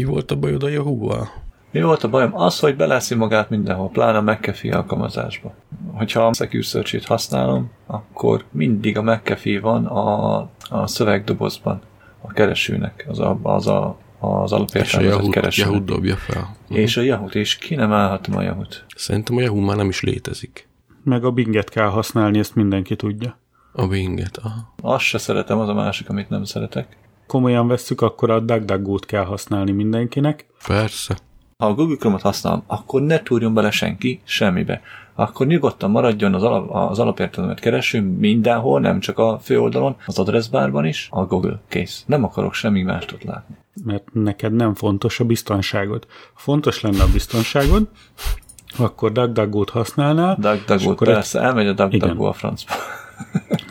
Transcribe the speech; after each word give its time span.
Mi 0.00 0.04
volt 0.04 0.30
a 0.30 0.36
bajod 0.36 0.62
a 0.62 0.68
Yahoo-val? 0.68 1.28
Mi 1.70 1.82
volt 1.82 2.04
a 2.04 2.08
bajom? 2.08 2.34
Az, 2.34 2.58
hogy 2.58 2.76
beleszi 2.76 3.14
magát 3.14 3.50
mindenhol, 3.50 3.88
pláne 3.88 4.18
a 4.18 4.22
McAfee 4.22 4.76
alkalmazásba. 4.76 5.54
Hogyha 5.92 6.26
a 6.26 6.32
Secure 6.32 7.00
használom, 7.06 7.70
akkor 7.86 8.44
mindig 8.50 8.98
a 8.98 9.02
McAfee 9.02 9.60
van 9.60 9.86
a, 9.86 10.38
a 10.70 10.86
szövegdobozban 10.86 11.80
a 12.20 12.32
keresőnek, 12.32 13.04
az 13.08 13.18
a, 13.18 13.38
az 13.42 13.66
a 13.66 13.98
az 14.18 14.52
alapértelmezett 14.52 15.28
kereső. 15.28 15.62
Yahoo 15.62 15.80
dobja 15.80 16.16
fel. 16.16 16.56
És 16.68 16.96
a 16.96 17.00
Yahoo-t, 17.00 17.34
és 17.34 17.56
ki 17.56 17.74
nem 17.74 17.92
állhatom 17.92 18.36
a 18.36 18.42
Yahoo-t. 18.42 18.84
Szerintem 18.96 19.36
a 19.36 19.40
Yahoo 19.40 19.60
már 19.60 19.76
nem 19.76 19.88
is 19.88 20.00
létezik. 20.00 20.68
Meg 21.04 21.24
a 21.24 21.30
Binget 21.30 21.70
kell 21.70 21.88
használni, 21.88 22.38
ezt 22.38 22.54
mindenki 22.54 22.96
tudja. 22.96 23.38
A 23.72 23.86
Binget, 23.86 24.36
aha. 24.36 24.74
Azt 24.82 25.04
se 25.04 25.18
szeretem, 25.18 25.58
az 25.58 25.68
a 25.68 25.74
másik, 25.74 26.08
amit 26.08 26.28
nem 26.28 26.44
szeretek. 26.44 26.96
Komolyan 27.26 27.68
vesszük, 27.68 28.00
akkor 28.00 28.30
a 28.30 28.40
DuckDuckGo-t 28.40 29.06
kell 29.06 29.24
használni 29.24 29.72
mindenkinek. 29.72 30.46
Persze. 30.66 31.16
Ha 31.58 31.66
a 31.66 31.74
Google 31.74 31.96
Chrome-ot 31.96 32.22
használom, 32.22 32.62
akkor 32.66 33.02
ne 33.02 33.22
túrjon 33.22 33.54
bele 33.54 33.70
senki 33.70 34.20
semmibe. 34.24 34.80
Akkor 35.14 35.46
nyugodtan 35.46 35.90
maradjon 35.90 36.34
az, 36.34 36.42
alap, 36.42 36.90
az 36.90 36.98
alapértelmet 36.98 37.60
kereső 37.60 38.00
mindenhol, 38.00 38.80
nem 38.80 39.00
csak 39.00 39.18
a 39.18 39.38
főoldalon, 39.42 39.96
az 40.06 40.18
adressbárban 40.18 40.84
is, 40.84 41.08
a 41.10 41.24
Google 41.24 41.60
kész. 41.68 42.04
Nem 42.06 42.24
akarok 42.24 42.54
semmi 42.54 42.82
mást 42.82 43.12
ott 43.12 43.22
látni. 43.22 43.56
Mert 43.84 44.08
neked 44.12 44.52
nem 44.52 44.74
fontos 44.74 45.20
a 45.20 45.24
biztonságod. 45.24 46.06
Fontos 46.34 46.80
lenne 46.80 47.02
a 47.02 47.08
biztonságod, 47.12 47.88
akkor 48.78 49.12
DuckDuckGo-t 49.12 49.70
használnál. 49.70 50.36
DuckDuckGo, 50.40 50.94
persze, 50.94 51.40
elmegy 51.40 51.66
a 51.66 51.72
DuckDuckGo 51.72 52.24
a 52.24 52.32
francba. 52.32 52.72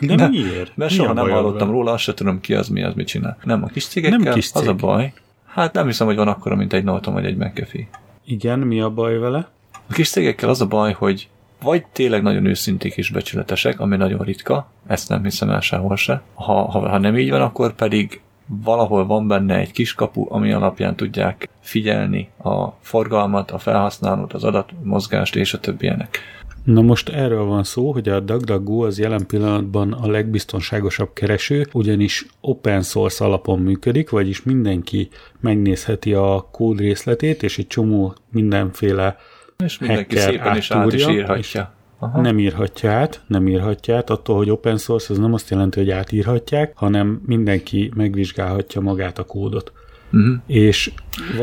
De 0.00 0.14
nem, 0.14 0.30
miért? 0.30 0.76
Mert 0.76 0.92
soha 0.92 1.12
nem 1.12 1.30
hallottam 1.30 1.70
róla, 1.70 1.92
azt 1.92 2.02
se 2.02 2.14
tudom 2.14 2.40
ki 2.40 2.54
az, 2.54 2.68
mi 2.68 2.82
az, 2.82 2.94
mit 2.94 3.06
csinál. 3.06 3.38
Nem 3.44 3.62
a 3.62 3.66
kis 3.66 3.86
cégekkel, 3.86 4.18
nem 4.18 4.34
kis 4.34 4.50
cég. 4.50 4.62
az 4.62 4.68
a 4.68 4.74
baj. 4.74 5.12
Hát 5.46 5.72
nem 5.72 5.86
hiszem, 5.86 6.06
hogy 6.06 6.16
van 6.16 6.28
akkora, 6.28 6.56
mint 6.56 6.72
egy 6.72 6.84
Norton 6.84 7.14
vagy 7.14 7.24
egy 7.24 7.36
McAfee. 7.36 7.88
Igen, 8.24 8.58
mi 8.58 8.80
a 8.80 8.90
baj 8.90 9.18
vele? 9.18 9.48
A 9.88 9.92
kis 9.92 10.10
cégekkel 10.10 10.48
az 10.48 10.60
a 10.60 10.66
baj, 10.66 10.92
hogy 10.92 11.28
vagy 11.62 11.84
tényleg 11.92 12.22
nagyon 12.22 12.46
őszinték 12.46 12.96
és 12.96 13.10
becsületesek, 13.10 13.80
ami 13.80 13.96
nagyon 13.96 14.24
ritka, 14.24 14.70
ezt 14.86 15.08
nem 15.08 15.22
hiszem 15.22 15.50
el 15.50 15.60
sehol 15.60 15.96
se. 15.96 16.22
Ha, 16.34 16.70
ha, 16.70 16.88
ha 16.88 16.98
nem 16.98 17.16
így 17.16 17.30
van, 17.30 17.40
akkor 17.40 17.74
pedig 17.74 18.20
valahol 18.46 19.06
van 19.06 19.28
benne 19.28 19.56
egy 19.56 19.70
kis 19.70 19.94
kapu, 19.94 20.26
ami 20.28 20.52
alapján 20.52 20.96
tudják 20.96 21.48
figyelni 21.60 22.28
a 22.42 22.68
forgalmat, 22.80 23.50
a 23.50 23.58
felhasználót, 23.58 24.32
az 24.32 24.44
adatmozgást 24.44 25.36
és 25.36 25.54
a 25.54 25.60
többienek. 25.60 26.18
Na 26.66 26.82
most 26.82 27.08
erről 27.08 27.44
van 27.44 27.64
szó, 27.64 27.92
hogy 27.92 28.08
a 28.08 28.20
DuckDuckGo 28.20 28.84
az 28.84 28.98
jelen 28.98 29.26
pillanatban 29.26 29.92
a 29.92 30.06
legbiztonságosabb 30.06 31.12
kereső, 31.12 31.66
ugyanis 31.72 32.26
open 32.40 32.82
source 32.82 33.24
alapon 33.24 33.58
működik, 33.58 34.10
vagyis 34.10 34.42
mindenki 34.42 35.08
megnézheti 35.40 36.12
a 36.12 36.48
kód 36.52 36.78
részletét, 36.78 37.42
és 37.42 37.58
egy 37.58 37.66
csomó 37.66 38.14
mindenféle 38.30 39.16
és 39.64 39.78
mindenki 39.78 40.16
szépen 40.16 40.56
is 40.56 40.70
át 40.70 40.92
is 40.92 41.06
írhatja. 41.06 41.74
Aha. 41.98 42.20
Nem 42.20 42.38
írhatja 42.38 42.90
át, 42.90 43.22
nem 43.26 43.48
írhatja 43.48 43.96
át, 43.96 44.10
attól, 44.10 44.36
hogy 44.36 44.50
open 44.50 44.76
source, 44.76 45.12
az 45.12 45.18
nem 45.18 45.32
azt 45.32 45.50
jelenti, 45.50 45.78
hogy 45.78 45.90
átírhatják, 45.90 46.72
hanem 46.74 47.22
mindenki 47.26 47.92
megvizsgálhatja 47.94 48.80
magát 48.80 49.18
a 49.18 49.24
kódot. 49.24 49.72
Uh-huh. 50.12 50.34
És, 50.46 50.92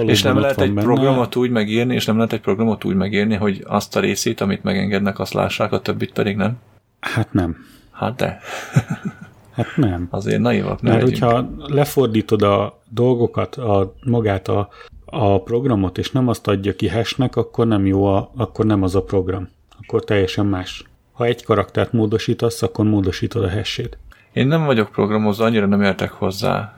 és 0.06 0.22
nem 0.22 0.39
lehet 0.39 0.61
egy 0.61 0.73
benne... 0.73 0.86
programot 0.86 1.36
úgy 1.36 1.50
megírni, 1.50 1.94
és 1.94 2.06
nem 2.06 2.16
lehet 2.16 2.33
egy 2.33 2.42
programot 2.42 2.83
úgy 2.83 2.95
megírni, 2.95 3.36
hogy 3.36 3.64
azt 3.67 3.95
a 3.95 4.00
részét, 4.00 4.42
amit 4.42 4.64
megengednek, 4.64 5.20
azt 5.20 5.33
lássák, 5.33 5.72
a 5.72 5.81
többit 5.81 6.11
pedig 6.11 6.36
nem? 6.36 6.58
Hát 7.00 7.33
nem. 7.33 7.58
Hát 7.92 8.16
de. 8.16 8.39
Hát 9.53 9.67
nem. 9.75 10.08
Azért 10.09 10.42
naivak 10.42 10.81
nem 10.81 10.92
Mert 10.94 11.03
legyünk. 11.03 11.23
hogyha 11.23 11.50
lefordítod 11.58 12.42
a 12.42 12.80
dolgokat, 12.89 13.55
a, 13.55 13.94
magát 14.05 14.47
a, 14.47 14.70
a 15.05 15.42
programot, 15.42 15.98
és 15.98 16.11
nem 16.11 16.27
azt 16.27 16.48
adja 16.48 16.75
ki 16.75 16.88
hashnek, 16.88 17.36
akkor 17.36 17.67
nem 17.67 17.86
jó, 17.86 18.05
a, 18.05 18.31
akkor 18.36 18.66
nem 18.66 18.83
az 18.83 18.95
a 18.95 19.03
program. 19.03 19.50
Akkor 19.81 20.03
teljesen 20.03 20.45
más. 20.45 20.83
Ha 21.11 21.25
egy 21.25 21.44
karaktert 21.44 21.94
módosítasz, 21.94 22.61
akkor 22.61 22.86
módosítod 22.86 23.43
a 23.43 23.52
hashét. 23.52 23.98
Én 24.32 24.48
nem 24.48 24.65
vagyok 24.65 24.89
programozó, 24.92 25.43
annyira 25.43 25.65
nem 25.65 25.82
értek 25.82 26.11
hozzá. 26.11 26.76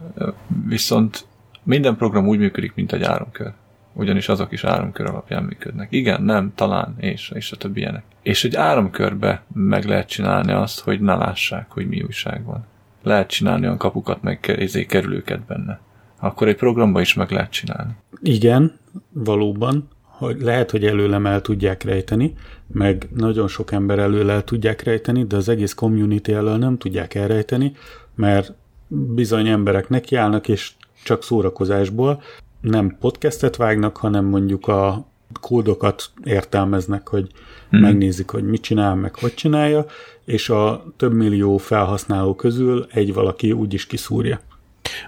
Viszont 0.67 1.25
minden 1.65 1.95
program 1.95 2.27
úgy 2.27 2.39
működik, 2.39 2.75
mint 2.75 2.91
egy 2.91 3.03
áramkör. 3.03 3.51
Ugyanis 3.93 4.29
azok 4.29 4.51
is 4.51 4.63
áramkör 4.63 5.05
alapján 5.05 5.43
működnek. 5.43 5.87
Igen, 5.91 6.23
nem, 6.23 6.51
talán, 6.55 6.95
és, 6.97 7.31
és 7.35 7.51
a 7.51 7.55
többi 7.55 7.79
ilyenek. 7.79 8.03
És 8.21 8.43
egy 8.43 8.55
áramkörbe 8.55 9.43
meg 9.53 9.85
lehet 9.85 10.07
csinálni 10.07 10.51
azt, 10.51 10.79
hogy 10.79 11.01
ne 11.01 11.15
lássák, 11.15 11.71
hogy 11.71 11.87
mi 11.87 12.01
újság 12.01 12.43
van. 12.43 12.65
Lehet 13.03 13.29
csinálni 13.29 13.65
olyan 13.65 13.77
kapukat, 13.77 14.21
meg 14.21 14.55
izé, 14.59 14.85
kerülőket 14.85 15.41
benne. 15.41 15.79
Akkor 16.19 16.47
egy 16.47 16.55
programba 16.55 17.01
is 17.01 17.13
meg 17.13 17.31
lehet 17.31 17.51
csinálni. 17.51 17.91
Igen, 18.21 18.79
valóban, 19.09 19.87
hogy 20.01 20.41
lehet, 20.41 20.71
hogy 20.71 20.85
előlem 20.85 21.25
el 21.25 21.41
tudják 21.41 21.83
rejteni, 21.83 22.33
meg 22.67 23.07
nagyon 23.15 23.47
sok 23.47 23.71
ember 23.71 23.99
előle 23.99 24.33
el 24.33 24.43
tudják 24.43 24.83
rejteni, 24.83 25.23
de 25.23 25.35
az 25.35 25.49
egész 25.49 25.73
community 25.73 26.29
elől 26.29 26.57
nem 26.57 26.77
tudják 26.77 27.15
elrejteni, 27.15 27.71
mert 28.15 28.53
bizony 28.87 29.47
emberek 29.47 29.89
nekiállnak, 29.89 30.47
és 30.47 30.71
csak 31.05 31.23
szórakozásból 31.23 32.21
nem 32.61 32.97
podcastet 32.99 33.55
vágnak, 33.55 33.97
hanem 33.97 34.25
mondjuk 34.25 34.67
a 34.67 35.05
kódokat 35.41 36.11
értelmeznek, 36.23 37.07
hogy 37.07 37.27
hmm. 37.69 37.79
megnézik, 37.79 38.29
hogy 38.29 38.43
mit 38.43 38.61
csinál, 38.61 38.95
meg 38.95 39.15
hogy 39.15 39.33
csinálja, 39.33 39.85
és 40.25 40.49
a 40.49 40.85
több 40.97 41.13
millió 41.13 41.57
felhasználó 41.57 42.35
közül 42.35 42.87
egy 42.91 43.13
valaki 43.13 43.51
úgy 43.51 43.73
is 43.73 43.87
kiszúrja. 43.87 44.39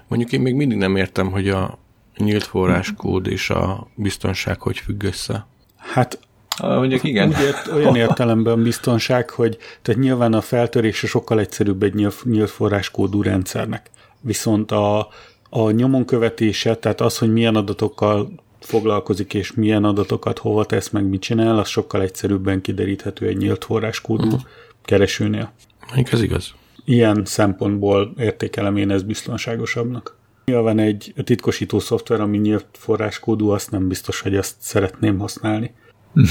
Mondjuk 0.08 0.32
én 0.32 0.40
még 0.40 0.54
mindig 0.54 0.78
nem 0.78 0.96
értem, 0.96 1.30
hogy 1.30 1.48
a 1.48 1.78
nyílt 2.16 2.44
forráskód 2.44 3.26
és 3.26 3.50
a 3.50 3.86
biztonság 3.94 4.60
hogy 4.60 4.78
függ 4.78 5.02
össze. 5.02 5.46
Hát 5.76 6.18
Mondjuk 6.60 7.04
igen. 7.04 7.28
Úgy 7.28 7.40
ért, 7.40 7.66
olyan 7.66 7.96
értelemben 8.06 8.62
biztonság, 8.62 9.30
hogy 9.30 9.58
tehát 9.82 10.00
nyilván 10.00 10.32
a 10.32 10.40
feltörése 10.40 11.06
sokkal 11.06 11.40
egyszerűbb 11.40 11.82
egy 11.82 11.94
nyílt, 11.94 12.24
nyílt 12.24 12.50
forráskódú 12.50 13.22
rendszernek. 13.22 13.90
Viszont 14.20 14.72
a, 14.72 15.08
a 15.48 15.70
nyomon 15.70 16.04
követése, 16.04 16.76
tehát 16.76 17.00
az, 17.00 17.18
hogy 17.18 17.32
milyen 17.32 17.56
adatokkal 17.56 18.32
foglalkozik, 18.60 19.34
és 19.34 19.52
milyen 19.52 19.84
adatokat 19.84 20.38
hova 20.38 20.64
tesz, 20.64 20.90
meg 20.90 21.08
mit 21.08 21.20
csinál, 21.20 21.58
az 21.58 21.68
sokkal 21.68 22.02
egyszerűbben 22.02 22.60
kideríthető 22.60 23.26
egy 23.26 23.36
nyílt 23.36 23.64
forráskódú 23.64 24.26
uh-huh. 24.26 24.40
keresőnél. 24.82 25.52
Még 25.94 26.08
ez 26.10 26.22
igaz. 26.22 26.54
Ilyen 26.84 27.24
szempontból 27.24 28.12
értékelem 28.18 28.76
én 28.76 28.90
ezt 28.90 29.06
biztonságosabbnak. 29.06 30.16
Nyilván 30.44 30.78
egy 30.78 31.12
titkosító 31.24 31.78
szoftver, 31.78 32.20
ami 32.20 32.38
nyílt 32.38 32.66
forráskódú, 32.72 33.48
azt 33.48 33.70
nem 33.70 33.88
biztos, 33.88 34.20
hogy 34.20 34.36
azt 34.36 34.54
szeretném 34.58 35.18
használni. 35.18 35.74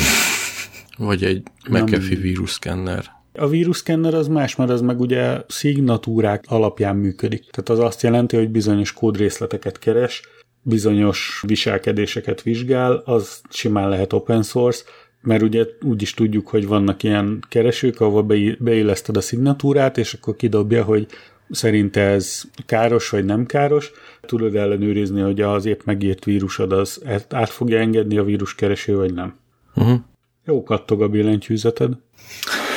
Vagy 0.98 1.24
egy 1.24 1.44
McAfee 1.70 2.18
víruszkenner. 2.18 3.17
A 3.38 3.48
víruszkenner 3.48 4.14
az 4.14 4.28
más, 4.28 4.56
mert 4.56 4.70
az 4.70 4.82
meg 4.82 5.00
ugye 5.00 5.42
szignatúrák 5.48 6.44
alapján 6.48 6.96
működik. 6.96 7.50
Tehát 7.50 7.70
az 7.70 7.80
azt 7.80 8.02
jelenti, 8.02 8.36
hogy 8.36 8.50
bizonyos 8.50 8.94
kódrészleteket 8.94 9.80
keres, 9.80 10.22
bizonyos 10.62 11.44
viselkedéseket 11.48 12.42
vizsgál, 12.42 13.02
az 13.06 13.42
simán 13.50 13.90
lehet 13.90 14.14
open 14.14 14.44
source, 14.44 14.84
mert 15.22 15.42
ugye 15.42 15.66
úgy 15.82 16.02
is 16.02 16.14
tudjuk, 16.14 16.48
hogy 16.48 16.68
vannak 16.68 17.04
ilyen 17.04 17.44
keresők, 17.50 18.02
ahol 18.02 18.24
beilleszted 18.60 19.18
a 19.18 19.22
szignatúrát, 19.22 19.98
és 19.98 20.14
akkor 20.14 20.36
kidobja, 20.36 20.84
hogy 20.84 21.08
szerinte 21.50 22.02
ez 22.02 22.42
káros 22.66 23.10
vagy 23.10 23.26
nem 23.26 23.46
káros. 23.46 23.92
Tudod 24.22 24.56
ellenőrizni, 24.56 25.22
hogy 25.22 25.42
az 25.42 25.66
épp 25.66 25.80
megírt 25.86 26.26
vírusod 26.26 26.72
az 26.72 27.02
át 27.30 27.50
fogja 27.50 27.80
engedni 27.80 28.18
a 28.18 28.24
víruskereső, 28.24 28.96
vagy 28.96 29.14
nem. 29.14 29.36
Uh-huh. 29.76 30.00
Jó 30.46 30.64
kattog 30.64 31.02
a 31.02 31.08
billentyűzeted. 31.08 31.94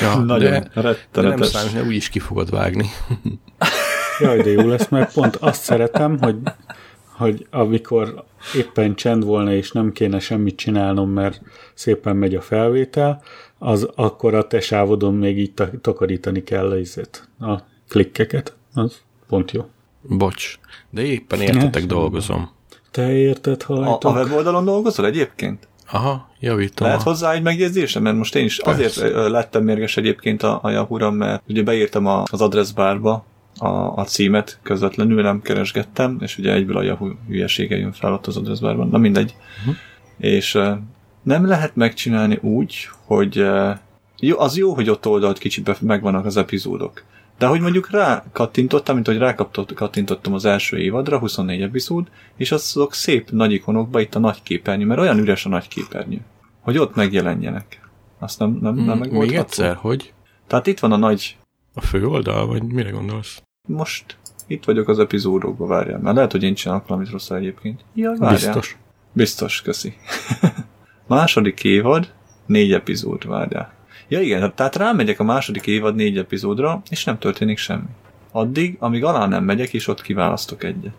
Ja, 0.00 0.16
Nagyon 0.24 0.66
de, 0.74 0.96
de 1.12 1.22
nem 1.22 1.42
számít, 1.42 1.72
hogy 1.72 1.86
úgyis 1.86 2.08
ki 2.08 2.18
fogod 2.18 2.50
vágni. 2.50 2.86
Jaj, 4.20 4.42
de 4.42 4.50
jó 4.50 4.68
lesz, 4.68 4.88
mert 4.88 5.12
pont 5.12 5.36
azt 5.36 5.62
szeretem, 5.62 6.18
hogy, 6.20 6.36
hogy 7.16 7.46
amikor 7.50 8.24
éppen 8.56 8.94
csend 8.94 9.24
volna, 9.24 9.52
és 9.52 9.72
nem 9.72 9.92
kéne 9.92 10.18
semmit 10.18 10.56
csinálnom, 10.56 11.10
mert 11.10 11.42
szépen 11.74 12.16
megy 12.16 12.34
a 12.34 12.40
felvétel, 12.40 13.22
az 13.58 13.88
akkor 13.94 14.34
a 14.34 14.46
te 14.46 14.60
sávodon 14.60 15.14
még 15.14 15.38
így 15.38 15.52
takarítani 15.80 16.42
kell 16.42 16.78
izet, 16.78 17.28
a 17.40 17.58
klikkeket. 17.88 18.54
Az 18.74 18.96
pont 19.28 19.50
jó. 19.50 19.68
Bocs, 20.02 20.58
de 20.90 21.02
éppen 21.02 21.40
értetek 21.40 21.86
dolgozom. 21.86 22.50
Te 22.90 23.12
érted, 23.12 23.62
halljátok? 23.62 24.04
A, 24.04 24.08
a 24.08 24.22
weboldalon 24.22 24.64
dolgozol 24.64 25.06
egyébként? 25.06 25.68
Aha, 25.90 26.29
javítom. 26.40 26.86
Lehet 26.86 27.02
hozzá 27.02 27.32
egy 27.32 27.42
megjegyzésem, 27.42 28.02
mert 28.02 28.16
most 28.16 28.34
én 28.34 28.44
is 28.44 28.60
Persze. 28.64 29.04
azért 29.04 29.28
lettem 29.28 29.64
mérges 29.64 29.96
egyébként 29.96 30.42
a, 30.42 30.58
a 30.62 30.70
Yahoo-ra, 30.70 31.10
mert 31.10 31.42
ugye 31.48 31.62
beírtam 31.62 32.06
a, 32.06 32.22
az 32.30 32.40
adressbárba 32.40 33.24
a, 33.58 33.68
a 33.68 34.04
címet 34.04 34.58
közvetlenül, 34.62 35.22
nem 35.22 35.42
keresgettem, 35.42 36.18
és 36.20 36.38
ugye 36.38 36.52
egyből 36.52 36.76
a 36.76 36.82
Yahoo 36.82 37.10
hülyesége 37.28 37.76
jön 37.76 37.92
fel 37.92 38.12
ott 38.12 38.26
az 38.26 38.36
adressbárban. 38.36 38.88
Na 38.88 38.98
mindegy. 38.98 39.34
Uh-huh. 39.58 39.74
És 40.18 40.58
nem 41.22 41.46
lehet 41.46 41.76
megcsinálni 41.76 42.38
úgy, 42.42 42.88
hogy 43.06 43.44
jó, 44.18 44.38
az 44.38 44.56
jó, 44.56 44.74
hogy 44.74 44.90
ott 44.90 45.06
oldalt 45.06 45.38
kicsit 45.38 45.80
megvannak 45.80 46.24
az 46.24 46.36
epizódok. 46.36 47.04
De 47.40 47.46
hogy 47.46 47.60
mondjuk 47.60 47.90
rá 47.90 48.24
kattintottam, 48.32 48.94
mint 48.94 49.06
hogy 49.06 49.18
rá 49.18 49.34
kattintottam 49.74 50.34
az 50.34 50.44
első 50.44 50.78
évadra, 50.78 51.18
24 51.18 51.62
epizód, 51.62 52.08
és 52.36 52.52
azok 52.52 52.94
szép 52.94 53.30
nagy 53.30 53.52
ikonokba 53.52 54.00
itt 54.00 54.14
a 54.14 54.18
nagy 54.18 54.42
képernyő, 54.42 54.86
mert 54.86 55.00
olyan 55.00 55.18
üres 55.18 55.46
a 55.46 55.48
nagy 55.48 55.68
képernyő, 55.68 56.20
hogy 56.60 56.78
ott 56.78 56.94
megjelenjenek. 56.94 57.90
Azt 58.18 58.38
nem, 58.38 58.58
nem, 58.60 58.74
nem 58.74 58.84
Hmm, 58.84 58.98
meg 58.98 59.12
Még 59.12 59.34
egyszer, 59.34 59.74
hogy 59.74 60.12
Tehát 60.46 60.66
itt 60.66 60.78
van 60.78 60.92
a 60.92 60.96
nagy, 60.96 61.36
a 61.74 61.80
fő 61.80 62.06
oldal, 62.06 62.46
vagy 62.46 62.62
mire 62.62 62.90
gondolsz? 62.90 63.42
most 63.68 64.16
itt 64.46 64.64
vagyok 64.64 64.88
az 64.88 64.98
epizódokban, 64.98 65.68
várjál. 65.68 65.98
Mert 65.98 66.16
lehet, 66.16 66.32
hogy 66.32 66.42
én 66.42 66.54
csinálok 66.54 66.86
valamit 66.86 67.10
rosszul 67.10 67.36
egyébként. 67.36 67.84
Ja, 67.94 68.10
várjál. 68.18 68.30
Biztos. 68.30 68.76
Biztos, 69.12 69.62
köszi. 69.62 69.94
második 71.06 71.64
évad, 71.64 72.12
négy 72.46 72.72
epizód, 72.72 73.26
várjál. 73.26 73.72
Ja 74.08 74.20
igen, 74.20 74.40
hát 74.40 74.54
tehát 74.54 74.76
rámegyek 74.76 75.20
a 75.20 75.24
második 75.24 75.66
évad 75.66 75.94
négy 75.94 76.18
epizódra, 76.18 76.82
és 76.90 77.04
nem 77.04 77.18
történik 77.18 77.58
semmi. 77.58 77.86
Addig, 78.32 78.76
amíg 78.78 79.04
alá 79.04 79.26
nem 79.26 79.44
megyek, 79.44 79.72
és 79.74 79.88
ott 79.88 80.02
kiválasztok 80.02 80.64
egyet. 80.64 80.92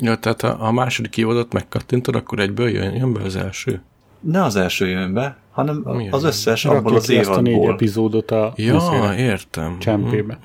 Ja, 0.00 0.16
tehát 0.16 0.42
a, 0.42 0.66
a 0.66 0.72
második 0.72 1.16
évadot 1.16 1.52
megkattintod, 1.52 2.14
akkor 2.14 2.38
egyből 2.40 2.68
jön, 2.68 2.94
jön 2.94 3.12
be 3.12 3.20
az 3.22 3.36
első. 3.36 3.82
Ne 4.20 4.42
az 4.42 4.56
első 4.56 4.86
jön 4.88 5.12
be, 5.12 5.36
hanem 5.50 5.82
Milyen? 5.84 6.12
az 6.12 6.24
összes 6.24 6.64
abból 6.64 6.82
Rakja 6.82 6.96
az 6.96 7.06
ki 7.06 7.16
ezt 7.16 7.30
a 7.30 7.40
négy 7.40 7.52
évadból. 7.52 7.72
epizódot 7.72 8.30
a 8.30 8.52
Ja, 8.56 9.14
értem. 9.16 9.78
csempébe. 9.78 10.38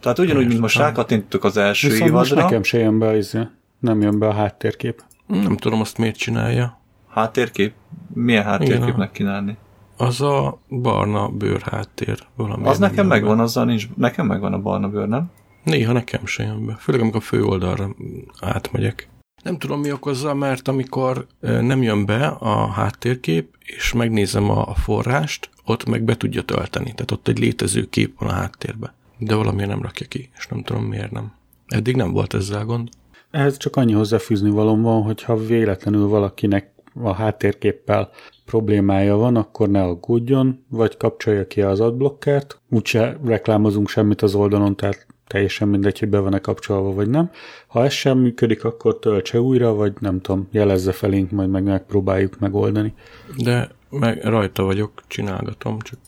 Tehát 0.00 0.18
ugyanúgy, 0.18 0.46
mint 0.46 0.60
most 0.60 0.78
rákattintottuk 0.78 1.44
az 1.44 1.56
első 1.56 1.88
Viszont 1.88 2.10
most 2.10 2.26
évadra, 2.30 2.44
nekem 2.44 2.62
se 2.62 2.78
jön 2.78 2.98
be 2.98 3.08
az, 3.08 3.38
nem 3.78 4.00
jön 4.00 4.18
be 4.18 4.26
a 4.26 4.32
háttérkép. 4.32 5.02
Nem 5.26 5.56
tudom 5.56 5.80
azt 5.80 5.98
miért 5.98 6.16
csinálja. 6.16 6.80
háttérkép, 7.08 7.72
milyen 8.14 8.44
háttérképnek 8.44 9.18
Igen. 9.18 9.56
Az 10.00 10.20
a 10.20 10.58
barna 10.68 11.28
bőr 11.28 11.60
háttér. 11.60 12.26
Valami 12.36 12.66
Az 12.66 12.78
nekem 12.78 13.06
megvan, 13.06 13.40
azzal 13.40 13.64
nincs, 13.64 13.88
nekem 13.96 14.26
megvan 14.26 14.52
a 14.52 14.58
barna 14.58 14.88
bőr, 14.88 15.08
nem? 15.08 15.30
Néha 15.64 15.92
nekem 15.92 16.26
se 16.26 16.42
jön 16.42 16.66
be. 16.66 16.76
Főleg 16.78 17.00
amikor 17.00 17.20
a 17.20 17.24
fő 17.24 17.44
oldalra 17.44 17.94
átmegyek. 18.40 19.08
Nem 19.42 19.58
tudom 19.58 19.80
mi 19.80 19.92
okozza, 19.92 20.34
mert 20.34 20.68
amikor 20.68 21.26
nem 21.40 21.82
jön 21.82 22.06
be 22.06 22.26
a 22.26 22.66
háttérkép, 22.66 23.56
és 23.58 23.92
megnézem 23.92 24.50
a, 24.50 24.74
forrást, 24.74 25.50
ott 25.64 25.88
meg 25.88 26.02
be 26.02 26.16
tudja 26.16 26.42
tölteni. 26.42 26.92
Tehát 26.92 27.10
ott 27.10 27.28
egy 27.28 27.38
létező 27.38 27.88
kép 27.88 28.18
van 28.18 28.28
a 28.28 28.32
háttérben. 28.32 28.92
De 29.18 29.34
valamiért 29.34 29.68
nem 29.70 29.82
rakja 29.82 30.06
ki, 30.06 30.30
és 30.36 30.46
nem 30.46 30.62
tudom 30.62 30.84
miért 30.84 31.10
nem. 31.10 31.32
Eddig 31.66 31.96
nem 31.96 32.12
volt 32.12 32.34
ezzel 32.34 32.64
gond. 32.64 32.88
Ehhez 33.30 33.56
csak 33.56 33.76
annyi 33.76 33.92
hozzáfűzni 33.92 34.50
valóm 34.50 34.82
van, 34.82 35.02
hogyha 35.02 35.36
véletlenül 35.36 36.08
valakinek 36.08 36.70
a 37.02 37.12
háttérképpel 37.12 38.10
problémája 38.48 39.16
van, 39.16 39.36
akkor 39.36 39.68
ne 39.68 39.82
aggódjon, 39.82 40.64
vagy 40.68 40.96
kapcsolja 40.96 41.46
ki 41.46 41.62
az 41.62 41.80
adblockert. 41.80 42.60
Úgyse 42.70 43.16
reklámozunk 43.24 43.88
semmit 43.88 44.22
az 44.22 44.34
oldalon, 44.34 44.76
tehát 44.76 45.06
teljesen 45.26 45.68
mindegy, 45.68 45.98
hogy 45.98 46.08
be 46.08 46.18
van-e 46.18 46.38
kapcsolva, 46.38 46.92
vagy 46.92 47.08
nem. 47.08 47.30
Ha 47.66 47.84
ez 47.84 47.92
sem 47.92 48.18
működik, 48.18 48.64
akkor 48.64 48.98
töltse 48.98 49.40
újra, 49.40 49.74
vagy 49.74 49.92
nem 49.98 50.20
tudom, 50.20 50.48
jelezze 50.50 50.92
felénk, 50.92 51.30
majd 51.30 51.50
meg 51.50 51.62
megpróbáljuk 51.62 52.38
megoldani. 52.38 52.94
De 53.36 53.70
meg 53.90 54.24
rajta 54.24 54.62
vagyok, 54.62 55.02
csinálgatom, 55.06 55.78
csak 55.78 55.98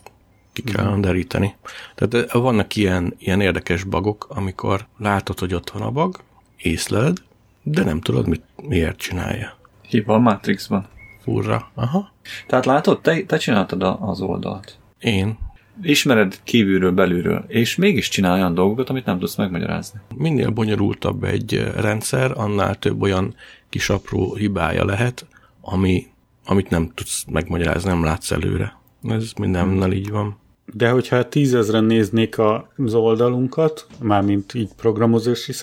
ki 0.53 0.61
kell 0.61 0.99
deríteni. 0.99 1.55
Tehát 1.95 2.31
vannak 2.31 2.75
ilyen, 2.75 3.13
ilyen 3.17 3.41
érdekes 3.41 3.83
bagok, 3.83 4.25
amikor 4.29 4.87
látod, 4.97 5.39
hogy 5.39 5.53
ott 5.53 5.69
van 5.69 5.81
a 5.81 5.91
bag, 5.91 6.15
észleled, 6.57 7.17
de 7.63 7.83
nem 7.83 8.01
tudod, 8.01 8.27
mit, 8.27 8.43
miért 8.67 8.97
csinálja. 8.97 9.57
Hiba 9.87 10.13
a 10.13 10.19
Matrixban. 10.19 10.87
Furra. 11.23 11.71
Aha. 11.73 12.11
Tehát 12.47 12.65
látod, 12.65 13.01
te, 13.01 13.23
te 13.23 13.37
csináltad 13.37 13.83
a, 13.83 13.99
az 14.01 14.21
oldalt. 14.21 14.77
Én. 14.99 15.37
Ismered 15.81 16.39
kívülről, 16.43 16.91
belülről, 16.91 17.45
és 17.47 17.75
mégis 17.75 18.09
csinál 18.09 18.33
olyan 18.33 18.53
dolgokat, 18.53 18.89
amit 18.89 19.05
nem 19.05 19.19
tudsz 19.19 19.35
megmagyarázni. 19.35 19.99
Minél 20.15 20.49
bonyolultabb 20.49 21.23
egy 21.23 21.55
eh, 21.55 21.73
rendszer, 21.73 22.31
annál 22.35 22.75
több 22.75 23.01
olyan 23.01 23.35
kis 23.69 23.89
apró 23.89 24.35
hibája 24.35 24.85
lehet, 24.85 25.25
ami, 25.61 26.05
amit 26.45 26.69
nem 26.69 26.91
tudsz 26.95 27.25
megmagyarázni, 27.31 27.89
nem 27.89 28.03
látsz 28.03 28.31
előre. 28.31 28.79
Ez 29.03 29.31
mindennel 29.39 29.91
így 29.91 30.09
van. 30.09 30.39
De 30.73 30.89
hogyha 30.89 31.29
tízezren 31.29 31.83
néznék 31.83 32.37
az 32.39 32.93
oldalunkat, 32.93 33.87
mármint 33.99 34.53
így 34.53 34.69
programozási 34.75 35.53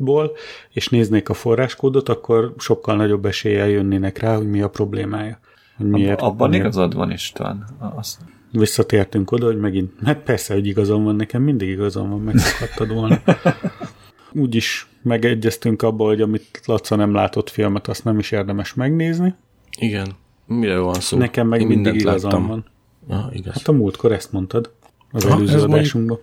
szempontból, 0.00 0.36
és 0.70 0.88
néznék 0.88 1.28
a 1.28 1.34
forráskódot, 1.34 2.08
akkor 2.08 2.54
sokkal 2.58 2.96
nagyobb 2.96 3.26
eséllyel 3.26 3.68
jönnének 3.68 4.18
rá, 4.18 4.36
hogy 4.36 4.50
mi 4.50 4.60
a 4.60 4.68
problémája. 4.68 5.38
Hogy 5.76 5.86
miért, 5.86 6.20
Abban 6.20 6.48
miért. 6.48 6.64
igazad 6.64 6.94
van, 6.94 7.10
István. 7.10 7.66
Azt, 7.96 8.18
Visszatértünk 8.52 9.30
oda, 9.30 9.46
hogy 9.46 9.58
megint, 9.58 9.92
hát 10.04 10.18
persze, 10.18 10.54
hogy 10.54 10.66
igazam 10.66 11.04
van 11.04 11.16
nekem, 11.16 11.42
mindig 11.42 11.68
igazam 11.68 12.10
van, 12.10 12.20
megszokhattad 12.20 12.92
volna. 12.94 13.22
Úgyis 14.32 14.86
megegyeztünk 15.02 15.82
abban, 15.82 16.06
hogy 16.06 16.20
amit 16.20 16.60
Laca 16.64 16.96
nem 16.96 17.14
látott 17.14 17.50
filmet, 17.50 17.88
azt 17.88 18.04
nem 18.04 18.18
is 18.18 18.30
érdemes 18.30 18.74
megnézni. 18.74 19.34
Igen. 19.78 20.06
Mire 20.46 20.78
van 20.78 20.94
szó? 20.94 21.18
Nekem 21.18 21.48
meg 21.48 21.60
Én 21.60 21.66
mindig 21.66 21.94
igazam 21.94 22.30
láttam. 22.30 22.46
van. 22.46 22.64
Ah, 23.08 23.36
igaz. 23.36 23.54
Hát 23.54 23.68
a 23.68 23.72
múltkor 23.72 24.12
ezt 24.12 24.32
mondtad 24.32 24.72
az 25.12 25.24
Ha, 25.24 25.30
előző 25.30 25.58
adásunkban. 25.60 26.18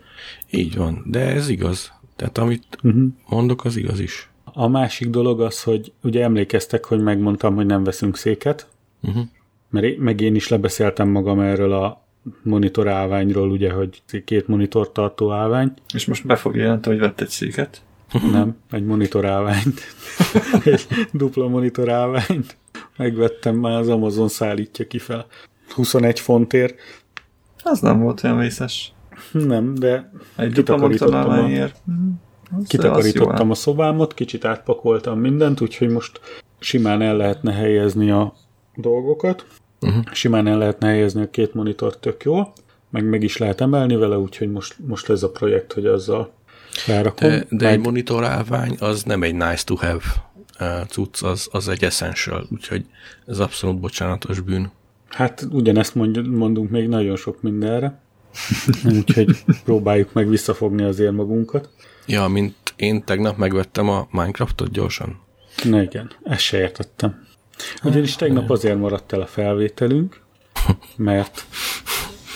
Így 0.51 0.75
van, 0.77 1.03
de 1.05 1.19
ez 1.19 1.49
igaz. 1.49 1.91
Tehát 2.17 2.37
amit 2.37 2.63
Uh-huh. 2.83 3.03
mondok, 3.29 3.65
az 3.65 3.75
igaz 3.75 3.99
is. 3.99 4.29
A 4.43 4.67
másik 4.67 5.09
dolog 5.09 5.41
az, 5.41 5.63
hogy 5.63 5.93
ugye 6.03 6.23
emlékeztek, 6.23 6.85
hogy 6.85 7.01
megmondtam, 7.01 7.55
hogy 7.55 7.65
nem 7.65 7.83
veszünk 7.83 8.17
széket, 8.17 8.67
Uh-huh. 9.01 9.23
mert 9.69 9.85
én, 9.85 9.99
meg 9.99 10.21
én 10.21 10.35
is 10.35 10.47
lebeszéltem 10.47 11.09
magam 11.09 11.39
erről 11.39 11.73
a 11.73 12.05
monitor 12.43 12.87
állványról, 12.87 13.49
ugye, 13.51 13.71
hogy 13.71 14.01
két 14.25 14.47
monitor 14.47 14.91
tartó 14.91 15.31
állvány, 15.31 15.73
és 15.93 16.05
most 16.05 16.25
be 16.25 16.35
fog 16.35 16.55
jelenteni, 16.55 16.95
hogy 16.97 17.05
vett 17.05 17.21
egy 17.21 17.29
széket. 17.29 17.81
nem, 18.31 18.57
egy 18.71 18.85
monitor 18.85 19.25
állványt, 19.25 19.81
egy 20.63 20.87
dupla 21.11 21.47
monitor 21.47 21.89
állványt. 21.89 22.57
Megvettem 22.97 23.55
már, 23.55 23.79
az 23.79 23.89
Amazon 23.89 24.27
szállítja 24.27 24.87
ki 24.87 24.97
fel. 24.99 25.25
21 25.73 26.19
fontért. 26.19 26.75
Az 27.63 27.79
nem 27.79 27.99
volt 27.99 28.23
olyan 28.23 28.37
vészes. 28.37 28.93
Nem, 29.31 29.73
de 29.73 30.11
Egy 30.35 30.51
Kitakarítottam 30.51 31.29
a- 31.29 31.69
az 32.57 32.67
kitakarítottam 32.67 33.51
a 33.51 33.53
szobámot, 33.53 34.13
kicsit 34.13 34.45
átpakoltam 34.45 35.19
mindent, 35.19 35.61
úgyhogy 35.61 35.89
most 35.89 36.19
simán 36.59 37.01
el 37.01 37.17
lehetne 37.17 37.53
helyezni 37.53 38.11
a 38.11 38.33
dolgokat. 38.75 39.45
Uh-huh. 39.81 40.03
Simán 40.11 40.47
el 40.47 40.57
lehetne 40.57 40.87
helyezni 40.87 41.21
a 41.21 41.29
két 41.29 41.53
monitort 41.53 41.99
tök 41.99 42.23
jól, 42.23 42.53
meg 42.89 43.09
meg 43.09 43.23
is 43.23 43.37
lehet 43.37 43.61
emelni 43.61 43.95
vele, 43.95 44.17
úgyhogy 44.17 44.51
most, 44.51 44.75
most 44.87 45.09
ez 45.09 45.23
a 45.23 45.29
projekt, 45.31 45.73
hogy 45.73 45.85
azzal 45.85 46.31
rárakom. 46.87 47.29
De, 47.29 47.45
de 47.49 47.67
egy 47.69 47.79
monitorálvány 47.79 48.75
az 48.79 49.03
nem 49.03 49.23
egy 49.23 49.33
nice 49.33 49.63
to 49.65 49.75
have 49.75 50.01
uh, 50.59 50.85
cucc, 50.87 51.23
az, 51.23 51.47
az 51.51 51.67
egy 51.67 51.83
essential, 51.83 52.47
úgyhogy 52.51 52.85
ez 53.27 53.39
abszolút 53.39 53.79
bocsánatos 53.79 54.39
bűn. 54.39 54.71
Hát 55.09 55.47
ugyanezt 55.51 55.95
mondj- 55.95 56.27
mondunk 56.27 56.69
még 56.69 56.87
nagyon 56.87 57.15
sok 57.15 57.41
mindenre, 57.41 57.99
úgyhogy 58.97 59.43
próbáljuk 59.63 60.13
meg 60.13 60.29
visszafogni 60.29 60.83
azért 60.83 61.11
magunkat. 61.11 61.69
Ja, 62.05 62.27
mint 62.27 62.55
én 62.75 63.03
tegnap 63.03 63.37
megvettem 63.37 63.89
a 63.89 64.07
Minecraftot 64.11 64.71
gyorsan. 64.71 65.19
Na 65.63 65.81
igen, 65.81 66.11
ezt 66.23 66.41
se 66.41 66.57
értettem. 66.57 67.25
Ugyanis 67.83 68.15
tegnap 68.15 68.49
azért 68.49 68.77
maradt 68.77 69.13
el 69.13 69.21
a 69.21 69.25
felvételünk, 69.25 70.21
mert 70.95 71.45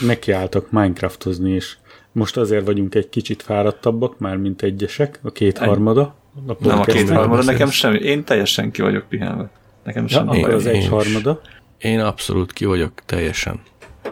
nekiálltak 0.06 0.72
Minecraftozni, 0.72 1.52
és 1.52 1.76
most 2.12 2.38
azért 2.38 2.66
vagyunk 2.66 2.96
egy 2.96 3.10
kicsit 3.10 3.42
fáradtabbak, 3.42 4.20
már 4.20 4.38
mint 4.38 4.62
egyesek, 4.62 5.20
a 5.24 5.32
kétharmada. 5.32 6.02
A 6.02 6.14
Nem 6.40 6.50
a 6.50 6.54
podcastnek. 6.54 6.96
két 6.96 7.10
harmada, 7.10 7.28
beszélsz. 7.30 7.46
nekem 7.46 7.70
semmi. 7.70 7.98
Én 7.98 8.24
teljesen 8.24 8.72
ki 8.72 8.82
vagyok 8.82 9.08
pihenve. 9.10 9.50
Nekem 9.84 10.04
Ja, 10.04 10.10
sem 10.10 10.30
akkor 10.30 10.50
az 10.50 10.66
én 10.66 10.72
egy 10.74 10.82
is. 10.82 10.88
harmada. 10.88 11.42
Én 11.78 12.00
abszolút 12.00 12.54
ki 12.54 12.66
vagyok 12.66 12.92
teljesen 13.06 13.60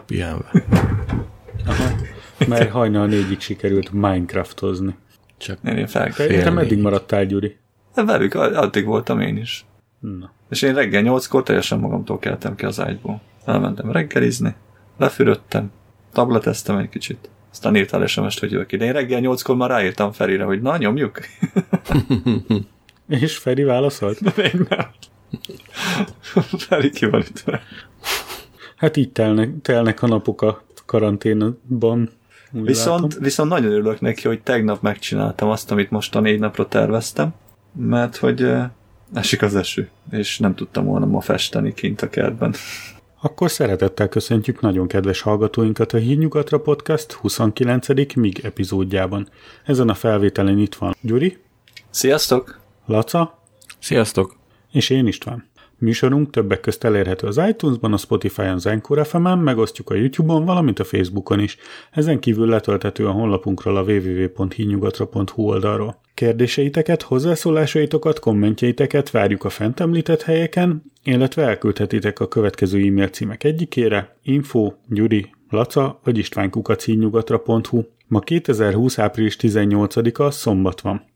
pihenve. 0.06 0.50
Aha. 1.66 1.90
Mert 2.46 2.70
hajnal 2.70 3.06
négyig 3.06 3.40
sikerült 3.40 3.92
Minecraftozni. 3.92 4.96
Csak 5.36 5.58
Én, 5.64 5.76
én 5.76 5.86
fel. 5.86 6.12
Te, 6.12 6.50
meddig 6.50 6.78
maradtál, 6.78 7.24
Gyuri? 7.24 7.56
De 7.94 8.04
velük, 8.04 8.34
addig 8.34 8.84
voltam 8.84 9.20
én 9.20 9.36
is. 9.36 9.64
Na. 10.00 10.32
És 10.50 10.62
én 10.62 10.74
reggel 10.74 11.02
nyolckor 11.02 11.42
teljesen 11.42 11.78
magamtól 11.78 12.18
keltem 12.18 12.54
ki 12.54 12.64
az 12.64 12.80
ágyból. 12.80 13.20
Elmentem 13.44 13.92
reggelizni, 13.92 14.54
lefürödtem, 14.96 15.70
tableteztem 16.12 16.76
egy 16.76 16.88
kicsit. 16.88 17.30
Aztán 17.50 17.76
írtál 17.76 18.06
sms 18.06 18.40
hogy 18.40 18.50
jövök 18.50 18.72
ide. 18.72 18.84
Én 18.84 18.92
reggel 18.92 19.20
nyolckor 19.20 19.56
már 19.56 19.70
ráírtam 19.70 20.12
Ferire, 20.12 20.44
hogy 20.44 20.62
na, 20.62 20.76
nyomjuk. 20.76 21.18
És 23.08 23.36
Feri 23.36 23.62
válaszolt? 23.62 24.20
Még 24.36 24.66
nem. 24.68 24.86
Feri 26.58 26.90
ki 26.90 27.06
van 27.06 27.20
itt. 27.20 27.44
Hát 28.76 28.96
így 28.96 29.12
telnek, 29.12 29.50
telnek 29.62 30.02
a 30.02 30.06
napok 30.06 30.42
a 30.42 30.62
karanténban. 30.90 32.10
Viszont, 32.50 33.02
látom. 33.02 33.22
viszont 33.22 33.50
nagyon 33.50 33.70
örülök 33.70 34.00
neki, 34.00 34.28
hogy 34.28 34.42
tegnap 34.42 34.82
megcsináltam 34.82 35.48
azt, 35.48 35.70
amit 35.70 35.90
most 35.90 36.16
a 36.16 36.20
négy 36.20 36.38
napra 36.38 36.68
terveztem, 36.68 37.34
mert 37.72 38.16
hogy 38.16 38.52
esik 39.14 39.42
az 39.42 39.54
eső, 39.54 39.90
és 40.10 40.38
nem 40.38 40.54
tudtam 40.54 40.84
volna 40.84 41.06
ma 41.06 41.20
festeni 41.20 41.74
kint 41.74 42.02
a 42.02 42.08
kertben. 42.08 42.54
Akkor 43.20 43.50
szeretettel 43.50 44.08
köszöntjük 44.08 44.60
nagyon 44.60 44.86
kedves 44.86 45.20
hallgatóinkat 45.20 45.92
a 45.92 45.98
Hírnyugatra 45.98 46.60
Podcast 46.60 47.12
29. 47.12 48.14
MIG 48.14 48.40
epizódjában. 48.42 49.28
Ezen 49.64 49.88
a 49.88 49.94
felvételen 49.94 50.58
itt 50.58 50.74
van 50.74 50.94
Gyuri, 51.00 51.38
Sziasztok! 51.90 52.60
Laca 52.86 53.38
Sziasztok! 53.78 54.36
és 54.72 54.90
én 54.90 55.06
István. 55.06 55.49
Műsorunk 55.80 56.30
többek 56.30 56.60
közt 56.60 56.84
elérhető 56.84 57.26
az 57.26 57.40
iTunes-ban, 57.48 57.92
a 57.92 57.96
Spotify-on, 57.96 58.48
az 58.48 58.66
Anchor 58.66 59.06
FM-en, 59.06 59.38
megosztjuk 59.38 59.90
a 59.90 59.94
YouTube-on, 59.94 60.44
valamint 60.44 60.78
a 60.78 60.84
Facebookon 60.84 61.40
is. 61.40 61.56
Ezen 61.90 62.18
kívül 62.18 62.46
letölthető 62.46 63.06
a 63.06 63.10
honlapunkról 63.10 63.76
a 63.76 63.82
www.hínyugatra.hu 63.82 65.42
oldalról. 65.42 66.00
Kérdéseiteket, 66.14 67.02
hozzászólásaitokat, 67.02 68.18
kommentjeiteket 68.18 69.10
várjuk 69.10 69.44
a 69.44 69.48
fent 69.48 69.80
említett 69.80 70.22
helyeken, 70.22 70.82
illetve 71.04 71.42
elküldhetitek 71.42 72.20
a 72.20 72.28
következő 72.28 72.86
e-mail 72.86 73.08
címek 73.08 73.44
egyikére 73.44 74.16
info, 74.22 74.72
gyuri, 74.88 75.30
laca 75.48 76.00
vagy 76.04 76.18
istvánkukac.hínyugatra.hu. 76.18 77.82
Ma 78.06 78.20
2020. 78.20 78.98
április 78.98 79.36
18-a 79.40 80.30
szombat 80.30 80.80
van. 80.80 81.09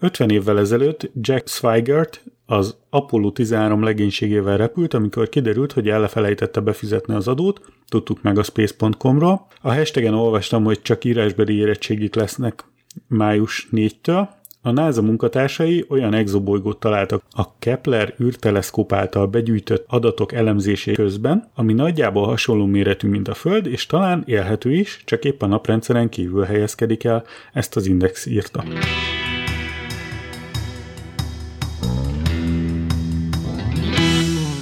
50 0.00 0.30
évvel 0.30 0.58
ezelőtt 0.58 1.10
Jack 1.20 1.48
Swigert 1.48 2.24
az 2.46 2.76
Apollo 2.90 3.30
13 3.30 3.82
legénységével 3.82 4.56
repült, 4.56 4.94
amikor 4.94 5.28
kiderült, 5.28 5.72
hogy 5.72 5.88
elfelejtette 5.88 6.60
befizetni 6.60 7.14
az 7.14 7.28
adót, 7.28 7.60
tudtuk 7.88 8.22
meg 8.22 8.38
a 8.38 8.42
space.com-ról. 8.42 9.46
A 9.60 9.74
hashtagen 9.74 10.14
olvastam, 10.14 10.64
hogy 10.64 10.82
csak 10.82 11.04
írásbeli 11.04 11.56
érettségik 11.56 12.14
lesznek 12.14 12.64
május 13.06 13.68
4-től. 13.72 14.28
A 14.62 14.70
NASA 14.70 15.02
munkatársai 15.02 15.84
olyan 15.88 16.14
exobolygót 16.14 16.80
találtak 16.80 17.22
a 17.30 17.58
Kepler 17.58 18.14
űrteleszkóp 18.20 18.92
által 18.92 19.26
begyűjtött 19.26 19.84
adatok 19.88 20.32
elemzésé 20.32 20.92
közben, 20.92 21.50
ami 21.54 21.72
nagyjából 21.72 22.26
hasonló 22.26 22.66
méretű, 22.66 23.08
mint 23.08 23.28
a 23.28 23.34
Föld, 23.34 23.66
és 23.66 23.86
talán 23.86 24.22
élhető 24.26 24.72
is, 24.72 25.02
csak 25.04 25.24
épp 25.24 25.42
a 25.42 25.46
naprendszeren 25.46 26.08
kívül 26.08 26.44
helyezkedik 26.44 27.04
el, 27.04 27.24
ezt 27.52 27.76
az 27.76 27.86
Index 27.86 28.26
írta. 28.26 28.64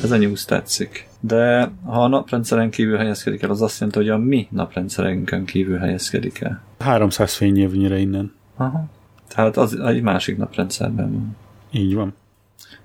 Ez 0.06 0.12
a 0.12 0.16
news 0.16 0.44
tetszik. 0.44 1.08
De 1.20 1.70
ha 1.84 2.02
a 2.02 2.08
naprendszeren 2.08 2.70
kívül 2.70 2.96
helyezkedik 2.96 3.42
el, 3.42 3.50
az 3.50 3.62
azt 3.62 3.80
jelenti, 3.80 3.98
hogy 3.98 4.08
a 4.08 4.18
mi 4.18 4.48
naprendszerünkön 4.50 5.44
kívül 5.44 5.78
helyezkedik 5.78 6.40
el. 6.40 6.62
300 6.78 7.34
fényévnyire 7.34 7.98
innen. 7.98 8.32
Aha. 8.56 8.84
Tehát 9.28 9.56
az 9.56 9.80
egy 9.80 10.02
másik 10.02 10.36
naprendszerben 10.36 11.12
van. 11.12 11.36
Így 11.70 11.94
van. 11.94 12.14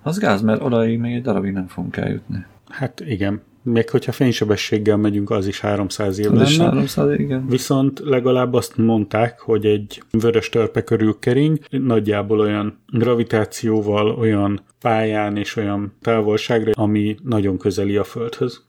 Az 0.01 0.17
gáz, 0.17 0.41
mert 0.41 0.61
odaig 0.61 0.99
még 0.99 1.15
egy 1.15 1.21
darabig 1.21 1.53
nem 1.53 1.67
fogunk 1.67 1.97
eljutni. 1.97 2.45
Hát 2.69 2.99
igen. 2.99 3.41
Még 3.63 3.89
hogyha 3.89 4.11
fénysebességgel 4.11 4.97
megyünk, 4.97 5.29
az 5.29 5.47
is 5.47 5.59
300 5.59 6.19
év 6.19 6.31
lenne. 6.31 6.63
300, 6.63 7.19
igen. 7.19 7.47
Viszont 7.47 7.99
legalább 7.99 8.53
azt 8.53 8.77
mondták, 8.77 9.39
hogy 9.39 9.65
egy 9.65 10.03
vörös 10.11 10.49
törpe 10.49 10.83
körül 10.83 11.19
kering, 11.19 11.59
nagyjából 11.69 12.39
olyan 12.39 12.83
gravitációval, 12.87 14.09
olyan 14.09 14.61
pályán 14.79 15.37
és 15.37 15.55
olyan 15.55 15.93
távolságra, 16.01 16.71
ami 16.73 17.15
nagyon 17.23 17.57
közeli 17.57 17.97
a 17.97 18.03
Földhöz. 18.03 18.63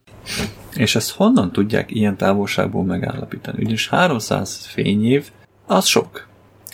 És 0.76 0.94
ezt 0.94 1.10
honnan 1.10 1.52
tudják 1.52 1.90
ilyen 1.90 2.16
távolságból 2.16 2.84
megállapítani? 2.84 3.58
Ugyanis 3.60 3.88
300 3.88 4.66
fényév, 4.66 5.30
az 5.66 5.86
sok. 5.86 6.26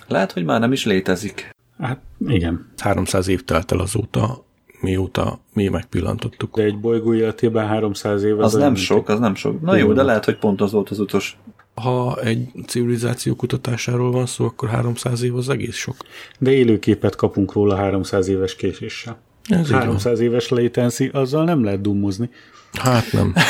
Lehet, 0.07 0.33
hogy 0.33 0.45
már 0.45 0.61
nem 0.61 0.73
is 0.73 0.85
létezik. 0.85 1.51
Hát 1.79 2.01
igen. 2.27 2.73
300 2.79 3.29
év 3.29 3.45
telt 3.45 3.73
el 3.73 3.79
azóta, 3.79 4.47
mióta 4.81 5.41
mi 5.53 5.69
megpillantottuk. 5.69 6.57
De 6.57 6.63
egy 6.63 6.81
bolygó 6.81 7.15
életében 7.15 7.67
300 7.67 8.23
év 8.23 8.41
Az 8.41 8.55
olyan, 8.55 8.67
nem 8.67 8.75
sok, 8.75 9.09
az 9.09 9.19
nem 9.19 9.35
sok. 9.35 9.61
Na 9.61 9.77
jó, 9.77 9.93
de 9.93 10.03
lehet, 10.03 10.25
hogy 10.25 10.39
pont 10.39 10.61
az 10.61 10.73
volt 10.73 10.91
az 10.91 10.99
utolsó. 10.99 11.37
Ha 11.75 12.21
egy 12.21 12.49
civilizáció 12.67 13.35
kutatásáról 13.35 14.11
van 14.11 14.27
szó, 14.27 14.45
akkor 14.45 14.69
300 14.69 15.23
év 15.23 15.37
az 15.37 15.49
egész 15.49 15.77
sok. 15.77 15.97
De 16.39 16.53
élőképet 16.53 17.17
kapunk 17.17 17.53
róla 17.53 17.77
300 17.77 18.29
éves 18.29 18.57
késéssel. 18.57 19.19
Ez 19.49 19.67
így 19.67 19.71
van. 19.71 19.81
300 19.81 20.21
éves 20.21 20.49
latency, 20.49 21.11
azzal 21.13 21.45
nem 21.45 21.65
lehet 21.65 21.81
dummozni. 21.81 22.31
Hát 22.73 23.13
nem. 23.13 23.35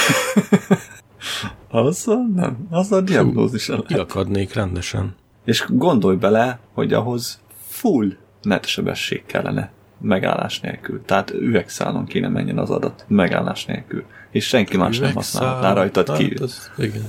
Azzal 1.70 2.26
nem. 2.34 2.66
Azzal 2.70 3.00
diagnózis 3.00 3.68
lehet. 3.68 3.86
Kiakadnék 3.86 4.54
rendesen. 4.54 5.14
És 5.44 5.64
gondolj 5.68 6.16
bele, 6.16 6.58
hogy 6.72 6.92
ahhoz 6.92 7.40
full 7.68 8.08
netsebesség 8.42 9.26
kellene 9.26 9.72
megállás 10.00 10.60
nélkül. 10.60 11.02
Tehát 11.04 11.30
üvegszálon 11.30 12.06
kéne 12.06 12.28
menjen 12.28 12.58
az 12.58 12.70
adat 12.70 13.04
megállás 13.08 13.64
nélkül. 13.64 14.04
És 14.30 14.46
senki 14.46 14.76
más 14.76 14.98
nem 14.98 15.12
használhatná 15.14 15.72
rajtad 15.72 16.08
Hát 16.08 16.18
kívül. 16.18 16.42
az, 16.42 16.70
igen. 16.76 17.02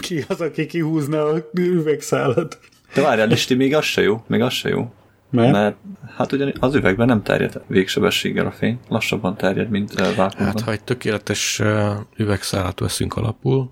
Ki 0.00 0.24
az, 0.28 0.40
aki 0.40 0.66
kihúzna 0.66 1.24
a 1.24 1.50
üvegszálat? 1.54 2.58
De 2.94 3.02
várjál, 3.02 3.26
Listi, 3.26 3.54
még 3.54 3.74
az 3.74 3.84
se 3.84 4.02
jó, 4.02 4.24
még 4.26 4.40
az 4.40 4.52
se 4.52 4.68
jó. 4.68 4.92
Mert? 5.30 5.52
Mert 5.52 5.76
hát 6.16 6.32
ugyan 6.32 6.52
az 6.60 6.74
üvegben 6.74 7.06
nem 7.06 7.22
terjed 7.22 7.62
végsebességgel 7.66 8.46
a 8.46 8.50
fény, 8.50 8.78
lassabban 8.88 9.36
terjed, 9.36 9.70
mint 9.70 9.92
uh, 9.92 10.14
vákumban. 10.14 10.46
Hát 10.46 10.60
ha 10.60 10.70
egy 10.70 10.82
tökéletes 10.84 11.62
üvegszálat 12.16 12.80
veszünk 12.80 13.16
alapul, 13.16 13.70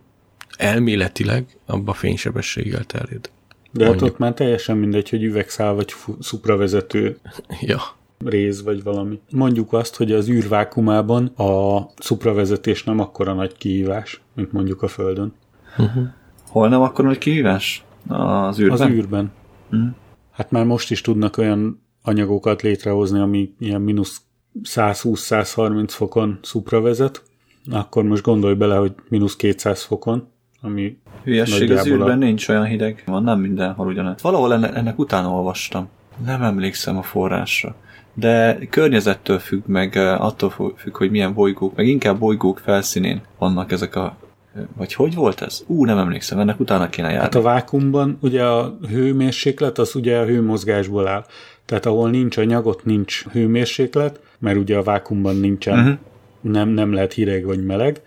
elméletileg 0.57 1.47
abba 1.67 1.93
fénysebességgel 1.93 2.85
terjed. 2.85 3.31
De 3.71 3.87
hát 3.87 4.03
ott 4.03 4.19
már 4.19 4.33
teljesen 4.35 4.77
mindegy, 4.77 5.09
hogy 5.11 5.23
üvegszál 5.23 5.73
vagy 5.73 5.93
fu- 5.93 6.23
szupravezető 6.23 7.19
Ja. 7.61 7.81
Rész 8.25 8.63
vagy 8.63 8.83
valami. 8.83 9.21
Mondjuk 9.31 9.73
azt, 9.73 9.97
hogy 9.97 10.13
az 10.13 10.29
űrvákumában 10.29 11.27
a 11.27 11.81
szupravezetés 11.99 12.85
nem 12.85 12.99
akkora 13.01 13.33
nagy 13.33 13.57
kihívás, 13.57 14.21
mint 14.35 14.53
mondjuk 14.53 14.83
a 14.83 14.89
Földön. 14.89 15.33
Hol 16.49 16.69
nem 16.69 16.81
akkor 16.83 17.05
nagy 17.05 17.19
kihívás? 17.19 17.85
Az 18.09 18.61
űrben? 18.61 18.81
Az 18.81 18.89
űrben. 18.89 19.33
Mhm. 19.71 19.87
Hát 20.31 20.51
már 20.51 20.65
most 20.65 20.91
is 20.91 21.01
tudnak 21.01 21.37
olyan 21.39 21.83
anyagokat 22.03 22.63
létrehozni, 22.63 23.19
ami 23.19 23.55
ilyen 23.59 23.81
mínusz 23.81 24.21
120-130 24.63 25.85
fokon 25.89 26.39
szupravezet, 26.43 27.23
akkor 27.71 28.05
most 28.05 28.23
gondolj 28.23 28.55
bele, 28.55 28.77
hogy 28.77 28.95
mínusz 29.09 29.37
200 29.37 29.83
fokon, 29.83 30.29
ami 30.61 30.99
Hülyesség, 31.25 31.71
az 31.71 31.77
nagyjából 31.77 31.93
a- 31.93 32.05
űrben 32.05 32.19
nincs 32.19 32.49
olyan 32.49 32.65
hideg. 32.65 33.03
Van, 33.07 33.23
nem 33.23 33.41
mindenhol 33.41 33.87
ugyanaz. 33.87 34.23
Valahol 34.23 34.53
ennek, 34.53 34.75
ennek 34.77 34.99
utána 34.99 35.29
olvastam. 35.31 35.89
Nem 36.25 36.43
emlékszem 36.43 36.97
a 36.97 37.03
forrásra. 37.03 37.75
De 38.19 38.59
környezettől 38.71 39.39
függ, 39.39 39.63
meg 39.67 39.97
attól 39.97 40.51
függ, 40.77 40.97
hogy 40.97 41.11
milyen 41.11 41.35
bolygók, 41.35 41.77
meg 41.77 41.87
inkább 41.87 42.19
bolygók 42.19 42.59
felszínén 42.59 43.21
vannak 43.39 43.73
ezek 43.73 43.97
a... 43.97 44.17
Vagy 44.77 44.93
hogy 44.93 45.15
volt 45.15 45.41
ez? 45.41 45.63
Ú, 45.67 45.85
nem 45.85 45.99
emlékszem, 45.99 46.39
ennek 46.39 46.61
utána 46.61 46.89
kéne 46.89 47.09
járni. 47.09 47.23
Hát 47.23 47.35
a 47.35 47.41
vákumban 47.41 48.19
ugye 48.21 48.45
a 48.45 48.79
hőmérséklet 48.89 49.79
az 49.79 49.95
ugye 49.95 50.19
a 50.19 50.25
hőmozgásból 50.25 51.09
áll. 51.09 51.25
Tehát 51.65 51.87
ahol 51.87 52.11
nincs 52.11 52.37
anyag, 52.37 52.67
ott 52.67 52.85
nincs 52.85 53.25
hőmérséklet, 53.33 54.21
mert 54.39 54.57
ugye 54.57 54.77
a 54.77 54.83
vákumban 54.83 55.37
nincsen, 55.37 55.79
uh-huh. 55.79 55.95
nem, 56.41 56.69
nem 56.69 56.93
lehet 56.93 57.13
hideg 57.13 57.45
vagy 57.45 57.65
meleg, 57.65 58.01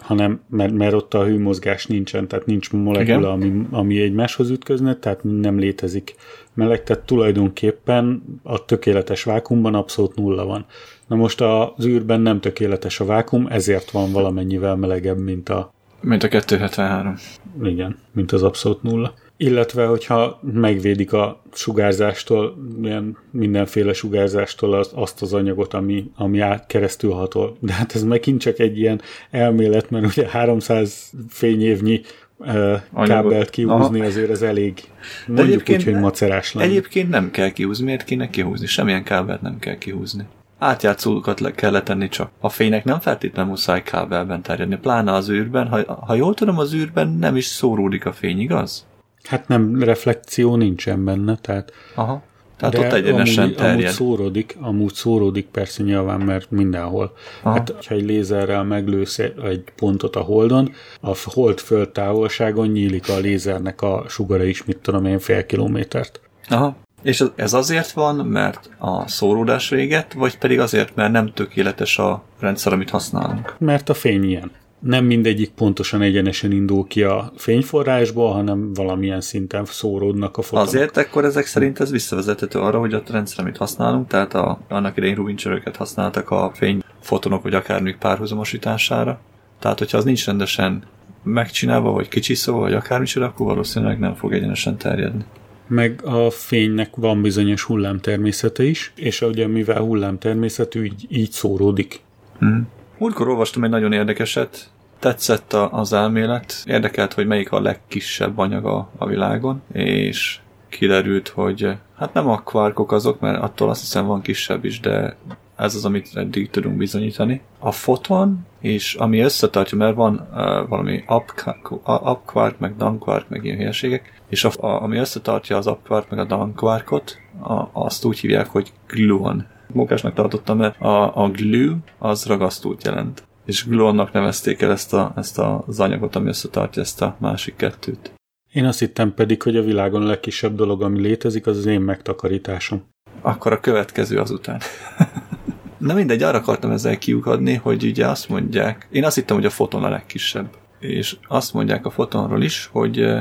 hanem 0.00 0.40
mert, 0.48 0.72
mert 0.72 0.92
ott 0.92 1.14
a 1.14 1.24
hőmozgás 1.24 1.86
nincsen, 1.86 2.28
tehát 2.28 2.46
nincs 2.46 2.72
molekula, 2.72 3.30
ami, 3.30 3.66
ami 3.70 4.00
egymáshoz 4.00 4.50
ütközne, 4.50 4.96
tehát 4.96 5.20
nem 5.22 5.58
létezik 5.58 6.14
meleg, 6.54 6.82
tehát 6.82 7.02
tulajdonképpen 7.02 8.22
a 8.42 8.64
tökéletes 8.64 9.22
vákumban 9.22 9.74
abszolút 9.74 10.14
nulla 10.14 10.44
van. 10.44 10.64
Na 11.06 11.16
most 11.16 11.40
az 11.40 11.86
űrben 11.86 12.20
nem 12.20 12.40
tökéletes 12.40 13.00
a 13.00 13.04
vákum, 13.04 13.46
ezért 13.46 13.90
van 13.90 14.12
valamennyivel 14.12 14.76
melegebb, 14.76 15.18
mint 15.18 15.48
a 15.48 15.72
Mint 16.00 16.22
a 16.22 16.28
273. 16.28 17.14
igen, 17.62 17.96
mint 18.12 18.32
az 18.32 18.42
abszolút 18.42 18.82
nulla. 18.82 19.14
Illetve, 19.42 19.86
hogyha 19.86 20.40
megvédik 20.52 21.12
a 21.12 21.42
sugárzástól, 21.52 22.56
ilyen 22.82 23.16
mindenféle 23.30 23.92
sugárzástól 23.92 24.74
az, 24.74 24.90
azt 24.94 25.22
az 25.22 25.32
anyagot, 25.32 25.74
ami, 25.74 26.10
ami 26.16 26.40
át 26.40 26.66
keresztül 26.66 27.12
hatol. 27.12 27.56
De 27.60 27.72
hát 27.72 27.94
ez 27.94 28.02
megint 28.02 28.40
csak 28.40 28.58
egy 28.58 28.78
ilyen 28.78 29.00
elmélet, 29.30 29.90
mert 29.90 30.04
ugye 30.06 30.28
300 30.28 31.12
fényévnyi 31.28 32.00
uh, 32.38 32.80
kábelt 33.04 33.50
kihúzni 33.50 33.98
Aha. 33.98 34.08
azért 34.08 34.30
ez 34.30 34.42
elég. 34.42 34.80
Mondjuk 35.26 35.46
egyébként- 35.48 35.78
úgy, 35.78 35.84
hogy 35.84 36.02
macerás 36.02 36.52
lenne. 36.52 36.68
Egyébként 36.68 37.08
nem 37.08 37.30
kell 37.30 37.50
kihúzni. 37.50 37.84
Miért 37.84 38.04
kéne 38.04 38.30
kihúzni? 38.30 38.66
Semmilyen 38.66 39.04
kábelt 39.04 39.42
nem 39.42 39.58
kell 39.58 39.78
kihúzni. 39.78 40.24
Átjátszókat 40.58 41.40
le 41.40 41.50
kell 41.50 41.70
letenni 41.70 42.08
csak. 42.08 42.30
A 42.40 42.48
fénynek 42.48 42.84
nem 42.84 43.00
feltétlenül 43.00 43.50
muszáj 43.50 43.82
kábelben 43.82 44.42
terjedni, 44.42 44.76
pláne 44.76 45.12
az 45.12 45.30
űrben. 45.30 45.68
Ha, 45.68 46.04
ha 46.06 46.14
jól 46.14 46.34
tudom, 46.34 46.58
az 46.58 46.74
űrben 46.74 47.08
nem 47.08 47.36
is 47.36 47.44
szóródik 47.44 48.06
a 48.06 48.12
fény, 48.12 48.40
igaz? 48.40 48.88
Hát 49.24 49.48
nem, 49.48 49.82
reflekció 49.82 50.56
nincsen 50.56 51.04
benne, 51.04 51.36
tehát 51.36 51.72
Aha. 51.94 52.22
Tehát 52.60 52.78
ott 52.78 52.92
egyenesen 52.92 53.44
amúgy, 53.44 53.56
terjed. 53.56 53.78
amúgy 53.78 53.88
szóródik, 53.92 54.56
amúgy 54.60 54.94
szóródik 54.94 55.46
persze 55.46 55.82
nyilván, 55.82 56.20
mert 56.20 56.50
mindenhol. 56.50 57.12
Aha. 57.42 57.54
Hát, 57.54 57.74
ha 57.86 57.94
egy 57.94 58.04
lézerrel 58.04 58.64
meglősz 58.64 59.18
egy 59.18 59.64
pontot 59.76 60.16
a 60.16 60.20
holdon, 60.20 60.72
a 61.00 61.16
hold 61.24 61.58
föld 61.58 61.88
távolságon 61.88 62.68
nyílik 62.68 63.08
a 63.08 63.18
lézernek 63.18 63.82
a 63.82 64.04
sugara 64.08 64.44
is, 64.44 64.64
mit 64.64 64.78
tudom 64.78 65.04
én, 65.04 65.18
fél 65.18 65.46
kilométert. 65.46 66.20
Aha. 66.48 66.76
És 67.02 67.24
ez 67.34 67.52
azért 67.52 67.90
van, 67.92 68.16
mert 68.16 68.70
a 68.78 69.08
szóródás 69.08 69.68
véget, 69.68 70.12
vagy 70.12 70.38
pedig 70.38 70.60
azért, 70.60 70.94
mert 70.94 71.12
nem 71.12 71.32
tökéletes 71.32 71.98
a 71.98 72.22
rendszer, 72.38 72.72
amit 72.72 72.90
használunk? 72.90 73.54
Mert 73.58 73.88
a 73.88 73.94
fény 73.94 74.24
ilyen. 74.24 74.50
Nem 74.80 75.04
mindegyik 75.04 75.50
pontosan 75.50 76.02
egyenesen 76.02 76.52
indul 76.52 76.86
ki 76.86 77.02
a 77.02 77.32
fényforrásból, 77.36 78.32
hanem 78.32 78.72
valamilyen 78.72 79.20
szinten 79.20 79.64
szóródnak 79.64 80.36
a 80.36 80.42
fotonok. 80.42 80.66
Azért 80.66 80.96
akkor 80.96 81.24
ezek 81.24 81.46
szerint 81.46 81.80
ez 81.80 81.90
visszavezethető 81.90 82.58
arra, 82.58 82.78
hogy 82.78 82.94
a 82.94 83.02
rendszer, 83.10 83.40
amit 83.40 83.56
használunk, 83.56 84.08
tehát 84.08 84.34
a, 84.34 84.60
annak 84.68 84.96
idején 84.96 85.14
rubincsöröket 85.14 85.76
használtak 85.76 86.30
a 86.30 86.52
fényfotonok 86.54 87.42
vagy 87.42 87.54
akármik 87.54 87.96
párhuzamosítására. 87.96 89.20
Tehát, 89.58 89.78
hogyha 89.78 89.98
az 89.98 90.04
nincs 90.04 90.26
rendesen 90.26 90.82
megcsinálva, 91.22 91.90
vagy 91.90 92.08
kicsiszolva, 92.08 92.60
vagy 92.60 92.72
akármicsoda, 92.72 93.26
akkor 93.26 93.46
valószínűleg 93.46 93.98
nem 93.98 94.14
fog 94.14 94.32
egyenesen 94.32 94.76
terjedni. 94.76 95.24
Meg 95.66 96.00
a 96.04 96.30
fénynek 96.30 96.96
van 96.96 97.22
bizonyos 97.22 97.62
hullámtermészete 97.62 98.62
is, 98.64 98.92
és 98.96 99.20
ugye 99.20 99.46
mivel 99.46 99.80
hullámtermészetű, 99.80 100.84
így, 100.84 101.06
így 101.08 101.30
szóródik. 101.30 102.00
Hmm. 102.38 102.68
Múltkor 103.00 103.28
olvastam 103.28 103.64
egy 103.64 103.70
nagyon 103.70 103.92
érdekeset, 103.92 104.70
tetszett 104.98 105.52
a, 105.52 105.72
az 105.72 105.92
elmélet, 105.92 106.62
érdekelt, 106.64 107.12
hogy 107.12 107.26
melyik 107.26 107.52
a 107.52 107.60
legkisebb 107.60 108.38
anyag 108.38 108.66
a, 108.66 108.90
a 108.96 109.06
világon, 109.06 109.62
és 109.72 110.38
kiderült, 110.68 111.28
hogy 111.28 111.68
hát 111.96 112.14
nem 112.14 112.28
a 112.28 112.40
kvárkok 112.42 112.92
azok, 112.92 113.20
mert 113.20 113.42
attól 113.42 113.68
azt 113.68 113.80
hiszem 113.80 114.06
van 114.06 114.20
kisebb 114.20 114.64
is, 114.64 114.80
de 114.80 115.16
ez 115.56 115.74
az, 115.74 115.84
amit 115.84 116.10
eddig 116.14 116.50
tudunk 116.50 116.76
bizonyítani. 116.76 117.40
A 117.58 117.70
foton, 117.70 118.46
és 118.58 118.94
ami 118.94 119.20
összetartja, 119.20 119.78
mert 119.78 119.94
van 119.94 120.28
uh, 120.30 120.68
valami 120.68 121.04
up 121.08 122.22
quark, 122.24 122.58
meg 122.58 122.76
down 122.76 122.98
quark, 122.98 123.28
meg 123.28 123.44
ilyen 123.44 123.56
hülyeségek, 123.56 124.20
és 124.28 124.44
a, 124.44 124.50
a, 124.60 124.82
ami 124.82 124.98
összetartja 124.98 125.56
az 125.56 125.66
up 125.66 125.86
quark, 125.86 126.10
meg 126.10 126.18
a 126.18 126.24
down 126.24 126.54
quarkot, 126.54 127.18
a, 127.42 127.64
azt 127.72 128.04
úgy 128.04 128.18
hívják, 128.18 128.46
hogy 128.46 128.72
gluon. 128.86 129.46
Mókásnak 129.72 130.14
tartottam, 130.14 130.58
mert 130.58 130.80
a, 130.80 131.16
a 131.22 131.30
glue 131.30 131.76
az 131.98 132.24
ragasztót 132.24 132.84
jelent. 132.84 133.28
És 133.44 133.66
gluonnak 133.66 134.12
nevezték 134.12 134.60
el 134.60 134.70
ezt, 134.70 134.92
a, 134.94 135.12
ezt 135.16 135.38
az 135.38 135.80
anyagot, 135.80 136.16
ami 136.16 136.28
összetartja 136.28 136.82
ezt 136.82 137.02
a 137.02 137.16
másik 137.18 137.56
kettőt. 137.56 138.12
Én 138.52 138.64
azt 138.64 138.78
hittem 138.78 139.14
pedig, 139.14 139.42
hogy 139.42 139.56
a 139.56 139.62
világon 139.62 140.02
a 140.02 140.06
legkisebb 140.06 140.54
dolog, 140.54 140.82
ami 140.82 141.00
létezik, 141.00 141.46
az 141.46 141.56
az 141.56 141.66
én 141.66 141.80
megtakarításom. 141.80 142.82
Akkor 143.20 143.52
a 143.52 143.60
következő 143.60 144.18
azután. 144.18 144.60
Na 145.78 145.94
mindegy, 145.94 146.22
arra 146.22 146.38
akartam 146.38 146.70
ezzel 146.70 146.98
kiukadni, 146.98 147.54
hogy 147.54 147.84
ugye 147.84 148.06
azt 148.06 148.28
mondják, 148.28 148.88
én 148.90 149.04
azt 149.04 149.14
hittem, 149.14 149.36
hogy 149.36 149.44
a 149.44 149.50
foton 149.50 149.84
a 149.84 149.88
legkisebb. 149.88 150.48
És 150.78 151.16
azt 151.28 151.52
mondják 151.52 151.86
a 151.86 151.90
fotonról 151.90 152.42
is, 152.42 152.68
hogy 152.72 153.12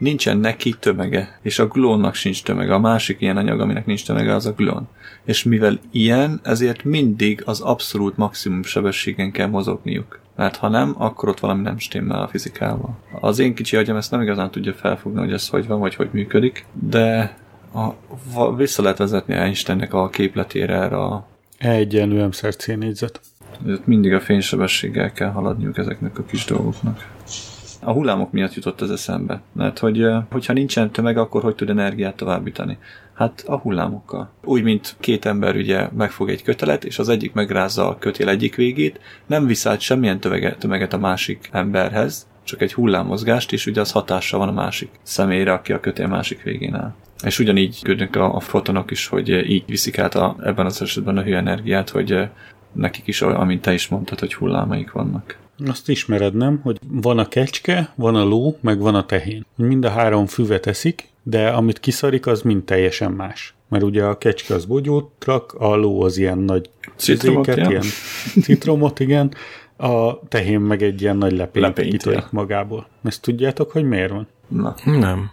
nincsen 0.00 0.38
neki 0.38 0.74
tömege, 0.80 1.38
és 1.42 1.58
a 1.58 1.66
glónnak 1.66 2.14
sincs 2.14 2.42
tömege. 2.42 2.74
A 2.74 2.78
másik 2.78 3.20
ilyen 3.20 3.36
anyag, 3.36 3.60
aminek 3.60 3.86
nincs 3.86 4.06
tömege, 4.06 4.34
az 4.34 4.46
a 4.46 4.52
glón. 4.52 4.88
És 5.24 5.42
mivel 5.42 5.78
ilyen, 5.90 6.40
ezért 6.42 6.84
mindig 6.84 7.42
az 7.44 7.60
abszolút 7.60 8.16
maximum 8.16 8.62
sebességen 8.62 9.30
kell 9.30 9.46
mozogniuk. 9.46 10.20
Mert 10.36 10.56
ha 10.56 10.68
nem, 10.68 10.94
akkor 10.98 11.28
ott 11.28 11.40
valami 11.40 11.62
nem 11.62 11.78
stimmel 11.78 12.22
a 12.22 12.28
fizikával. 12.28 12.98
Az 13.20 13.38
én 13.38 13.54
kicsi 13.54 13.76
agyam 13.76 13.96
ezt 13.96 14.10
nem 14.10 14.22
igazán 14.22 14.50
tudja 14.50 14.72
felfogni, 14.72 15.18
hogy 15.18 15.32
ez 15.32 15.48
hogy 15.48 15.66
van, 15.66 15.80
vagy 15.80 15.94
hogy 15.94 16.08
működik, 16.12 16.66
de 16.72 17.36
a, 17.74 18.54
vissza 18.56 18.82
lehet 18.82 18.98
vezetni 18.98 19.34
Einsteinnek 19.34 19.94
a 19.94 20.08
képletére 20.08 20.74
erre 20.74 20.96
a 20.96 21.26
E 21.58 21.70
egyenlő 21.70 22.26
m 22.26 22.30
c 22.30 22.66
négyzet. 22.66 23.20
Mindig 23.84 24.12
a 24.12 24.20
fénysebességgel 24.20 25.12
kell 25.12 25.30
haladniuk 25.30 25.78
ezeknek 25.78 26.18
a 26.18 26.24
kis 26.24 26.44
dolgoknak. 26.44 27.06
A 27.82 27.92
hullámok 27.92 28.32
miatt 28.32 28.54
jutott 28.54 28.80
ez 28.80 28.90
eszembe. 28.90 29.42
Mert 29.52 29.78
hogy, 29.78 30.06
hogyha 30.30 30.52
nincsen 30.52 30.90
tömeg, 30.90 31.18
akkor 31.18 31.42
hogy 31.42 31.54
tud 31.54 31.70
energiát 31.70 32.16
továbbítani? 32.16 32.78
Hát 33.14 33.44
a 33.46 33.56
hullámokkal. 33.56 34.30
Úgy, 34.44 34.62
mint 34.62 34.96
két 35.00 35.24
ember 35.24 35.56
ugye 35.56 35.88
megfog 35.96 36.28
egy 36.28 36.42
kötelet, 36.42 36.84
és 36.84 36.98
az 36.98 37.08
egyik 37.08 37.32
megrázza 37.32 37.88
a 37.88 37.98
kötél 37.98 38.28
egyik 38.28 38.54
végét, 38.54 39.00
nem 39.26 39.46
viszált 39.46 39.80
semmilyen 39.80 40.20
tömeget, 40.20 40.92
a 40.92 40.98
másik 40.98 41.48
emberhez, 41.52 42.28
csak 42.44 42.62
egy 42.62 42.72
hullámozgást, 42.72 43.52
és 43.52 43.66
ugye 43.66 43.80
az 43.80 43.92
hatással 43.92 44.38
van 44.38 44.48
a 44.48 44.52
másik 44.52 44.90
személyre, 45.02 45.52
aki 45.52 45.72
a 45.72 45.80
kötél 45.80 46.06
másik 46.06 46.42
végén 46.42 46.74
áll. 46.74 46.94
És 47.24 47.38
ugyanígy 47.38 47.82
ködnek 47.82 48.16
a, 48.16 48.34
a 48.34 48.40
fotonok 48.40 48.90
is, 48.90 49.06
hogy 49.06 49.28
így 49.50 49.64
viszik 49.66 49.98
át 49.98 50.14
a, 50.14 50.36
ebben 50.42 50.66
az 50.66 50.82
esetben 50.82 51.16
a 51.16 51.22
hőenergiát, 51.22 51.90
hogy 51.90 52.28
nekik 52.72 53.06
is, 53.06 53.22
amint 53.22 53.62
te 53.62 53.72
is 53.72 53.88
mondtad, 53.88 54.18
hogy 54.18 54.34
hullámaik 54.34 54.92
vannak. 54.92 55.36
Azt 55.66 55.88
ismered, 55.88 56.34
nem? 56.34 56.60
Hogy 56.62 56.78
van 56.88 57.18
a 57.18 57.28
kecske, 57.28 57.92
van 57.94 58.14
a 58.14 58.24
ló, 58.24 58.58
meg 58.60 58.78
van 58.78 58.94
a 58.94 59.06
tehén. 59.06 59.46
Mind 59.56 59.84
a 59.84 59.90
három 59.90 60.26
füvet 60.26 60.66
eszik, 60.66 61.08
de 61.22 61.48
amit 61.48 61.80
kiszarik, 61.80 62.26
az 62.26 62.42
mind 62.42 62.64
teljesen 62.64 63.12
más. 63.12 63.54
Mert 63.68 63.84
ugye 63.84 64.04
a 64.04 64.18
kecske 64.18 64.54
az 64.54 64.64
bogyót 64.64 65.10
rak, 65.24 65.52
a 65.52 65.76
ló 65.76 66.02
az 66.02 66.16
ilyen 66.16 66.38
nagy 66.38 66.70
citromot, 66.96 67.56
ilyen 67.56 67.84
citromot, 68.42 69.00
igen, 69.00 69.34
a 69.76 70.18
tehén 70.28 70.60
meg 70.60 70.82
egy 70.82 71.00
ilyen 71.00 71.16
nagy 71.16 71.32
lepényt, 71.32 71.66
lepényt 71.66 71.90
kitörik 71.90 72.30
magából. 72.30 72.86
Ezt 73.04 73.22
tudjátok, 73.22 73.70
hogy 73.70 73.84
miért 73.84 74.10
van? 74.10 74.28
Na. 74.48 74.74
Nem. 74.84 75.30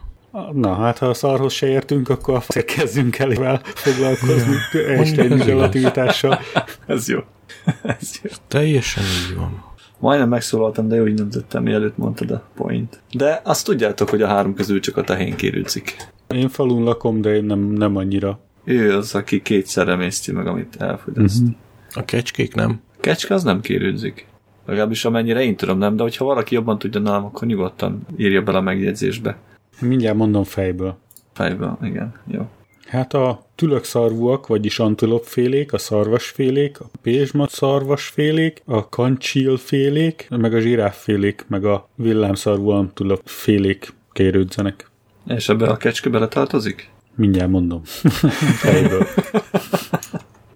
Na, 0.54 0.74
hát 0.74 0.98
ha 0.98 1.06
a 1.06 1.14
szarhoz 1.14 1.54
se 1.54 1.68
értünk, 1.68 2.10
akkor 2.10 2.44
azért 2.48 2.66
kezdünk 2.66 3.18
el 3.18 3.30
vele 3.30 3.62
foglalkozni 3.64 4.56
Einstein 4.88 5.38
relativitással. 5.38 6.40
Ez 6.86 7.08
jó. 7.08 7.20
Ez 8.00 8.20
jó. 8.24 8.30
Teljesen 8.48 9.04
így 9.04 9.36
van. 9.36 9.67
Majdnem 10.00 10.30
megszólaltam, 10.30 10.88
de 10.88 10.96
jó, 10.96 11.02
hogy 11.02 11.14
nem 11.14 11.30
tettem, 11.30 11.64
mielőtt 11.64 11.98
mondtad 11.98 12.32
a 12.32 12.44
point. 12.56 13.02
De 13.12 13.42
azt 13.44 13.66
tudjátok, 13.66 14.10
hogy 14.10 14.22
a 14.22 14.28
három 14.28 14.54
közül 14.54 14.80
csak 14.80 14.98
a 14.98 15.04
tehén 15.04 15.36
kérődik. 15.36 15.96
Én 16.28 16.50
falun 16.50 16.84
lakom, 16.84 17.22
de 17.22 17.36
én 17.36 17.44
nem, 17.44 17.60
nem 17.60 17.96
annyira. 17.96 18.40
Ő 18.64 18.96
az, 18.96 19.16
aki 19.16 19.42
kétszer 19.42 19.88
emészti 19.88 20.32
meg, 20.32 20.48
amit 20.48 20.76
elfogyaszt. 20.80 21.42
Uh-huh. 21.42 21.56
A 21.94 22.06
kecskék 22.06 22.56
nem? 22.56 22.82
A 22.98 23.00
kecske 23.00 23.34
az 23.34 23.44
nem 23.44 23.62
kérődzik. 23.62 24.28
Legalábbis 24.66 25.06
amennyire 25.06 25.44
én 25.44 25.56
tudom, 25.56 25.78
nem, 25.78 25.96
de 25.96 26.04
hogyha 26.04 26.26
valaki 26.26 26.56
jobban 26.56 26.80
tudja 26.80 27.00
nálam, 27.00 27.26
akkor 27.26 27.48
nyugodtan 27.48 28.02
írja 28.18 28.42
bele 28.42 28.58
a 28.58 28.62
megjegyzésbe. 28.62 29.38
Mindjárt 29.80 30.18
mondom 30.18 30.44
fejből. 30.44 30.98
Fejből, 31.34 31.78
igen, 31.82 32.14
jó. 32.26 32.50
Hát 32.88 33.14
a 33.14 33.47
tülökszarvúak, 33.58 34.48
vagyis 34.48 34.80
antilopfélék, 34.80 35.74
a 35.74 35.78
szarvasfélék, 35.78 36.80
a 36.80 36.86
pézsmat 37.02 37.50
szarvasfélék, 37.50 38.62
a 38.66 38.90
kancsilfélék, 38.90 40.28
meg 40.30 40.54
a 40.54 40.60
zsiráffélék, 40.60 41.46
meg 41.48 41.66
a 41.66 41.90
villámszarvú 41.96 42.70
antilopfélék 42.70 43.94
kérődzenek. 44.12 44.90
És 45.28 45.50
ebbe 45.50 45.68
a 45.68 45.78
kecske 45.78 46.10
bele 46.10 46.28
tartozik? 46.28 46.90
Mindjárt 47.16 47.50
mondom. 47.50 47.82
Fejből. 48.64 49.08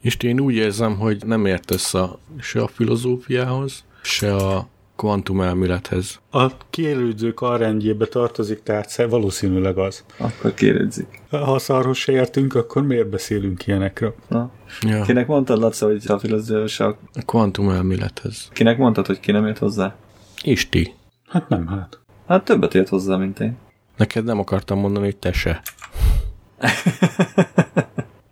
És 0.01 0.17
én 0.23 0.39
úgy 0.39 0.55
érzem, 0.55 0.97
hogy 0.97 1.25
nem 1.25 1.45
ért 1.45 1.71
össze 1.71 2.09
se 2.39 2.61
a 2.61 2.67
filozófiához, 2.67 3.83
se 4.01 4.35
a 4.35 4.67
kvantumelmélethez. 5.01 6.19
A 6.31 6.51
kérődzők 6.69 7.41
arrendjébe 7.41 8.05
tartozik, 8.05 8.63
tehát 8.63 8.95
valószínűleg 8.95 9.77
az. 9.77 10.03
Akkor 10.17 10.53
kérődzik. 10.53 11.21
Ha 11.29 11.59
szarhoz 11.59 11.97
se 11.97 12.11
értünk, 12.11 12.55
akkor 12.55 12.83
miért 12.83 13.09
beszélünk 13.09 13.67
ilyenekről? 13.67 14.15
Na. 14.27 14.51
Ja. 14.81 15.01
Kinek 15.01 15.27
mondtad, 15.27 15.59
Laca, 15.59 15.85
hogy 15.85 16.03
a 16.07 16.19
filozófia... 16.19 16.97
A 17.13 17.21
kvantumelmélethez. 17.25 18.49
Kinek 18.53 18.77
mondtad, 18.77 19.05
hogy 19.05 19.19
ki 19.19 19.31
nem 19.31 19.47
ért 19.47 19.57
hozzá? 19.57 19.95
Isti. 20.43 20.93
Hát 21.27 21.49
nem, 21.49 21.67
hát. 21.67 21.99
Hát 22.27 22.43
többet 22.43 22.75
ért 22.75 22.89
hozzá, 22.89 23.15
mint 23.15 23.39
én. 23.39 23.57
Neked 23.97 24.23
nem 24.23 24.39
akartam 24.39 24.79
mondani, 24.79 25.05
hogy 25.05 25.17
te 25.17 25.31
se. 25.31 25.61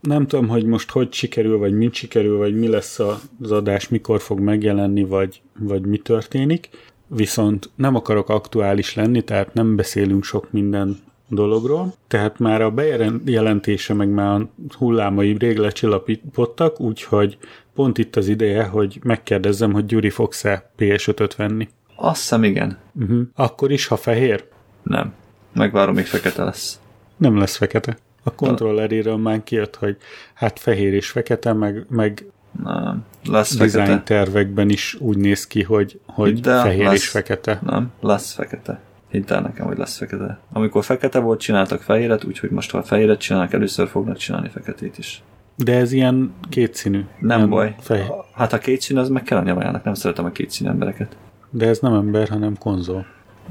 nem 0.10 0.28
tudom, 0.28 0.48
hogy 0.48 0.66
most 0.66 0.92
hogy 0.92 1.14
sikerül, 1.14 1.58
vagy 1.58 1.74
mit 1.74 1.94
sikerül, 1.94 2.38
vagy 2.38 2.56
mi 2.56 2.68
lesz 2.68 3.00
az 3.00 3.52
adás, 3.52 3.90
mikor 3.90 4.22
fog 4.22 4.40
megjelenni, 4.40 5.04
vagy, 5.04 5.42
vagy 5.60 5.86
mi 5.86 5.98
történik. 5.98 6.70
Viszont 7.08 7.70
nem 7.76 7.96
akarok 7.96 8.30
aktuális 8.30 8.96
lenni, 8.96 9.22
tehát 9.22 9.54
nem 9.54 9.76
beszélünk 9.76 10.24
sok 10.24 10.52
minden 10.52 10.98
dologról. 11.28 11.94
Tehát 12.08 12.40
már 12.40 12.62
a 12.62 12.72
bejelentése 12.72 13.94
meg 13.94 14.10
már 14.10 14.42
a 14.42 14.50
hullámai 14.78 15.36
rég 15.38 15.58
lecsillapítottak, 15.58 16.80
úgyhogy 16.80 17.38
pont 17.74 17.98
itt 17.98 18.16
az 18.16 18.28
ideje, 18.28 18.64
hogy 18.64 19.00
megkérdezzem, 19.04 19.74
hogy 19.74 19.86
Gyuri 19.86 20.10
fogsz-e 20.10 20.72
PS5-öt 20.78 21.36
venni. 21.36 21.68
Azt 21.96 22.20
hiszem 22.20 22.44
igen. 22.44 22.78
Uh-huh. 23.00 23.22
Akkor 23.36 23.72
is, 23.72 23.88
ha 23.88 23.98
fehér? 23.98 24.46
Nem. 24.84 25.14
Megvárom, 25.54 25.96
még 25.96 26.06
fekete 26.06 26.44
lesz. 26.44 26.80
Nem 27.18 27.38
lesz 27.38 27.56
fekete. 27.56 27.98
A 28.24 28.36
kontrolleréről 28.36 29.18
már 29.18 29.44
kijött, 29.44 29.76
hogy 29.76 29.98
hát 30.34 30.60
fehér 30.60 30.94
és 30.94 31.10
fekete, 31.10 31.54
meg, 31.54 31.86
meg 31.90 32.26
nem, 32.64 33.06
lesz 33.30 33.56
design 33.56 33.86
fekete. 33.86 34.04
tervekben 34.04 34.70
is 34.70 34.98
úgy 35.00 35.18
néz 35.18 35.48
ki, 35.48 35.64
hogy, 35.64 36.00
hogy 36.06 36.48
el, 36.48 36.62
fehér 36.62 36.86
lesz, 36.86 36.94
és 36.94 37.08
fekete. 37.08 37.60
Nem, 37.66 37.92
lesz 38.02 38.34
fekete. 38.34 38.82
Hidd 39.10 39.34
el 39.34 39.42
nekem, 39.42 39.66
hogy 39.66 39.78
lesz 39.78 39.98
fekete. 39.98 40.40
Amikor 40.54 40.84
fekete 40.84 41.20
volt, 41.20 41.40
csináltak 41.40 41.82
fehéret, 41.82 42.24
úgyhogy 42.24 42.50
most 42.50 42.72
ha 42.72 42.84
fehéret 42.84 43.20
csinálnak, 43.20 43.54
először 43.54 43.88
fognak 43.88 44.18
csinálni 44.18 44.50
feketét 44.50 44.98
is. 44.98 45.24
De 45.56 45.76
ez 45.76 45.92
ilyen 45.92 46.34
kétszínű. 46.50 47.06
Nem, 47.20 47.40
nem 47.40 47.50
baj. 47.50 47.76
Fehér. 47.80 48.12
Hát 48.34 48.54
a 48.54 48.58
kétszínű, 48.58 49.00
az 49.00 49.10
meg 49.10 49.24
kell 49.24 49.38
a 49.38 49.54
majának, 49.54 49.84
nem 49.84 49.94
szeretem 49.94 50.26
a 50.26 50.30
kétszínű 50.30 50.70
embereket. 50.70 51.18
De 51.50 51.68
ez 51.68 51.80
nem 51.80 51.94
ember, 51.94 52.30
hanem 52.30 52.58
konzol. 52.58 53.06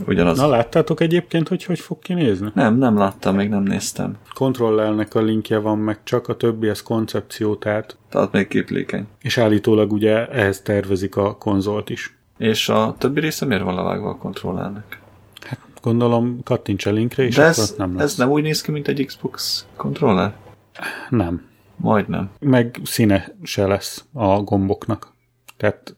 Ugyanaz. 0.07 0.39
Na 0.39 0.47
láttátok 0.49 1.01
egyébként, 1.01 1.49
hogy 1.49 1.65
hogy 1.65 1.79
fog 1.79 1.99
kinézni? 1.99 2.51
Nem, 2.55 2.77
nem 2.77 2.97
láttam, 2.97 3.35
még 3.35 3.49
nem 3.49 3.63
néztem. 3.63 4.17
Kontrollelnek 4.35 5.15
a 5.15 5.21
linkje 5.21 5.59
van 5.59 5.79
meg, 5.79 5.99
csak 6.05 6.29
a 6.29 6.37
többi 6.37 6.69
ez 6.69 6.83
koncepció, 6.83 7.55
tehát... 7.55 7.97
Tehát 8.09 8.33
még 8.33 8.49
képlékeny. 8.49 9.07
És 9.21 9.39
állítólag 9.39 9.93
ugye 9.93 10.27
ehhez 10.27 10.61
tervezik 10.61 11.17
a 11.17 11.37
konzolt 11.37 11.91
is. 11.91 12.17
És 12.39 12.69
a 12.69 12.95
többi 12.99 13.21
része 13.21 13.47
miért 13.47 13.63
van 13.63 13.75
levágva 13.75 14.09
a 14.09 14.17
kontrollernek? 14.17 15.01
Gondolom 15.83 16.43
kattints 16.45 16.87
a 16.87 16.91
linkre, 16.91 17.23
és 17.23 17.35
De 17.35 17.43
ez, 17.43 17.75
nem 17.79 17.95
lesz. 17.97 18.05
ez 18.05 18.17
nem 18.17 18.31
úgy 18.31 18.43
néz 18.43 18.61
ki, 18.61 18.71
mint 18.71 18.89
egy 18.89 19.05
Xbox 19.07 19.67
kontroller? 19.77 20.35
Nem. 21.09 21.47
Majdnem. 21.77 22.31
Meg 22.41 22.81
színe 22.85 23.35
se 23.43 23.67
lesz 23.67 24.05
a 24.13 24.41
gomboknak. 24.41 25.13
Tehát 25.57 25.97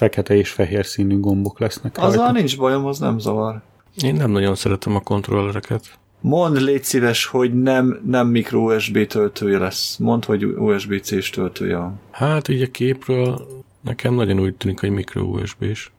fekete 0.00 0.34
és 0.34 0.50
fehér 0.50 0.86
színű 0.86 1.20
gombok 1.20 1.58
lesznek 1.58 1.98
Azzal 1.98 2.16
rajta. 2.16 2.32
nincs 2.32 2.58
bajom, 2.58 2.86
az 2.86 2.98
nem 2.98 3.18
zavar. 3.18 3.60
Én 4.02 4.14
nem 4.14 4.30
nagyon 4.30 4.54
szeretem 4.54 4.94
a 4.94 5.00
kontrollereket. 5.00 5.98
Mondd 6.20 6.56
légy 6.56 6.84
szíves, 6.84 7.26
hogy 7.26 7.62
nem, 7.62 8.00
nem 8.06 8.28
micro 8.28 8.74
USB 8.74 9.06
töltője 9.06 9.58
lesz. 9.58 9.96
Mondd, 9.96 10.26
hogy 10.26 10.44
USB-C-s 10.44 11.30
töltője 11.30 11.76
van. 11.76 12.00
Hát 12.10 12.48
így 12.48 12.62
a 12.62 12.70
képről 12.70 13.46
nekem 13.80 14.14
nagyon 14.14 14.40
úgy 14.40 14.54
tűnik, 14.54 14.80
hogy 14.80 14.90
micro 14.90 15.22
USB-s. 15.22 15.90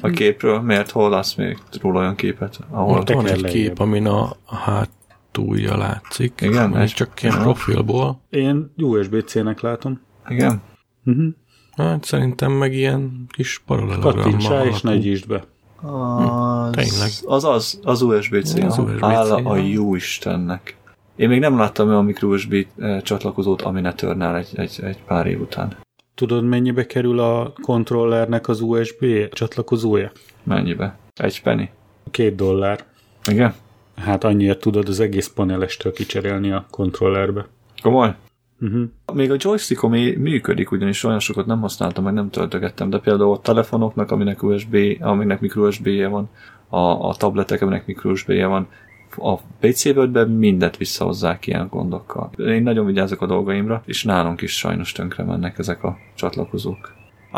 A 0.00 0.08
képről? 0.08 0.60
Miért? 0.60 0.90
Hol 0.90 1.10
látsz 1.10 1.34
még 1.34 1.58
róla 1.80 1.98
olyan 2.00 2.14
képet? 2.14 2.58
Ahol 2.70 2.98
Ott 2.98 3.10
van 3.10 3.26
egy 3.26 3.44
kép, 3.44 3.78
amin 3.78 4.06
a 4.06 4.36
a 4.44 4.54
hátulja 4.56 5.76
látszik. 5.76 6.40
Igen? 6.40 6.76
Ez 6.76 6.92
csak 6.92 7.22
ilyen 7.22 7.38
profilból. 7.38 8.20
Én 8.30 8.72
USB-C-nek 8.76 9.60
látom. 9.60 10.00
Igen? 10.28 10.62
Uh-huh. 11.04 11.34
Hát 11.80 12.04
szerintem 12.04 12.52
meg 12.52 12.74
ilyen 12.74 13.26
kis 13.28 13.62
paralelogrammal 13.66 14.22
Kattints 14.22 14.48
rá, 14.48 14.64
és 14.64 14.80
ne 14.80 14.96
gyítsd 14.96 15.26
be. 15.26 15.44
Az, 15.88 16.70
Tényleg. 16.70 17.10
Az 17.24 17.44
az, 17.44 17.80
az 17.82 18.02
USB-C. 18.02 18.54
Az. 18.54 18.78
USB-C, 18.78 19.00
Hála 19.00 19.34
a 19.34 19.56
jó 19.56 19.94
Istennek. 19.94 20.76
Én 21.16 21.28
még 21.28 21.40
nem 21.40 21.58
láttam 21.58 21.88
olyan 21.88 22.04
micro 22.04 22.28
USB 22.28 22.66
eh, 22.78 23.00
csatlakozót, 23.00 23.62
ami 23.62 23.80
ne 23.80 23.92
törne 23.92 24.24
el 24.24 24.36
egy, 24.36 24.48
egy, 24.54 24.78
egy 24.82 25.02
pár 25.06 25.26
év 25.26 25.40
után. 25.40 25.76
Tudod, 26.14 26.44
mennyibe 26.44 26.86
kerül 26.86 27.20
a 27.20 27.52
kontrollernek 27.62 28.48
az 28.48 28.60
USB 28.60 29.04
csatlakozója? 29.32 30.10
Mennyibe? 30.42 30.98
Egy 31.14 31.42
penny? 31.42 31.64
Két 32.10 32.34
dollár. 32.34 32.84
Igen? 33.30 33.54
Hát 33.96 34.24
annyira 34.24 34.56
tudod 34.56 34.88
az 34.88 35.00
egész 35.00 35.28
panelestől 35.28 35.92
kicserélni 35.92 36.50
a 36.50 36.66
kontrollerbe. 36.70 37.46
Komoly? 37.82 38.14
Uh-huh. 38.60 38.88
Még 39.12 39.30
a 39.30 39.36
joystickom 39.38 39.90
működik, 39.92 40.70
ugyanis 40.70 41.04
olyan 41.04 41.18
sokat 41.18 41.46
nem 41.46 41.60
használtam, 41.60 42.04
meg 42.04 42.12
nem 42.12 42.30
töltögettem, 42.30 42.90
de 42.90 42.98
például 42.98 43.32
a 43.32 43.40
telefonoknak, 43.40 44.10
aminek 44.10 44.42
USB, 44.42 44.76
aminek 45.00 45.40
micro 45.40 45.66
USB-je 45.66 46.08
van, 46.08 46.28
a, 46.68 47.08
a 47.08 47.14
tabletek, 47.14 47.62
aminek 47.62 47.86
micro 47.86 48.10
USB-je 48.10 48.46
van, 48.46 48.68
a 49.16 49.36
PC 49.36 49.84
Word-ben 49.84 50.28
mindet 50.28 50.76
visszahozzák 50.76 51.46
ilyen 51.46 51.68
gondokkal. 51.70 52.30
Én 52.36 52.62
nagyon 52.62 52.86
vigyázok 52.86 53.22
a 53.22 53.26
dolgaimra, 53.26 53.82
és 53.86 54.04
nálunk 54.04 54.40
is 54.40 54.58
sajnos 54.58 54.92
tönkre 54.92 55.24
mennek 55.24 55.58
ezek 55.58 55.84
a 55.84 55.98
csatlakozók. 56.14 56.94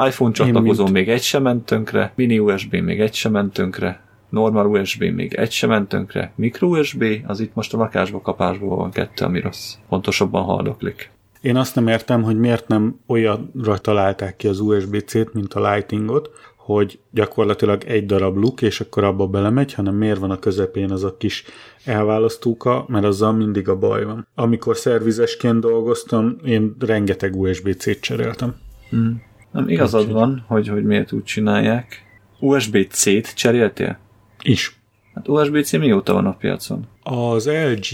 iPhone 0.07 0.33
csatlakozó 0.33 0.87
még 0.87 1.09
egy 1.09 1.23
sem 1.23 1.43
ment 1.43 1.65
tönkre, 1.65 2.13
mini 2.15 2.39
USB 2.39 2.75
még 2.75 3.01
egy 3.01 3.15
sem 3.15 3.33
ment 3.33 3.53
tönkre, 3.53 4.02
normál 4.33 4.67
USB 4.67 5.03
még 5.03 5.35
egy 5.35 5.51
sem 5.51 5.69
ment 5.69 5.89
tönkre, 5.89 6.33
micro 6.35 6.69
USB, 6.69 7.05
az 7.27 7.41
itt 7.41 7.55
most 7.55 7.75
a 7.75 7.79
lakásba 7.79 8.21
kapásból 8.21 8.77
van 8.77 8.91
kettő, 8.91 9.25
ami 9.25 9.41
rossz. 9.41 9.75
Pontosabban 9.89 10.43
haldoklik. 10.43 11.11
Én 11.41 11.57
azt 11.57 11.75
nem 11.75 11.89
értem, 11.89 12.23
hogy 12.23 12.39
miért 12.39 12.69
nem 12.69 13.01
olyanra 13.07 13.79
találták 13.79 14.37
ki 14.37 14.49
az 14.49 14.61
USB-C-t, 14.61 15.33
mint 15.33 15.55
a 15.55 15.73
Lightingot, 15.73 16.31
hogy 16.57 16.99
gyakorlatilag 17.11 17.85
egy 17.85 18.07
darab 18.07 18.37
luk, 18.37 18.63
és 18.63 18.81
akkor 18.81 19.05
abba 19.05 19.27
belemegy, 19.27 19.75
hanem 19.75 19.95
miért 19.95 20.19
van 20.19 20.31
a 20.31 20.39
közepén 20.39 20.91
az 20.91 21.05
a 21.05 21.17
kis 21.17 21.45
elválasztóka, 21.85 22.85
mert 22.89 23.05
azzal 23.05 23.33
mindig 23.33 23.69
a 23.69 23.79
baj 23.79 24.05
van. 24.05 24.27
Amikor 24.35 24.77
szervizesként 24.77 25.61
dolgoztam, 25.61 26.37
én 26.45 26.77
rengeteg 26.79 27.37
USB-C-t 27.37 28.01
cseréltem. 28.01 28.55
Nem 29.51 29.69
igazad 29.69 30.13
van, 30.13 30.45
hogy, 30.47 30.69
hogy 30.69 30.85
miért 30.85 31.13
úgy 31.13 31.25
csinálják. 31.25 32.05
USB-C-t 32.41 33.35
cseréltél? 33.35 33.99
Is. 34.43 34.81
Hát 35.15 35.29
USB-C 35.29 35.73
mióta 35.73 36.13
van 36.13 36.27
a 36.27 36.33
piacon? 36.37 36.87
Az 37.03 37.47
LG 37.47 37.87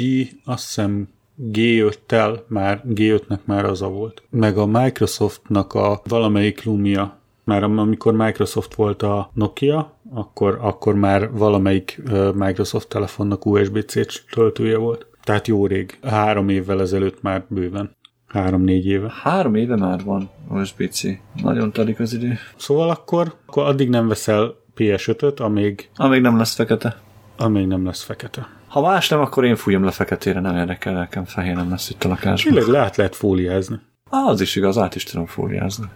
azt 0.44 0.64
hiszem 0.66 1.08
G5-tel 1.52 2.38
már, 2.46 2.82
G5-nek 2.88 3.38
már 3.44 3.64
az 3.64 3.82
a 3.82 3.88
volt. 3.88 4.22
Meg 4.30 4.58
a 4.58 4.66
Microsoftnak 4.66 5.74
a 5.74 6.02
valamelyik 6.04 6.64
Lumia, 6.64 7.18
már 7.44 7.62
am- 7.62 7.78
amikor 7.78 8.12
Microsoft 8.12 8.74
volt 8.74 9.02
a 9.02 9.30
Nokia, 9.34 9.92
akkor, 10.14 10.58
akkor 10.60 10.94
már 10.94 11.30
valamelyik 11.32 12.02
Microsoft 12.34 12.88
telefonnak 12.88 13.46
USB-C 13.46 14.22
töltője 14.30 14.76
volt. 14.76 15.06
Tehát 15.24 15.46
jó 15.46 15.66
rég. 15.66 15.98
Három 16.02 16.48
évvel 16.48 16.80
ezelőtt 16.80 17.22
már 17.22 17.44
bőven. 17.48 17.96
Három-négy 18.26 18.86
éve. 18.86 19.12
Három 19.22 19.54
éve 19.54 19.76
már 19.76 20.04
van 20.04 20.30
USB-C. 20.50 21.02
Nagyon 21.42 21.72
telik 21.72 22.00
az 22.00 22.12
idő. 22.12 22.38
Szóval 22.56 22.90
akkor, 22.90 23.34
akkor 23.46 23.62
addig 23.66 23.88
nem 23.88 24.08
veszel 24.08 24.54
PS5-öt, 24.78 25.40
amíg, 25.40 25.88
Amíg 25.96 26.20
nem 26.20 26.36
lesz 26.38 26.54
fekete. 26.54 26.96
amíg 27.36 27.66
nem 27.66 27.86
lesz 27.86 28.02
fekete. 28.02 28.48
Ha 28.68 28.80
más 28.80 29.08
nem, 29.08 29.20
akkor 29.20 29.44
én 29.44 29.56
fújom 29.56 29.84
le 29.84 29.90
feketére, 29.90 30.40
nem 30.40 30.56
érdekel, 30.56 30.92
nekem 30.92 31.24
fehér 31.24 31.54
nem 31.54 31.70
lesz 31.70 31.90
itt 31.90 32.04
a 32.04 32.08
lakásban. 32.08 32.52
Tényleg 32.52 32.70
le 32.72 32.90
lehet 32.96 33.16
fóliázni. 33.16 33.80
Á, 34.10 34.18
az 34.24 34.40
is 34.40 34.56
igaz, 34.56 34.78
át 34.78 34.94
is 34.94 35.04
tudom 35.04 35.26
fóliázni. 35.26 35.86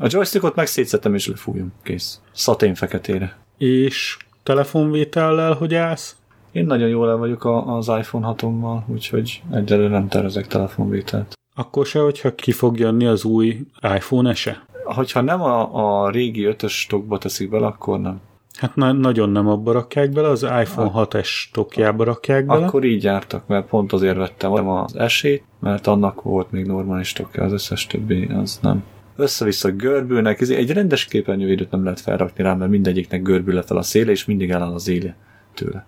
A 0.00 0.06
joystickot 0.08 0.54
meg 0.54 0.66
szétszettem 0.66 1.14
és 1.14 1.26
lefújom. 1.26 1.72
Kész. 1.82 2.20
Szatén 2.32 2.74
feketére. 2.74 3.36
És 3.58 4.16
telefonvétellel, 4.42 5.52
hogy 5.52 5.74
állsz? 5.74 6.16
Én 6.52 6.66
nagyon 6.66 6.88
jól 6.88 7.08
el 7.08 7.16
vagyok 7.16 7.44
a, 7.44 7.76
az 7.76 7.88
iPhone 7.88 8.34
6-ommal, 8.36 8.78
úgyhogy 8.86 9.42
egyelőre 9.52 9.88
nem 9.88 10.08
tervezek 10.08 10.46
telefonvételt. 10.46 11.32
Akkor 11.56 11.86
se, 11.86 11.98
hogyha 11.98 12.34
ki 12.34 12.52
fog 12.52 12.78
jönni 12.78 13.06
az 13.06 13.24
új 13.24 13.60
iPhone 13.94 14.30
ese? 14.30 14.66
Hogyha 14.84 15.20
nem 15.20 15.42
a, 15.42 16.04
a 16.04 16.10
régi 16.10 16.44
ötös 16.44 16.80
stokba 16.80 17.18
teszik 17.18 17.50
bele, 17.50 17.66
akkor 17.66 18.00
nem. 18.00 18.20
Hát 18.58 18.76
na- 18.76 18.92
nagyon 18.92 19.30
nem 19.30 19.48
abba 19.48 19.72
rakják 19.72 20.10
bele, 20.10 20.28
az 20.28 20.42
iPhone 20.42 20.90
6S 20.94 21.28
tokjába 21.52 22.04
rakják 22.04 22.46
bele. 22.46 22.66
Akkor 22.66 22.84
így 22.84 23.02
jártak, 23.02 23.46
mert 23.46 23.66
pont 23.66 23.92
azért 23.92 24.16
vettem 24.16 24.68
az 24.68 24.96
esét, 24.96 25.44
mert 25.60 25.86
annak 25.86 26.22
volt 26.22 26.50
még 26.50 26.66
normális 26.66 27.08
stokja, 27.08 27.42
az 27.42 27.52
összes 27.52 27.86
többi 27.86 28.28
az 28.40 28.58
nem. 28.62 28.84
Össze-vissza 29.16 29.70
görbülnek, 29.70 30.40
egy 30.40 30.72
rendes 30.72 31.04
képernyővédőt 31.04 31.70
nem 31.70 31.82
lehet 31.82 32.00
felrakni 32.00 32.42
rá, 32.42 32.54
mert 32.54 32.70
mindegyiknek 32.70 33.22
görbül 33.22 33.58
a 33.58 33.82
széle, 33.82 34.10
és 34.10 34.24
mindig 34.24 34.50
eláll 34.50 34.72
az 34.72 34.88
éle 34.88 35.16
tőle. 35.54 35.86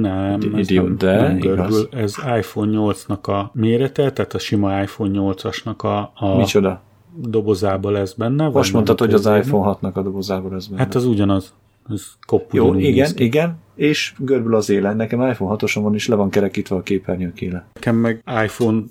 Nem, 0.00 0.40
ez 0.54 0.70
Idiót, 0.70 0.86
nem, 0.86 0.96
de 0.96 1.20
nem 1.20 1.38
görbül. 1.38 1.88
Ez 1.90 2.14
iPhone 2.36 2.92
8-nak 2.92 3.20
a 3.20 3.50
mérete, 3.52 4.12
tehát 4.12 4.34
a 4.34 4.38
sima 4.38 4.82
iPhone 4.82 5.10
8-asnak 5.14 5.76
a, 5.76 6.12
a 6.14 6.36
Micsoda? 6.36 6.80
dobozába 7.16 7.90
lesz 7.90 8.12
benne. 8.12 8.48
Most 8.48 8.72
mondtad, 8.72 8.98
hogy 8.98 9.12
az 9.12 9.26
iPhone 9.26 9.76
6-nak 9.80 9.92
a 9.92 10.02
dobozából 10.02 10.54
ez 10.54 10.66
benne. 10.66 10.80
Hát 10.80 10.94
az 10.94 11.04
ugyanaz. 11.04 11.54
Ez 11.88 12.06
Jó, 12.50 12.74
igen, 12.74 13.10
igen, 13.16 13.58
és 13.74 14.14
görbül 14.18 14.54
az 14.54 14.70
éle. 14.70 14.94
Nekem 14.94 15.20
iPhone 15.20 15.56
6-osom 15.58 15.80
van, 15.82 15.94
és 15.94 16.08
le 16.08 16.14
van 16.14 16.30
kerekítve 16.30 16.76
a 16.76 16.82
képernyők 16.82 17.40
éle. 17.40 17.66
Nekem 17.74 17.96
meg 17.96 18.22
iPhone 18.44 18.82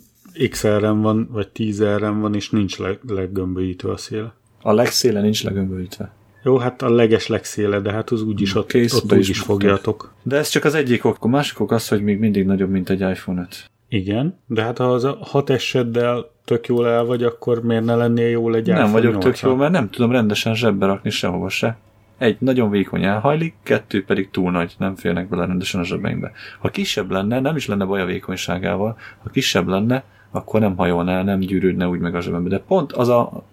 XR-en 0.49 1.01
van, 1.01 1.29
vagy 1.31 1.49
10R-en 1.55 2.17
van, 2.19 2.35
és 2.35 2.49
nincs 2.49 2.77
le- 2.77 2.99
leggömbölyítve 3.07 3.91
a 3.91 3.97
széle. 3.97 4.33
A 4.61 4.73
legszéle 4.73 5.21
nincs 5.21 5.43
legömbölítve. 5.43 6.11
Jó, 6.43 6.57
hát 6.57 6.81
a 6.81 6.89
leges 6.89 7.27
legszéle, 7.27 7.79
de 7.79 7.91
hát 7.91 8.09
az 8.09 8.21
úgyis 8.21 8.55
ott, 8.55 8.67
Kész, 8.67 8.93
ott 8.93 9.13
úgyis 9.13 9.39
fogjátok. 9.39 10.13
De 10.23 10.37
ez 10.37 10.49
csak 10.49 10.63
az 10.63 10.75
egyik 10.75 11.05
ok. 11.05 11.17
A 11.19 11.27
másik 11.27 11.59
ok 11.59 11.71
az, 11.71 11.87
hogy 11.87 12.01
még 12.03 12.19
mindig 12.19 12.45
nagyobb, 12.45 12.69
mint 12.69 12.89
egy 12.89 12.99
iPhone 12.99 13.41
5. 13.41 13.71
Igen, 13.89 14.39
de 14.47 14.61
hát 14.61 14.77
ha 14.77 14.83
az 14.93 15.03
a 15.03 15.17
hat 15.21 15.49
eseddel 15.49 16.31
tök 16.45 16.67
jól 16.67 16.87
el 16.87 17.05
vagy, 17.05 17.23
akkor 17.23 17.63
miért 17.63 17.85
ne 17.85 17.95
lennél 17.95 18.29
jól 18.29 18.55
egy 18.55 18.67
Nem 18.67 18.75
iPhone 18.75 18.91
vagyok 18.91 19.17
tök 19.17 19.35
8-al? 19.35 19.41
jó, 19.41 19.55
mert 19.55 19.71
nem 19.71 19.89
tudom 19.89 20.11
rendesen 20.11 20.55
zsebbe 20.55 20.85
rakni 20.85 21.09
sehova 21.09 21.49
se. 21.49 21.77
Egy, 22.17 22.37
nagyon 22.39 22.69
vékony 22.69 23.03
elhajlik, 23.03 23.55
kettő 23.63 24.05
pedig 24.05 24.29
túl 24.29 24.51
nagy, 24.51 24.75
nem 24.77 24.95
férnek 24.95 25.29
bele 25.29 25.45
rendesen 25.45 25.79
a 25.79 25.83
zsebeimbe. 25.83 26.31
Ha 26.59 26.69
kisebb 26.69 27.11
lenne, 27.11 27.39
nem 27.39 27.55
is 27.55 27.67
lenne 27.67 27.85
baj 27.85 28.01
a 28.01 28.05
vékonyságával, 28.05 28.97
ha 29.23 29.29
kisebb 29.29 29.67
lenne, 29.67 30.03
akkor 30.31 30.59
nem 30.59 30.75
hajolna 30.75 31.11
el, 31.11 31.23
nem 31.23 31.39
gyűrődne 31.39 31.87
úgy 31.87 31.99
meg 31.99 32.15
a 32.15 32.21
zsebembe. 32.21 32.49
De 32.49 32.59
pont 32.59 32.91
az 32.91 33.09
a 33.09 33.43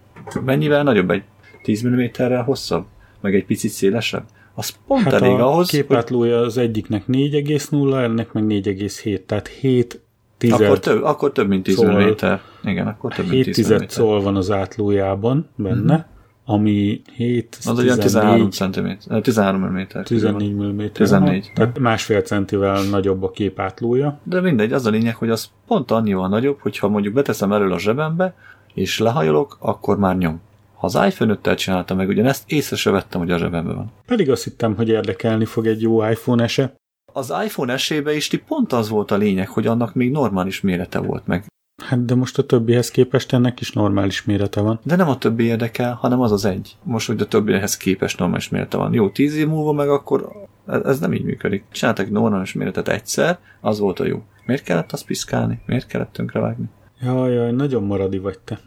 mennyivel 0.45 0.83
nagyobb, 0.83 1.11
egy 1.11 1.23
10 1.63 1.87
mm-rel 1.87 2.43
hosszabb, 2.43 2.85
meg 3.21 3.35
egy 3.35 3.45
picit 3.45 3.71
szélesebb, 3.71 4.25
az 4.55 4.77
pont 4.87 5.03
Hát 5.03 5.13
elég 5.13 5.33
a 5.33 5.47
ahhoz, 5.47 5.71
hogy 5.71 5.81
képátlója 5.81 6.41
az 6.41 6.59
egyiknek 6.59 7.05
4,0, 7.09 8.03
ennek 8.03 8.33
meg 8.33 8.45
4,7, 8.47 9.25
tehát 9.27 9.49
7 9.49 10.01
tized, 10.39 10.61
akkor 10.61 10.79
több, 10.79 11.03
akkor 11.03 11.33
több 11.33 11.49
mint 11.49 11.63
10 11.63 11.75
Szól. 11.75 12.03
mm. 12.03 12.35
Igen, 12.65 12.87
akkor 12.87 13.15
több 13.15 13.29
mint 13.29 13.45
7 13.45 13.45
10 13.45 13.55
tized 13.55 13.83
mm. 13.83 13.87
szól 13.87 14.23
van 14.23 14.37
az 14.37 14.51
átlójában 14.51 15.49
benne, 15.57 16.09
ami 16.45 17.03
7, 17.17 17.59
Az 17.65 17.79
olyan 17.79 17.99
13 17.99 18.51
cm, 18.51 18.87
13 19.23 19.63
mm. 19.63 19.81
14 20.03 20.53
mm. 20.53 20.81
14, 20.93 21.51
Tehát 21.55 21.79
másfél 21.79 22.21
centivel 22.21 22.83
nagyobb 22.83 23.23
a 23.23 23.31
képátlója. 23.31 24.19
De 24.23 24.41
mindegy, 24.41 24.73
az 24.73 24.87
a 24.87 24.91
lényeg, 24.91 25.17
hogy 25.17 25.31
az 25.31 25.51
pont 25.67 25.91
annyival 25.91 26.29
nagyobb, 26.29 26.59
hogyha 26.61 26.89
mondjuk 26.89 27.15
beteszem 27.15 27.53
elől 27.53 27.73
a 27.73 27.79
zsebembe, 27.79 28.35
és 28.75 28.99
lehajolok, 28.99 29.57
akkor 29.61 29.99
már 29.99 30.17
nyom. 30.17 30.41
Ha 30.75 30.87
az 30.87 30.95
iPhone 30.95 31.39
5-tel 31.43 31.57
csináltam 31.57 31.97
meg, 31.97 32.09
ugyanezt 32.09 32.51
észre 32.51 32.77
se 32.77 32.91
vettem, 32.91 33.21
hogy 33.21 33.31
a 33.31 33.39
zsebembe 33.39 33.73
van. 33.73 33.93
Pedig 34.07 34.31
azt 34.31 34.45
hittem, 34.45 34.77
hogy 34.77 34.89
érdekelni 34.89 35.45
fog 35.45 35.67
egy 35.67 35.83
jó 35.83 36.09
iPhone 36.09 36.43
ese. 36.43 36.75
Az 37.13 37.33
iPhone 37.45 37.73
esébe 37.73 38.15
is 38.15 38.29
ti 38.29 38.39
pont 38.39 38.73
az 38.73 38.89
volt 38.89 39.11
a 39.11 39.17
lényeg, 39.17 39.49
hogy 39.49 39.67
annak 39.67 39.95
még 39.95 40.11
normális 40.11 40.61
mérete 40.61 40.99
volt 40.99 41.27
meg. 41.27 41.45
Hát 41.81 42.05
de 42.05 42.15
most 42.15 42.39
a 42.39 42.47
többihez 42.47 42.91
képest 42.91 43.33
ennek 43.33 43.61
is 43.61 43.73
normális 43.73 44.25
mérete 44.25 44.61
van. 44.61 44.81
De 44.83 44.97
nem 44.97 45.09
a 45.09 45.19
többi 45.19 45.45
érdekel, 45.45 45.95
hanem 45.95 46.21
az 46.21 46.33
az 46.33 46.45
egy. 46.45 46.77
Most, 46.83 47.07
hogy 47.07 47.21
a 47.21 47.27
többihez 47.27 47.77
képest 47.77 48.19
normális 48.19 48.49
mérete 48.49 48.77
van. 48.77 48.93
Jó, 48.93 49.11
tíz 49.11 49.37
év 49.37 49.49
múlva 49.49 49.73
meg 49.73 49.89
akkor 49.89 50.49
ez, 50.67 50.83
ez 50.83 50.99
nem 50.99 51.13
így 51.13 51.25
működik. 51.25 51.65
Csináltak 51.71 52.07
egy 52.07 52.13
normális 52.13 52.53
méretet 52.53 52.89
egyszer, 52.89 53.39
az 53.61 53.79
volt 53.79 54.01
a 54.01 54.07
jó. 54.07 54.23
Miért 54.47 54.63
kellett 54.63 54.93
azt 54.93 55.07
piszkálni? 55.07 55.61
Miért 55.67 55.87
kellett 55.87 56.13
tönkrevágni? 56.13 56.69
Jaj, 57.01 57.33
jaj, 57.33 57.53
nagyon 57.53 57.83
maradi 57.83 58.19
vagy 58.19 58.39
te. 58.39 58.59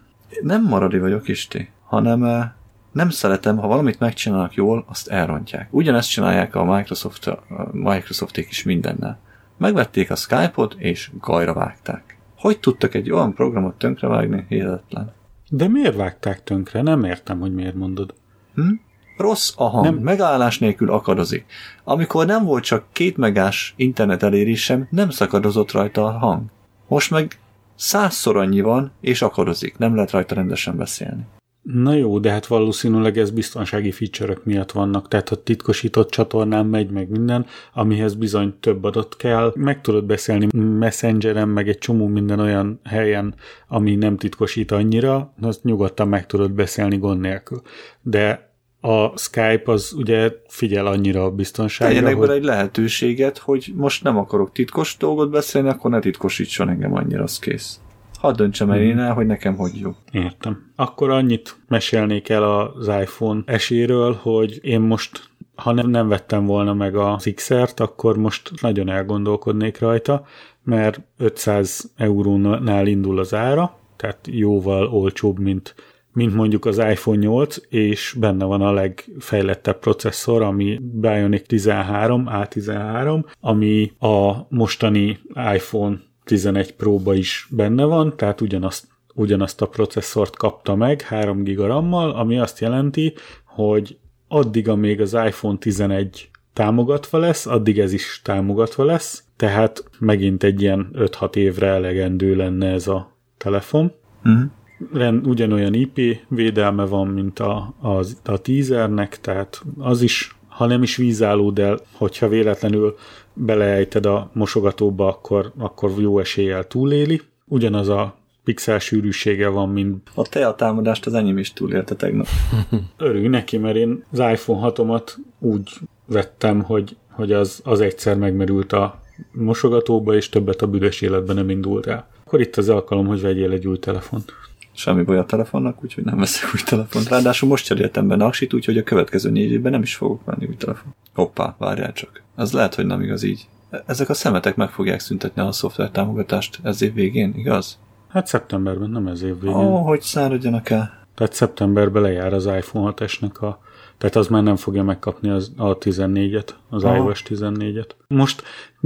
Nem 0.41 0.63
maradi 0.63 0.99
vagyok, 0.99 1.27
Isti, 1.27 1.69
hanem 1.85 2.23
eh, 2.23 2.49
nem 2.91 3.09
szeretem, 3.09 3.57
ha 3.57 3.67
valamit 3.67 3.99
megcsinálnak 3.99 4.53
jól, 4.53 4.85
azt 4.89 5.07
elrontják. 5.07 5.67
Ugyanezt 5.71 6.09
csinálják 6.09 6.55
a 6.55 6.63
Microsoft, 6.63 7.27
a 7.27 7.43
Microsofték 7.71 8.49
is 8.49 8.63
mindennel. 8.63 9.19
Megvették 9.57 10.11
a 10.11 10.15
Skype-ot, 10.15 10.75
és 10.77 11.11
gajra 11.19 11.53
vágták. 11.53 12.12
Hogy 12.43 12.59
tudtak 12.59 12.93
egy 12.93 13.11
olyan 13.11 13.33
programot 13.33 13.77
tönkrevágni? 13.77 14.45
Hihetetlen. 14.49 15.13
De 15.49 15.67
miért 15.67 15.95
vágták 15.95 16.43
tönkre? 16.43 16.81
Nem 16.81 17.03
értem, 17.03 17.39
hogy 17.39 17.53
miért 17.53 17.75
mondod. 17.75 18.13
Hm? 18.55 18.71
Rossz 19.17 19.53
a 19.57 19.63
hang, 19.63 19.85
nem. 19.85 19.95
megállás 19.95 20.59
nélkül 20.59 20.91
akadozik. 20.91 21.45
Amikor 21.83 22.25
nem 22.25 22.45
volt 22.45 22.63
csak 22.63 22.85
két 22.91 23.17
megás 23.17 23.73
internet 23.77 24.23
elérésem, 24.23 24.87
nem 24.91 25.09
szakadozott 25.09 25.71
rajta 25.71 26.05
a 26.05 26.11
hang. 26.11 26.41
Most 26.87 27.11
meg 27.11 27.39
százszor 27.75 28.37
annyi 28.37 28.61
van, 28.61 28.91
és 29.01 29.21
akadozik. 29.21 29.77
Nem 29.77 29.95
lehet 29.95 30.11
rajta 30.11 30.35
rendesen 30.35 30.77
beszélni. 30.77 31.25
Na 31.63 31.93
jó, 31.93 32.19
de 32.19 32.31
hát 32.31 32.45
valószínűleg 32.45 33.17
ez 33.17 33.31
biztonsági 33.31 33.91
feature 33.91 34.37
miatt 34.43 34.71
vannak, 34.71 35.07
tehát 35.07 35.29
ha 35.29 35.43
titkosított 35.43 36.09
csatornán 36.09 36.65
megy 36.65 36.89
meg 36.89 37.09
minden, 37.09 37.45
amihez 37.73 38.13
bizony 38.13 38.53
több 38.59 38.83
adat 38.83 39.15
kell, 39.15 39.53
meg 39.55 39.81
tudod 39.81 40.05
beszélni 40.05 40.47
messengeren, 40.79 41.47
meg 41.49 41.67
egy 41.67 41.77
csomó 41.77 42.07
minden 42.07 42.39
olyan 42.39 42.79
helyen, 42.83 43.35
ami 43.67 43.95
nem 43.95 44.17
titkosít 44.17 44.71
annyira, 44.71 45.33
azt 45.41 45.63
nyugodtan 45.63 46.07
meg 46.07 46.25
tudod 46.25 46.51
beszélni 46.51 46.97
gond 46.97 47.19
nélkül. 47.19 47.61
De 48.01 48.51
a 48.81 49.17
Skype 49.17 49.71
az 49.71 49.93
ugye 49.97 50.31
figyel 50.47 50.85
annyira 50.85 51.23
a 51.23 51.31
biztonságra, 51.31 51.93
Tegyenek 51.93 52.17
hogy... 52.17 52.29
egy 52.29 52.43
lehetőséget, 52.43 53.37
hogy 53.37 53.73
most 53.75 54.03
nem 54.03 54.17
akarok 54.17 54.51
titkos 54.51 54.97
dolgot 54.97 55.29
beszélni, 55.29 55.69
akkor 55.69 55.91
ne 55.91 55.99
titkosítson 55.99 56.69
engem 56.69 56.93
annyira, 56.93 57.23
az 57.23 57.39
kész. 57.39 57.79
Hadd 58.23 58.35
döntsem 58.35 58.71
el 58.71 58.81
én 58.81 58.99
el, 58.99 59.13
hogy 59.13 59.25
nekem 59.25 59.55
hogy 59.55 59.79
jó. 59.79 59.91
Értem. 60.11 60.71
Akkor 60.75 61.09
annyit 61.09 61.55
mesélnék 61.67 62.29
el 62.29 62.43
az 62.43 62.87
iPhone 62.87 63.41
eséről, 63.45 64.19
hogy 64.21 64.59
én 64.61 64.81
most 64.81 65.29
ha 65.55 65.71
nem, 65.71 65.89
nem 65.89 66.07
vettem 66.07 66.45
volna 66.45 66.73
meg 66.73 66.95
a 66.95 67.19
X-ert, 67.35 67.79
akkor 67.79 68.17
most 68.17 68.51
nagyon 68.61 68.89
elgondolkodnék 68.89 69.79
rajta, 69.79 70.25
mert 70.63 71.01
500 71.17 71.91
eurónál 71.95 72.87
indul 72.87 73.19
az 73.19 73.33
ára, 73.33 73.77
tehát 73.95 74.27
jóval 74.31 74.87
olcsóbb, 74.87 75.39
mint 75.39 75.75
mint 76.13 76.33
mondjuk 76.33 76.65
az 76.65 76.77
iPhone 76.77 77.17
8, 77.17 77.57
és 77.69 78.15
benne 78.19 78.45
van 78.45 78.61
a 78.61 78.71
legfejlettebb 78.71 79.79
processzor, 79.79 80.41
ami 80.41 80.79
Bionic 80.81 81.47
13, 81.47 82.27
A13, 82.29 83.23
ami 83.39 83.91
a 83.99 84.45
mostani 84.49 85.19
iPhone 85.53 85.97
11 86.25 86.75
Pro-ba 86.75 87.13
is 87.13 87.47
benne 87.49 87.83
van, 87.83 88.17
tehát 88.17 88.41
ugyanazt, 88.41 88.87
ugyanazt 89.13 89.61
a 89.61 89.67
processzort 89.67 90.35
kapta 90.35 90.75
meg 90.75 91.01
3 91.01 91.43
GB 91.43 91.59
RAM-mal, 91.59 92.11
ami 92.11 92.39
azt 92.39 92.59
jelenti, 92.59 93.13
hogy 93.45 93.97
addig, 94.27 94.69
amíg 94.69 95.01
az 95.01 95.13
iPhone 95.13 95.57
11 95.57 96.29
támogatva 96.53 97.17
lesz, 97.17 97.45
addig 97.45 97.79
ez 97.79 97.93
is 97.93 98.21
támogatva 98.23 98.83
lesz, 98.83 99.23
tehát 99.35 99.83
megint 99.99 100.43
egy 100.43 100.61
ilyen 100.61 100.89
5-6 100.93 101.35
évre 101.35 101.67
elegendő 101.67 102.35
lenne 102.35 102.67
ez 102.67 102.87
a 102.87 103.17
telefon. 103.37 103.91
Uh-huh 104.23 104.51
rend, 104.91 105.27
ugyanolyan 105.27 105.73
IP 105.73 105.99
védelme 106.27 106.85
van, 106.85 107.07
mint 107.07 107.39
a, 107.39 107.73
a, 107.81 108.03
a 108.23 108.37
teasernek, 108.37 109.19
tehát 109.19 109.61
az 109.77 110.01
is, 110.01 110.35
ha 110.55 110.65
nem 110.65 110.83
is 110.83 110.95
vízálló, 110.95 111.51
de 111.51 111.77
hogyha 111.91 112.27
véletlenül 112.27 112.95
beleejted 113.33 114.05
a 114.05 114.29
mosogatóba, 114.33 115.07
akkor, 115.07 115.51
akkor 115.57 115.91
jó 115.97 116.19
eséllyel 116.19 116.67
túléli. 116.67 117.21
Ugyanaz 117.45 117.89
a 117.89 118.15
pixel 118.43 118.79
sűrűsége 118.79 119.47
van, 119.47 119.69
mint... 119.69 120.09
A 120.13 120.27
te 120.27 120.47
a 120.47 120.55
támadást 120.55 121.05
az 121.05 121.13
enyém 121.13 121.37
is 121.37 121.53
túlélte 121.53 121.95
tegnap. 121.95 122.27
Örülj 122.97 123.27
neki, 123.27 123.57
mert 123.57 123.75
én 123.75 124.03
az 124.11 124.19
iPhone 124.19 124.71
6-omat 124.75 125.11
úgy 125.39 125.69
vettem, 126.05 126.61
hogy, 126.61 126.95
hogy 127.09 127.31
az, 127.31 127.61
az 127.63 127.81
egyszer 127.81 128.17
megmerült 128.17 128.73
a 128.73 129.01
mosogatóba, 129.31 130.15
és 130.15 130.29
többet 130.29 130.61
a 130.61 130.67
büdös 130.67 131.01
életben 131.01 131.35
nem 131.35 131.49
indult 131.49 131.87
el. 131.87 132.07
Akkor 132.25 132.41
itt 132.41 132.55
az 132.55 132.69
alkalom, 132.69 133.07
hogy 133.07 133.21
vegyél 133.21 133.51
egy 133.51 133.67
új 133.67 133.79
telefont 133.79 134.33
semmi 134.73 135.03
baj 135.03 135.17
a 135.17 135.25
telefonnak, 135.25 135.83
úgyhogy 135.83 136.03
nem 136.03 136.17
veszek 136.17 136.49
új 136.53 136.61
telefont. 136.65 137.09
Ráadásul 137.09 137.49
most 137.49 137.65
cseréltem 137.65 138.07
be 138.07 138.15
Naksit, 138.15 138.53
úgyhogy 138.53 138.77
a 138.77 138.83
következő 138.83 139.29
négy 139.29 139.51
évben 139.51 139.71
nem 139.71 139.81
is 139.81 139.95
fogok 139.95 140.25
venni 140.25 140.45
új 140.45 140.55
telefon. 140.55 140.95
Hoppá, 141.13 141.55
várjál 141.57 141.93
csak. 141.93 142.23
Ez 142.35 142.51
lehet, 142.51 142.75
hogy 142.75 142.85
nem 142.85 143.01
igaz 143.01 143.23
így. 143.23 143.47
Ezek 143.85 144.09
a 144.09 144.13
szemetek 144.13 144.55
meg 144.55 144.69
fogják 144.69 144.99
szüntetni 144.99 145.41
a 145.41 145.51
szoftver 145.51 145.89
támogatást 145.89 146.59
ez 146.63 146.81
év 146.81 146.93
végén, 146.93 147.33
igaz? 147.35 147.79
Hát 148.07 148.27
szeptemberben, 148.27 148.89
nem 148.89 149.07
ez 149.07 149.21
év 149.21 149.39
végén. 149.39 149.55
Ó, 149.55 149.75
hogy 149.75 150.01
száradjanak 150.01 150.69
el. 150.69 151.01
Tehát 151.15 151.33
szeptemberben 151.33 152.01
lejár 152.01 152.33
az 152.33 152.45
iPhone 152.45 152.93
6-esnek 152.95 153.39
a 153.39 153.59
tehát 153.97 154.15
az 154.15 154.27
már 154.27 154.43
nem 154.43 154.55
fogja 154.55 154.83
megkapni 154.83 155.29
az 155.29 155.51
a 155.57 155.77
14-et, 155.77 156.47
az 156.69 156.83
Aha. 156.83 156.95
iOS 156.95 157.23
14-et. 157.27 157.89
Most 158.07 158.43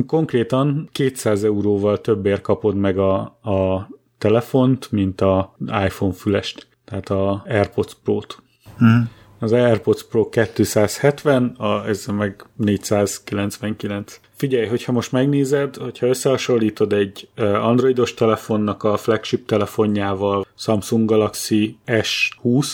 konkrétan 0.07 0.89
200 0.91 1.43
euróval 1.43 2.01
többért 2.01 2.41
kapod 2.41 2.75
meg 2.75 2.97
a, 2.97 3.19
a 3.41 3.87
telefont, 4.17 4.91
mint 4.91 5.21
a 5.21 5.55
iPhone 5.85 6.13
fülest, 6.13 6.67
tehát 6.85 7.09
a 7.09 7.43
AirPods 7.47 7.97
Pro-t. 8.03 8.37
Mm. 8.83 9.01
Az 9.39 9.51
AirPods 9.51 10.03
Pro 10.03 10.29
270, 10.29 11.45
a, 11.57 11.87
ez 11.87 12.05
meg 12.05 12.45
499. 12.55 14.19
Figyelj, 14.35 14.67
hogyha 14.67 14.91
most 14.91 15.11
megnézed, 15.11 15.75
hogyha 15.75 16.07
összehasonlítod 16.07 16.93
egy 16.93 17.29
androidos 17.35 18.13
telefonnak 18.13 18.83
a 18.83 18.97
flagship 18.97 19.45
telefonjával, 19.45 20.45
Samsung 20.55 21.09
Galaxy 21.09 21.77
S20, 21.85 22.73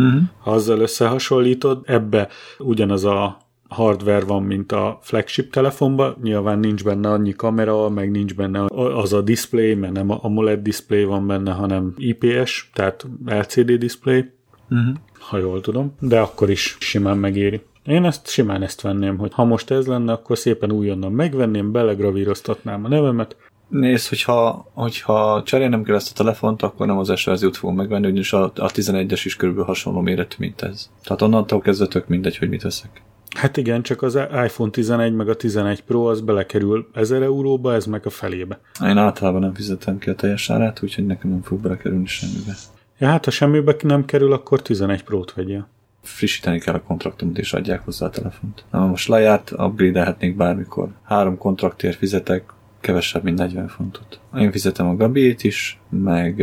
mm-hmm. 0.00 0.18
ha 0.38 0.50
azzal 0.50 0.80
összehasonlítod, 0.80 1.82
ebbe 1.84 2.28
ugyanaz 2.58 3.04
a 3.04 3.38
hardware 3.72 4.24
van, 4.24 4.42
mint 4.42 4.72
a 4.72 4.98
flagship 5.02 5.52
telefonban, 5.52 6.16
nyilván 6.22 6.58
nincs 6.58 6.84
benne 6.84 7.10
annyi 7.10 7.32
kamera, 7.32 7.88
meg 7.88 8.10
nincs 8.10 8.34
benne 8.34 8.64
az 8.74 9.12
a 9.12 9.20
display, 9.20 9.74
mert 9.74 9.92
nem 9.92 10.10
AMOLED 10.10 10.62
display 10.62 11.04
van 11.04 11.26
benne, 11.26 11.52
hanem 11.52 11.94
IPS, 11.96 12.70
tehát 12.72 13.06
LCD 13.26 13.72
display, 13.72 14.30
uh-huh. 14.70 14.94
ha 15.18 15.38
jól 15.38 15.60
tudom, 15.60 15.94
de 16.00 16.20
akkor 16.20 16.50
is 16.50 16.76
simán 16.80 17.18
megéri. 17.18 17.60
Én 17.84 18.04
ezt 18.04 18.28
simán 18.28 18.62
ezt 18.62 18.80
venném, 18.80 19.18
hogy 19.18 19.32
ha 19.34 19.44
most 19.44 19.70
ez 19.70 19.86
lenne, 19.86 20.12
akkor 20.12 20.38
szépen 20.38 20.72
újonnan 20.72 21.12
megvenném, 21.12 21.72
belegravíroztatnám 21.72 22.84
a 22.84 22.88
nevemet, 22.88 23.36
Nézd, 23.72 24.08
hogyha, 24.08 24.70
hogyha 24.74 25.42
cserélnem 25.44 25.82
kell 25.82 25.94
ezt 25.94 26.10
a 26.10 26.14
telefont, 26.14 26.62
akkor 26.62 26.86
nem 26.86 26.98
az 26.98 27.12
S 27.16 27.24
verziót 27.24 27.56
fogom 27.56 27.76
megvenni, 27.76 28.06
ugyanis 28.06 28.32
a, 28.32 28.42
a 28.42 28.70
11-es 28.70 29.20
is 29.24 29.36
körülbelül 29.36 29.68
hasonló 29.68 30.00
méretű, 30.00 30.36
mint 30.38 30.62
ez. 30.62 30.90
Tehát 31.02 31.22
onnantól 31.22 31.60
kezdve 31.60 31.86
tök 31.86 32.08
mindegy, 32.08 32.36
hogy 32.36 32.48
mit 32.48 32.62
veszek. 32.62 33.02
Hát 33.34 33.56
igen, 33.56 33.82
csak 33.82 34.02
az 34.02 34.14
iPhone 34.44 34.70
11 34.70 35.12
meg 35.12 35.28
a 35.28 35.34
11 35.34 35.82
Pro 35.82 36.04
az 36.04 36.20
belekerül 36.20 36.88
1000 36.92 37.22
euróba, 37.22 37.74
ez 37.74 37.86
meg 37.86 38.06
a 38.06 38.10
felébe. 38.10 38.60
Én 38.84 38.96
általában 38.96 39.40
nem 39.40 39.54
fizetem 39.54 39.98
ki 39.98 40.10
a 40.10 40.14
teljes 40.14 40.50
árát, 40.50 40.82
úgyhogy 40.82 41.06
nekem 41.06 41.30
nem 41.30 41.42
fog 41.42 41.60
belekerülni 41.60 42.06
semmibe. 42.06 42.52
Ja, 42.98 43.08
hát 43.08 43.24
ha 43.24 43.30
semmibe 43.30 43.76
nem 43.82 44.04
kerül, 44.04 44.32
akkor 44.32 44.62
11 44.62 45.02
Pro-t 45.02 45.34
vegyél. 45.34 45.68
Frissíteni 46.02 46.58
kell 46.58 46.74
a 46.74 46.82
kontraktomat, 46.82 47.38
és 47.38 47.52
adják 47.52 47.84
hozzá 47.84 48.06
a 48.06 48.10
telefont. 48.10 48.64
Na, 48.70 48.86
most 48.86 49.08
lejárt, 49.08 49.52
upgrade 49.56 50.16
bármikor. 50.36 50.88
Három 51.02 51.38
kontraktért 51.38 51.96
fizetek, 51.96 52.52
kevesebb, 52.80 53.22
mint 53.22 53.38
40 53.38 53.68
fontot. 53.68 54.20
Én 54.38 54.50
fizetem 54.50 54.88
a 54.88 54.96
Gabiét 54.96 55.44
is, 55.44 55.80
meg 55.88 56.34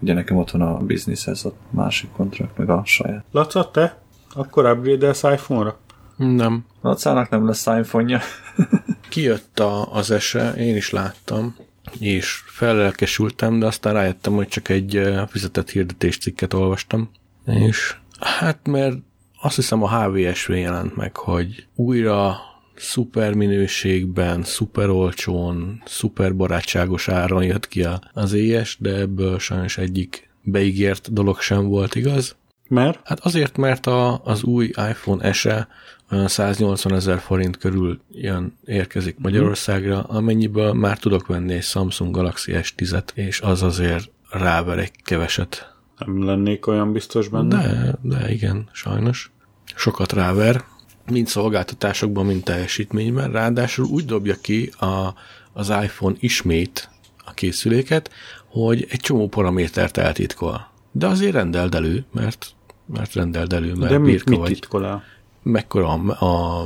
ugye 0.00 0.14
nekem 0.14 0.36
ott 0.36 0.50
van 0.50 0.62
a 0.62 0.76
business 0.76 1.26
a 1.26 1.52
másik 1.70 2.10
kontrakt, 2.12 2.58
meg 2.58 2.70
a 2.70 2.82
saját. 2.84 3.24
Laca, 3.30 3.70
te? 3.70 4.00
Akkor 4.34 4.66
upgrade-elsz 4.66 5.22
iPhone-ra? 5.22 5.78
Nem. 6.22 6.64
Lacának 6.80 7.30
nem 7.30 7.46
lesz 7.46 7.66
iPhone-ja. 7.66 8.20
Kijött 9.08 9.58
a, 9.58 9.92
az 9.92 10.10
ese, 10.10 10.52
én 10.52 10.76
is 10.76 10.90
láttam, 10.90 11.56
és 11.98 12.42
fellelkesültem, 12.46 13.58
de 13.58 13.66
aztán 13.66 13.92
rájöttem, 13.92 14.32
hogy 14.32 14.48
csak 14.48 14.68
egy 14.68 15.02
fizetett 15.28 15.70
hirdetéscikket 15.70 16.52
olvastam. 16.52 17.10
És 17.44 17.96
hát 18.20 18.66
mert 18.66 18.96
azt 19.40 19.56
hiszem 19.56 19.82
a 19.82 20.04
HVSV 20.04 20.52
jelent 20.52 20.96
meg, 20.96 21.16
hogy 21.16 21.66
újra 21.74 22.36
szuper 22.74 23.34
minőségben, 23.34 24.42
szuper 24.42 24.88
olcsón, 24.88 25.82
szuper 25.84 26.36
barátságos 26.36 27.08
áron 27.08 27.44
jött 27.44 27.68
ki 27.68 27.86
az 28.12 28.32
éjes, 28.32 28.76
de 28.80 28.94
ebből 28.94 29.38
sajnos 29.38 29.78
egyik 29.78 30.30
beígért 30.42 31.12
dolog 31.12 31.40
sem 31.40 31.66
volt 31.66 31.94
igaz. 31.94 32.36
Mert? 32.72 33.00
Hát 33.04 33.20
azért, 33.20 33.56
mert 33.56 33.86
a, 33.86 34.20
az 34.24 34.42
új 34.42 34.66
iPhone 34.66 35.32
SE 35.32 35.68
olyan 36.10 36.28
180 36.28 36.94
ezer 36.94 37.18
forint 37.18 37.56
körül 37.56 38.00
jön, 38.10 38.58
érkezik 38.64 39.16
Magyarországra, 39.18 40.02
amennyiből 40.02 40.72
már 40.72 40.98
tudok 40.98 41.26
venni 41.26 41.52
egy 41.52 41.62
Samsung 41.62 42.14
Galaxy 42.14 42.52
S10-et, 42.54 43.08
és 43.14 43.40
az 43.40 43.62
azért 43.62 44.10
ráver 44.30 44.78
egy 44.78 44.92
keveset. 45.04 45.74
Nem 45.98 46.24
lennék 46.24 46.66
olyan 46.66 46.92
biztos 46.92 47.28
benne. 47.28 47.56
De, 47.56 47.98
de 48.00 48.32
igen, 48.32 48.68
sajnos. 48.72 49.30
Sokat 49.74 50.12
ráver, 50.12 50.64
mind 51.10 51.26
szolgáltatásokban, 51.26 52.26
mind 52.26 52.42
teljesítményben, 52.42 53.32
ráadásul 53.32 53.84
úgy 53.84 54.04
dobja 54.04 54.34
ki 54.40 54.70
a, 54.78 55.14
az 55.52 55.68
iPhone 55.68 56.16
ismét 56.20 56.88
a 57.24 57.32
készüléket, 57.32 58.10
hogy 58.46 58.86
egy 58.90 59.00
csomó 59.00 59.28
paramétert 59.28 59.96
eltitkol. 59.96 60.70
De 60.92 61.06
azért 61.06 61.32
rendeld 61.32 61.74
elő, 61.74 62.04
mert, 62.12 62.54
mert 62.86 63.14
rendeld 63.14 63.52
elő, 63.52 63.74
mert 63.74 63.90
De 63.92 63.98
mit, 63.98 64.10
birka 64.10 64.30
mit 64.30 64.38
vagy. 64.38 64.52
titkol 64.52 64.86
el? 64.86 65.02
Mekkora 65.42 65.88
a, 65.92 66.24
a 66.24 66.64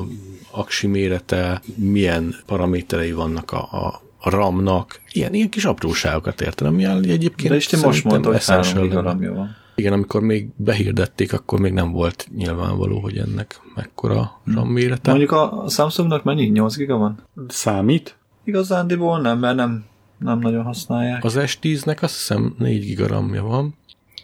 aksi 0.50 0.86
mérete, 0.86 1.60
milyen 1.74 2.34
paraméterei 2.46 3.12
vannak 3.12 3.50
a, 3.52 3.68
a, 3.72 4.00
a 4.18 4.30
RAM-nak, 4.30 5.00
ilyen, 5.12 5.34
ilyen 5.34 5.48
kis 5.48 5.64
apróságokat 5.64 6.40
értem, 6.40 6.66
ami 6.66 6.84
egyébként 6.84 7.48
De 7.48 7.54
és 7.56 7.66
ti 7.66 7.76
most 7.76 8.04
mondtad, 8.04 8.24
hogy 8.26 8.34
essential 8.34 8.64
3 8.64 8.76
lenne. 8.76 8.88
gigaramja 8.88 9.32
van. 9.34 9.56
Igen, 9.74 9.92
amikor 9.92 10.20
még 10.20 10.48
behirdették, 10.56 11.32
akkor 11.32 11.60
még 11.60 11.72
nem 11.72 11.92
volt 11.92 12.28
nyilvánvaló, 12.36 12.98
hogy 12.98 13.18
ennek 13.18 13.60
mekkora 13.74 14.40
RAM 14.54 14.68
mérete. 14.68 15.10
Mondjuk 15.10 15.32
a 15.32 15.64
Samsungnak 15.68 16.24
mennyi? 16.24 16.44
8 16.46 16.76
giga 16.76 16.96
van? 16.96 17.22
Számít? 17.48 18.16
Igazándiból 18.44 19.20
nem, 19.20 19.38
mert 19.38 19.56
nem, 19.56 19.84
nem 20.18 20.38
nagyon 20.38 20.64
használják. 20.64 21.24
Az 21.24 21.34
S10-nek 21.38 22.00
azt 22.00 22.14
hiszem 22.14 22.54
4 22.58 22.84
giga 22.84 23.06
RAM-ja 23.06 23.42
van. 23.42 23.74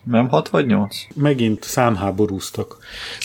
Nem 0.04 0.28
6 0.28 0.48
vagy 0.48 0.66
8? 0.66 0.96
Megint 1.14 1.62
számháborúztak. 1.64 2.76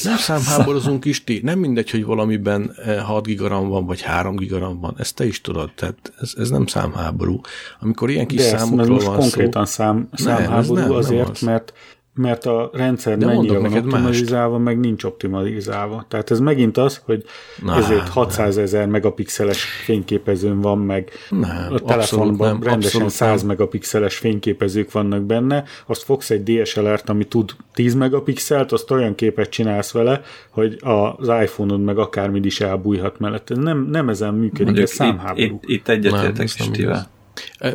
Nem 0.04 0.18
számháborozunk 0.18 1.06
is 1.06 1.24
ti. 1.24 1.40
Nem 1.44 1.60
mindegy, 1.60 1.90
hogy 1.90 2.06
valamiben 2.06 2.74
eh, 2.86 3.04
6 3.04 3.26
gigaram 3.26 3.70
van, 3.70 3.86
vagy 3.86 4.02
3 4.02 4.36
gigaram 4.36 4.80
van. 4.80 4.96
Ezt 4.98 5.16
te 5.16 5.26
is 5.26 5.42
tudod. 5.42 5.72
Tehát 5.76 6.14
ez, 6.20 6.34
ez 6.38 6.50
nem 6.50 6.66
számháború. 6.66 7.42
Amikor 7.80 8.10
ilyen 8.10 8.28
kis 8.28 8.38
De 8.38 8.46
ez, 8.46 8.54
ez 8.54 8.60
számokról 8.60 8.96
most 8.96 9.06
van 9.06 9.20
konkrétan 9.20 9.66
szó, 9.66 9.72
szám, 9.72 10.10
számháború 10.14 10.74
nem, 10.74 10.88
nem 10.88 10.98
azért, 10.98 11.30
az. 11.30 11.40
mert 11.42 11.74
mert 12.18 12.46
a 12.46 12.70
rendszer 12.74 13.18
De 13.18 13.26
mennyire 13.26 13.58
van 13.58 13.74
optimalizálva, 13.74 14.58
meg 14.58 14.80
nincs 14.80 15.04
optimalizálva. 15.04 16.06
Tehát 16.08 16.32
ez 16.32 16.40
megint 16.40 16.78
az, 16.78 17.02
hogy 17.06 17.24
Na, 17.64 17.76
ezért 17.76 18.10
600 18.10 18.58
ezer 18.58 18.88
megapixeles 18.88 19.64
fényképezőn 19.64 20.62
van, 20.62 20.78
meg 20.78 21.12
Nem, 21.30 21.68
a 21.70 21.80
telefonban 21.80 22.48
nem, 22.48 22.64
rendesen 22.64 23.02
abszolút 23.02 23.10
100 23.10 23.40
nem. 23.40 23.48
megapixeles 23.48 24.18
fényképezők 24.18 24.92
vannak 24.92 25.24
benne, 25.24 25.64
azt 25.86 26.04
fogsz 26.04 26.30
egy 26.30 26.44
DSLR-t, 26.44 27.10
ami 27.10 27.24
tud 27.24 27.52
10 27.74 27.94
megapixelt, 27.94 28.72
azt 28.72 28.92
olyan 28.92 29.16
képet 29.16 29.50
csinálsz 29.50 29.92
vele, 29.92 30.22
hogy 30.50 30.78
az 30.80 31.28
iPhone-od 31.28 31.84
meg 31.84 31.98
akármid 31.98 32.46
is 32.46 32.62
elbújhat 32.62 33.20
mellett. 33.20 33.50
Ez 33.50 33.58
nem, 33.58 33.88
nem 33.92 34.10
ezen 34.10 34.34
működik, 34.34 34.66
Mondjuk 34.66 34.86
ez 34.86 34.92
számháború. 34.92 35.40
itt, 35.42 35.52
itt, 35.52 35.70
itt 35.70 35.88
egyetértek 35.88 36.50
Nem, 36.58 37.06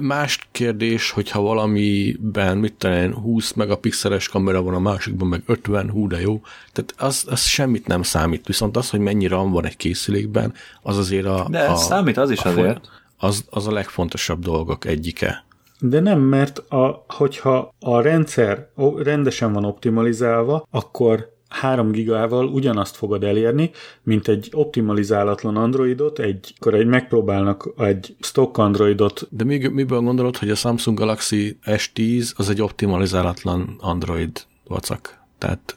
Más 0.01 0.39
kérdés, 0.51 1.11
hogyha 1.11 1.41
valamiben, 1.41 2.57
mit 2.57 2.75
tudom 2.75 2.97
én, 2.97 3.13
20 3.13 3.53
megapixeles 3.53 4.29
kamera 4.29 4.63
van, 4.63 4.75
a 4.75 4.79
másikban 4.79 5.29
meg 5.29 5.43
50, 5.47 5.91
hú 5.91 6.09
de 6.09 6.21
jó. 6.21 6.41
Tehát 6.73 6.95
az, 6.99 7.25
az 7.29 7.41
semmit 7.41 7.87
nem 7.87 8.03
számít. 8.03 8.47
Viszont 8.47 8.77
az, 8.77 8.91
hogy 8.91 9.01
mennyi 9.01 9.27
RAM 9.27 9.51
van 9.51 9.65
egy 9.65 9.77
készülékben, 9.77 10.53
az 10.83 10.99
azért 10.99 11.27
a... 11.27 11.47
De 11.51 11.65
a, 11.65 11.77
számít 11.77 12.17
az 12.17 12.31
is 12.31 12.43
a 12.43 12.49
azért. 12.49 12.89
Az, 13.19 13.45
az 13.51 13.67
a 13.67 13.73
legfontosabb 13.73 14.43
dolgok 14.43 14.85
egyike. 14.85 15.45
De 15.79 16.01
nem, 16.01 16.21
mert 16.21 16.59
a, 16.59 17.05
hogyha 17.09 17.75
a 17.81 18.01
rendszer 18.01 18.69
rendesen 18.97 19.53
van 19.53 19.65
optimalizálva, 19.65 20.67
akkor 20.71 21.32
3 21.53 21.91
gigával 21.91 22.47
ugyanazt 22.47 22.97
fogod 22.97 23.25
elérni, 23.25 23.71
mint 24.03 24.29
egy 24.29 24.49
optimalizálatlan 24.53 25.57
Androidot, 25.57 26.19
egy, 26.19 26.55
akkor 26.59 26.75
egy 26.75 26.87
megpróbálnak 26.87 27.69
egy 27.79 28.17
stock 28.21 28.59
Androidot, 28.59 29.27
De 29.31 29.45
mi, 29.45 29.67
miből 29.67 30.01
gondolod, 30.01 30.37
hogy 30.37 30.51
a 30.51 30.55
Samsung 30.55 30.99
Galaxy 30.99 31.59
S10 31.65 32.37
az 32.37 32.51
egy 32.51 32.63
optimalizálatlan 32.63 33.77
Android 33.81 34.43
vacak? 34.67 35.19
Tehát 35.39 35.77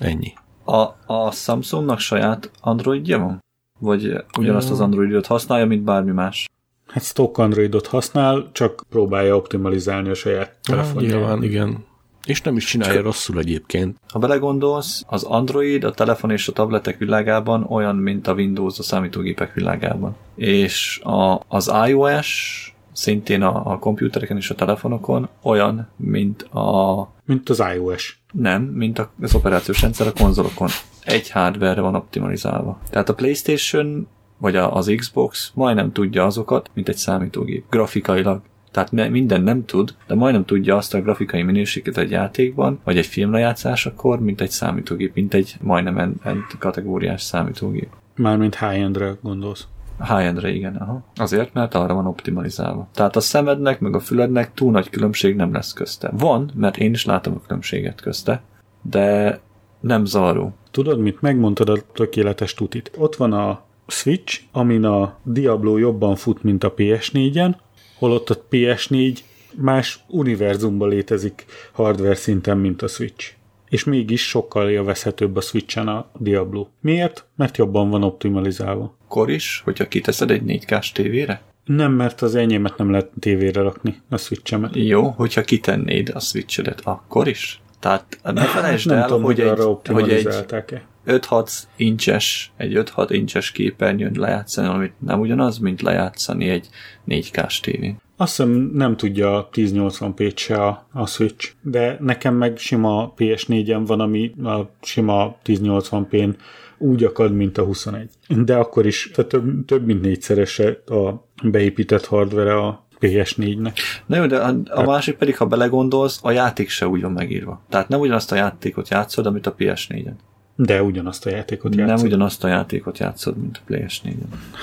ennyi. 0.00 0.32
A, 0.64 0.80
a 1.14 1.30
Samsungnak 1.32 1.98
saját 1.98 2.50
Androidja 2.60 3.18
van? 3.18 3.44
Vagy 3.78 4.24
ugyanazt 4.38 4.70
az 4.70 4.80
Androidot 4.80 5.26
használja, 5.26 5.66
mint 5.66 5.82
bármi 5.82 6.10
más? 6.10 6.48
hát 6.86 7.04
stock 7.04 7.38
Androidot 7.38 7.86
használ, 7.86 8.48
csak 8.52 8.84
próbálja 8.88 9.36
optimalizálni 9.36 10.08
a 10.08 10.14
saját 10.14 10.46
Hát, 10.46 10.60
telefonját. 10.62 11.12
nyilván, 11.12 11.42
igen. 11.42 11.84
És 12.26 12.42
nem 12.42 12.56
is 12.56 12.64
csinálja 12.64 13.02
rosszul 13.02 13.38
egyébként. 13.38 13.96
Ha 14.12 14.18
belegondolsz, 14.18 15.04
az 15.06 15.22
Android 15.22 15.84
a 15.84 15.90
telefon 15.92 16.30
és 16.30 16.48
a 16.48 16.52
tabletek 16.52 16.98
világában 16.98 17.62
olyan, 17.68 17.96
mint 17.96 18.26
a 18.26 18.32
Windows 18.34 18.78
a 18.78 18.82
számítógépek 18.82 19.54
világában. 19.54 20.16
És 20.34 21.00
a, 21.02 21.40
az 21.48 21.72
iOS 21.86 22.60
szintén 22.92 23.42
a, 23.42 23.72
a 23.72 23.78
komputereken 23.78 24.36
és 24.36 24.50
a 24.50 24.54
telefonokon 24.54 25.28
olyan, 25.42 25.88
mint 25.96 26.42
a 26.42 27.08
Mint 27.24 27.48
az 27.48 27.62
iOS. 27.74 28.18
nem, 28.32 28.62
mint 28.62 28.98
a- 28.98 29.10
az 29.22 29.34
operációs 29.34 29.80
rendszer 29.82 30.06
a 30.06 30.12
konzolokon. 30.12 30.68
Egy 31.04 31.30
hardware 31.30 31.80
van 31.80 31.94
optimalizálva. 31.94 32.78
Tehát 32.90 33.08
a 33.08 33.14
PlayStation 33.14 34.06
vagy 34.38 34.56
a, 34.56 34.74
az 34.74 34.92
Xbox 34.96 35.50
majdnem 35.54 35.92
tudja 35.92 36.24
azokat, 36.24 36.70
mint 36.74 36.88
egy 36.88 36.96
számítógép. 36.96 37.64
Grafikailag. 37.70 38.40
Tehát 38.76 39.10
minden 39.10 39.42
nem 39.42 39.64
tud, 39.64 39.94
de 40.06 40.14
majdnem 40.14 40.44
tudja 40.44 40.76
azt 40.76 40.94
a 40.94 41.00
grafikai 41.00 41.42
minőséget 41.42 41.96
egy 41.96 42.10
játékban, 42.10 42.80
vagy 42.84 42.98
egy 42.98 43.06
filmlejátszásakor, 43.06 44.20
mint 44.20 44.40
egy 44.40 44.50
számítógép, 44.50 45.14
mint 45.14 45.34
egy 45.34 45.56
majdnem 45.60 45.98
end, 45.98 46.14
end 46.24 46.42
kategóriás 46.58 47.22
számítógép. 47.22 47.88
Mármint 48.16 48.58
high-endre 48.58 49.16
gondolsz. 49.22 49.66
High-endre 49.98 50.50
igen, 50.52 50.76
aha. 50.76 51.04
Azért, 51.14 51.52
mert 51.52 51.74
arra 51.74 51.94
van 51.94 52.06
optimalizálva. 52.06 52.88
Tehát 52.94 53.16
a 53.16 53.20
szemednek, 53.20 53.80
meg 53.80 53.94
a 53.94 54.00
fülednek 54.00 54.54
túl 54.54 54.72
nagy 54.72 54.90
különbség 54.90 55.36
nem 55.36 55.52
lesz 55.52 55.72
közte. 55.72 56.10
Van, 56.12 56.50
mert 56.54 56.76
én 56.76 56.92
is 56.92 57.04
látom 57.04 57.34
a 57.34 57.46
különbséget 57.46 58.00
közte, 58.00 58.42
de 58.82 59.40
nem 59.80 60.04
zavaró. 60.04 60.54
Tudod 60.70 60.98
mit? 60.98 61.20
Megmondtad 61.20 61.68
a 61.68 61.78
tökéletes 61.92 62.54
tutit. 62.54 62.90
Ott 62.96 63.16
van 63.16 63.32
a 63.32 63.60
Switch, 63.86 64.40
amin 64.52 64.84
a 64.84 65.16
Diablo 65.22 65.76
jobban 65.76 66.16
fut, 66.16 66.42
mint 66.42 66.64
a 66.64 66.74
PS4-en, 66.74 67.54
holott 67.98 68.30
a 68.30 68.46
PS4 68.50 69.18
más 69.54 70.00
univerzumban 70.08 70.88
létezik 70.88 71.44
hardware 71.72 72.14
szinten, 72.14 72.58
mint 72.58 72.82
a 72.82 72.88
Switch. 72.88 73.32
És 73.68 73.84
mégis 73.84 74.28
sokkal 74.28 74.70
élvezhetőbb 74.70 75.36
a 75.36 75.40
Switchen 75.40 75.88
a 75.88 76.06
Diablo. 76.18 76.66
Miért? 76.80 77.24
Mert 77.36 77.56
jobban 77.56 77.90
van 77.90 78.02
optimalizálva. 78.02 78.96
Akkor 79.04 79.30
is, 79.30 79.60
hogyha 79.64 79.88
kiteszed 79.88 80.30
egy 80.30 80.42
4K-s 80.46 80.92
tévére? 80.92 81.42
Nem, 81.64 81.92
mert 81.92 82.22
az 82.22 82.34
enyémet 82.34 82.76
nem 82.76 82.90
lehet 82.90 83.10
tévére 83.20 83.60
rakni, 83.60 84.00
a 84.08 84.16
Switchemet. 84.16 84.70
Jó, 84.74 85.02
hogyha 85.08 85.42
kitennéd 85.42 86.10
a 86.14 86.20
switchedet, 86.20 86.80
akkor 86.84 87.28
is? 87.28 87.60
Tehát 87.80 88.18
ne 88.22 88.44
felejtsd 88.44 88.88
nem 88.88 88.98
el, 88.98 89.06
tudom, 89.06 89.22
hogy 89.22 89.38
hogy 89.38 89.48
arra 89.48 89.80
egy, 89.84 89.92
hogy 89.92 90.10
egy. 90.10 90.80
5-6 91.06 91.62
incses, 91.76 92.52
egy 92.56 92.72
5-6 92.96 93.06
incses 93.10 93.50
képernyőn 93.52 94.14
lejátszani, 94.18 94.68
amit 94.68 94.92
nem 94.98 95.20
ugyanaz, 95.20 95.58
mint 95.58 95.82
lejátszani 95.82 96.48
egy 96.48 96.68
4K-s 97.08 97.60
tévén. 97.60 97.96
Azt 98.16 98.36
hiszem 98.36 98.70
nem 98.74 98.96
tudja 98.96 99.36
a 99.36 99.48
1080p 99.52 100.36
se 100.36 100.64
a, 100.64 100.86
a 100.92 101.06
Switch, 101.06 101.52
de 101.62 101.96
nekem 102.00 102.34
meg 102.34 102.56
sima 102.56 103.14
PS4-en 103.16 103.82
van, 103.86 104.00
ami 104.00 104.32
a 104.44 104.70
sima 104.80 105.36
1080p-n 105.44 106.34
úgy 106.78 107.04
akad, 107.04 107.34
mint 107.34 107.58
a 107.58 107.64
21. 107.64 108.10
De 108.28 108.56
akkor 108.56 108.86
is 108.86 109.10
tehát 109.14 109.30
több, 109.30 109.64
több 109.64 109.86
mint 109.86 110.00
négyszerese 110.00 110.82
a 110.86 111.26
beépített 111.42 112.06
hardware 112.06 112.56
a 112.56 112.86
PS4-nek. 113.00 113.76
Na 114.06 114.16
jó, 114.16 114.26
de 114.26 114.36
a, 114.36 114.54
a 114.64 114.82
másik 114.82 115.16
pedig, 115.16 115.36
ha 115.36 115.46
belegondolsz, 115.46 116.20
a 116.22 116.30
játék 116.30 116.68
se 116.68 116.88
úgy 116.88 117.00
van 117.00 117.12
megírva. 117.12 117.62
Tehát 117.68 117.88
nem 117.88 118.00
ugyanazt 118.00 118.32
a 118.32 118.36
játékot 118.36 118.88
játszod, 118.88 119.26
amit 119.26 119.46
a 119.46 119.54
PS4-en. 119.54 120.14
De 120.56 120.82
ugyanazt 120.82 121.26
a 121.26 121.30
játékot 121.30 121.74
Nem 121.74 121.86
játszod. 121.86 122.06
ugyanazt 122.06 122.44
a 122.44 122.48
játékot 122.48 122.98
játszod, 122.98 123.36
mint 123.36 123.60
a 123.66 123.72
PS4-en. 123.72 124.14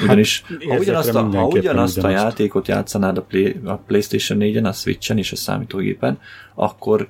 Ugyanis, 0.03 0.43
ha 0.47 0.53
érzetre 0.59 0.79
ugyanazt, 0.79 1.15
a, 1.15 1.29
ha 1.29 1.45
ugyanazt 1.45 2.03
a 2.03 2.09
játékot 2.09 2.67
játszanád 2.67 3.17
a, 3.17 3.21
Play, 3.21 3.59
a 3.63 3.73
PlayStation 3.73 4.39
4-en, 4.41 4.65
a 4.65 4.71
Switchen 4.71 5.17
és 5.17 5.31
a 5.31 5.35
számítógépen, 5.35 6.19
akkor 6.53 7.07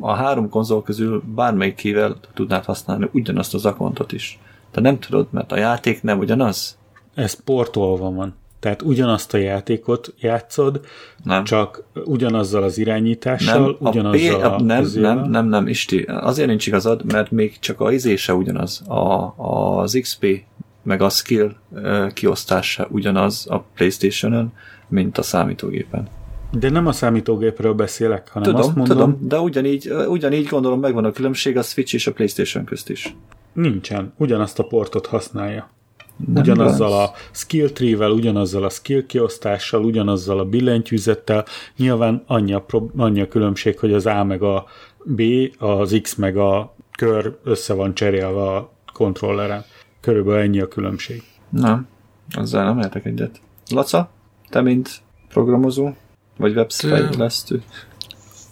a 0.00 0.12
három 0.12 0.48
konzol 0.48 0.82
közül 0.82 1.22
bármelyikével 1.34 2.16
tudnád 2.34 2.64
használni 2.64 3.08
ugyanazt 3.12 3.54
az 3.54 3.66
akontot 3.66 4.12
is. 4.12 4.38
De 4.72 4.80
nem 4.80 4.98
tudod, 4.98 5.26
mert 5.30 5.52
a 5.52 5.56
játék 5.56 6.02
nem 6.02 6.18
ugyanaz. 6.18 6.78
Ez 7.14 7.34
portolva 7.44 8.10
van. 8.10 8.34
Tehát 8.64 8.82
ugyanazt 8.82 9.34
a 9.34 9.36
játékot 9.36 10.14
játszod, 10.20 10.80
Nem. 11.24 11.44
csak 11.44 11.84
ugyanazzal 12.04 12.62
az 12.62 12.78
irányítással, 12.78 13.60
Nem, 13.60 13.76
a 13.80 13.90
P, 13.90 13.94
ugyanazzal 13.94 14.40
a, 14.42 14.62
nem, 14.62 14.82
izével. 14.82 15.14
nem, 15.14 15.30
nem, 15.30 15.46
nem, 15.46 15.66
Isti, 15.66 16.02
azért 16.02 16.48
nincs 16.48 16.66
igazad, 16.66 17.12
mert 17.12 17.30
még 17.30 17.58
csak 17.58 17.80
a 17.80 17.92
izése 17.92 18.34
ugyanaz. 18.34 18.80
A, 18.88 19.34
az 19.82 19.98
XP 20.00 20.26
meg 20.82 21.02
a 21.02 21.08
skill 21.08 21.52
kiosztása 22.12 22.86
ugyanaz 22.90 23.46
a 23.50 23.58
Playstation-ön, 23.58 24.52
mint 24.88 25.18
a 25.18 25.22
számítógépen. 25.22 26.08
De 26.50 26.70
nem 26.70 26.86
a 26.86 26.92
számítógépről 26.92 27.72
beszélek, 27.74 28.28
hanem 28.28 28.52
Tudom, 28.52 28.60
azt 28.60 28.76
mondom, 28.76 28.96
tudom, 28.96 29.28
de 29.28 29.38
ugyanígy, 29.38 29.92
ugyanígy 30.08 30.46
gondolom 30.46 30.80
megvan 30.80 31.04
a 31.04 31.10
különbség 31.10 31.56
a 31.56 31.62
Switch 31.62 31.94
és 31.94 32.06
a 32.06 32.12
Playstation 32.12 32.64
közt 32.64 32.90
is. 32.90 33.16
nincsen. 33.52 34.12
Ugyanazt 34.16 34.58
a 34.58 34.62
portot 34.62 35.06
használja. 35.06 35.70
Nem 36.16 36.42
ugyanazzal 36.42 36.88
igaz? 36.88 37.08
a 37.08 37.12
skill 37.30 37.68
tree-vel, 37.68 38.10
ugyanazzal 38.10 38.64
a 38.64 38.68
skill 38.68 39.06
kiosztással, 39.06 39.84
ugyanazzal 39.84 40.38
a 40.38 40.44
billentyűzettel. 40.44 41.44
Nyilván 41.76 42.22
annyi 42.26 42.52
a, 42.52 42.60
prob- 42.60 43.00
annyi 43.00 43.20
a 43.20 43.28
különbség, 43.28 43.78
hogy 43.78 43.92
az 43.92 44.06
A 44.06 44.24
meg 44.24 44.42
a 44.42 44.64
B, 45.04 45.22
az 45.58 45.98
X 46.02 46.14
meg 46.14 46.36
a 46.36 46.74
kör 46.98 47.38
össze 47.44 47.74
van 47.74 47.94
cserélve 47.94 48.42
a 48.42 48.72
kontrolleren. 48.92 49.64
Körülbelül 50.00 50.40
ennyi 50.40 50.60
a 50.60 50.68
különbség. 50.68 51.22
Nem, 51.48 51.86
azzal 52.30 52.64
nem 52.64 52.78
értek 52.78 53.04
egyet. 53.04 53.40
Laca, 53.70 54.10
te 54.48 54.60
mint 54.60 55.02
programozó, 55.28 55.90
vagy 56.36 56.56
webfejlesztő? 56.56 57.62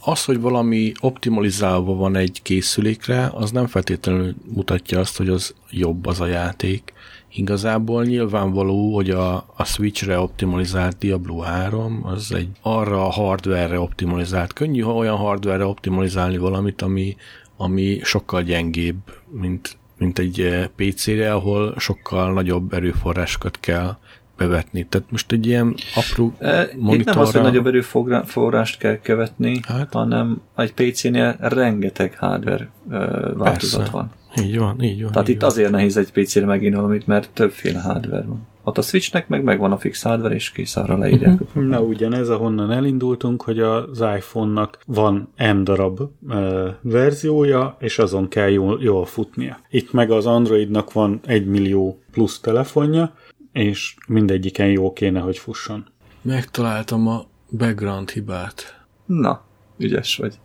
Az, 0.04 0.24
hogy 0.24 0.40
valami 0.40 0.92
optimalizálva 1.00 1.94
van 1.94 2.16
egy 2.16 2.40
készülékre, 2.42 3.30
az 3.34 3.50
nem 3.50 3.66
feltétlenül 3.66 4.34
mutatja 4.54 4.98
azt, 4.98 5.16
hogy 5.16 5.28
az 5.28 5.54
jobb 5.70 6.06
az 6.06 6.20
a 6.20 6.26
játék. 6.26 6.92
Igazából 7.34 8.04
nyilvánvaló, 8.04 8.94
hogy 8.94 9.10
a, 9.10 9.34
a 9.56 9.64
Switchre 9.64 10.18
optimalizált 10.18 10.96
Diablo 10.98 11.38
3 11.38 12.00
az 12.04 12.32
egy 12.32 12.48
arra 12.62 13.06
a 13.06 13.10
hardware-re 13.10 13.80
optimalizált. 13.80 14.52
Könnyű 14.52 14.80
ha 14.80 14.94
olyan 14.94 15.16
hardware-re 15.16 15.66
optimalizálni 15.66 16.36
valamit, 16.38 16.82
ami, 16.82 17.16
ami 17.56 18.00
sokkal 18.02 18.42
gyengébb, 18.42 18.96
mint, 19.30 19.76
mint 19.98 20.18
egy 20.18 20.40
eh, 20.40 20.66
PC-re, 20.76 21.32
ahol 21.32 21.74
sokkal 21.78 22.32
nagyobb 22.32 22.72
erőforrásokat 22.72 23.60
kell 23.60 23.96
bevetni. 24.36 24.86
Tehát 24.88 25.10
most 25.10 25.32
egy 25.32 25.46
ilyen 25.46 25.74
apró 25.94 26.34
E, 26.38 26.62
Itt 26.62 26.72
nem 26.72 26.80
monitorra... 26.80 27.20
az, 27.20 27.32
hogy 27.32 27.42
nagyobb 27.42 27.66
erőforrást 27.66 28.78
kell 28.78 28.98
követni, 28.98 29.60
Hát. 29.68 29.92
hanem 29.92 30.40
egy 30.56 30.72
PC-nél 30.74 31.36
rengeteg 31.40 32.18
hardware 32.18 32.70
ö, 32.90 32.96
változat 33.36 33.80
Persze. 33.80 33.92
van. 33.92 34.10
Így 34.36 34.58
van, 34.58 34.82
így 34.82 35.02
van. 35.02 35.12
Tehát 35.12 35.28
így 35.28 35.34
itt 35.34 35.40
van. 35.40 35.50
azért 35.50 35.70
nehéz 35.70 35.96
egy 35.96 36.12
PC-re 36.12 36.46
megint 36.46 36.74
valamit, 36.74 37.06
mert 37.06 37.30
többféle 37.32 37.80
hardware 37.80 38.24
van. 38.26 38.46
Ott 38.64 38.78
a 38.78 38.82
Switchnek 38.82 39.28
meg 39.28 39.42
megvan 39.42 39.72
a 39.72 39.78
fix 39.78 40.02
hardware, 40.02 40.34
és 40.34 40.52
kész 40.52 40.76
arra 40.76 40.98
leírják. 40.98 41.40
Uh-huh. 41.40 41.64
Na 41.72 41.80
ugyanez, 41.80 42.28
ahonnan 42.28 42.70
elindultunk, 42.70 43.42
hogy 43.42 43.60
az 43.60 44.00
iPhone-nak 44.16 44.78
van 44.86 45.28
N 45.36 45.64
darab 45.64 46.00
ö, 46.28 46.68
verziója, 46.80 47.76
és 47.78 47.98
azon 47.98 48.28
kell 48.28 48.48
jól, 48.48 48.78
jól 48.82 49.04
futnia. 49.04 49.58
Itt 49.70 49.92
meg 49.92 50.10
az 50.10 50.26
Androidnak 50.26 50.92
van 50.92 51.20
egy 51.26 51.46
millió 51.46 52.02
plusz 52.10 52.40
telefonja, 52.40 53.14
és 53.52 53.94
mindegyiken 54.06 54.68
jó 54.68 54.92
kéne, 54.92 55.20
hogy 55.20 55.38
fusson. 55.38 55.84
Megtaláltam 56.22 57.08
a 57.08 57.24
background 57.56 58.10
hibát. 58.10 58.84
Na, 59.06 59.42
ügyes 59.78 60.16
vagy. 60.16 60.38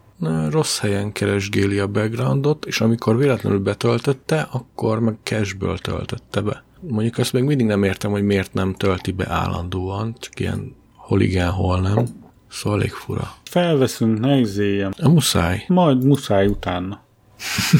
Rossz 0.49 0.79
helyen 0.79 1.11
keresgéli 1.11 1.79
a 1.79 1.87
backgroundot, 1.87 2.65
és 2.65 2.81
amikor 2.81 3.17
véletlenül 3.17 3.59
betöltötte, 3.59 4.47
akkor 4.51 4.99
meg 4.99 5.17
cashből 5.23 5.77
töltötte 5.77 6.41
be. 6.41 6.63
Mondjuk 6.79 7.17
azt 7.17 7.33
még 7.33 7.43
mindig 7.43 7.65
nem 7.65 7.83
értem, 7.83 8.11
hogy 8.11 8.23
miért 8.23 8.53
nem 8.53 8.73
tölti 8.73 9.11
be 9.11 9.29
állandóan, 9.29 10.15
csak 10.19 10.39
ilyen 10.39 10.75
hol 10.95 11.21
igen, 11.21 11.49
hol 11.49 11.79
nem. 11.79 12.05
Szóval 12.49 12.79
elég 12.79 12.91
fura. 12.91 13.33
Felveszünk, 13.43 14.19
ne 14.19 14.37
izéljem. 14.37 14.91
A 14.97 15.09
muszáj. 15.09 15.65
Majd 15.67 16.05
muszáj 16.05 16.47
utána. 16.47 17.01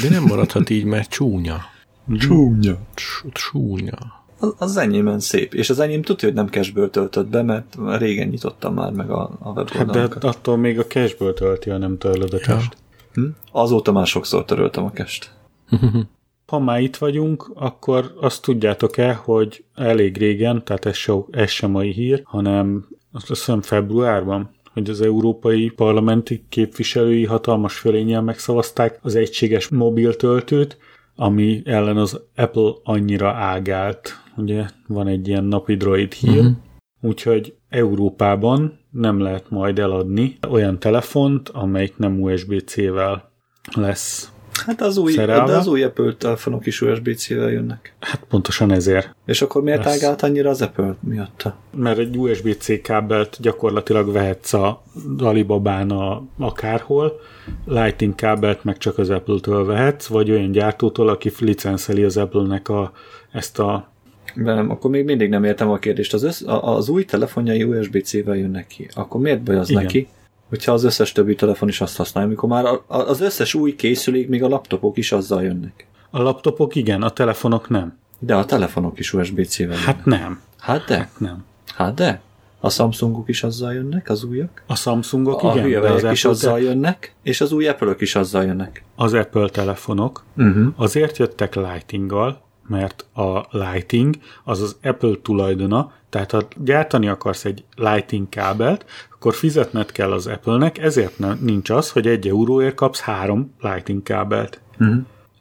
De 0.01 0.09
nem 0.09 0.23
maradhat 0.23 0.69
így, 0.69 0.83
mert 0.83 1.09
csúnya. 1.09 1.61
Csúnya. 2.17 2.77
Cs- 2.95 3.31
Csúnya. 3.31 4.16
Az, 4.39 4.53
az 4.57 4.77
enyémen 4.77 5.19
szép. 5.19 5.53
És 5.53 5.69
az 5.69 5.79
enyém 5.79 6.01
tudja, 6.01 6.27
hogy 6.27 6.37
nem 6.37 6.47
cashből 6.47 6.89
töltött 6.89 7.27
be, 7.27 7.41
mert 7.41 7.77
régen 7.77 8.27
nyitottam 8.27 8.73
már 8.73 8.91
meg 8.91 9.09
a, 9.09 9.37
a 9.39 9.53
Hát 9.55 9.65
de 9.65 9.77
weboldalakat. 9.77 10.23
attól 10.23 10.57
még 10.57 10.79
a 10.79 10.85
cashből 10.85 11.33
tölti, 11.33 11.69
ha 11.69 11.77
nem 11.77 11.97
törlöd 11.97 12.33
a 12.33 12.37
cache 12.37 12.69
Hm? 13.13 13.25
Azóta 13.51 13.91
már 13.91 14.07
sokszor 14.07 14.45
töröltem 14.45 14.83
a 14.83 14.91
kest. 14.91 15.31
Ha 16.47 16.59
már 16.59 16.81
itt 16.81 16.95
vagyunk, 16.95 17.51
akkor 17.55 18.13
azt 18.21 18.41
tudjátok-e, 18.41 19.13
hogy 19.13 19.63
elég 19.75 20.17
régen, 20.17 20.63
tehát 20.63 20.85
ez, 20.85 20.95
so, 20.95 21.25
ez 21.31 21.49
sem 21.49 21.71
mai 21.71 21.91
hír, 21.91 22.21
hanem 22.23 22.87
azt 23.11 23.27
hiszem 23.27 23.61
februárban, 23.61 24.49
hogy 24.73 24.89
az 24.89 25.01
európai 25.01 25.69
parlamenti 25.69 26.45
képviselői 26.49 27.25
hatalmas 27.25 27.77
fölénnyel 27.77 28.21
megszavazták 28.21 28.99
az 29.01 29.15
egységes 29.15 29.67
mobiltöltőt, 29.67 30.77
ami 31.15 31.61
ellen 31.65 31.97
az 31.97 32.21
Apple 32.35 32.71
annyira 32.83 33.31
ágált. 33.31 34.13
Ugye 34.37 34.65
van 34.87 35.07
egy 35.07 35.27
ilyen 35.27 35.43
napi 35.43 35.75
droid 35.75 36.13
hír, 36.13 36.37
uh-huh. 36.37 36.55
úgyhogy 37.01 37.55
Európában 37.69 38.79
nem 38.91 39.19
lehet 39.19 39.49
majd 39.49 39.79
eladni 39.79 40.37
olyan 40.49 40.79
telefont, 40.79 41.49
amelyik 41.49 41.97
nem 41.97 42.21
USB-C-vel 42.21 43.31
lesz. 43.75 44.31
Hát 44.65 44.81
az 44.81 44.97
új, 44.97 45.11
Szerelve? 45.11 45.51
de 45.51 45.57
az 45.57 45.67
új 45.67 45.83
Apple 45.83 46.13
telefonok 46.13 46.65
is 46.65 46.81
USB-C-vel 46.81 47.51
jönnek. 47.51 47.95
Hát 47.99 48.23
pontosan 48.29 48.71
ezért. 48.71 49.15
És 49.25 49.41
akkor 49.41 49.63
miért 49.63 49.83
Lesz. 49.83 50.03
ágált 50.03 50.21
annyira 50.21 50.49
az 50.49 50.61
Apple 50.61 50.95
miatta? 50.99 51.55
mert 51.75 51.97
egy 51.97 52.17
USB-C 52.17 52.81
kábelt 52.81 53.37
gyakorlatilag 53.41 54.11
vehetsz 54.11 54.53
a 54.53 54.83
Alibabán 55.17 55.89
a, 55.91 56.23
akárhol, 56.37 57.19
Lightning 57.65 58.15
kábelt 58.15 58.63
meg 58.63 58.77
csak 58.77 58.97
az 58.97 59.09
Apple-től 59.09 59.65
vehetsz, 59.65 60.07
vagy 60.07 60.31
olyan 60.31 60.51
gyártótól, 60.51 61.09
aki 61.09 61.31
licenszeli 61.39 62.03
az 62.03 62.17
Apple-nek 62.17 62.69
a, 62.69 62.91
ezt 63.31 63.59
a 63.59 63.91
Nem, 64.43 64.69
akkor 64.69 64.89
még 64.91 65.05
mindig 65.05 65.29
nem 65.29 65.43
értem 65.43 65.69
a 65.69 65.77
kérdést. 65.77 66.13
Az, 66.13 66.23
össz, 66.23 66.41
a- 66.41 66.75
az 66.75 66.89
új 66.89 67.05
telefonjai 67.05 67.63
USB-C-vel 67.63 68.35
jönnek 68.35 68.67
ki. 68.67 68.89
Akkor 68.93 69.21
miért 69.21 69.41
baj 69.41 69.55
az 69.55 69.69
Igen. 69.69 69.81
neki? 69.83 70.07
Hogyha 70.49 70.71
az 70.71 70.83
összes 70.83 71.11
többi 71.11 71.35
telefon 71.35 71.67
is 71.69 71.81
azt 71.81 71.97
használja, 71.97 72.29
amikor 72.29 72.49
már 72.49 72.65
a, 72.65 72.83
a, 72.87 72.97
az 72.97 73.21
összes 73.21 73.53
új 73.53 73.75
készülék, 73.75 74.27
még 74.29 74.43
a 74.43 74.47
laptopok 74.47 74.97
is 74.97 75.11
azzal 75.11 75.43
jönnek. 75.43 75.87
a 76.09 76.21
laptopok 76.21 76.75
igen, 76.75 77.01
a 77.01 77.09
telefonok 77.09 77.69
nem. 77.69 77.97
De 78.19 78.35
a 78.35 78.45
telefonok 78.45 78.99
is 78.99 79.13
USB-C-vel 79.13 79.67
jönnek. 79.67 79.83
Hát 79.85 80.05
nem. 80.05 80.41
Hát 80.59 80.85
de, 80.85 81.09
Nem. 81.17 81.45
hát 81.75 81.93
de. 81.93 82.21
A 82.59 82.69
Samsungok 82.69 83.29
is 83.29 83.43
azzal 83.43 83.73
jönnek, 83.73 84.09
az 84.09 84.23
újak. 84.23 84.63
A 84.67 84.75
Samsungok 84.75 85.43
A 85.43 85.53
igen, 85.65 85.81
de 85.81 85.89
az 85.89 86.03
is 86.03 86.25
Apple, 86.25 86.29
azzal 86.29 86.53
te- 86.55 86.61
jönnek, 86.61 87.13
és 87.23 87.41
az 87.41 87.51
új 87.51 87.67
apple 87.67 87.95
is 87.99 88.15
azzal 88.15 88.43
jönnek. 88.43 88.83
az 88.95 89.13
Apple 89.13 89.49
telefonok 89.49 90.23
Uh-huh. 90.37 90.67
azért 90.75 91.17
jöttek 91.17 91.55
Lightinggal, 91.55 92.41
mert 92.67 93.05
a 93.13 93.57
Lighting 93.57 94.15
az 94.43 94.61
az 94.61 94.77
Apple 94.83 95.15
tulajdona, 95.21 95.91
tehát 96.09 96.31
ha 96.31 96.47
gyártani 96.57 97.07
akarsz 97.07 97.45
egy 97.45 97.63
Lighting 97.75 98.29
kábelt, 98.29 98.85
akkor 99.13 99.33
fizetned 99.33 99.91
kell 99.91 100.11
az 100.11 100.27
Apple-nek, 100.27 100.77
ezért 100.77 101.19
nem, 101.19 101.37
nincs 101.41 101.69
az, 101.69 101.91
hogy 101.91 102.07
egy 102.07 102.27
euróért 102.27 102.75
kapsz 102.75 102.99
három 102.99 103.53
Lighting 103.59 104.03
kábelt. 104.03 104.61
Uh-huh. 104.79 104.97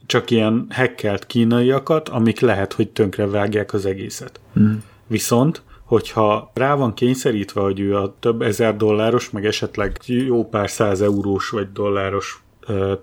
Csak 0.06 0.30
ilyen 0.30 0.66
hackelt 0.70 1.26
kínaiakat, 1.26 2.08
amik 2.08 2.40
lehet, 2.40 2.72
hogy 2.72 2.88
tönkre 2.88 3.26
vágják 3.26 3.72
az 3.72 3.86
egészet. 3.86 4.40
Uh-huh. 4.54 4.72
Viszont, 5.06 5.62
hogyha 5.84 6.50
rá 6.54 6.74
van 6.74 6.94
kényszerítve, 6.94 7.60
hogy 7.60 7.80
ő 7.80 7.96
a 7.96 8.16
több 8.20 8.42
ezer 8.42 8.76
dolláros, 8.76 9.30
meg 9.30 9.46
esetleg 9.46 9.98
jó 10.06 10.48
pár 10.48 10.70
száz 10.70 11.00
eurós 11.00 11.48
vagy 11.48 11.72
dolláros 11.72 12.44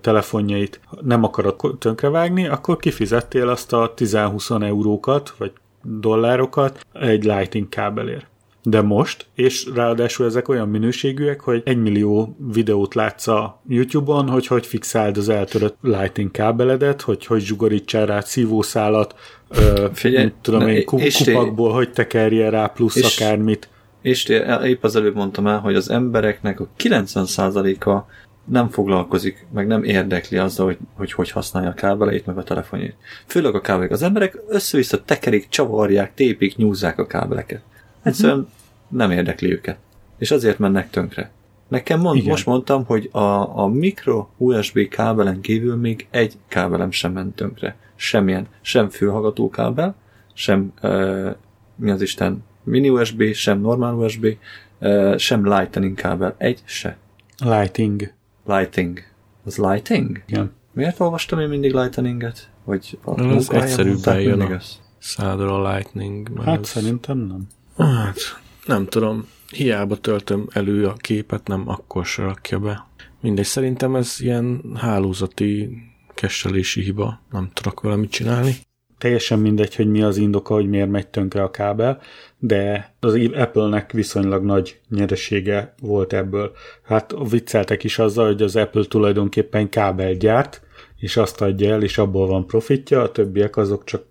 telefonjait 0.02 0.80
nem 1.02 1.24
akarod 1.24 1.56
tönkrevágni, 1.80 2.48
akkor 2.48 2.78
kifizettél 2.78 3.50
azt 3.50 3.74
a 3.74 3.94
10-20 3.98 4.64
eurókat, 4.64 5.34
vagy 5.38 5.52
dollárokat 5.84 6.86
egy 6.94 7.24
Lightning 7.24 7.70
kábelért. 7.70 8.28
De 8.66 8.82
most, 8.82 9.26
és 9.36 9.70
ráadásul 9.76 10.26
ezek 10.26 10.48
olyan 10.48 10.70
minőségűek, 10.70 11.42
hogy 11.42 11.62
egy 11.66 11.78
millió 11.78 12.36
videót 12.54 12.96
látsz 12.96 13.28
a 13.28 13.62
YouTube-on, 13.68 14.30
hogy 14.30 14.48
hogy 14.48 14.66
fixáld 14.66 15.18
az 15.18 15.30
eltörött 15.30 15.78
Lightning 15.82 16.32
kábeledet, 16.32 17.02
hogy 17.02 17.26
hogy 17.26 17.42
zsugorítsál 17.42 18.06
rá 18.06 18.20
szívószálat, 18.20 19.16
ö, 19.50 19.88
Figyelj, 19.94 20.32
tudom 20.42 20.60
na, 20.60 20.72
én, 20.72 20.86
kupakból, 20.86 21.72
hogy 21.74 21.92
tekerje 21.92 22.50
rá 22.50 22.68
plusz 22.68 22.96
és- 22.96 23.20
akármit. 23.20 23.70
És 24.02 24.26
épp 24.64 24.84
az 24.84 24.96
előbb 24.96 25.16
mondtam 25.16 25.48
el, 25.48 25.60
hogy 25.60 25.76
az 25.76 25.90
embereknek 25.90 26.60
a 26.60 26.68
90%-a 26.78 28.06
nem 28.46 28.70
foglalkozik, 28.70 29.46
meg 29.54 29.68
nem 29.68 29.84
érdekli 29.84 30.38
azzal, 30.38 30.66
hogy 30.66 30.78
hogy, 30.94 31.12
hogy 31.12 31.32
használja 31.32 31.70
a 31.70 31.74
kábeleit, 31.74 32.26
meg 32.26 32.38
a 32.38 32.44
telefonjait. 32.44 32.96
Főleg 33.26 33.56
a 33.56 33.62
kábelek. 33.62 33.92
Az 33.92 34.02
emberek 34.02 34.38
össze-vissza 34.48 35.04
tekerik, 35.04 35.50
csavarják, 35.50 36.14
tépik, 36.14 36.56
nyúzzák 36.56 37.00
a 37.00 37.06
kábeleket. 37.06 37.62
Egyszerűen 38.04 38.38
uh-huh. 38.38 38.52
nem 38.88 39.12
érdekli 39.12 39.52
őket. 39.52 39.78
És 40.18 40.32
azért 40.32 40.60
mennek 40.60 40.90
tönkre. 40.90 41.32
Nekem 41.68 42.00
mond, 42.00 42.18
Igen. 42.18 42.30
most 42.30 42.46
mondtam, 42.46 42.86
hogy 42.86 43.10
a, 43.12 43.58
a 43.60 43.68
micro 43.68 44.28
USB 44.38 44.88
kábelen 44.88 45.42
kívül 45.42 45.76
még 45.76 46.08
egy 46.10 46.34
kábelem 46.48 46.92
sem 46.92 47.12
ment 47.12 47.36
tönkre. 47.36 47.76
Semmilyen, 47.96 48.48
sem 48.62 48.90
fülhallgató 48.90 49.50
kábel, 49.50 49.96
sem 50.34 50.74
uh, 50.82 51.36
mi 51.76 51.92
az 51.92 52.02
Isten, 52.02 52.44
mini 52.64 52.90
USB, 52.90 53.34
sem 53.34 53.60
normál 53.60 53.94
USB, 53.94 54.38
uh, 54.80 55.18
sem 55.18 55.48
lightning 55.48 55.96
kábel. 55.96 56.36
Egy 56.38 56.62
se. 56.66 56.98
Lighting. 57.44 58.14
Lighting. 58.46 59.00
Az 59.46 59.58
lighting? 59.58 60.24
Igen. 60.28 60.52
Miért 60.74 61.00
olvastam 61.00 61.40
én 61.40 61.48
mindig 61.50 61.74
lightninget? 61.74 62.50
Vagy 62.64 62.98
a 63.04 63.20
Ez 63.20 63.26
munkahelyen 63.26 63.68
egyszerűbben 63.68 64.22
jön 64.22 64.42
a-? 64.42 64.60
Szádra 65.00 65.64
a 65.64 65.74
Lightning. 65.74 66.44
Hát 66.44 66.60
ez- 66.60 66.68
szerintem 66.68 67.18
nem. 67.18 67.48
Hát, 67.78 68.18
nem 68.66 68.86
tudom. 68.86 69.28
Hiába 69.52 69.96
töltöm 69.98 70.48
elő 70.52 70.86
a 70.88 70.94
képet, 70.94 71.48
nem 71.48 71.64
akkor 71.70 72.06
se 72.06 72.24
rakja 72.24 72.60
be. 72.60 72.88
Mindegy, 73.22 73.46
szerintem 73.46 73.96
ez 73.96 74.16
ilyen 74.20 74.62
hálózati 74.76 75.78
kesselési 76.14 76.82
hiba. 76.82 77.20
Nem 77.32 77.50
tudok 77.54 77.82
vele 77.82 77.96
mit 77.96 78.12
csinálni. 78.12 78.56
Teljesen 78.98 79.40
mindegy, 79.40 79.76
hogy 79.76 79.88
mi 79.92 80.02
az 80.02 80.18
indoka, 80.18 80.54
hogy 80.54 80.70
miért 80.70 80.90
megy 80.90 81.08
tönkre 81.08 81.44
a 81.44 81.52
kábel, 81.52 82.02
de 82.46 82.94
az 83.00 83.20
Apple-nek 83.34 83.92
viszonylag 83.92 84.44
nagy 84.44 84.80
nyeresége 84.90 85.74
volt 85.82 86.14
ebből. 86.14 86.52
Hát 86.82 87.14
vicceltek 87.30 87.84
is 87.84 88.00
azzal, 88.00 88.26
hogy 88.26 88.42
az 88.42 88.56
Apple 88.56 88.84
tulajdonképpen 88.84 89.70
kábel 89.70 90.14
gyárt, 90.14 90.62
és 91.00 91.18
azt 91.18 91.42
adja 91.42 91.74
el, 91.74 91.82
és 91.82 91.98
abból 91.98 92.28
van 92.28 92.48
profitja, 92.48 93.02
a 93.02 93.12
többiek 93.12 93.58
azok 93.58 93.84
csak 93.84 94.04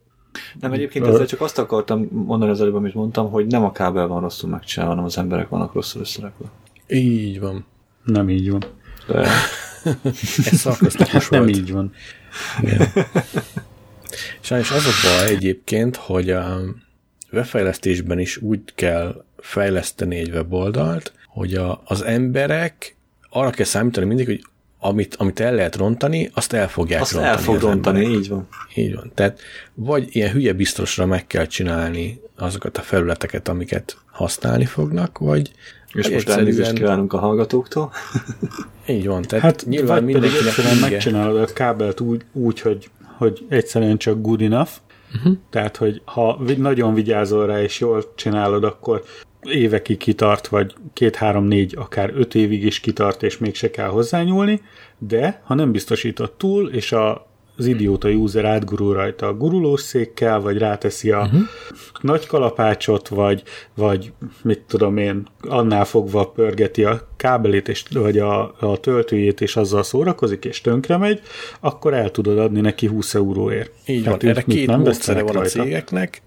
Nem, 0.61 0.72
egyébként 0.72 1.07
ezzel 1.07 1.26
csak 1.26 1.41
azt 1.41 1.59
akartam 1.59 2.09
mondani 2.11 2.51
az 2.51 2.61
előbb, 2.61 2.74
amit 2.74 2.95
mondtam, 2.95 3.30
hogy 3.30 3.47
nem 3.47 3.64
a 3.64 3.72
kábel 3.72 4.07
van 4.07 4.20
rosszul 4.20 4.51
megcsinálva, 4.51 4.95
hanem 4.95 5.09
az 5.09 5.18
emberek 5.18 5.49
vannak 5.49 5.72
rosszul 5.72 6.01
összerakva. 6.01 6.51
Így 6.89 7.41
van. 7.41 7.66
nem 8.05 8.28
így 8.28 8.51
van. 8.51 8.62
De 9.07 9.26
Ez 10.51 10.59
szarkasztikus 10.59 11.28
Nem 11.30 11.43
volt. 11.43 11.57
így 11.57 11.72
van. 11.72 11.93
Sajnos 14.41 14.70
az 14.70 14.87
a 14.87 14.91
baj 15.03 15.35
egyébként, 15.35 15.97
hogy 15.97 16.30
a 16.30 16.61
webfejlesztésben 17.33 18.18
is 18.18 18.37
úgy 18.37 18.61
kell 18.74 19.24
fejleszteni 19.39 20.16
egy 20.16 20.30
weboldalt, 20.30 21.12
hogy 21.26 21.55
a, 21.55 21.83
az 21.85 22.03
emberek 22.03 22.97
arra 23.30 23.51
kell 23.51 23.64
számítani 23.64 24.07
mindig, 24.07 24.26
hogy 24.26 24.45
amit, 24.85 25.14
amit 25.14 25.41
el 25.41 25.55
lehet 25.55 25.76
rontani, 25.76 26.30
azt 26.35 26.53
el 26.53 26.68
fogják 26.68 27.01
azt 27.01 27.12
rontani. 27.12 27.35
el 27.35 27.43
fog 27.43 27.55
az 27.55 27.62
rontani, 27.62 27.99
emberek. 27.99 28.20
így 28.22 28.28
van. 28.28 28.49
Így 28.74 28.95
van. 28.95 29.12
Tehát 29.14 29.41
vagy 29.74 30.09
ilyen 30.16 30.30
hülye 30.30 30.53
biztosra 30.53 31.07
meg 31.07 31.26
kell 31.26 31.47
csinálni 31.47 32.20
azokat 32.37 32.78
a 32.78 32.80
felületeket, 32.80 33.49
amiket 33.49 33.97
használni 34.11 34.64
fognak, 34.64 35.18
vagy 35.18 35.53
És 35.93 36.09
most 36.09 36.28
elnézést 36.28 36.72
kívánunk 36.72 37.12
a 37.12 37.18
hallgatóktól. 37.18 37.93
Így 38.89 39.07
van. 39.07 39.22
Tehát 39.22 39.45
Hát 39.45 39.64
nyilván 39.66 40.05
vagy 40.05 40.12
pedig 40.12 40.30
mindenkinek 40.30 40.47
egyszerűen 40.47 40.91
megcsinálod 40.91 41.41
a 41.43 41.53
kábelt 41.53 42.01
úgy, 42.01 42.24
úgy 42.33 42.61
hogy, 42.61 42.91
hogy 43.18 43.47
egyszerűen 43.49 43.97
csak 43.97 44.20
good 44.20 44.43
enough, 44.43 44.70
uh-huh. 45.14 45.36
tehát 45.50 45.76
hogy 45.76 46.02
ha 46.04 46.40
nagyon 46.56 46.94
vigyázol 46.94 47.46
rá 47.46 47.62
és 47.62 47.80
jól 47.80 48.14
csinálod, 48.14 48.64
akkor 48.64 49.02
évekig 49.42 49.96
kitart, 49.96 50.46
vagy 50.48 50.74
két-három-négy, 50.92 51.74
akár 51.78 52.12
öt 52.14 52.34
évig 52.34 52.64
is 52.64 52.80
kitart, 52.80 53.22
és 53.22 53.38
mégse 53.38 53.70
kell 53.70 53.88
hozzányúlni, 53.88 54.60
de 54.98 55.42
ha 55.44 55.54
nem 55.54 55.72
biztosítod 55.72 56.32
túl, 56.32 56.68
és 56.68 56.92
a 56.92 57.32
az 57.62 57.68
idióta 57.68 58.08
user 58.08 58.44
átgurul 58.44 58.94
rajta 58.94 59.26
a 59.26 59.34
gurulós 59.34 59.80
székkel, 59.80 60.40
vagy 60.40 60.58
ráteszi 60.58 61.10
a 61.10 61.20
uh-huh. 61.20 61.40
nagy 62.00 62.26
kalapácsot, 62.26 63.08
vagy, 63.08 63.42
vagy 63.74 64.12
mit 64.42 64.60
tudom 64.66 64.96
én, 64.96 65.26
annál 65.40 65.84
fogva 65.84 66.28
pörgeti 66.28 66.84
a 66.84 67.08
kábelét, 67.16 67.68
és, 67.68 67.84
vagy 67.90 68.18
a, 68.18 68.54
a 68.60 68.76
töltőjét, 68.80 69.40
és 69.40 69.56
azzal 69.56 69.82
szórakozik, 69.82 70.44
és 70.44 70.60
tönkre 70.60 70.96
megy, 70.96 71.20
akkor 71.60 71.94
el 71.94 72.10
tudod 72.10 72.38
adni 72.38 72.60
neki 72.60 72.86
20 72.86 73.14
euróért. 73.14 73.72
Így 73.86 74.04
van, 74.04 74.18
Tehát 74.18 74.22
ők 74.22 74.30
erre 74.30 74.42
két 74.42 74.66
nem 74.66 74.80
módszere 74.80 75.22
van 75.22 75.36
a 75.36 75.44
cégeknek. 75.44 76.22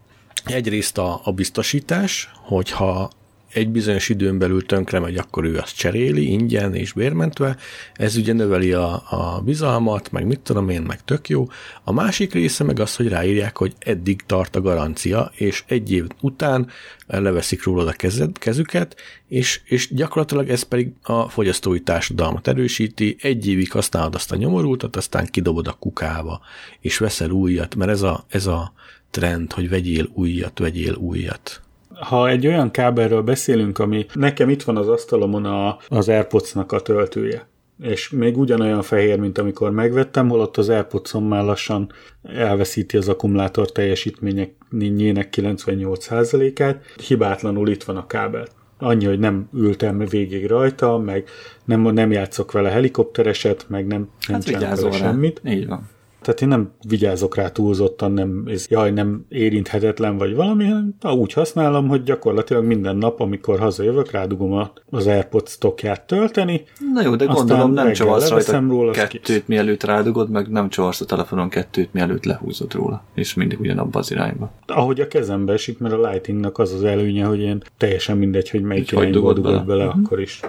Egyrészt 0.46 0.98
a, 0.98 1.22
a 1.24 1.32
biztosítás, 1.32 2.32
hogyha 2.36 3.10
egy 3.56 3.70
bizonyos 3.70 4.10
időn 4.10 4.38
belül 4.38 4.66
tönkre 4.66 5.00
megy, 5.00 5.18
akkor 5.18 5.44
ő 5.44 5.58
azt 5.58 5.76
cseréli 5.76 6.32
ingyen 6.32 6.76
és 6.76 6.94
bérmentve. 6.94 7.58
Ez 7.94 8.16
ugye 8.16 8.34
növeli 8.34 8.72
a, 8.72 8.94
a 9.10 9.42
bizalmat, 9.46 10.12
meg 10.12 10.26
mit 10.26 10.40
tudom 10.40 10.70
én, 10.70 10.82
meg 10.82 11.04
tök 11.04 11.30
jó. 11.30 11.48
A 11.84 11.92
másik 11.92 12.34
része 12.34 12.64
meg 12.64 12.80
az, 12.80 12.96
hogy 12.96 13.08
ráírják, 13.08 13.58
hogy 13.58 13.74
eddig 13.80 14.22
tart 14.26 14.56
a 14.56 14.62
garancia, 14.62 15.32
és 15.36 15.64
egy 15.68 15.92
év 15.92 16.06
után 16.22 16.68
leveszik 17.08 17.64
rólad 17.64 17.88
a 17.88 17.92
kezed, 17.92 18.38
kezüket, 18.38 18.96
és, 19.28 19.62
és 19.66 19.94
gyakorlatilag 19.94 20.50
ez 20.50 20.64
pedig 20.64 20.92
a 21.04 21.30
fogyasztói 21.30 21.80
társadalmat 21.80 22.48
erősíti, 22.48 23.16
egy 23.20 23.48
évig 23.48 23.72
használod 23.72 24.16
azt 24.16 24.32
a 24.32 24.36
nyomorultat, 24.36 24.96
aztán 24.96 25.26
kidobod 25.26 25.68
a 25.68 25.78
kukába, 25.80 26.42
és 26.80 26.98
veszel 26.98 27.30
újat, 27.30 27.76
mert 27.76 27.92
ez 27.92 28.02
a, 28.02 28.26
ez 28.28 28.46
a 28.46 28.74
trend, 29.10 29.54
hogy 29.54 29.70
vegyél 29.70 30.10
újat, 30.14 30.60
vegyél 30.60 30.94
újat. 30.94 31.65
Ha 32.00 32.30
egy 32.30 32.48
olyan 32.48 32.72
kábelről 32.72 33.22
beszélünk, 33.22 33.80
ami 33.80 34.06
nekem 34.14 34.50
itt 34.50 34.64
van 34.64 34.78
az 34.78 34.88
asztalomon 34.88 35.46
a, 35.46 35.78
az 35.88 36.10
AirPods-nak 36.10 36.72
a 36.72 36.80
töltője, 36.80 37.48
és 37.82 38.10
még 38.10 38.38
ugyanolyan 38.38 38.82
fehér, 38.82 39.20
mint 39.20 39.38
amikor 39.38 39.72
megvettem, 39.72 40.30
holott 40.30 40.58
az 40.58 40.70
AirPods-on 40.70 41.24
már 41.24 41.44
lassan 41.44 41.92
elveszíti 42.24 42.98
az 42.98 43.08
akkumulátor 43.08 43.72
teljesítményének 43.72 45.30
98%-át, 45.32 46.86
hibátlanul 47.08 47.70
itt 47.70 47.84
van 47.84 47.98
a 47.98 48.08
kábel. 48.08 48.48
Annyi, 48.78 49.06
hogy 49.06 49.20
nem 49.20 49.50
ültem 49.54 49.98
végig 49.98 50.48
rajta, 50.48 50.98
meg 50.98 51.28
nem, 51.66 51.82
nem 51.82 52.12
játszok 52.12 52.52
vele 52.52 52.70
helikoptereset, 52.70 53.66
meg 53.70 53.88
nem, 53.88 54.10
nem 54.28 54.36
Hát 54.36 54.44
csinálok 54.46 54.94
semmit. 54.94 55.42
Így 55.46 55.68
van. 55.68 55.90
Tehát 56.26 56.42
én 56.42 56.48
nem 56.48 56.72
vigyázok 56.88 57.36
rá 57.36 57.50
túlzottan, 57.50 58.12
nem, 58.12 58.44
ez, 58.48 58.66
jaj, 58.70 58.92
nem 58.92 59.26
érinthetetlen 59.30 60.18
vagy 60.18 60.36
valami, 60.36 60.66
hanem 60.66 60.94
úgy 61.02 61.34
használom, 61.34 61.88
hogy 61.88 62.04
gyakorlatilag 62.04 62.66
minden 62.66 62.96
nap, 62.96 63.20
amikor 63.20 63.60
hazajövök, 63.60 64.12
rádugom 64.12 64.70
az 64.90 65.08
AirPods 65.08 65.58
tokját 65.58 66.08
tölteni. 66.08 66.64
Na 66.94 67.02
jó, 67.02 67.16
de 67.16 67.26
gondolom 67.26 67.72
nem 67.72 67.94
csavarsz 67.94 68.30
rajta 68.30 68.60
róla, 68.60 68.92
kettőt, 68.92 69.22
kész. 69.22 69.44
mielőtt 69.46 69.84
rádugod, 69.84 70.30
meg 70.30 70.48
nem 70.48 70.70
csavarsz 70.70 71.02
a 71.02 71.06
telefonon 71.06 71.50
kettőt, 71.50 71.94
mielőtt 71.94 72.26
lehúzod 72.26 72.74
róla. 72.74 73.04
És 73.14 73.34
mindig 73.34 73.60
ugyanabba 73.60 74.00
az 74.00 74.12
irányba. 74.12 74.52
Ahogy 74.68 75.00
a 75.00 75.08
kezembe 75.08 75.54
esik, 75.54 75.80
mert 75.80 75.94
a 75.94 76.10
Lightingnak 76.10 76.58
az 76.58 76.74
az 76.74 76.84
előnye, 76.84 77.26
hogy 77.26 77.40
én 77.40 77.62
teljesen 77.78 78.18
mindegy, 78.18 78.50
hogy 78.50 78.62
melyik 78.62 78.90
hogy 78.90 78.98
irányba 78.98 79.18
dugod 79.18 79.36
dugod 79.36 79.52
bele, 79.52 79.66
bele. 79.66 79.84
bele 79.84 80.04
akkor 80.04 80.22
is 80.22 80.40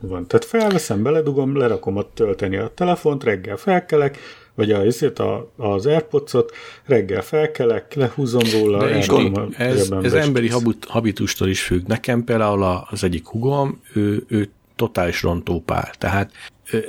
van. 0.00 0.26
Tehát 0.26 0.44
felveszem, 0.44 1.02
beledugom, 1.02 1.56
lerakom 1.56 1.96
a 1.96 2.04
tölteni 2.14 2.56
a 2.56 2.70
telefont, 2.74 3.24
reggel 3.24 3.56
felkelek, 3.56 4.18
vagy 4.54 4.72
a, 4.72 4.80
ezért 4.80 5.18
a, 5.18 5.52
az 5.56 5.86
AirPods-ot, 5.86 6.52
reggel 6.84 7.22
felkelek, 7.22 7.94
lehúzom 7.94 8.42
róla, 8.52 8.78
De 8.78 9.04
a 9.12 9.48
ez, 9.56 9.90
ez 10.02 10.12
és 10.12 10.12
emberi 10.12 10.48
habit, 10.48 10.84
habitustól 10.84 11.48
is 11.48 11.62
függ. 11.62 11.86
Nekem 11.86 12.24
például 12.24 12.86
az 12.90 13.04
egyik 13.04 13.26
hugom, 13.26 13.80
ő, 13.94 14.24
ő 14.28 14.50
totális 14.76 15.22
rontópál. 15.22 15.90
Tehát 15.98 16.32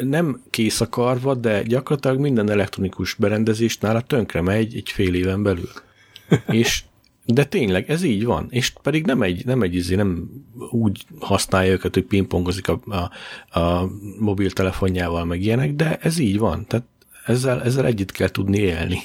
nem 0.01 0.41
kész 0.49 0.81
akarva, 0.81 1.35
de 1.35 1.63
gyakorlatilag 1.63 2.19
minden 2.19 2.49
elektronikus 2.49 3.13
berendezést 3.13 3.81
nála 3.81 4.01
tönkre 4.01 4.41
megy 4.41 4.75
egy 4.75 4.89
fél 4.89 5.13
éven 5.13 5.43
belül. 5.43 5.69
És 6.47 6.83
de 7.25 7.45
tényleg, 7.45 7.89
ez 7.89 8.03
így 8.03 8.25
van. 8.25 8.47
És 8.49 8.73
pedig 8.81 9.05
nem 9.05 9.21
egy, 9.21 9.45
nem 9.45 9.61
egy 9.61 9.75
izé, 9.75 9.95
nem 9.95 10.29
úgy 10.71 11.05
használja 11.19 11.71
őket, 11.71 11.93
hogy 11.93 12.03
pingpongozik 12.03 12.67
a, 12.67 12.79
a, 12.85 13.59
a 13.59 13.89
mobiltelefonjával, 14.19 15.25
meg 15.25 15.41
ilyenek, 15.41 15.73
de 15.73 15.97
ez 16.01 16.17
így 16.17 16.37
van. 16.37 16.65
Tehát 16.67 16.85
ezzel, 17.25 17.61
ezzel 17.61 17.85
együtt 17.85 18.11
kell 18.11 18.29
tudni 18.29 18.57
élni. 18.57 18.99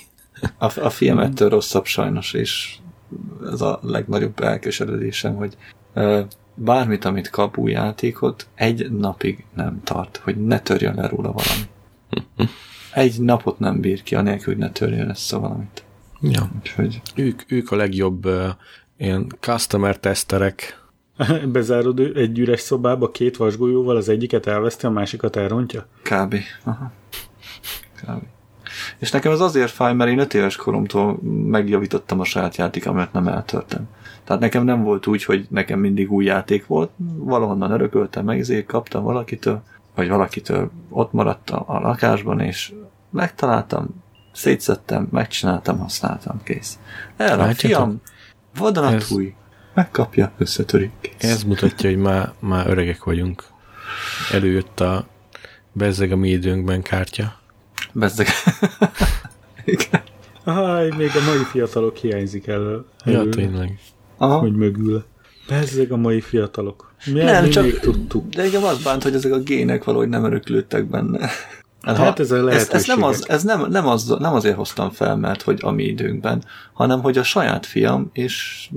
A, 0.59 0.81
a 0.81 0.91
film 0.91 1.19
ettől 1.19 1.49
rosszabb 1.49 1.85
sajnos, 1.85 2.33
és 2.33 2.77
ez 3.53 3.61
a 3.61 3.79
legnagyobb 3.83 4.41
elkeseredésem, 4.41 5.35
hogy 5.35 5.57
ö, 5.95 6.21
bármit, 6.55 7.05
amit 7.05 7.31
kap 7.31 7.59
új 7.59 7.71
játékot, 7.71 8.47
egy 8.55 8.91
napig 8.91 9.45
nem 9.55 9.81
tart, 9.85 10.21
hogy 10.25 10.37
ne 10.37 10.61
törjön 10.61 10.95
le 10.95 11.09
róla 11.09 11.33
valami. 11.33 11.69
Egy 12.93 13.21
napot 13.21 13.59
nem 13.59 13.81
bír 13.81 14.03
ki, 14.03 14.14
anélkül, 14.14 14.55
hogy 14.55 14.62
ne 14.62 14.71
törjön 14.71 15.09
össze 15.09 15.37
valamit. 15.37 15.85
Ja. 16.21 16.51
Úgyhogy 16.59 17.03
Ők, 17.14 17.43
ők 17.47 17.71
a 17.71 17.77
legjobb 17.77 18.27
uh, 18.27 18.49
ilyen 18.97 19.27
customer 19.41 19.97
teszterek. 19.97 20.83
Bezárod 21.53 22.01
egy 22.01 22.39
üres 22.39 22.61
szobába 22.61 23.11
két 23.11 23.37
vasgolyóval, 23.37 23.97
az 23.97 24.09
egyiket 24.09 24.47
elveszti, 24.47 24.87
a 24.87 24.91
másikat 24.91 25.37
elrontja? 25.37 25.87
kb. 26.03 26.35
Aha. 26.64 26.93
Kb. 28.01 28.22
És 28.99 29.11
nekem 29.11 29.32
ez 29.32 29.40
azért 29.40 29.70
fáj, 29.70 29.94
mert 29.94 30.11
én 30.11 30.18
öt 30.18 30.34
éves 30.34 30.57
koromtól 30.57 31.18
megjavítottam 31.46 32.20
a 32.20 32.24
saját 32.24 32.57
játékomat, 32.57 33.12
nem 33.12 33.28
eltörtem. 33.28 33.88
Tehát 34.24 34.42
nekem 34.42 34.64
nem 34.64 34.82
volt 34.82 35.07
úgy, 35.07 35.24
hogy 35.24 35.46
nekem 35.51 35.78
mindig 35.78 36.12
új 36.12 36.24
játék 36.24 36.66
volt, 36.66 36.90
valahonnan 37.16 37.70
örököltem 37.70 38.24
meg, 38.24 38.38
ezért 38.38 38.66
kaptam 38.66 39.03
valakitől, 39.03 39.62
vagy 39.94 40.09
valakitől 40.09 40.70
ott 40.88 41.12
maradtam 41.12 41.62
a 41.66 41.80
lakásban, 41.80 42.40
és 42.40 42.72
megtaláltam, 43.11 44.03
szétszedtem, 44.32 45.09
megcsináltam, 45.11 45.78
használtam, 45.78 46.42
kész. 46.42 46.78
Erre 47.16 47.42
a 47.42 47.55
fiam, 47.55 48.01
vadonatúj, 48.59 49.34
megkapja, 49.74 50.32
összetörik, 50.38 50.90
kész. 51.01 51.30
Ez 51.30 51.42
mutatja, 51.42 51.90
hogy 51.90 51.99
már, 51.99 52.32
már 52.38 52.66
öregek 52.66 53.05
vagyunk. 53.05 53.44
Előjött 54.32 54.80
a 54.80 55.07
bezzeg 55.72 56.12
a 56.12 56.16
mi 56.16 56.28
időnkben 56.28 56.82
kártya. 56.82 57.38
Bezzeg. 57.99 58.26
Igen. 59.64 60.03
Aj, 60.44 60.88
még 60.96 61.11
a 61.16 61.24
mai 61.30 61.44
fiatalok 61.51 61.96
hiányzik 61.96 62.46
elő, 62.46 62.84
Ja, 63.05 63.18
elő 63.18 63.28
tényleg. 63.28 63.78
Aha. 64.16 64.38
hogy 64.38 64.53
mögül. 64.57 65.05
Bezzeg 65.49 65.92
a 65.92 65.96
mai 65.96 66.20
fiatalok. 66.20 66.92
Mi 67.07 67.12
Nem, 67.12 67.24
nem, 67.42 67.51
csak- 67.51 67.64
még 67.64 67.78
tudtuk. 67.78 68.28
De 68.28 68.46
igen, 68.46 68.62
az 68.62 68.82
bánt, 68.82 69.03
hogy 69.03 69.14
ezek 69.14 69.32
a 69.32 69.38
gének 69.38 69.84
valahogy 69.84 70.09
nem 70.09 70.24
öröklődtek 70.24 70.84
benne. 70.86 71.28
Hát 71.80 72.20
ez 72.20 72.30
a 72.30 72.51
ez, 72.51 72.68
ez, 72.70 72.86
nem, 72.86 73.03
az, 73.03 73.28
ez 73.28 73.42
nem, 73.42 73.66
nem, 73.70 73.86
az, 73.86 74.14
nem 74.18 74.34
azért 74.34 74.57
hoztam 74.57 74.90
fel, 74.90 75.16
mert 75.16 75.42
hogy 75.42 75.59
a 75.62 75.70
mi 75.70 75.82
időnkben, 75.84 76.44
hanem 76.72 77.01
hogy 77.01 77.18
a 77.18 77.22
saját 77.22 77.66
fiam, 77.66 78.11
és 78.12 78.68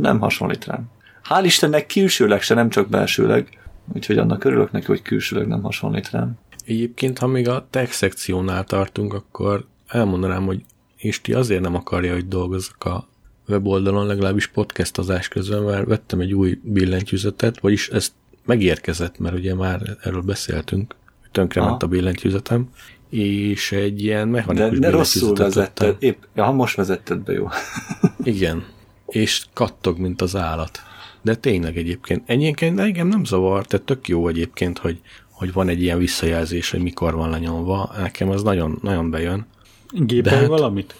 nem 0.00 0.18
hasonlít 0.20 0.64
rám. 0.64 0.90
hál' 1.28 1.42
Istennek 1.44 1.86
külsőleg 1.86 2.42
se, 2.42 2.54
nem 2.54 2.68
csak 2.68 2.88
belsőleg, 2.88 3.48
úgyhogy 3.94 4.18
annak 4.18 4.44
örülök 4.44 4.72
neki, 4.72 4.86
hogy 4.86 5.02
külsőleg 5.02 5.46
nem 5.46 5.62
hasonlít 5.62 6.10
rám. 6.10 6.38
Egyébként, 6.64 7.18
ha 7.18 7.26
még 7.26 7.48
a 7.48 7.66
tech 7.70 7.92
szekciónál 7.92 8.64
tartunk, 8.64 9.14
akkor 9.14 9.66
elmondanám, 9.86 10.46
hogy 10.46 10.64
Isti 10.98 11.32
azért 11.32 11.60
nem 11.60 11.74
akarja, 11.74 12.12
hogy 12.12 12.28
dolgozzak 12.28 12.84
a 12.84 13.08
weboldalon, 13.48 14.06
legalábbis 14.06 14.46
podcastozás 14.46 15.28
közben, 15.28 15.62
mert 15.62 15.86
vettem 15.86 16.20
egy 16.20 16.34
új 16.34 16.60
billentyűzetet, 16.62 17.60
vagyis 17.60 17.88
ezt 17.88 18.12
megérkezett, 18.44 19.18
mert 19.18 19.36
ugye 19.36 19.54
már 19.54 19.96
erről 20.02 20.22
beszéltünk, 20.22 20.94
hogy 21.20 21.30
tönkrement 21.30 21.82
a 21.82 21.86
billentyűzetem, 21.86 22.68
és 23.08 23.72
egy 23.72 24.02
ilyen 24.02 24.28
mechanikus 24.28 24.78
De, 24.78 24.86
de 24.86 24.96
rosszul 24.96 25.34
vezetted, 25.34 25.96
épp, 25.98 26.22
ja, 26.34 26.50
most 26.50 26.76
vezetted 26.76 27.18
be, 27.18 27.32
jó. 27.32 27.48
Igen, 28.22 28.64
és 29.06 29.44
kattog, 29.52 29.98
mint 29.98 30.22
az 30.22 30.36
állat. 30.36 30.78
De 31.22 31.34
tényleg 31.34 31.76
egyébként, 31.76 32.22
egyébként 32.26 32.80
engem 32.80 33.06
nem 33.06 33.24
zavar, 33.24 33.66
tehát 33.66 33.86
tök 33.86 34.08
jó 34.08 34.28
egyébként, 34.28 34.78
hogy, 34.78 35.00
hogy 35.44 35.52
van 35.52 35.68
egy 35.68 35.82
ilyen 35.82 35.98
visszajelzés, 35.98 36.70
hogy 36.70 36.82
mikor 36.82 37.14
van 37.14 37.30
lenyomva. 37.30 37.90
Nekem 37.98 38.30
az 38.30 38.42
nagyon, 38.42 38.78
nagyon 38.82 39.10
bejön. 39.10 39.46
Gépelj 39.90 40.36
hát... 40.36 40.46
valamit? 40.46 40.94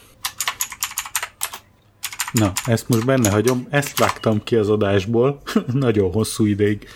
Na, 2.32 2.52
ezt 2.66 2.88
most 2.88 3.04
benne 3.04 3.30
hagyom. 3.30 3.66
Ezt 3.70 3.98
vágtam 3.98 4.42
ki 4.42 4.56
az 4.56 4.68
adásból. 4.68 5.40
nagyon 5.72 6.12
hosszú 6.12 6.44
ideig. 6.44 6.88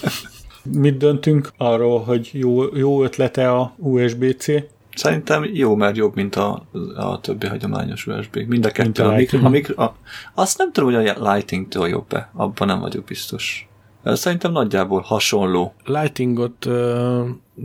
Mit 0.82 0.96
döntünk 0.96 1.52
arról, 1.56 2.00
hogy 2.00 2.30
jó, 2.32 2.76
jó 2.76 3.02
ötlete 3.02 3.50
a 3.50 3.74
USB-C? 3.76 4.46
Szerintem 4.94 5.44
jó, 5.52 5.74
mert 5.74 5.96
jobb, 5.96 6.14
mint 6.14 6.36
a, 6.36 6.66
a 6.96 7.20
többi 7.20 7.46
hagyományos 7.46 8.06
USB. 8.06 8.36
Mind 8.46 8.66
a 8.66 8.70
kettő. 8.70 9.02
A, 9.02 9.14
mikro, 9.14 9.44
a, 9.44 9.48
mikro, 9.48 9.82
a, 9.82 9.96
azt 10.34 10.58
nem 10.58 10.72
tudom, 10.72 10.94
hogy 10.94 11.06
a 11.08 11.32
Lighting-től 11.32 11.88
jobb-e. 11.88 12.30
Abban 12.32 12.68
nem 12.68 12.80
vagyok 12.80 13.04
biztos. 13.04 13.66
Szerintem 14.04 14.52
nagyjából 14.52 15.00
hasonló. 15.00 15.74
Lightingot 15.84 16.66
ö, 16.66 17.24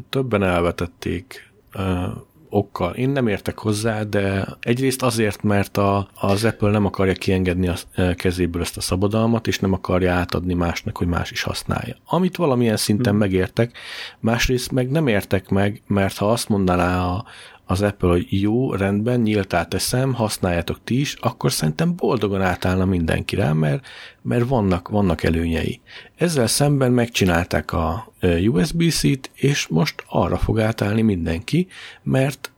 többen 0.10 0.44
elvetették 0.44 1.54
ö, 1.74 2.06
okkal. 2.50 2.94
Én 2.94 3.10
nem 3.10 3.28
értek 3.28 3.58
hozzá, 3.58 4.04
de 4.04 4.48
egyrészt 4.60 5.04
azért, 5.04 5.44
mert 5.44 5.78
a, 5.78 6.08
az 6.14 6.44
Apple 6.44 6.72
nem 6.72 6.86
akarja 6.86 7.14
kiengedni 7.14 7.68
a 7.68 7.76
kezéből 8.16 8.62
ezt 8.62 8.78
a 8.78 8.82
szabadalmat, 8.82 9.48
és 9.48 9.60
nem 9.60 9.74
akarja 9.74 10.14
átadni 10.14 10.54
másnak, 10.54 10.98
hogy 10.98 11.08
más 11.08 11.32
is 11.32 11.42
használja. 11.42 11.96
Amit 12.06 12.36
valamilyen 12.36 12.78
szinten 12.78 13.12
hmm. 13.12 13.22
megértek, 13.22 13.78
másrészt 14.20 14.72
meg 14.72 14.90
nem 14.90 15.08
értek 15.08 15.50
meg, 15.50 15.82
mert 15.88 16.18
ha 16.18 16.32
azt 16.32 16.50
mondaná 16.50 17.06
a, 17.06 17.26
az 17.70 17.82
Apple, 17.82 18.10
hogy 18.10 18.42
jó, 18.42 18.74
rendben, 18.74 19.20
nyíltá 19.20 19.64
teszem, 19.64 20.14
használjátok 20.14 20.80
ti 20.84 21.00
is, 21.00 21.14
akkor 21.14 21.52
szerintem 21.52 21.96
boldogan 21.96 22.42
átállna 22.42 22.86
mindenki 22.86 23.36
rá, 23.36 23.54
mert, 23.54 23.86
mert 24.22 24.48
vannak, 24.48 24.90
vannak 24.90 25.24
előnyei. 25.24 25.82
Ezzel 26.16 26.48
szemben 26.48 26.92
megcsinálták 26.92 27.72
a 27.72 28.14
USB-C-t, 28.48 29.32
és 29.34 29.68
most 29.68 30.04
arra 30.08 30.38
fog 30.38 30.60
átállni 30.60 31.02
mindenki, 31.02 31.68
mert 32.04 32.52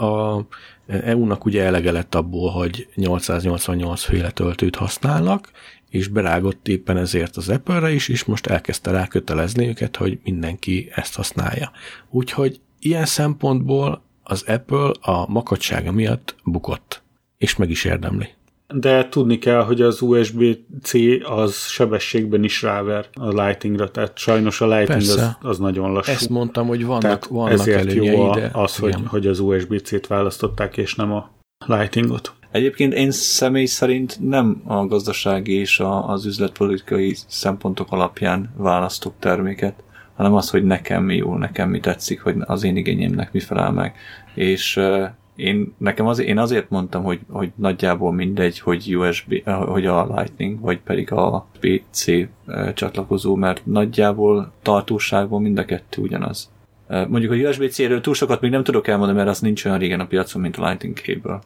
a 0.00 0.40
EU-nak 0.86 1.44
ugye 1.44 1.62
elege 1.62 1.92
lett 1.92 2.14
abból, 2.14 2.50
hogy 2.50 2.88
888 2.94 4.02
féle 4.02 4.30
töltőt 4.30 4.76
használnak, 4.76 5.50
és 5.90 6.08
berágott 6.08 6.68
éppen 6.68 6.96
ezért 6.96 7.36
az 7.36 7.48
Apple-re 7.48 7.92
is, 7.92 8.08
és 8.08 8.24
most 8.24 8.46
elkezdte 8.46 8.90
rá 8.90 9.06
kötelezni 9.06 9.68
őket, 9.68 9.96
hogy 9.96 10.18
mindenki 10.24 10.90
ezt 10.94 11.16
használja. 11.16 11.70
Úgyhogy 12.10 12.60
ilyen 12.78 13.04
szempontból 13.04 14.02
az 14.22 14.44
Apple 14.46 14.90
a 15.00 15.30
makacsága 15.30 15.92
miatt 15.92 16.34
bukott, 16.44 17.02
és 17.38 17.56
meg 17.56 17.70
is 17.70 17.84
érdemli. 17.84 18.28
De 18.74 19.08
tudni 19.08 19.38
kell, 19.38 19.62
hogy 19.62 19.80
az 19.80 20.00
USB-C 20.00 20.92
az 21.22 21.66
sebességben 21.66 22.44
is 22.44 22.62
ráver 22.62 23.06
a 23.14 23.42
Lightingra, 23.42 23.90
tehát 23.90 24.18
sajnos 24.18 24.60
a 24.60 24.66
Lighting 24.66 25.00
az, 25.00 25.36
az 25.40 25.58
nagyon 25.58 25.92
lassú. 25.92 26.10
Ezt 26.10 26.28
mondtam, 26.28 26.66
hogy 26.66 26.84
vannak, 26.84 27.02
tehát 27.02 27.26
vannak 27.26 27.52
ezért 27.52 27.92
jó 27.92 28.30
a, 28.30 28.34
de 28.34 28.50
az, 28.52 28.76
hogy, 28.76 28.94
hogy 29.06 29.26
az 29.26 29.38
USB-C-t 29.38 30.06
választották, 30.06 30.76
és 30.76 30.94
nem 30.94 31.12
a 31.12 31.30
Lightingot. 31.66 32.32
Egyébként 32.50 32.94
én 32.94 33.10
személy 33.10 33.64
szerint 33.64 34.18
nem 34.20 34.62
a 34.66 34.86
gazdasági 34.86 35.52
és 35.52 35.80
a, 35.80 36.08
az 36.08 36.26
üzletpolitikai 36.26 37.16
szempontok 37.26 37.92
alapján 37.92 38.54
választok 38.56 39.14
terméket, 39.18 39.74
hanem 40.22 40.36
az, 40.36 40.50
hogy 40.50 40.64
nekem 40.64 41.04
mi 41.04 41.16
jó, 41.16 41.36
nekem 41.36 41.70
mi 41.70 41.80
tetszik, 41.80 42.22
hogy 42.22 42.36
az 42.40 42.64
én 42.64 42.76
igényemnek 42.76 43.32
mi 43.32 43.40
felel 43.40 43.72
meg. 43.72 43.94
És 44.34 44.80
én, 45.36 45.74
nekem 45.78 46.06
az, 46.06 46.18
én 46.18 46.38
azért 46.38 46.70
mondtam, 46.70 47.02
hogy, 47.02 47.20
hogy 47.30 47.52
nagyjából 47.54 48.12
mindegy, 48.12 48.58
hogy 48.58 48.96
USB, 48.96 49.44
hogy 49.44 49.86
a 49.86 50.14
Lightning, 50.16 50.60
vagy 50.60 50.80
pedig 50.80 51.12
a 51.12 51.46
PC 51.60 52.04
csatlakozó, 52.74 53.34
mert 53.34 53.66
nagyjából 53.66 54.52
tartóságból 54.62 55.40
mind 55.40 55.58
a 55.58 55.64
kettő 55.64 56.02
ugyanaz. 56.02 56.50
Mondjuk 56.88 57.32
a 57.32 57.34
USB-C-ről 57.34 58.00
túl 58.00 58.14
sokat 58.14 58.40
még 58.40 58.50
nem 58.50 58.64
tudok 58.64 58.88
elmondani, 58.88 59.18
mert 59.18 59.30
az 59.30 59.40
nincs 59.40 59.64
olyan 59.64 59.78
régen 59.78 60.00
a 60.00 60.06
piacon, 60.06 60.42
mint 60.42 60.56
a 60.56 60.66
Lightning 60.66 60.96
cable, 60.96 61.40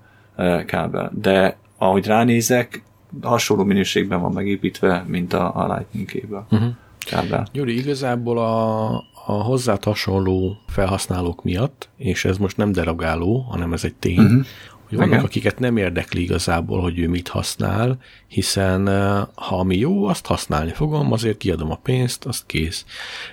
kábel. 0.65 1.13
De 1.15 1.57
ahogy 1.79 2.07
ránézek, 2.07 2.83
hasonló 3.23 3.65
minőségben 3.65 4.21
van 4.21 4.33
megépítve, 4.33 5.05
mint 5.07 5.33
a, 5.33 5.57
a 5.57 5.75
Lightning 5.75 6.09
cable. 6.09 6.47
Uh-huh 6.51 6.75
kábel. 7.07 7.47
Gyuri, 7.53 7.79
igazából 7.79 8.39
a, 8.39 8.87
a 9.27 9.33
hozzá 9.33 9.79
hasonló 9.83 10.59
felhasználók 10.67 11.45
miatt, 11.45 11.89
és 11.97 12.25
ez 12.25 12.39
most 12.39 12.57
nem 12.57 12.73
derogáló, 12.73 13.39
hanem 13.39 13.73
ez 13.73 13.85
egy 13.85 13.95
tény, 13.95 14.19
uh-huh. 14.19 14.45
hogy 14.89 14.99
vannak, 14.99 15.13
Igen. 15.13 15.25
akiket 15.25 15.59
nem 15.59 15.77
érdekli 15.77 16.23
igazából, 16.23 16.81
hogy 16.81 16.99
ő 16.99 17.09
mit 17.09 17.29
használ, 17.29 17.99
hiszen 18.27 18.89
ha 19.35 19.63
mi 19.63 19.77
jó, 19.77 20.05
azt 20.05 20.27
használni 20.27 20.73
fogom, 20.73 21.13
azért 21.13 21.37
kiadom 21.37 21.71
a 21.71 21.79
pénzt, 21.83 22.25
azt 22.25 22.47
kész. 22.47 22.85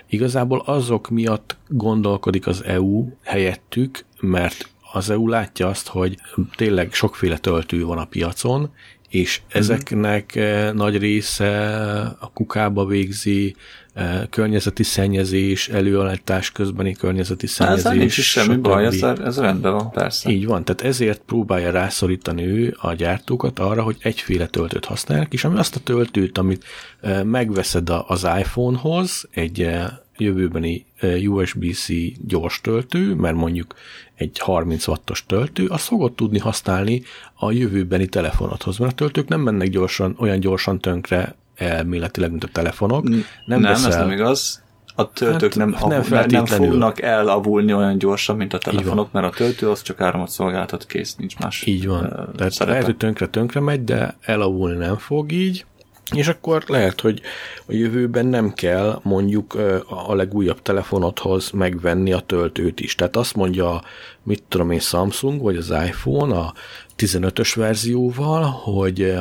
Igazából 0.08 0.62
azok 0.66 1.10
miatt 1.10 1.58
gondolkodik 1.68 2.48
az 2.48 2.64
EU 2.64 3.08
helyettük, 3.24 4.06
mert 4.20 4.72
az 4.96 5.10
EU 5.10 5.28
látja 5.28 5.68
azt, 5.68 5.88
hogy 5.88 6.18
tényleg 6.56 6.94
sokféle 6.94 7.38
töltő 7.38 7.86
van 7.86 7.98
a 7.98 8.06
piacon, 8.06 8.72
és 9.14 9.42
mhm. 9.48 9.58
ezeknek 9.58 10.34
uh-huh. 10.36 10.74
nagy 10.74 10.98
része 10.98 11.76
a 12.20 12.32
kukába 12.34 12.86
végzi, 12.86 13.56
eh, 13.94 14.22
környezeti 14.30 14.84
szennyezés, 14.84 15.70
előállítás 15.70 16.52
közbeni 16.52 16.94
környezeti 16.94 17.48
szennyezés. 17.48 17.86
Ez 17.86 17.98
nincs 17.98 18.18
is 18.18 18.30
semmi 18.30 18.56
baj, 18.56 18.86
ez, 18.86 19.02
ez 19.02 19.40
rendben 19.40 19.72
van, 19.72 19.92
persze. 19.92 20.30
Így 20.30 20.46
van, 20.46 20.66
tehát 20.66 20.82
ezért 20.82 21.22
próbálja 21.26 21.72
rászorítani 21.72 22.46
ő 22.46 22.78
a 22.82 22.94
gyártókat 22.94 23.60
arra, 23.60 23.84
hogy 23.84 23.98
egyféle 24.00 24.46
töltőt 24.46 24.86
használják, 24.86 25.34
és 25.34 25.44
ami 25.44 25.58
azt 25.58 25.76
a 25.76 25.80
töltőt, 25.80 26.38
amit 26.38 26.64
eh, 27.02 27.24
megveszed 27.24 27.90
az 28.08 28.28
iPhone-hoz, 28.40 29.28
egy 29.32 29.70
jövőbeni 30.18 30.86
USB-C 31.26 31.88
gyors 32.28 32.62
töltő, 32.62 33.14
mert 33.14 33.36
mondjuk 33.36 33.76
egy 34.16 34.40
30 34.40 34.88
wattos 34.88 35.26
töltő, 35.26 35.68
azt 35.68 35.86
fogod 35.86 36.14
tudni 36.14 36.40
használni 36.40 37.04
a 37.34 37.52
jövőbeni 37.52 38.08
telefonodhoz, 38.08 38.78
mert 38.78 38.92
a 38.92 38.96
töltők 38.96 39.28
nem 39.28 39.42
mennek 39.42 39.70
gyorsan, 39.70 40.16
olyan 40.20 40.40
gyorsan 40.40 40.80
tönkre 40.80 41.36
elméletileg, 41.56 42.30
mint 42.30 42.44
a 42.44 42.50
telefonok. 42.52 43.10
Nem, 43.10 43.24
nem 43.46 43.62
veszel... 43.62 43.92
ez 43.92 43.98
nem 43.98 44.12
igaz. 44.12 44.62
A 44.96 45.12
töltők 45.12 45.54
hát, 45.54 45.56
nem, 45.56 45.70
nem, 45.70 46.00
avul, 46.00 46.20
nem 46.28 46.46
fognak 46.46 47.02
elavulni 47.02 47.74
olyan 47.74 47.98
gyorsan, 47.98 48.36
mint 48.36 48.54
a 48.54 48.58
telefonok, 48.58 49.12
mert 49.12 49.26
a 49.26 49.30
töltő 49.30 49.70
az 49.70 49.82
csak 49.82 50.02
áramot 50.02 50.30
szolgáltat, 50.30 50.86
kész, 50.86 51.16
nincs 51.16 51.38
más 51.38 51.64
Így 51.66 51.88
van. 51.88 52.30
Tehát 52.36 52.58
lehet, 52.58 52.86
hogy 52.86 52.98
tönkre-tönkre 52.98 53.60
megy, 53.60 53.84
de 53.84 54.18
elavulni 54.22 54.78
nem 54.78 54.98
fog 54.98 55.32
így. 55.32 55.66
És 56.12 56.28
akkor 56.28 56.64
lehet, 56.68 57.02
hogy 57.02 57.22
a 57.66 57.74
jövőben 57.74 58.26
nem 58.26 58.54
kell 58.54 59.00
mondjuk 59.04 59.58
a 59.88 60.16
legújabb 60.16 60.62
telefonodhoz 60.62 61.50
megvenni 61.50 62.14
a 62.14 62.20
töltőt 62.20 62.80
is. 62.80 62.96
Tehát 62.96 63.16
azt 63.16 63.36
mondja, 63.36 63.82
mit 64.24 64.44
tudom 64.48 64.72
én, 64.72 64.80
Samsung 64.80 65.42
vagy 65.42 65.56
az 65.56 65.70
iPhone 65.70 66.36
a 66.36 66.54
15-ös 66.98 67.52
verzióval, 67.56 68.44
hogy 68.44 69.14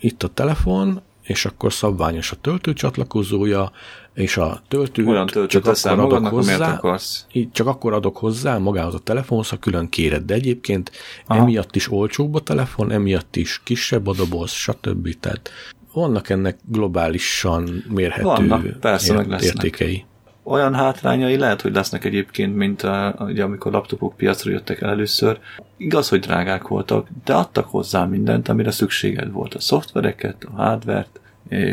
itt 0.00 0.22
a 0.22 0.28
telefon, 0.28 1.00
és 1.22 1.44
akkor 1.44 1.72
szabványos 1.72 2.32
a 2.32 2.36
töltőcsatlakozója, 2.40 3.72
és 4.14 4.36
a 4.36 4.62
töltőt 4.68 5.06
Olyan 5.06 5.26
csak 5.26 5.66
akkor 5.66 5.90
adok 5.90 5.96
magadnak, 5.96 6.32
hozzá, 6.32 6.72
akarsz. 6.72 7.26
Így, 7.32 7.50
csak 7.52 7.66
akkor 7.66 7.92
adok 7.92 8.16
hozzá 8.16 8.58
magához 8.58 8.94
a 8.94 8.98
telefonhoz, 8.98 9.48
ha 9.48 9.56
külön 9.56 9.88
kéred, 9.88 10.22
de 10.24 10.34
egyébként 10.34 10.90
Aha. 11.26 11.40
emiatt 11.40 11.76
is 11.76 11.90
olcsóbb 11.90 12.34
a 12.34 12.40
telefon, 12.40 12.90
emiatt 12.90 13.36
is 13.36 13.60
kisebb 13.64 14.06
a 14.06 14.14
doboz, 14.14 14.50
stb. 14.50 15.20
Tehát 15.20 15.50
vannak 15.92 16.28
ennek 16.28 16.56
globálisan 16.64 17.84
mérhető 17.88 18.22
vannak, 18.22 18.78
persze, 18.80 19.14
ért, 19.14 19.26
meg 19.26 19.42
értékei. 19.42 20.04
Olyan 20.42 20.74
hátrányai 20.74 21.36
lehet, 21.36 21.60
hogy 21.60 21.74
lesznek 21.74 22.04
egyébként, 22.04 22.56
mint 22.56 22.82
a, 22.82 23.14
ugye, 23.18 23.42
amikor 23.42 23.72
laptopok 23.72 24.16
piacra 24.16 24.50
jöttek 24.50 24.80
el 24.80 24.90
először. 24.90 25.38
Igaz, 25.76 26.08
hogy 26.08 26.20
drágák 26.20 26.68
voltak, 26.68 27.08
de 27.24 27.34
adtak 27.34 27.66
hozzá 27.66 28.04
mindent, 28.04 28.48
amire 28.48 28.70
szükséged 28.70 29.32
volt. 29.32 29.54
A 29.54 29.60
szoftvereket, 29.60 30.44
a 30.44 30.62
hardvert 30.62 31.20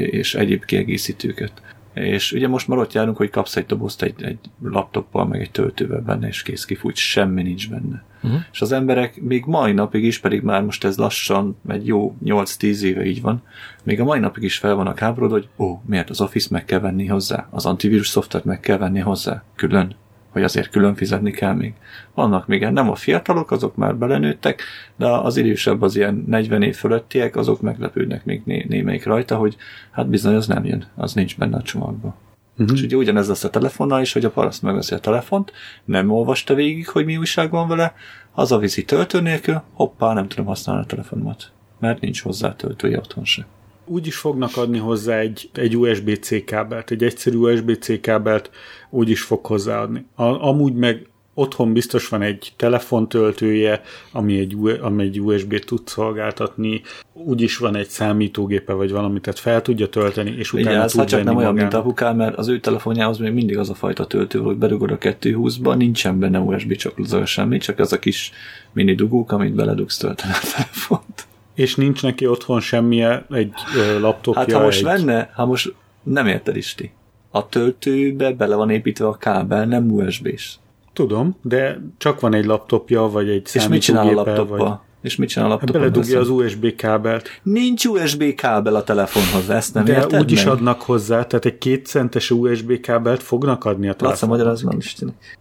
és 0.09 0.36
egyéb 0.36 0.65
kiegészítőket. 0.65 1.51
És 1.99 2.31
ugye 2.31 2.47
most 2.47 2.67
már 2.67 2.77
ott 2.77 2.93
járunk, 2.93 3.17
hogy 3.17 3.29
kapsz 3.29 3.55
egy 3.55 3.65
dobozt 3.65 4.01
egy, 4.01 4.23
egy 4.23 4.39
laptoppal, 4.63 5.25
meg 5.25 5.41
egy 5.41 5.51
töltővel 5.51 6.01
benne, 6.01 6.27
és 6.27 6.41
kész 6.41 6.65
kifújt, 6.65 6.95
semmi 6.95 7.41
nincs 7.41 7.69
benne. 7.69 8.03
Uh-huh. 8.23 8.39
És 8.51 8.61
az 8.61 8.71
emberek 8.71 9.21
még 9.21 9.43
mai 9.45 9.71
napig 9.71 10.03
is, 10.03 10.19
pedig 10.19 10.41
már 10.41 10.63
most 10.63 10.83
ez 10.83 10.97
lassan, 10.97 11.57
egy 11.67 11.87
jó 11.87 12.15
8-10 12.25 12.81
éve 12.81 13.05
így 13.05 13.21
van, 13.21 13.41
még 13.83 13.99
a 13.99 14.03
mai 14.03 14.19
napig 14.19 14.43
is 14.43 14.57
fel 14.57 14.75
vannak 14.75 14.99
háborod, 14.99 15.31
hogy 15.31 15.47
ó, 15.57 15.81
miért 15.85 16.09
az 16.09 16.21
Office 16.21 16.47
meg 16.51 16.65
kell 16.65 16.79
venni 16.79 17.05
hozzá, 17.05 17.47
az 17.51 17.65
antivírus 17.65 18.07
szoftvert 18.07 18.45
meg 18.45 18.59
kell 18.59 18.77
venni 18.77 18.99
hozzá, 18.99 19.43
külön 19.55 19.95
hogy 20.38 20.45
azért 20.45 20.69
külön 20.69 20.95
fizetni 20.95 21.31
kell 21.31 21.53
még. 21.53 21.73
Vannak 22.13 22.47
még 22.47 22.67
nem 22.67 22.89
a 22.89 22.95
fiatalok, 22.95 23.51
azok 23.51 23.75
már 23.75 23.95
belenőttek, 23.95 24.61
de 24.95 25.07
az 25.07 25.38
idősebb, 25.38 25.81
az 25.81 25.95
ilyen 25.95 26.23
40 26.27 26.61
év 26.61 26.75
fölöttiek, 26.75 27.35
azok 27.35 27.61
meglepődnek 27.61 28.25
még 28.25 28.41
né- 28.45 28.67
némelyik 28.67 29.05
rajta, 29.05 29.35
hogy 29.35 29.55
hát 29.91 30.09
bizony 30.09 30.35
az 30.35 30.47
nem 30.47 30.65
jön, 30.65 30.85
az 30.95 31.13
nincs 31.13 31.38
benne 31.38 31.57
a 31.57 31.61
csomagban. 31.61 32.15
Uh-huh. 32.57 32.77
És 32.77 32.83
ugye 32.83 32.95
ugyanez 32.95 33.27
lesz 33.27 33.43
a 33.43 33.49
telefonnal 33.49 34.01
is, 34.01 34.13
hogy 34.13 34.25
a 34.25 34.29
paraszt 34.29 34.61
megveszi 34.61 34.93
a 34.93 34.99
telefont, 34.99 35.51
nem 35.85 36.11
olvasta 36.11 36.53
végig, 36.53 36.88
hogy 36.88 37.05
mi 37.05 37.17
újság 37.17 37.51
van 37.51 37.67
vele, 37.67 37.93
az 38.31 38.51
a 38.51 38.57
vizi 38.57 38.85
töltő 38.85 39.21
nélkül, 39.21 39.61
hoppá, 39.73 40.13
nem 40.13 40.27
tudom 40.27 40.45
használni 40.45 40.81
a 40.81 40.85
telefonomat, 40.85 41.51
mert 41.79 42.01
nincs 42.01 42.21
hozzá 42.21 42.55
töltője 42.55 42.97
otthon 42.97 43.25
se 43.25 43.45
úgy 43.88 44.07
is 44.07 44.17
fognak 44.17 44.57
adni 44.57 44.77
hozzá 44.77 45.17
egy, 45.17 45.49
egy 45.53 45.77
USB-C 45.77 46.45
kábelt, 46.45 46.91
egy 46.91 47.03
egyszerű 47.03 47.38
USB-C 47.38 48.01
kábelt 48.01 48.49
úgy 48.89 49.09
is 49.09 49.21
fog 49.21 49.45
hozzáadni. 49.45 50.05
A, 50.15 50.23
amúgy 50.23 50.73
meg 50.73 51.07
otthon 51.33 51.73
biztos 51.73 52.07
van 52.07 52.21
egy 52.21 52.53
telefontöltője, 52.55 53.81
ami 54.11 54.39
egy, 54.39 54.57
ami 54.81 55.03
egy 55.03 55.21
USB-t 55.21 55.65
tud 55.65 55.88
szolgáltatni, 55.88 56.81
úgyis 57.13 57.57
van 57.57 57.75
egy 57.75 57.88
számítógépe, 57.88 58.73
vagy 58.73 58.91
valamit, 58.91 59.21
tehát 59.21 59.39
fel 59.39 59.61
tudja 59.61 59.89
tölteni, 59.89 60.35
és 60.38 60.53
utána 60.53 60.71
Igen, 60.71 60.88
tud 60.88 61.05
csak 61.05 61.23
nem 61.23 61.35
olyan, 61.35 61.53
mint 61.53 61.73
apukám, 61.73 62.15
mert 62.15 62.38
az 62.38 62.47
ő 62.47 62.59
telefonjához 62.59 63.17
még 63.17 63.33
mindig 63.33 63.57
az 63.57 63.69
a 63.69 63.73
fajta 63.73 64.05
töltő, 64.05 64.39
hogy 64.39 64.55
berugod 64.55 64.91
a 64.91 64.97
220-ba, 64.97 65.77
nincsen 65.77 66.19
benne 66.19 66.39
USB 66.39 66.75
csatlakozó 66.75 67.25
semmi, 67.25 67.57
csak 67.57 67.79
az 67.79 67.93
a 67.93 67.99
kis 67.99 68.31
mini 68.73 68.95
dugók, 68.95 69.31
amit 69.31 69.53
beledugsz 69.53 69.97
tölteni 69.97 70.33
a 70.33 70.47
telefont 70.55 71.27
és 71.57 71.75
nincs 71.75 72.03
neki 72.03 72.27
otthon 72.27 72.59
semmilyen 72.59 73.25
egy 73.29 73.53
laptopja. 73.99 74.41
Hát 74.41 74.51
ha 74.51 74.59
most 74.59 74.77
egy... 74.77 74.83
lenne, 74.83 75.31
ha 75.33 75.45
most 75.45 75.73
nem 76.03 76.27
érted 76.27 76.55
Isti. 76.55 76.91
A 77.32 77.49
töltőbe 77.49 78.32
bele 78.32 78.55
van 78.55 78.69
építve 78.69 79.07
a 79.07 79.17
kábel, 79.17 79.65
nem 79.65 79.91
USB-s. 79.91 80.55
Tudom, 80.93 81.36
de 81.41 81.82
csak 81.97 82.19
van 82.19 82.34
egy 82.34 82.45
laptopja, 82.45 83.01
vagy 83.01 83.30
egy 83.30 83.49
És 83.53 83.67
mit 83.67 83.82
csinál 83.82 84.07
a 84.07 84.11
laptopba? 84.11 84.57
Vagy... 84.57 84.71
És 85.01 85.15
mit 85.15 85.30
csinál 85.30 85.51
a? 85.51 85.57
Hát 85.59 85.71
beledugja 85.71 86.19
az 86.19 86.30
USB 86.30 86.75
kábelt. 86.75 87.30
Nincs 87.43 87.86
USB 87.86 88.34
kábel 88.36 88.75
a 88.75 88.84
telefonhoz, 88.84 89.49
ezt 89.49 89.73
nem 89.73 89.86
De 89.86 89.93
érted 89.93 90.21
úgy 90.21 90.32
is 90.32 90.45
adnak 90.45 90.82
hozzá, 90.82 91.23
tehát 91.23 91.45
egy 91.45 91.57
kétcentes 91.57 92.32
USB 92.32 92.80
kábelt 92.80 93.23
fognak 93.23 93.65
adni 93.65 93.88
a 93.88 93.93
telefonhoz. 93.93 94.21
Laca, 94.21 94.28
magyarázd 94.28 94.65
meg 94.65 94.78
Istinek. 94.78 95.38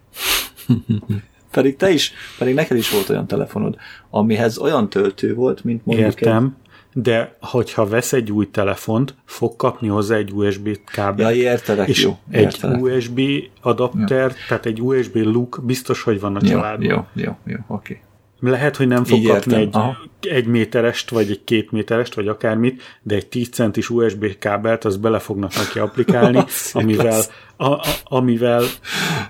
Pedig 1.50 1.76
te 1.76 1.90
is, 1.90 2.12
pedig 2.38 2.54
neked 2.54 2.76
is 2.76 2.90
volt 2.90 3.08
olyan 3.08 3.26
telefonod, 3.26 3.76
amihez 4.10 4.58
olyan 4.58 4.88
töltő 4.88 5.34
volt, 5.34 5.64
mint 5.64 5.86
mondjuk 5.86 6.08
Értem, 6.08 6.44
egy... 6.44 6.65
de 7.02 7.36
hogyha 7.40 7.86
vesz 7.86 8.12
egy 8.12 8.32
új 8.32 8.50
telefont, 8.50 9.14
fog 9.24 9.56
kapni 9.56 9.88
hozzá 9.88 10.16
egy 10.16 10.32
USB 10.32 10.68
kábelt. 10.84 11.36
Ja, 11.36 11.42
értelek, 11.42 11.88
és 11.88 12.02
jó. 12.02 12.18
Értelek. 12.30 12.76
egy 12.76 12.82
USB 12.82 13.20
adapter, 13.62 14.30
ja. 14.30 14.36
tehát 14.48 14.66
egy 14.66 14.82
USB 14.82 15.16
look 15.16 15.60
biztos, 15.64 16.02
hogy 16.02 16.20
van 16.20 16.36
a 16.36 16.38
jó, 16.42 16.48
családban. 16.48 16.86
Jó, 16.86 17.04
jó, 17.12 17.36
jó, 17.44 17.56
oké. 17.66 18.00
Okay. 18.38 18.50
Lehet, 18.50 18.76
hogy 18.76 18.86
nem 18.86 19.04
fog 19.04 19.18
Így 19.18 19.26
kapni 19.26 19.54
egy, 19.54 19.76
egy 20.20 20.46
méterest, 20.46 21.10
vagy 21.10 21.30
egy 21.30 21.44
két 21.44 21.70
méterest, 21.70 22.14
vagy 22.14 22.28
akármit, 22.28 22.82
de 23.02 23.14
egy 23.14 23.26
10 23.26 23.48
centis 23.48 23.90
USB 23.90 24.38
kábelt, 24.38 24.84
az 24.84 24.96
bele 24.96 25.18
fognak 25.18 25.54
neki 25.54 25.78
applikálni, 25.78 26.44
amivel, 26.72 27.20
a, 27.56 27.66
a, 27.66 27.80
amivel 28.04 28.62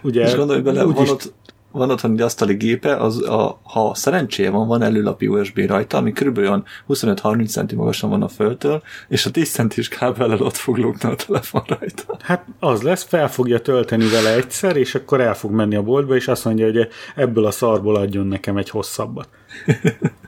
ugye... 0.03 0.25
És 0.25 0.35
gondolj 0.35 0.61
bele, 0.61 0.85
van 0.85 1.03
is, 1.03 1.11
ott 1.11 1.33
van 1.77 1.91
otthon 1.91 2.13
egy 2.13 2.21
asztali 2.21 2.55
gépe, 2.55 2.97
az 2.97 3.23
a, 3.23 3.61
ha 3.63 3.95
szerencséje 3.95 4.51
van, 4.51 4.67
van 4.67 4.83
előlapi 4.83 5.27
USB 5.27 5.59
rajta, 5.59 5.97
ami 5.97 6.13
kb. 6.13 6.41
25-30 6.89 7.49
centi 7.49 7.75
magasan 7.75 8.11
van 8.11 8.23
a 8.23 8.29
földtől, 8.29 8.83
és 9.09 9.27
a 9.27 9.31
10 9.31 9.51
centis 9.51 9.89
kábellel 9.89 10.41
ott 10.41 10.57
fog 10.57 10.77
lógni 10.77 11.11
a 11.11 11.15
telefon 11.15 11.63
rajta. 11.67 12.17
Hát 12.23 12.45
az 12.61 12.83
lesz, 12.83 13.05
fel 13.05 13.29
fogja 13.29 13.61
tölteni 13.61 14.09
vele 14.09 14.35
egyszer, 14.35 14.77
és 14.77 14.95
akkor 14.95 15.21
el 15.21 15.35
fog 15.35 15.51
menni 15.51 15.77
a 15.77 15.83
boltba, 15.83 16.15
és 16.15 16.29
azt 16.29 16.45
mondja, 16.45 16.65
hogy 16.65 16.89
ebből 17.15 17.47
a 17.47 17.51
szarból 17.51 17.97
adjon 17.97 18.27
nekem 18.27 18.57
egy 18.57 18.71
hosszabbat. 18.71 19.29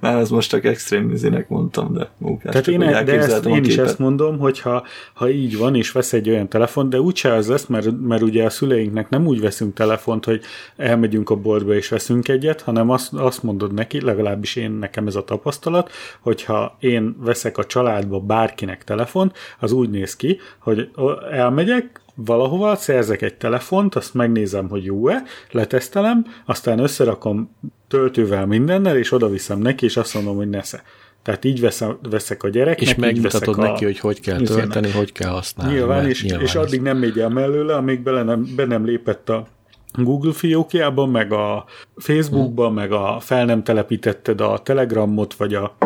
Már 0.00 0.18
ez 0.18 0.30
most 0.30 0.48
csak 0.48 0.64
extrém 0.64 1.10
izének 1.10 1.48
mondtam, 1.48 1.92
de 1.92 2.10
munkás. 2.18 2.52
Tehát 2.52 2.68
én, 2.68 2.78
de 2.78 3.18
ezt, 3.18 3.46
én 3.46 3.64
is 3.64 3.76
ezt 3.76 3.98
mondom, 3.98 4.38
hogy 4.38 4.60
ha, 4.60 4.84
ha 5.14 5.28
így 5.28 5.56
van, 5.56 5.74
és 5.74 5.92
vesz 5.92 6.12
egy 6.12 6.30
olyan 6.30 6.48
telefont, 6.48 6.90
de 6.90 7.00
úgyse 7.00 7.32
az 7.32 7.48
lesz, 7.48 7.66
mert, 7.66 8.00
mert 8.00 8.22
ugye 8.22 8.44
a 8.44 8.50
szüleinknek 8.50 9.08
nem 9.08 9.26
úgy 9.26 9.40
veszünk 9.40 9.74
telefont, 9.74 10.24
hogy 10.24 10.40
elmegyünk 10.76 11.30
a 11.30 11.36
boltba 11.36 11.74
és 11.74 11.88
veszünk 11.88 12.28
egyet, 12.28 12.60
hanem 12.60 12.90
azt, 12.90 13.12
azt 13.12 13.42
mondod 13.42 13.74
neki, 13.74 14.00
legalábbis 14.00 14.56
én 14.56 14.70
nekem 14.70 15.06
ez 15.06 15.14
a 15.14 15.24
tapasztalat, 15.24 15.90
hogyha 16.20 16.76
én 16.80 17.16
veszek 17.20 17.58
a 17.58 17.64
családba 17.64 18.20
bárkinek 18.20 18.84
telefont, 18.84 19.36
az 19.58 19.72
úgy 19.72 19.90
néz 19.90 20.16
ki, 20.16 20.38
hogy 20.58 20.90
elmegyek, 21.30 22.00
valahova, 22.16 22.76
szerzek 22.76 23.22
egy 23.22 23.34
telefont, 23.34 23.94
azt 23.94 24.14
megnézem, 24.14 24.68
hogy 24.68 24.84
jó-e, 24.84 25.22
letesztelem, 25.50 26.26
aztán 26.44 26.78
összerakom 26.78 27.50
töltővel 27.88 28.46
mindennel, 28.46 28.96
és 28.96 29.12
oda 29.12 29.28
viszem 29.28 29.58
neki, 29.58 29.84
és 29.84 29.96
azt 29.96 30.14
mondom, 30.14 30.36
hogy 30.36 30.50
nesze. 30.50 30.82
Tehát 31.22 31.44
így 31.44 31.60
veszem, 31.60 31.98
veszek 32.10 32.42
a 32.42 32.48
gyereknek. 32.48 32.88
És 32.88 32.94
megmutatod 32.94 33.56
neki, 33.56 33.84
a... 33.84 33.86
hogy 33.86 33.98
hogy 33.98 34.20
kell 34.20 34.40
tölteni, 34.40 34.90
hogy 34.90 35.12
kell 35.12 35.30
használni. 35.30 35.74
Nyilván, 35.74 36.08
és, 36.08 36.22
nyilván 36.22 36.42
és 36.42 36.54
addig 36.54 36.80
nem 36.80 36.98
megy 36.98 37.18
el 37.18 37.28
mellőle, 37.28 37.74
amíg 37.74 38.02
bele 38.02 38.22
nem, 38.22 38.46
be 38.56 38.64
nem 38.64 38.84
lépett 38.84 39.28
a 39.28 39.46
Google 39.92 40.32
fiókjában, 40.32 41.08
meg 41.08 41.32
a 41.32 41.64
Facebookban, 41.96 42.66
hmm. 42.66 42.74
meg 42.74 42.92
a 42.92 43.16
fel 43.20 43.44
nem 43.44 43.62
telepítetted 43.62 44.40
a 44.40 44.58
Telegramot, 44.58 45.34
vagy 45.34 45.54
a 45.54 45.76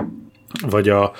vagy 0.71 0.89
a 0.89 1.13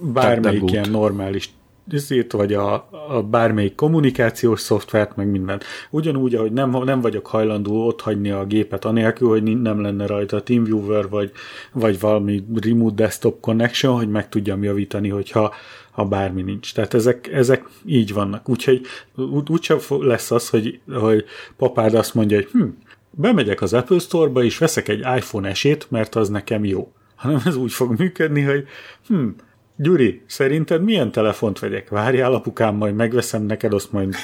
bármelyik 0.00 0.70
ilyen 0.70 0.90
normális 0.90 1.50
ezért, 1.90 2.32
vagy 2.32 2.54
a, 2.54 2.88
a 3.08 3.22
bármelyik 3.22 3.74
kommunikációs 3.74 4.60
szoftvert, 4.60 5.16
meg 5.16 5.30
mindent. 5.30 5.64
Ugyanúgy, 5.90 6.34
ahogy 6.34 6.52
nem, 6.52 6.70
nem 6.70 7.00
vagyok 7.00 7.26
hajlandó 7.26 7.86
ott 7.86 8.00
hagyni 8.00 8.30
a 8.30 8.44
gépet 8.44 8.84
anélkül, 8.84 9.28
hogy 9.28 9.60
nem 9.60 9.80
lenne 9.80 10.06
rajta 10.06 10.42
TeamViewer, 10.42 11.08
vagy, 11.08 11.32
vagy 11.72 12.00
valami 12.00 12.44
remote 12.60 12.94
desktop 12.94 13.40
connection, 13.40 13.96
hogy 13.96 14.08
meg 14.08 14.28
tudjam 14.28 14.62
javítani, 14.62 15.08
hogyha 15.08 15.54
ha 15.92 16.04
bármi 16.04 16.42
nincs. 16.42 16.74
Tehát 16.74 16.94
ezek, 16.94 17.32
ezek 17.32 17.64
így 17.84 18.12
vannak. 18.12 18.48
Úgyhogy 18.48 18.86
úgyse 19.48 19.76
lesz 19.88 20.30
az, 20.30 20.48
hogy, 20.48 20.80
hogy 20.92 21.24
papád 21.56 21.94
azt 21.94 22.14
mondja, 22.14 22.36
hogy 22.36 22.48
hm, 22.52 22.64
bemegyek 23.10 23.60
az 23.62 23.72
Apple 23.72 23.98
Store-ba, 23.98 24.44
és 24.44 24.58
veszek 24.58 24.88
egy 24.88 24.98
iPhone 24.98 25.48
esét, 25.48 25.86
mert 25.90 26.14
az 26.14 26.28
nekem 26.28 26.64
jó. 26.64 26.92
Hanem 27.14 27.40
ez 27.44 27.56
úgy 27.56 27.72
fog 27.72 27.98
működni, 27.98 28.40
hogy 28.42 28.66
hm, 29.06 29.28
Gyuri, 29.76 30.22
szerinted 30.26 30.82
milyen 30.82 31.10
telefont 31.10 31.58
vegyek? 31.58 31.88
Várjál, 31.88 32.34
apukám, 32.34 32.74
majd 32.74 32.94
megveszem 32.94 33.42
neked, 33.42 33.72
azt 33.72 33.92
majd 33.92 34.14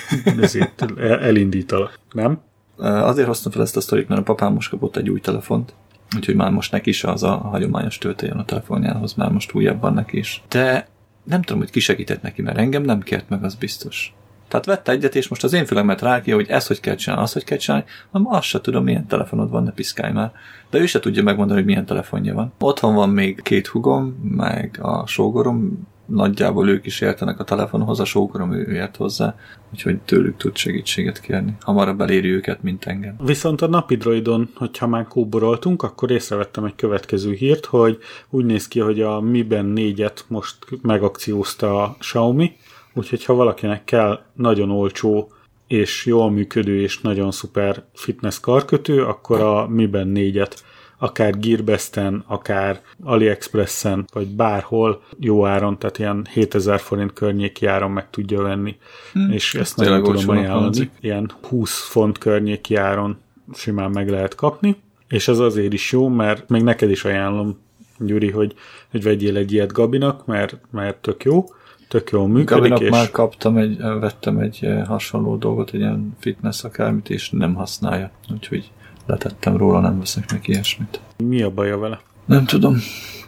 ezért 0.41 0.85
elindítalak, 0.99 1.99
nem? 2.13 2.41
Azért 2.77 3.27
hoztam 3.27 3.53
fel 3.53 3.63
ezt 3.63 3.77
a 3.77 3.81
sztorit, 3.81 4.09
mert 4.09 4.21
a 4.21 4.25
papám 4.25 4.53
most 4.53 4.71
kapott 4.71 4.97
egy 4.97 5.11
új 5.11 5.21
telefont, 5.21 5.75
úgyhogy 6.17 6.35
már 6.35 6.51
most 6.51 6.73
neki 6.73 6.91
is 6.91 7.05
az 7.05 7.23
a 7.23 7.37
hagyományos 7.37 7.99
töltőjön 7.99 8.39
a 8.39 8.45
telefonjához, 8.45 9.15
már 9.15 9.31
most 9.31 9.55
újabb 9.55 9.81
van 9.81 9.95
neki 9.95 10.19
is. 10.19 10.43
De 10.49 10.89
nem 11.25 11.43
tudom, 11.43 11.61
hogy 11.61 11.71
ki 11.71 11.81
segített 11.81 12.23
neki, 12.23 12.43
mert 12.43 12.59
engem 12.59 12.83
nem 12.83 13.01
kért 13.01 13.29
meg, 13.29 13.45
az 13.45 13.55
biztos. 13.55 14.15
Tehát 14.49 14.67
vette 14.67 14.93
egyet, 14.93 15.15
és 15.15 15.29
most 15.29 15.45
az 15.45 15.53
én 15.53 15.67
fülemet 15.67 16.03
rákja, 16.03 16.35
hogy 16.35 16.49
ezt 16.49 16.67
hogy 16.67 16.81
kell 16.81 16.95
csinálni, 16.95 17.25
azt 17.25 17.33
hogy 17.33 17.45
kell 17.45 17.59
csinálni, 17.59 17.85
hanem 18.11 18.33
azt 18.33 18.47
se 18.47 18.61
tudom, 18.61 18.85
milyen 18.85 19.07
telefonod 19.07 19.51
van, 19.51 19.63
ne 19.63 19.73
piszkálj 19.73 20.13
már. 20.13 20.33
De 20.71 20.79
ő 20.79 20.87
se 20.87 21.01
tudja 21.01 21.23
megmondani, 21.23 21.59
hogy 21.59 21.69
milyen 21.69 21.87
telefonja 21.87 22.35
van. 22.35 22.53
Otthon 22.59 22.95
van 22.95 23.11
még 23.11 23.43
két 23.43 23.67
hugom, 23.67 24.07
meg 24.37 24.79
a 24.83 25.07
sógorom, 25.07 25.87
nagyjából 26.09 26.69
ők 26.69 26.87
is 26.87 27.01
értenek 27.01 27.41
a 27.41 27.45
telefonhoz, 27.45 28.01
a 28.01 28.05
sógorom 28.05 28.53
ő 28.53 28.75
ért 28.75 28.97
hozzá, 28.97 29.35
úgyhogy 29.73 29.99
tőlük 29.99 30.37
tud 30.37 30.57
segítséget 30.57 31.21
kérni. 31.21 31.57
Hamarabb 31.61 32.01
eléri 32.01 32.29
őket, 32.29 32.63
mint 32.63 32.85
engem. 32.85 33.17
Viszont 33.25 33.61
a 33.61 33.67
napi 33.67 33.97
droidon, 33.97 34.51
hogyha 34.55 34.87
már 34.87 35.07
kóboroltunk, 35.07 35.83
akkor 35.83 36.11
észrevettem 36.11 36.65
egy 36.65 36.75
következő 36.77 37.33
hírt, 37.33 37.65
hogy 37.65 37.99
úgy 38.31 38.45
néz 38.45 38.69
ki, 38.69 38.81
hogy 38.81 39.01
a 39.01 39.21
Mi 39.21 39.43
Band 39.43 39.79
4-et 39.79 40.19
most 40.29 40.57
megakciózta 40.83 41.83
a 41.83 41.97
Xiaomi, 41.99 42.57
Úgyhogy 42.99 43.25
ha 43.25 43.35
valakinek 43.35 43.85
kell 43.85 44.21
nagyon 44.35 44.71
olcsó 44.71 45.33
és 45.67 46.07
jól 46.07 46.31
működő 46.31 46.81
és 46.81 47.01
nagyon 47.01 47.31
szuper 47.31 47.85
fitness 47.95 48.41
karkötő, 48.41 49.05
akkor 49.05 49.41
a 49.41 49.69
Miben 49.69 50.13
4-et 50.15 50.53
akár 50.99 51.39
Gearbesten, 51.39 52.25
akár 52.27 52.81
AliExpressen, 53.03 54.05
vagy 54.13 54.27
bárhol 54.27 55.03
jó 55.19 55.47
áron, 55.47 55.79
tehát 55.79 55.99
ilyen 55.99 56.27
7000 56.31 56.81
forint 56.81 57.13
környéki 57.13 57.67
áron 57.67 57.91
meg 57.91 58.11
tudja 58.11 58.43
venni. 58.43 58.77
Hmm. 59.13 59.31
És 59.33 59.55
ezt 59.55 59.77
nagyon 59.77 60.03
tudom 60.03 60.29
ajánlani. 60.29 60.91
Ilyen 61.01 61.31
20 61.49 61.89
font 61.89 62.19
környéki 62.19 62.75
áron 62.75 63.19
simán 63.55 63.91
meg 63.91 64.11
lehet 64.11 64.35
kapni. 64.35 64.77
És 65.09 65.29
ez 65.29 65.39
azért 65.39 65.73
is 65.73 65.93
jó, 65.93 66.09
mert 66.09 66.49
még 66.49 66.63
neked 66.63 66.91
is 66.91 67.05
ajánlom, 67.05 67.59
Gyuri, 67.99 68.31
hogy, 68.31 68.55
hogy 68.91 69.03
vegyél 69.03 69.37
egy 69.37 69.53
ilyet 69.53 69.73
Gabinak, 69.73 70.27
mert, 70.27 70.61
mert 70.71 70.97
tök 70.97 71.25
jó 71.25 71.45
tök 71.89 72.11
jól 72.11 72.29
működik. 72.29 72.49
Gabinak 72.49 72.81
és 72.81 72.91
már 72.91 73.11
kaptam 73.11 73.57
egy, 73.57 73.77
vettem 73.79 74.39
egy 74.39 74.59
eh, 74.61 74.87
hasonló 74.87 75.37
dolgot, 75.37 75.71
egy 75.73 75.81
ilyen 75.81 76.17
fitness 76.19 76.65
akármit, 76.65 77.11
és 77.11 77.31
nem 77.31 77.55
használja. 77.55 78.11
Úgyhogy 78.33 78.71
letettem 79.07 79.57
róla, 79.57 79.81
nem 79.81 79.99
veszek 79.99 80.31
neki 80.31 80.51
ilyesmit. 80.51 81.01
mi 81.25 81.43
a 81.43 81.51
baja 81.51 81.79
vele? 81.79 82.01
Nem 82.25 82.45
tudom, 82.45 82.77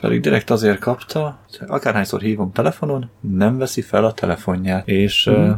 pedig 0.00 0.20
direkt 0.20 0.50
azért 0.50 0.78
kapta, 0.78 1.38
akárhányszor 1.66 2.20
hívom 2.20 2.52
telefonon, 2.52 3.10
nem 3.20 3.58
veszi 3.58 3.80
fel 3.80 4.04
a 4.04 4.12
telefonját, 4.12 4.88
és 4.88 5.30
mm. 5.30 5.50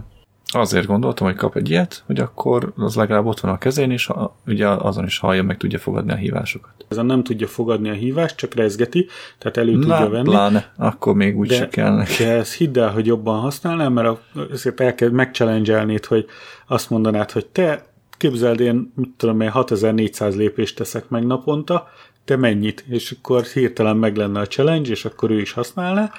Azért 0.52 0.86
gondoltam, 0.86 1.26
hogy 1.26 1.36
kap 1.36 1.56
egy 1.56 1.70
ilyet, 1.70 2.02
hogy 2.06 2.20
akkor 2.20 2.72
az 2.76 2.94
legalább 2.94 3.26
ott 3.26 3.40
van 3.40 3.52
a 3.52 3.58
kezén, 3.58 3.90
és 3.90 4.08
a, 4.08 4.36
ugye 4.46 4.68
azon 4.68 5.04
is 5.04 5.18
hallja, 5.18 5.42
meg 5.42 5.56
tudja 5.56 5.78
fogadni 5.78 6.12
a 6.12 6.16
hívásokat. 6.16 6.72
Ezen 6.88 7.06
nem 7.06 7.22
tudja 7.22 7.46
fogadni 7.46 7.88
a 7.88 7.92
hívást, 7.92 8.36
csak 8.36 8.54
rezgeti, 8.54 9.06
tehát 9.38 9.56
elő 9.56 9.72
tudja 9.72 9.98
Na, 9.98 10.08
venni. 10.08 10.28
pláne, 10.28 10.72
akkor 10.76 11.14
még 11.14 11.38
úgy 11.38 11.52
se 11.52 11.68
kell 11.68 11.94
neki. 11.94 12.22
de 12.24 12.30
ez 12.30 12.54
hidd 12.54 12.78
el, 12.78 12.90
hogy 12.90 13.06
jobban 13.06 13.40
használnám, 13.40 13.92
mert 13.92 14.18
azért 14.52 14.80
elkezd 14.80 15.12
megchallenge 15.12 16.00
hogy 16.08 16.26
azt 16.66 16.90
mondanád, 16.90 17.30
hogy 17.30 17.46
te 17.46 17.84
képzeld, 18.16 18.60
én, 18.60 18.92
mit 18.96 19.10
tudom 19.16 19.40
én, 19.40 19.50
6400 19.50 20.36
lépést 20.36 20.76
teszek 20.76 21.08
meg 21.08 21.26
naponta, 21.26 21.88
te 22.24 22.36
mennyit? 22.36 22.84
És 22.88 23.10
akkor 23.18 23.44
hirtelen 23.44 23.96
meg 23.96 24.16
lenne 24.16 24.40
a 24.40 24.46
challenge, 24.46 24.90
és 24.90 25.04
akkor 25.04 25.30
ő 25.30 25.40
is 25.40 25.52
használná, 25.52 26.12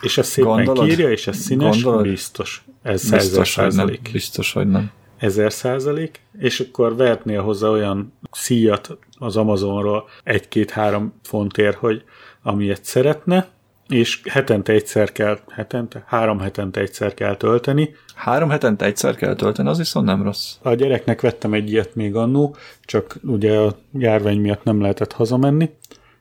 és 0.00 0.18
ez 0.18 0.26
szépen 0.26 0.50
Gondolod? 0.50 0.88
kírja, 0.88 1.10
és 1.10 1.26
ez 1.26 1.36
színes, 1.36 1.82
Gondolod? 1.82 2.08
biztos. 2.08 2.64
Ez 2.82 3.10
Biztos, 3.10 3.54
hogy 3.54 3.64
nem. 3.64 3.70
százalék. 3.72 4.08
Biztos, 4.12 4.52
hogy 4.52 4.66
nem. 4.68 4.90
Ezer 5.18 5.52
százalék, 5.52 6.20
és 6.38 6.60
akkor 6.60 6.96
vehetnél 6.96 7.42
hozzá 7.42 7.68
olyan 7.68 8.12
szíjat 8.30 8.98
az 9.18 9.36
Amazonról 9.36 10.08
egy-két-három 10.24 11.14
fontért, 11.22 11.76
hogy 11.76 12.04
amilyet 12.42 12.84
szeretne, 12.84 13.48
és 13.90 14.20
hetente 14.28 14.72
egyszer 14.72 15.12
kell, 15.12 15.38
hetente, 15.48 16.04
három 16.06 16.38
hetente 16.38 16.80
egyszer 16.80 17.14
kell 17.14 17.36
tölteni. 17.36 17.94
Három 18.14 18.48
hetente 18.48 18.84
egyszer 18.84 19.14
kell 19.14 19.34
tölteni, 19.34 19.68
az 19.68 19.78
viszont 19.78 20.06
nem 20.06 20.22
rossz. 20.22 20.54
A 20.62 20.74
gyereknek 20.74 21.20
vettem 21.20 21.52
egy 21.52 21.70
ilyet 21.70 21.94
még 21.94 22.14
annó, 22.14 22.56
csak 22.84 23.16
ugye 23.22 23.58
a 23.58 23.76
járvány 23.92 24.40
miatt 24.40 24.64
nem 24.64 24.80
lehetett 24.80 25.12
hazamenni, 25.12 25.70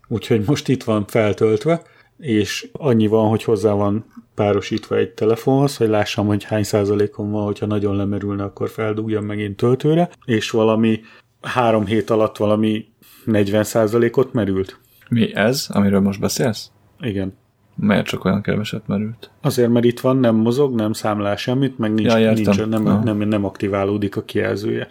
úgyhogy 0.08 0.44
most 0.46 0.68
itt 0.68 0.84
van 0.84 1.06
feltöltve, 1.08 1.82
és 2.18 2.70
annyi 2.72 3.08
van, 3.08 3.30
hogy 3.30 3.44
hozzá 3.44 3.72
van 3.72 4.06
párosítva 4.36 4.96
egy 4.96 5.10
telefonhoz, 5.10 5.78
hogy 5.78 5.88
lássam, 5.88 6.28
hogy 6.28 6.44
hány 6.44 6.64
százalékon 6.64 7.32
van, 7.32 7.44
hogyha 7.44 7.66
nagyon 7.66 7.96
lemerülne, 7.96 8.44
akkor 8.44 8.70
feldúgjam 8.70 9.26
megint 9.26 9.58
töltőre, 9.58 10.10
és 10.26 10.50
valami 10.50 11.02
három 11.42 11.86
hét 11.86 12.10
alatt 12.10 12.38
valami 12.38 12.86
40 13.26 13.64
százalékot 13.64 14.34
merült. 14.34 14.80
Mi 15.10 15.36
ez, 15.36 15.66
amiről 15.70 16.00
most 16.00 16.20
beszélsz? 16.20 16.72
Igen. 17.00 17.38
Miért 17.80 18.06
csak 18.06 18.26
olyan 18.26 18.42
keveset 18.42 18.88
merült? 18.88 19.32
Azért, 19.42 19.70
mert 19.70 19.86
itt 19.86 20.00
van, 20.00 20.18
nem 20.18 20.36
mozog, 20.36 20.76
nem 20.76 20.94
számlál 20.94 21.36
semmit, 21.36 21.78
meg 21.78 21.94
nincs, 21.94 22.12
Ja, 22.12 22.20
értem. 22.20 22.44
nincs 22.44 22.66
nem, 22.66 23.04
nem, 23.04 23.18
nem 23.18 23.46
aktiválódik 23.46 24.16
a 24.18 24.24
kijelzője. 24.24 24.88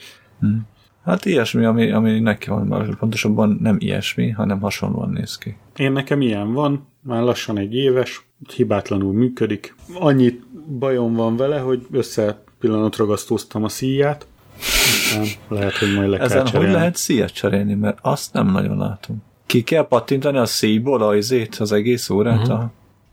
Hát 1.04 1.24
ilyesmi, 1.24 1.64
ami, 1.64 1.90
ami 1.90 2.20
neki 2.20 2.48
van, 2.50 2.66
már 2.66 2.96
pontosabban 2.96 3.58
nem 3.62 3.76
ilyesmi, 3.78 4.30
hanem 4.30 4.60
hasonlóan 4.60 5.10
néz 5.10 5.38
ki. 5.38 5.56
Én 5.76 5.92
nekem 5.92 6.20
ilyen 6.20 6.52
van, 6.52 6.86
már 7.00 7.22
lassan 7.22 7.58
egy 7.58 7.74
éves, 7.74 8.26
hibátlanul 8.54 9.12
működik. 9.12 9.74
Annyi 9.94 10.40
bajom 10.78 11.14
van 11.14 11.36
vele, 11.36 11.58
hogy 11.58 11.86
össze 11.90 12.42
pillanatragasztóztam 12.60 13.64
a 13.64 13.68
szíját, 13.68 14.26
aztán 14.58 15.26
lehet, 15.48 15.72
hogy 15.76 15.94
majd 15.94 16.08
le 16.08 16.16
kell 16.16 16.26
Ezen 16.26 16.40
hogy 16.40 16.50
cserélni. 16.50 16.74
lehet 16.74 16.96
szíjat 16.96 17.32
cserélni, 17.32 17.74
mert 17.74 17.98
azt 18.02 18.32
nem 18.32 18.46
nagyon 18.50 18.78
látom. 18.78 19.22
Ki 19.46 19.62
kell 19.62 19.86
pattintani 19.86 20.38
a 20.38 20.44
szíjból 20.46 21.02
a 21.02 21.16
izét, 21.16 21.54
az 21.56 21.72
egész 21.72 22.10
órát? 22.10 22.48
Uh-huh. 22.48 22.64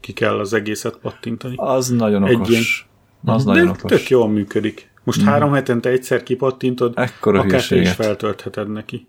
Ki 0.05 0.13
kell 0.13 0.39
az 0.39 0.53
egészet 0.53 0.97
pattintani. 1.01 1.53
Az 1.57 1.89
nagyon 1.89 2.25
Egy 2.25 2.35
okos. 2.35 2.49
ilyen- 2.49 3.35
Az 3.37 3.45
De 3.45 3.51
nagyon 3.51 3.67
okos. 3.67 3.91
tök 3.91 4.09
jól 4.09 4.29
működik. 4.29 4.91
Most 5.03 5.21
három 5.21 5.51
hetente 5.53 5.89
egyszer 5.89 6.23
kipattintod, 6.23 6.93
Ekkora 6.95 7.37
akár 7.39 7.51
te 7.51 7.57
is 7.57 7.69
hülyeséget. 7.69 7.95
feltöltheted 8.05 8.71
neki. 8.71 9.07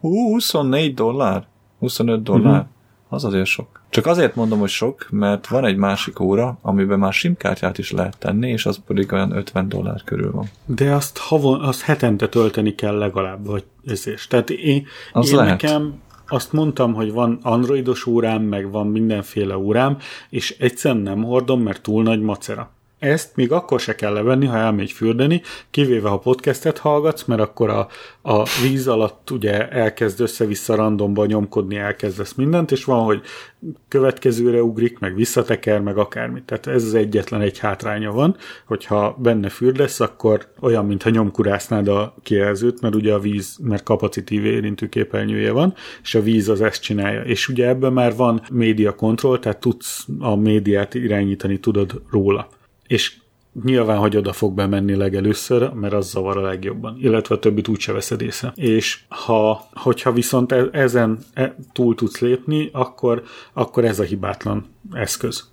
Hú, 0.00 0.28
24 0.32 0.94
dollár? 0.94 1.46
25 1.78 2.22
dollár? 2.22 2.52
Uh-huh. 2.52 2.68
Az 3.08 3.24
azért 3.24 3.46
sok. 3.46 3.82
Csak 3.90 4.06
azért 4.06 4.34
mondom, 4.34 4.58
hogy 4.58 4.68
sok, 4.68 5.06
mert 5.10 5.46
van 5.46 5.64
egy 5.64 5.76
másik 5.76 6.20
óra, 6.20 6.58
amiben 6.62 6.98
már 6.98 7.12
simkártyát 7.12 7.78
is 7.78 7.90
lehet 7.90 8.18
tenni, 8.18 8.50
és 8.50 8.66
az 8.66 8.80
pedig 8.86 9.12
olyan 9.12 9.36
50 9.36 9.68
dollár 9.68 10.02
körül 10.04 10.30
van. 10.32 10.48
De 10.66 10.92
azt, 10.94 11.18
havon, 11.18 11.60
azt 11.60 11.80
hetente 11.80 12.28
tölteni 12.28 12.74
kell 12.74 12.98
legalább, 12.98 13.46
vagy 13.46 13.64
ezért. 13.86 14.28
Tehát 14.28 14.50
én, 14.50 14.86
Az 15.12 15.30
én 15.30 15.36
lehet. 15.36 15.62
nekem 15.62 16.00
azt 16.28 16.52
mondtam, 16.52 16.94
hogy 16.94 17.12
van 17.12 17.38
androidos 17.42 18.06
órám, 18.06 18.42
meg 18.42 18.70
van 18.70 18.86
mindenféle 18.86 19.58
órám, 19.58 19.98
és 20.30 20.56
egyszerűen 20.58 21.02
nem 21.02 21.22
hordom, 21.22 21.62
mert 21.62 21.82
túl 21.82 22.02
nagy 22.02 22.20
macera. 22.20 22.73
Ezt 23.04 23.36
még 23.36 23.52
akkor 23.52 23.80
se 23.80 23.94
kell 23.94 24.12
levenni, 24.12 24.46
ha 24.46 24.56
elmegy 24.56 24.92
fürdeni, 24.92 25.42
kivéve 25.70 26.08
ha 26.08 26.18
podcastet 26.18 26.78
hallgatsz, 26.78 27.24
mert 27.24 27.40
akkor 27.40 27.70
a, 27.70 27.88
a 28.22 28.48
víz 28.62 28.88
alatt 28.88 29.30
ugye 29.30 29.68
elkezd 29.68 30.20
össze-vissza 30.20 30.74
randomba 30.74 31.26
nyomkodni, 31.26 31.76
elkezdesz 31.76 32.34
mindent, 32.34 32.72
és 32.72 32.84
van, 32.84 33.04
hogy 33.04 33.20
következőre 33.88 34.62
ugrik, 34.62 34.98
meg 34.98 35.14
visszateker, 35.14 35.80
meg 35.80 35.98
akármit. 35.98 36.42
Tehát 36.44 36.66
ez 36.66 36.84
az 36.84 36.94
egyetlen 36.94 37.40
egy 37.40 37.58
hátránya 37.58 38.12
van, 38.12 38.36
hogyha 38.66 39.16
benne 39.18 39.48
fürdesz, 39.48 40.00
akkor 40.00 40.46
olyan, 40.60 40.86
mintha 40.86 41.10
nyomkurásznád 41.10 41.88
a 41.88 42.14
kijelzőt, 42.22 42.80
mert 42.80 42.94
ugye 42.94 43.12
a 43.12 43.18
víz, 43.18 43.58
mert 43.62 43.82
kapacitív 43.82 44.44
érintő 44.44 44.88
képernyője 44.88 45.52
van, 45.52 45.74
és 46.02 46.14
a 46.14 46.22
víz 46.22 46.48
az 46.48 46.60
ezt 46.60 46.82
csinálja. 46.82 47.22
És 47.22 47.48
ugye 47.48 47.68
ebben 47.68 47.92
már 47.92 48.16
van 48.16 48.42
média 48.52 48.94
control, 48.94 49.38
tehát 49.38 49.60
tudsz 49.60 50.06
a 50.18 50.36
médiát 50.36 50.94
irányítani, 50.94 51.60
tudod 51.60 52.02
róla. 52.10 52.48
És 52.94 53.16
nyilván, 53.64 53.98
hogy 53.98 54.16
oda 54.16 54.32
fog 54.32 54.54
bemenni 54.54 54.94
legelőször, 54.94 55.72
mert 55.72 55.92
az 55.92 56.10
zavar 56.10 56.36
a 56.36 56.40
legjobban, 56.40 56.96
illetve 57.00 57.34
a 57.34 57.38
többit 57.38 57.68
úgyse 57.68 57.92
veszed 57.92 58.20
észre. 58.20 58.52
És 58.54 59.00
ha, 59.08 59.68
hogyha 59.72 60.12
viszont 60.12 60.52
e- 60.52 60.68
ezen 60.72 61.18
e- 61.32 61.56
túl 61.72 61.94
tudsz 61.94 62.18
lépni, 62.18 62.70
akkor, 62.72 63.22
akkor 63.52 63.84
ez 63.84 64.00
a 64.00 64.02
hibátlan 64.02 64.66
eszköz. 64.92 65.50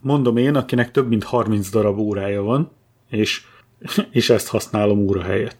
Mondom 0.00 0.36
én, 0.36 0.54
akinek 0.54 0.90
több 0.90 1.08
mint 1.08 1.24
30 1.24 1.70
darab 1.70 1.98
órája 1.98 2.42
van, 2.42 2.70
és, 3.08 3.42
és 4.10 4.30
ezt 4.30 4.48
használom 4.48 4.98
óra 4.98 5.22
helyett. 5.22 5.58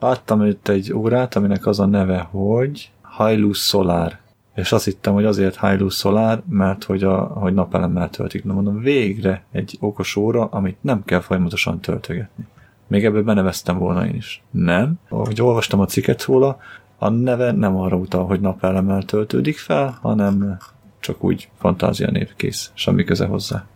Láttam 0.00 0.44
itt 0.44 0.68
egy 0.68 0.92
órát, 0.92 1.36
aminek 1.36 1.66
az 1.66 1.80
a 1.80 1.86
neve, 1.86 2.18
hogy 2.18 2.90
Hilux 3.18 3.68
Solar. 3.68 4.18
És 4.60 4.72
azt 4.72 4.84
hittem, 4.84 5.12
hogy 5.12 5.24
azért 5.24 5.60
Hilux 5.60 5.96
Solar, 5.96 6.42
mert 6.48 6.84
hogy, 6.84 7.04
a, 7.04 7.20
hogy 7.20 7.54
napelemmel 7.54 8.10
töltik. 8.10 8.44
Na 8.44 8.52
mondom, 8.52 8.80
végre 8.80 9.44
egy 9.52 9.76
okos 9.80 10.16
óra, 10.16 10.44
amit 10.44 10.76
nem 10.80 11.04
kell 11.04 11.20
folyamatosan 11.20 11.80
töltögetni. 11.80 12.46
Még 12.86 13.04
ebből 13.04 13.22
beneveztem 13.22 13.78
volna 13.78 14.06
én 14.06 14.14
is. 14.14 14.42
Nem. 14.50 14.94
Ahogy 15.08 15.42
olvastam 15.42 15.80
a 15.80 15.86
cikket 15.86 16.24
róla, 16.24 16.58
a 16.98 17.08
neve 17.08 17.52
nem 17.52 17.76
arra 17.76 17.96
utal, 17.96 18.26
hogy 18.26 18.40
napelemmel 18.40 19.02
töltődik 19.02 19.58
fel, 19.58 19.98
hanem 20.02 20.58
csak 21.00 21.24
úgy 21.24 21.48
fantázia 21.58 22.10
név 22.10 22.34
kész, 22.36 22.70
semmi 22.74 23.04
köze 23.04 23.26
hozzá. 23.26 23.66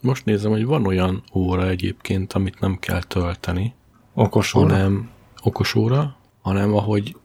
Most 0.00 0.24
nézem, 0.24 0.50
hogy 0.50 0.64
van 0.64 0.86
olyan 0.86 1.22
óra 1.34 1.68
egyébként, 1.68 2.32
amit 2.32 2.60
nem 2.60 2.78
kell 2.78 3.02
tölteni, 3.02 3.74
Okos 4.14 4.54
óra? 4.54 4.68
hanem 4.68 5.10
okos 5.42 5.74
óra, 5.74 6.16
hanem 6.42 6.74
ahogy 6.74 7.16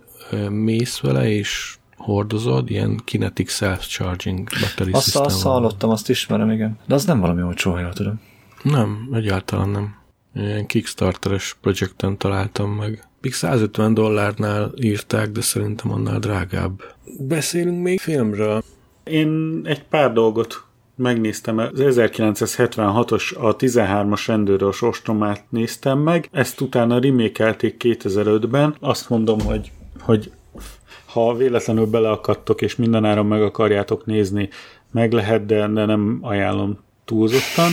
mész 0.50 1.00
vele 1.00 1.30
és 1.30 1.77
hordozod, 1.98 2.70
ilyen 2.70 3.02
kinetic 3.04 3.52
self-charging 3.52 4.50
battery 4.62 4.92
Azt, 4.92 5.04
system 5.04 5.24
azt 5.24 5.44
hallottam, 5.44 5.90
azt 5.90 6.10
ismerem, 6.10 6.52
igen. 6.52 6.78
De 6.86 6.94
az 6.94 7.06
nem 7.06 7.20
valami 7.20 7.42
olcsó, 7.42 7.72
ha 7.72 7.80
jól 7.80 7.94
tudom. 7.94 8.22
Nem, 8.64 9.10
egyáltalán 9.14 9.70
nem. 9.70 9.96
Ilyen 10.36 10.66
Kickstarteres 10.66 11.58
projekten 11.62 12.18
találtam 12.18 12.72
meg. 12.72 13.08
Még 13.22 13.34
150 13.34 13.94
dollárnál 13.94 14.72
írták, 14.76 15.32
de 15.32 15.42
szerintem 15.42 15.92
annál 15.92 16.20
drágább. 16.20 16.84
Beszélünk 17.20 17.82
még 17.84 18.00
filmről. 18.00 18.64
Én 19.04 19.62
egy 19.64 19.84
pár 19.84 20.14
dolgot 20.14 20.68
megnéztem, 20.96 21.58
az 21.58 21.70
1976-os, 21.76 23.38
a 23.38 23.56
13-as 23.56 24.24
rendőrös 24.28 24.82
ostromát 24.82 25.44
néztem 25.50 26.00
meg, 26.00 26.30
ezt 26.32 26.62
utána 26.62 27.00
remékelték 27.00 27.76
2005-ben. 27.84 28.76
Azt 28.80 29.10
mondom, 29.10 29.40
hogy, 29.40 29.72
hogy 30.00 30.32
ha 31.06 31.36
véletlenül 31.36 31.86
beleakadtok, 31.86 32.62
és 32.62 32.76
mindenáron 32.76 33.26
meg 33.26 33.42
akarjátok 33.42 34.06
nézni, 34.06 34.50
meg 34.92 35.12
lehet, 35.12 35.46
de, 35.46 35.68
nem 35.68 36.20
ajánlom 36.22 36.80
túlzottan. 37.06 37.72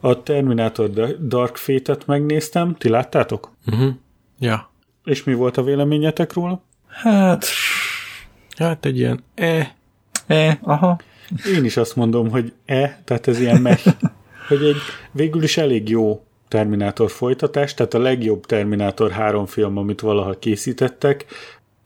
A 0.00 0.22
Terminator 0.22 0.90
Dark 1.26 1.56
Fate-et 1.56 2.06
megnéztem, 2.06 2.74
ti 2.78 2.88
láttátok? 2.88 3.50
Uh-huh. 3.66 3.92
Ja. 4.38 4.70
És 5.04 5.24
mi 5.24 5.34
volt 5.34 5.56
a 5.56 5.62
véleményetek 5.62 6.32
róla? 6.32 6.62
Hát, 6.88 7.46
Hát 8.56 8.84
egy 8.84 8.98
ilyen 8.98 9.24
eh, 9.34 9.68
eh, 10.26 10.56
aha. 10.62 10.98
Én 11.54 11.64
is 11.64 11.76
azt 11.76 11.96
mondom, 11.96 12.30
hogy 12.30 12.52
e, 12.64 13.00
tehát 13.04 13.26
ez 13.26 13.40
ilyen 13.40 13.60
meh, 13.60 13.78
hogy 14.48 14.64
egy 14.64 14.76
végül 15.12 15.42
is 15.42 15.56
elég 15.56 15.88
jó 15.88 16.24
Terminátor 16.48 17.10
folytatás, 17.10 17.74
tehát 17.74 17.94
a 17.94 17.98
legjobb 17.98 18.46
Terminátor 18.46 19.10
3 19.10 19.46
film, 19.46 19.76
amit 19.76 20.00
valaha 20.00 20.38
készítettek. 20.38 21.24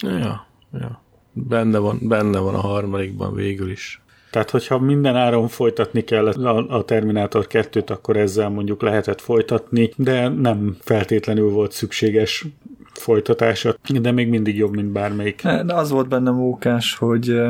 Ja, 0.03 0.47
ja. 0.73 1.03
Benne 1.33 1.79
van, 1.79 1.99
benne 2.03 2.39
van 2.39 2.55
a 2.55 2.61
harmadikban 2.61 3.35
végül 3.35 3.71
is. 3.71 4.03
Tehát, 4.31 4.51
hogyha 4.51 4.79
minden 4.79 5.17
áron 5.17 5.49
folytatni 5.49 6.05
kell 6.05 6.27
a, 6.27 6.77
a 6.77 6.85
Terminátor 6.85 7.47
2-t, 7.51 7.91
akkor 7.91 8.17
ezzel 8.17 8.49
mondjuk 8.49 8.83
lehetett 8.83 9.21
folytatni, 9.21 9.93
de 9.97 10.29
nem 10.29 10.77
feltétlenül 10.81 11.51
volt 11.51 11.73
szükséges 11.73 12.47
folytatása, 12.93 13.77
de 14.01 14.11
még 14.11 14.29
mindig 14.29 14.57
jobb, 14.57 14.75
mint 14.75 14.93
bármelyik. 14.93 15.43
De 15.43 15.75
az 15.75 15.91
volt 15.91 16.09
benne 16.09 16.31
mókás, 16.31 16.95
hogy 16.95 17.41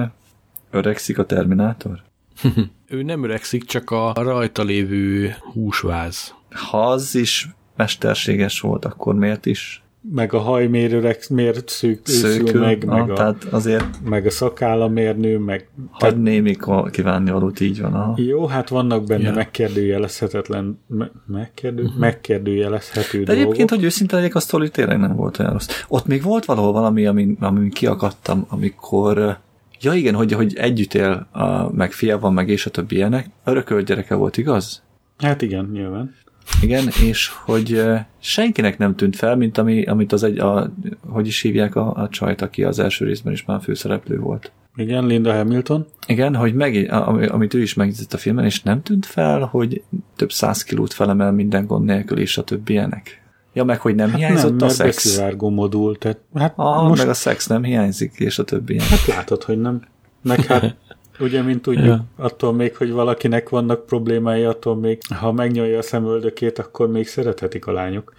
öregszik 0.70 1.18
a 1.18 1.26
Terminátor. 1.26 2.02
ő 2.88 3.02
nem 3.02 3.24
öregszik, 3.24 3.64
csak 3.64 3.90
a 3.90 4.12
rajta 4.14 4.62
lévő 4.62 5.34
húsváz. 5.52 6.34
Ha 6.50 6.90
az 6.90 7.14
is 7.14 7.48
mesterséges 7.76 8.60
volt, 8.60 8.84
akkor 8.84 9.14
miért 9.14 9.46
is 9.46 9.82
meg 10.00 10.32
a 10.32 10.38
hajmérőrek 10.38 11.28
miért 11.28 11.68
szűk, 11.68 12.06
szűkül, 12.06 12.60
meg, 12.60 12.84
ah, 12.86 12.98
meg, 12.98 13.10
a, 13.10 13.14
tehát 13.14 13.44
azért 13.44 13.84
meg 14.04 14.26
a 14.26 14.30
szakállamérnő, 14.30 15.38
meg... 15.38 15.68
hagy 15.90 16.22
némi 16.22 16.56
kívánni 16.90 17.30
valót, 17.30 17.60
így 17.60 17.80
van. 17.80 17.94
Aha. 17.94 18.14
Jó, 18.16 18.46
hát 18.46 18.68
vannak 18.68 19.04
benne 19.04 19.28
Ja. 19.28 19.34
megkérdőjelezhetetlen, 19.34 20.80
me, 20.86 21.10
megkérdő, 21.26 21.82
uh-huh. 21.82 21.98
megkérdőjelezhető 21.98 23.22
De 23.22 23.32
egyébként, 23.32 23.56
dolgok. 23.56 23.70
hogy 23.70 23.84
őszinte 23.84 24.16
legyek, 24.16 24.34
a 24.34 24.40
sztori 24.40 24.70
tényleg 24.70 24.98
nem 24.98 25.16
volt 25.16 25.38
olyan 25.38 25.52
rossz. 25.52 25.68
Ott 25.88 26.06
még 26.06 26.22
volt 26.22 26.44
valahol 26.44 26.72
valami, 26.72 27.06
amin, 27.06 27.36
amin 27.40 27.70
kiakadtam, 27.70 28.46
amikor 28.48 29.38
Ja 29.80 29.92
igen, 29.92 30.14
hogy, 30.14 30.32
hogy 30.32 30.54
együtt 30.56 30.94
él, 30.94 31.26
a, 31.32 31.72
meg 31.72 31.92
fia 31.92 32.18
van, 32.18 32.32
meg 32.32 32.48
és 32.48 32.66
a 32.66 32.70
többi 32.70 32.94
ilyenek. 32.94 33.30
Örökölt 33.44 33.86
gyereke 33.86 34.14
volt, 34.14 34.36
igaz? 34.36 34.82
Hát 35.18 35.42
igen, 35.42 35.68
nyilván. 35.72 36.14
Igen, 36.62 36.88
és 37.04 37.28
hogy 37.44 37.82
senkinek 38.18 38.78
nem 38.78 38.94
tűnt 38.96 39.16
fel, 39.16 39.36
mint 39.36 39.58
ami, 39.58 39.82
amit 39.84 40.12
az 40.12 40.22
egy, 40.22 40.38
a, 40.38 40.72
hogy 41.08 41.26
is 41.26 41.40
hívják 41.40 41.74
a, 41.76 41.92
a 41.94 42.08
csajt, 42.08 42.42
aki 42.42 42.64
az 42.64 42.78
első 42.78 43.04
részben 43.04 43.32
is 43.32 43.44
már 43.44 43.60
főszereplő 43.62 44.18
volt. 44.18 44.52
Igen, 44.76 45.06
Linda 45.06 45.32
Hamilton. 45.32 45.86
Igen, 46.06 46.34
hogy 46.34 46.54
meg, 46.54 46.88
ami- 46.92 47.26
amit 47.26 47.54
ő 47.54 47.60
is 47.62 47.74
megjegyzett 47.74 48.12
a 48.12 48.18
filmen, 48.18 48.44
és 48.44 48.62
nem 48.62 48.82
tűnt 48.82 49.06
fel, 49.06 49.40
hogy 49.40 49.82
több 50.16 50.32
száz 50.32 50.62
kilót 50.62 50.92
felemel 50.92 51.32
minden 51.32 51.66
gond 51.66 51.84
nélkül, 51.84 52.18
és 52.18 52.38
a 52.38 52.44
többi 52.44 52.72
ilyenek. 52.72 53.22
Ja, 53.52 53.64
meg 53.64 53.80
hogy 53.80 53.94
nem 53.94 54.08
Hát 54.10 54.18
hiányzott 54.18 54.56
nem, 54.58 54.68
a 54.68 54.70
szex. 54.70 55.20
modul, 55.38 55.98
tehát 55.98 56.18
hát 56.34 56.52
Ah, 56.56 56.88
most 56.88 57.00
meg 57.00 57.08
a 57.10 57.14
szex 57.14 57.46
nem 57.46 57.62
hiányzik, 57.64 58.12
és 58.16 58.38
a 58.38 58.44
többi 58.44 58.72
ilyenek. 58.72 58.90
hát 58.98 59.06
látod, 59.16 59.42
hogy 59.42 59.60
nem. 59.60 59.82
Meg 60.22 60.44
hát 60.44 60.74
ugye, 61.20 61.42
mint 61.42 61.62
tudjuk, 61.62 61.84
Ja. 61.84 62.04
attól 62.16 62.52
még, 62.52 62.76
hogy 62.76 62.90
valakinek 62.90 63.48
vannak 63.48 63.86
problémái, 63.86 64.44
attól 64.44 64.76
még, 64.76 64.98
ha 65.14 65.32
megnyolja 65.32 65.78
a 65.78 65.82
szemöldökét, 65.82 66.58
akkor 66.58 66.90
még 66.90 67.08
szerethetik 67.08 67.66
a 67.66 67.72
lányok. 67.72 68.12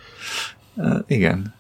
Igen. 1.08 1.54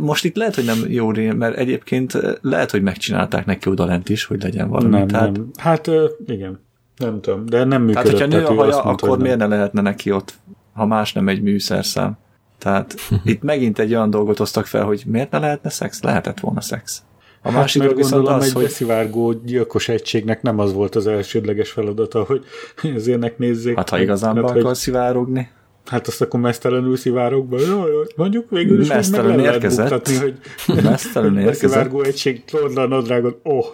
Most 0.00 0.24
itt 0.24 0.36
lehet, 0.36 0.54
hogy 0.54 0.64
nem 0.64 0.84
jó 0.88 1.10
mert 1.10 1.56
egyébként 1.56 2.14
eh, 2.14 2.32
lehet, 2.40 2.70
hogy 2.70 2.82
megcsinálták 2.82 3.46
neki 3.46 3.68
odalent 3.70 4.08
is, 4.08 4.24
hogy 4.24 4.42
legyen 4.42 4.68
valami. 4.68 4.96
nem, 4.96 5.06
tehát, 5.06 5.32
nem. 5.32 5.50
Hát 5.56 5.90
igen, 6.26 6.60
nem 6.96 7.20
tudom, 7.20 7.46
de 7.46 7.64
nem 7.64 7.68
tehát 7.68 7.84
működött. 7.86 8.10
hogyha 8.10 8.26
nő 8.26 8.44
a 8.44 8.54
haja, 8.54 8.82
mondta, 8.84 9.06
akkor 9.06 9.18
miért 9.18 9.38
ne 9.38 9.46
lehetne 9.46 9.80
neki 9.80 10.10
ott, 10.12 10.34
ha 10.72 10.86
más 10.86 11.12
nem 11.12 11.28
egy 11.28 11.42
műszerszám. 11.42 12.18
Tehát 12.58 12.94
itt 13.24 13.42
megint 13.42 13.78
egy 13.78 13.94
olyan 13.94 14.10
dolgot 14.10 14.38
hoztak 14.38 14.66
fel, 14.66 14.84
hogy 14.84 15.02
miért 15.06 15.30
ne 15.30 15.38
lehetne 15.38 15.70
szex? 15.70 16.02
Lehetett 16.02 16.40
volna 16.40 16.60
szex. 16.60 17.02
A 17.42 17.48
Hát, 17.50 17.56
másik 17.60 17.82
dolog 17.82 17.96
viszont 17.96 18.14
gondolom, 18.14 18.38
az, 18.40 18.46
egy 18.46 18.52
hogy 18.52 18.62
beszivárgó 18.62 19.32
gyilkos 19.32 19.88
egységnek 19.88 20.42
nem 20.42 20.58
az 20.58 20.72
volt 20.72 20.94
az 20.94 21.06
elsődleges 21.06 21.70
feladata, 21.70 22.22
hogy 22.22 22.44
az 22.96 23.06
énnek 23.06 23.38
nézzék. 23.38 23.76
hát 23.76 23.88
ha 23.88 24.00
igazán 24.00 24.34
be 24.34 24.40
hát, 24.40 24.50
hogy, 24.50 24.60
akar 24.60 24.76
szivárogni, 24.76 25.50
hát 25.86 26.06
azt 26.06 26.20
akkor 26.20 26.40
mesztelenül 26.40 26.96
szivárok 26.96 27.48
be. 27.48 27.60
Jó, 27.60 27.86
jó, 27.86 28.00
mondjuk 28.16 28.50
végül 28.50 28.80
is 28.80 28.88
még 28.88 29.10
meg 29.10 29.38
érkezett. 29.38 29.88
buktatni, 29.90 30.16
hogy 30.16 30.34
mesztelenül 30.84 31.38
érkezett. 31.40 31.60
beszivárgó 31.62 32.02
egység 32.02 32.42
lordla 32.50 32.82
a 32.82 32.86
nadrágot. 32.86 33.40
Ó! 33.44 33.58
Oh. 33.58 33.64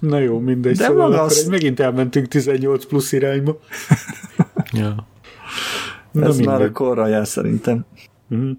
Na 0.00 0.18
jó, 0.18 0.38
mindegy. 0.38 0.76
De 0.76 0.84
szóval 0.84 1.02
maga 1.08 1.14
akkor 1.18 1.26
az- 1.30 1.46
megint 1.46 1.80
elmentünk 1.80 2.28
18 2.28 2.84
plusz 2.84 3.12
irányba. 3.12 3.58
Ja. 4.72 5.06
Na 6.12 6.26
ez 6.26 6.38
már 6.38 6.46
a 6.46 6.50
mindegy. 6.58 6.72
korra 6.72 7.06
jár 7.06 7.26
szerintem. 7.26 7.84
Mhm. 8.28 8.50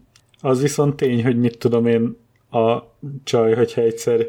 Az 0.41 0.61
viszont 0.61 0.95
tény, 0.95 1.23
hogy 1.23 1.37
mit 1.39 1.57
tudom 1.57 1.85
én, 1.85 2.21
a 2.51 2.83
csaj, 3.23 3.53
hogyha 3.53 3.81
egyszer, 3.81 4.25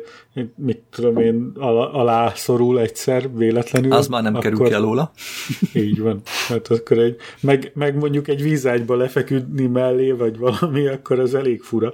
mit 0.57 0.83
tudom 0.91 1.19
én, 1.19 1.53
alá, 1.55 1.85
alá 1.85 2.33
szorul 2.35 2.81
egyszer 2.81 3.35
véletlenül. 3.37 3.93
Az 3.93 4.07
már 4.09 4.23
nem 4.23 4.35
kerül 4.39 4.57
akkor- 4.57 4.69
ki 4.69 4.75
alóla. 4.75 5.13
Így 5.73 6.01
van. 6.01 6.21
Hát 6.49 6.69
akkor 6.69 6.99
egy, 6.99 7.17
meg, 7.41 7.71
meg 7.75 7.97
mondjuk 7.97 8.29
egy 8.29 8.43
vízágyba 8.43 8.97
lefeküdni 8.97 9.67
mellé, 9.67 10.11
vagy 10.11 10.39
valami, 10.39 10.87
akkor 10.87 11.19
az 11.19 11.35
elég 11.35 11.63
fura. 11.63 11.93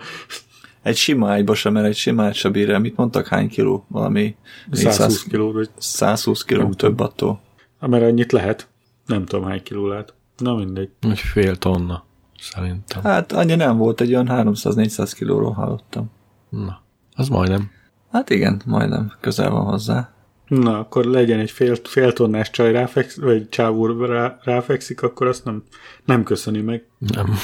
Egy 0.83 0.97
sima 0.97 1.29
ágyba 1.31 1.55
sem, 1.55 1.73
mert 1.73 1.87
egy 1.87 1.97
sima 1.97 2.23
ágy 2.25 2.35
sem 2.35 2.53
bír 2.53 2.71
el. 2.71 2.79
Mit 2.79 2.97
mondtak, 2.97 3.27
hány 3.27 3.49
kiló? 3.49 3.85
Valami 3.89 4.35
120 4.73 5.23
kiló, 5.23 5.53
vagy 5.53 5.69
120 5.79 6.45
kiló 6.45 6.69
több 6.75 7.01
attól. 7.01 7.41
mert 7.81 8.05
annyit 8.05 8.33
lehet. 8.33 8.69
Nem 9.07 9.25
tudom, 9.25 9.45
hány 9.45 9.63
kiló 9.63 9.87
lehet. 9.87 10.15
Na 10.41 10.55
mindegy. 10.55 10.91
Egy 11.01 11.19
fél 11.19 11.57
tonna, 11.57 12.05
szerintem. 12.39 13.03
Hát 13.03 13.33
annyi 13.33 13.55
nem 13.55 13.77
volt, 13.77 14.01
egy 14.01 14.15
olyan 14.15 14.29
300-400 14.31 15.13
kilóról 15.17 15.53
hallottam. 15.53 16.11
Na, 16.49 16.81
az 17.15 17.29
majdnem. 17.29 17.71
Hát 18.11 18.31
igen, 18.31 18.63
majdnem 18.67 19.13
közel 19.21 19.51
van 19.51 19.65
hozzá. 19.65 20.13
Na, 20.51 20.79
akkor 20.79 21.05
legyen 21.05 21.39
egy 21.39 21.51
fél, 21.51 21.75
fél 21.75 22.13
tonnás 22.13 22.51
csaj 22.51 22.73
ráfeksz, 22.73 23.17
vagy 23.17 23.49
csávó 23.49 23.87
rá, 23.87 24.39
ráfekszik, 24.43 25.03
akkor 25.03 25.27
azt 25.27 25.45
nem, 25.45 25.63
nem 26.05 26.23
köszöni 26.23 26.61
meg. 26.61 26.85
Nem. 26.99 27.35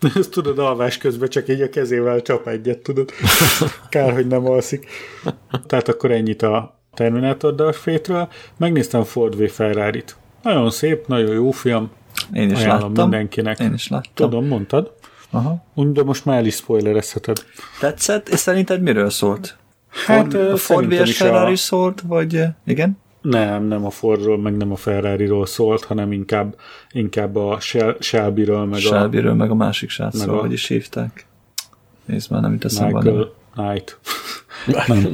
Ezt 0.14 0.30
tudod, 0.30 0.58
alvás 0.58 0.98
közben 0.98 1.28
csak 1.28 1.48
így 1.48 1.60
a 1.60 1.68
kezével 1.68 2.22
csap 2.22 2.46
egyet, 2.46 2.78
tudod. 2.78 3.10
Kár, 3.88 4.12
hogy 4.12 4.26
nem 4.26 4.46
alszik. 4.46 4.86
Tehát 5.66 5.88
akkor 5.88 6.10
ennyit 6.10 6.42
a 6.42 6.80
Terminator 6.94 7.54
Dark 7.54 7.74
Fate-ről. 7.74 8.28
Megnéztem 8.56 9.02
Ford 9.02 9.42
v 9.42 9.48
Ferrari-t. 9.48 10.16
Nagyon 10.42 10.70
szép, 10.70 11.06
nagyon 11.06 11.34
jó 11.34 11.50
film. 11.50 11.90
Én 12.32 12.50
is 12.50 12.58
Ajánlom 12.58 12.88
láttam. 12.88 13.08
mindenkinek. 13.08 13.58
Én 13.58 13.72
is 13.72 13.88
láttam. 13.88 14.10
Tudom, 14.14 14.46
mondtad. 14.46 14.92
Aha. 15.30 15.64
Úgy, 15.74 15.92
De 15.92 16.02
most 16.02 16.24
már 16.24 16.36
el 16.38 16.46
is 16.46 16.54
spoilerezheted. 16.54 17.44
Tetszett, 17.80 18.28
és 18.28 18.38
szerinted 18.38 18.82
miről 18.82 19.10
szólt? 19.10 19.56
Hát, 20.06 20.32
Ford, 20.32 20.34
a 20.52 20.56
Ford 20.56 20.88
vs. 20.94 21.08
is 21.08 21.20
a- 21.20 21.24
Ferrari 21.24 21.56
szólt, 21.56 22.00
vagy 22.00 22.42
igen? 22.66 22.98
Nem, 23.22 23.64
nem 23.64 23.84
a 23.86 23.90
Fordról, 23.90 24.38
meg 24.38 24.56
nem 24.56 24.72
a 24.72 24.76
Ferrari-ról 24.76 25.46
szólt, 25.46 25.84
hanem 25.84 26.12
inkább, 26.12 26.54
inkább 26.90 27.36
a 27.36 27.60
Shel- 27.60 28.02
Shelby-ről, 28.02 28.64
meg 28.64 28.80
Shelbyről, 28.80 29.34
meg 29.34 29.50
a 29.50 29.54
másik 29.54 29.90
srácról, 29.90 30.38
a- 30.38 30.40
hogy 30.40 30.52
is 30.52 30.66
hívták. 30.66 31.26
Nézd 32.04 32.30
már, 32.30 32.40
nem 32.40 32.52
jut 32.52 32.64
a 32.64 32.66
eszembe. 32.66 32.98
a 32.98 33.02
Michael. 33.02 33.32
Knight. 33.54 33.98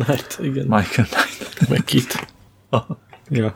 Hát, 0.06 0.38
igen. 0.42 0.66
Michael 0.66 1.06
Knight. 1.08 1.68
Meg 1.68 1.84
kit. 1.84 2.26
Ja. 3.30 3.54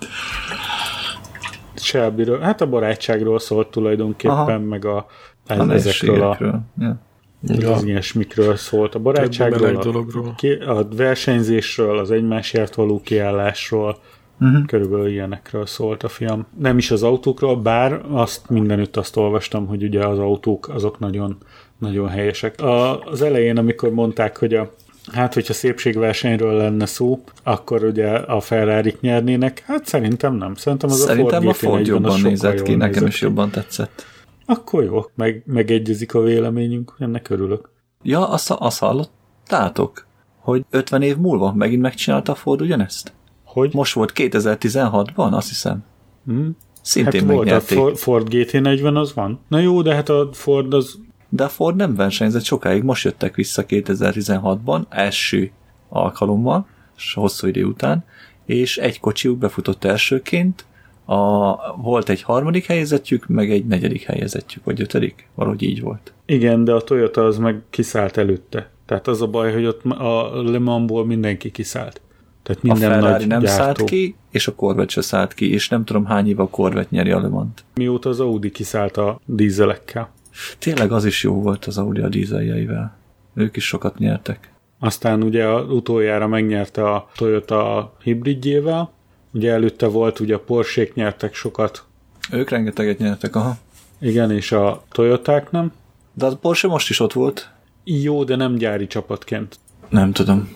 Shelbyről, 1.83 2.41
hát 2.41 2.61
a 2.61 2.69
barátságról 2.69 3.39
szólt 3.39 3.71
tulajdonképpen, 3.71 4.37
Aha. 4.37 4.59
meg 4.59 4.85
a, 4.85 4.97
A 4.97 5.53
ez, 5.53 5.59
ezekről 5.71 6.23
a, 6.23 6.37
nehézségekről. 6.37 6.61
Ja. 6.79 7.73
Az 7.73 7.85
ilyesmikről 7.85 8.57
szólt. 8.57 8.95
A 8.95 8.99
barátságról, 8.99 9.77
a, 9.77 9.83
dologról. 9.83 10.35
a 10.67 10.89
versenyzésről, 10.97 11.99
az 11.99 12.11
egymásért 12.11 12.75
való 12.75 13.01
kiállásról, 13.01 13.99
Uh-huh. 14.43 14.67
körülbelül 14.67 15.07
ilyenekről 15.07 15.67
szólt 15.67 16.03
a 16.03 16.09
film. 16.09 16.47
Nem 16.59 16.79
is 16.79 16.91
az 16.91 17.03
autókról, 17.03 17.57
bár 17.57 18.01
azt 18.11 18.49
mindenütt 18.49 18.97
azt 18.97 19.17
olvastam, 19.17 19.67
hogy 19.67 19.83
ugye 19.83 20.07
az 20.07 20.19
autók 20.19 20.69
azok 20.69 20.99
nagyon, 20.99 21.37
nagyon 21.79 22.09
helyesek. 22.09 22.61
A, 22.61 23.01
az 23.05 23.23
elején, 23.23 23.57
amikor 23.57 23.91
mondták, 23.91 24.37
hogy 24.39 24.55
a 24.55 24.71
Hát, 25.13 25.35
hogyha 25.35 25.53
szépségversenyről 25.53 26.57
lenne 26.57 26.87
szó, 26.87 27.23
akkor 27.43 27.85
ugye 27.85 28.09
a 28.09 28.41
ferrari 28.41 28.97
nyernének. 29.01 29.63
Hát 29.67 29.87
szerintem 29.87 30.35
nem. 30.35 30.55
Szerintem 30.55 30.91
az 30.91 31.01
Szerintem 31.01 31.47
a 31.47 31.51
a 31.51 31.53
Ford, 31.53 31.57
Ford 31.57 31.81
GT40 31.81 31.83
az 31.83 31.89
jobban 31.89 32.21
nézett 32.21 32.63
ki, 32.63 32.75
nekem 32.75 33.07
is 33.07 33.21
jobban 33.21 33.51
tetszett. 33.51 34.05
Akkor 34.47 34.85
jó, 34.85 35.05
meg, 35.15 35.43
megegyezik 35.47 36.15
a 36.15 36.21
véleményünk, 36.21 36.95
ennek 36.99 37.31
örülök. 37.31 37.71
Ja, 38.03 38.29
azt, 38.29 38.51
azt 38.51 38.79
hallottátok, 38.79 40.07
hogy 40.39 40.65
50 40.71 41.03
év 41.03 41.17
múlva 41.17 41.53
megint 41.53 41.83
megcsinálta 41.83 42.33
a 42.33 42.35
Ford 42.35 42.61
ugyanezt? 42.61 43.13
Hogy? 43.45 43.75
Most 43.75 43.95
volt 43.95 44.13
2016-ban, 44.15 45.31
azt 45.31 45.49
hiszem. 45.49 45.85
Hm? 46.27 46.49
Szintén 46.83 47.27
Hát 47.27 47.31
volt 47.31 47.51
a 47.51 47.61
Ford 47.97 48.27
GT40, 48.31 48.95
az 48.95 49.15
van. 49.15 49.41
Na 49.49 49.59
jó, 49.59 49.83
de 49.83 49.95
hát 49.95 50.09
a 50.09 50.29
Ford 50.33 50.75
az 50.75 50.99
De 51.33 51.45
a 51.45 51.49
Ford 51.49 51.77
nem 51.77 51.95
versenyzett 51.95 52.45
sokáig, 52.45 52.83
most 52.83 53.05
jöttek 53.05 53.35
vissza 53.35 53.65
2016-ban, 53.69 54.83
első 54.89 55.51
alkalommal, 55.89 56.67
és 56.97 57.15
hosszú 57.15 57.47
idő 57.47 57.65
után, 57.65 58.05
és 58.45 58.77
egy 58.77 59.01
kocsiuk 59.01 59.39
befutott 59.39 59.85
elsőként, 59.85 60.65
a, 61.05 61.77
volt 61.77 62.09
egy 62.09 62.23
harmadik 62.23 62.67
helyezettjük, 62.67 63.27
meg 63.27 63.51
egy 63.51 63.67
negyedik 63.67 64.03
helyezettjük, 64.03 64.65
vagy 64.65 64.81
ötödik, 64.81 65.29
valahogy 65.35 65.63
így 65.63 65.81
volt. 65.81 66.13
Igen, 66.27 66.65
de 66.65 66.73
a 66.73 66.81
Toyota 66.81 67.25
az 67.25 67.39
meg 67.39 67.63
kiszállt 67.71 68.17
előtte. 68.17 68.71
Tehát 68.87 69.09
az 69.09 69.23
a 69.23 69.27
baj, 69.27 69.53
hogy 69.53 69.67
ott 69.67 69.85
a 69.85 70.43
Le 70.43 70.59
Mansból 70.59 71.07
mindenki 71.07 71.51
kiszállt. 71.51 72.01
Tehát 72.43 72.63
A 72.63 72.67
minden 72.67 72.91
Ferrari 72.91 73.11
nagy 73.11 73.27
nem 73.27 73.41
gyártó. 73.41 73.63
szállt 73.63 73.85
ki, 73.85 74.15
és 74.31 74.47
a 74.47 74.55
Corvette 74.55 74.91
se 74.91 75.01
szállt 75.01 75.35
ki, 75.35 75.53
és 75.53 75.69
nem 75.69 75.85
tudom 75.85 76.05
hány 76.05 76.29
éve 76.29 76.43
a 76.43 76.49
Corvette 76.49 76.89
nyeri 76.91 77.11
a 77.11 77.21
Le 77.21 77.29
Mans-t. 77.29 77.65
Mióta 77.75 78.09
az 78.09 78.21
Audi 78.21 78.51
kiszállt 78.51 78.97
a 78.97 79.21
dízelekkel. 79.25 80.11
Tényleg 80.59 80.93
az 80.93 81.05
is 81.05 81.23
jó 81.23 81.43
volt 81.43 81.65
az 81.65 81.79
Audi 81.79 82.01
a 82.01 82.09
dízeljeivel. 82.09 82.97
Ők 83.35 83.57
is 83.57 83.67
sokat 83.67 83.99
nyertek. 83.99 84.53
Aztán 84.79 85.23
ugye 85.23 85.47
a, 85.47 85.63
utoljára 85.63 86.27
megnyerte 86.27 86.91
a 86.91 87.09
Toyota 87.17 87.93
hibridjével, 88.03 88.91
ugye 89.33 89.53
előtte 89.53 89.87
volt, 89.87 90.21
ugye 90.21 90.35
a 90.35 90.39
Porsche-k 90.39 90.95
nyertek 90.95 91.35
sokat. 91.35 91.85
Ők 92.33 92.51
rengeteget 92.51 92.99
nyertek, 92.99 93.37
aha. 93.37 93.57
Igen, 93.99 94.31
és 94.31 94.53
a 94.53 94.83
Toyoták 94.93 95.51
nem. 95.51 95.73
De 96.13 96.27
a 96.27 96.37
Porsche 96.37 96.69
most 96.69 96.91
is 96.91 97.01
ott 97.01 97.13
volt. 97.13 97.51
Jó, 97.85 98.25
de 98.25 98.37
nem 98.37 98.55
gyári 98.55 98.87
csapatként. 98.87 99.59
Nem 99.89 100.13
tudom. 100.13 100.49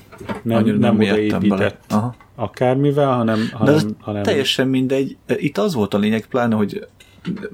Nem, 0.43 0.57
Annyira 0.57 0.79
nem, 0.79 0.97
nem 0.97 1.09
odaépített 1.09 1.81
Aha. 1.89 2.15
akármivel, 2.35 3.13
hanem, 3.13 3.39
De 3.39 3.57
hanem, 3.57 3.75
ez 3.75 3.87
hanem 4.01 4.23
teljesen 4.23 4.69
mindegy. 4.69 5.17
Itt 5.27 5.59
az 5.59 5.75
volt 5.75 5.95
a 5.95 5.99
lényeg, 5.99 6.27
pláne, 6.27 6.55
hogy 6.55 6.87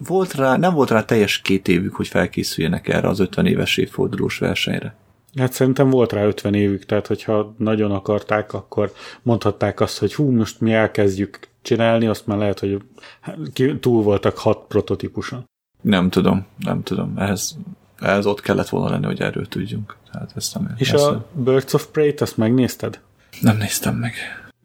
volt 0.06 0.34
rá, 0.34 0.56
nem 0.56 0.74
volt 0.74 0.90
rá 0.90 1.04
teljes 1.04 1.40
két 1.40 1.68
évük, 1.68 1.94
hogy 1.94 2.08
felkészüljenek 2.08 2.88
erre 2.88 3.08
az 3.08 3.18
50 3.18 3.46
éves 3.46 3.76
évfordulós 3.76 4.38
versenyre. 4.38 4.94
Hát 5.36 5.52
szerintem 5.52 5.90
volt 5.90 6.12
rá 6.12 6.24
50 6.24 6.54
évük, 6.54 6.86
tehát 6.86 7.06
hogyha 7.06 7.54
nagyon 7.58 7.90
akarták, 7.90 8.52
akkor 8.52 8.92
mondhatták 9.22 9.80
azt, 9.80 9.98
hogy 9.98 10.14
hú, 10.14 10.30
most 10.30 10.60
mi 10.60 10.72
elkezdjük 10.72 11.38
csinálni, 11.62 12.06
azt 12.06 12.26
már 12.26 12.38
lehet, 12.38 12.58
hogy 12.58 12.82
túl 13.80 14.02
voltak 14.02 14.38
hat 14.38 14.64
prototípuson. 14.68 15.44
Nem 15.80 16.10
tudom, 16.10 16.46
nem 16.58 16.82
tudom. 16.82 17.14
Ehhez, 17.16 17.56
ehhez 17.98 18.26
ott 18.26 18.40
kellett 18.40 18.68
volna 18.68 18.90
lenni, 18.90 19.04
hogy 19.04 19.20
erről 19.20 19.46
tudjunk. 19.48 19.96
Tehát 20.12 20.32
ezt 20.36 20.54
nem 20.54 20.74
És 20.76 20.92
ezt 20.92 21.06
a 21.06 21.26
Birds 21.32 21.72
of 21.72 21.86
Prey-t, 21.86 22.20
azt 22.20 22.36
megnézted? 22.36 23.00
Nem 23.40 23.56
néztem 23.56 23.96
meg. 23.96 24.12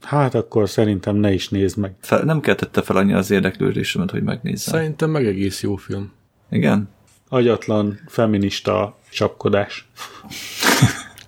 Hát 0.02 0.36
akkor 0.36 0.70
szerintem 0.70 1.16
ne 1.16 1.34
is 1.34 1.50
nézd 1.50 1.78
meg. 1.78 1.96
Fel, 2.00 2.24
nem 2.24 2.40
keltette 2.40 2.82
fel 2.82 2.96
annyira 2.96 3.18
az 3.18 3.32
érdeklődésemet, 3.32 4.12
hogy 4.12 4.24
megnézzem. 4.24 4.74
Szerintem 4.74 5.10
meg 5.10 5.26
egész 5.26 5.62
jó 5.62 5.76
film. 5.76 6.12
Igen? 6.50 6.90
Agyatlan, 7.30 8.00
feminista 8.08 8.98
csapkodás. 9.12 9.88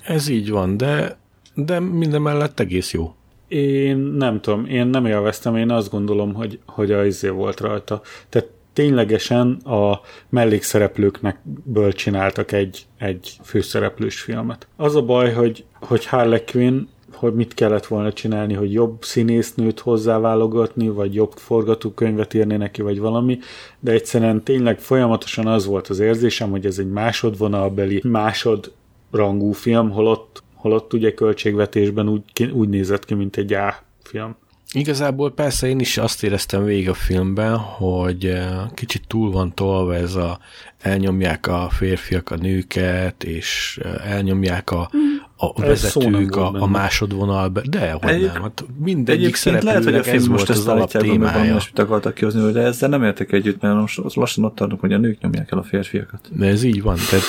Ez 0.06 0.28
így 0.28 0.50
van, 0.50 0.78
de, 0.78 1.18
de 1.54 1.80
minden 1.80 2.22
mellett 2.22 2.60
egész 2.60 2.94
jó. 2.94 3.16
Én 3.48 3.98
nem 3.98 4.42
tudom, 4.42 4.66
én 4.66 4.88
nem 4.88 5.06
élveztem, 5.06 5.56
én 5.56 5.72
azt 5.72 5.90
gondolom, 5.90 6.34
hogy, 6.34 6.60
hogy 6.66 6.92
a 6.92 7.06
izé 7.06 7.30
volt 7.30 7.60
rajta. 7.60 8.02
Tehát 8.30 8.50
ténylegesen 8.74 9.52
a 9.54 10.02
mellékszereplőknek 10.30 11.40
ből 11.64 11.94
csináltak 11.94 12.52
egy, 12.52 12.86
egy 12.98 13.40
főszereplős 13.44 14.22
filmet. 14.22 14.68
Az 14.76 14.96
a 14.96 15.02
baj, 15.02 15.34
hogy, 15.34 15.66
hogy 15.74 16.06
Harley 16.06 16.44
Quinn 16.52 16.88
hogy 17.18 17.34
mit 17.34 17.54
kellett 17.54 17.86
volna 17.86 18.14
csinálni, 18.14 18.54
hogy 18.54 18.74
jobb 18.74 19.04
színésznőt 19.04 19.80
hozzáválogatni, 19.80 20.90
vagy 20.90 21.14
jobb 21.14 21.32
forgatókönyvet 21.36 22.34
írni 22.34 22.56
neki, 22.56 22.82
vagy 22.82 23.00
valami, 23.00 23.40
de 23.80 23.92
egyszerűen 23.92 24.44
tényleg 24.44 24.80
folyamatosan 24.80 25.48
az 25.48 25.66
volt 25.66 25.88
az 25.88 26.00
érzésem, 26.00 26.50
hogy 26.50 26.66
ez 26.66 26.78
egy 26.78 26.90
másodvonalbeli, 26.90 28.02
másodrangú 28.04 29.52
film, 29.52 29.92
holott, 29.92 30.44
holott 30.56 30.94
ugye 30.94 31.14
költségvetésben 31.14 32.10
úgy, 32.10 32.52
úgy 32.52 32.70
nézett 32.70 33.06
ki, 33.06 33.14
mint 33.14 33.38
egy 33.38 33.54
A 33.54 33.76
film. 34.04 34.36
Igazából 34.74 35.32
persze 35.32 35.68
én 35.68 35.80
is 35.80 35.98
azt 35.98 36.24
éreztem 36.24 36.64
végig 36.64 36.90
a 36.90 36.94
filmben, 36.94 37.58
hogy 37.58 38.26
eh, 38.26 38.50
kicsit 38.74 39.08
túl 39.08 39.32
van 39.32 39.54
tolva 39.54 39.96
ez 39.96 40.16
a 40.16 40.40
elnyomják 40.80 41.48
a 41.48 41.70
férfiak 41.70 42.32
a 42.32 42.36
nőket, 42.36 43.24
és 43.24 43.80
eh, 43.84 44.12
elnyomják 44.12 44.72
a, 44.72 44.90
a 45.38 45.60
nem 45.60 45.68
vezetők 45.68 46.36
a, 46.36 46.54
a 46.54 46.68
másodvonalba. 46.68 47.62
De, 47.70 47.92
hogy 47.92 48.10
Egyéb- 48.10 48.34
nem. 48.34 48.42
Hát 48.42 48.66
mindegyik 48.84 49.24
Egyébként 49.24 49.64
lehet, 49.64 49.84
hogy 49.84 49.94
a 49.94 50.04
szereplőnek 50.04 50.04
film 50.04 50.18
ez 50.18 50.28
most 50.28 50.50
ezt 50.50 50.68
állítják, 50.68 51.04
amiben 51.04 51.22
alaptémája. 51.22 51.54
most 51.54 51.72
mit 51.74 51.86
akartak 51.86 52.14
kihozni, 52.14 52.52
de 52.52 52.62
ezzel 52.62 52.90
nem 52.90 53.04
értek 53.04 53.32
együtt, 53.32 53.62
mert 53.62 53.76
most 53.76 54.16
lassan 54.16 54.44
ott 54.44 54.56
tartunk, 54.56 54.82
hogy 54.82 54.94
a 54.94 54.98
nők 54.98 55.22
nyomják 55.22 55.52
el 55.52 55.58
a 55.58 55.64
férfiakat. 55.64 56.30
De 56.32 56.46
ez 56.46 56.64
így 56.64 56.82
van. 56.82 56.96
Tehát 57.10 57.26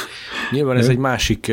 nyilván 0.51 0.77
ez 0.77 0.89
egy 0.89 0.99
másik 0.99 1.53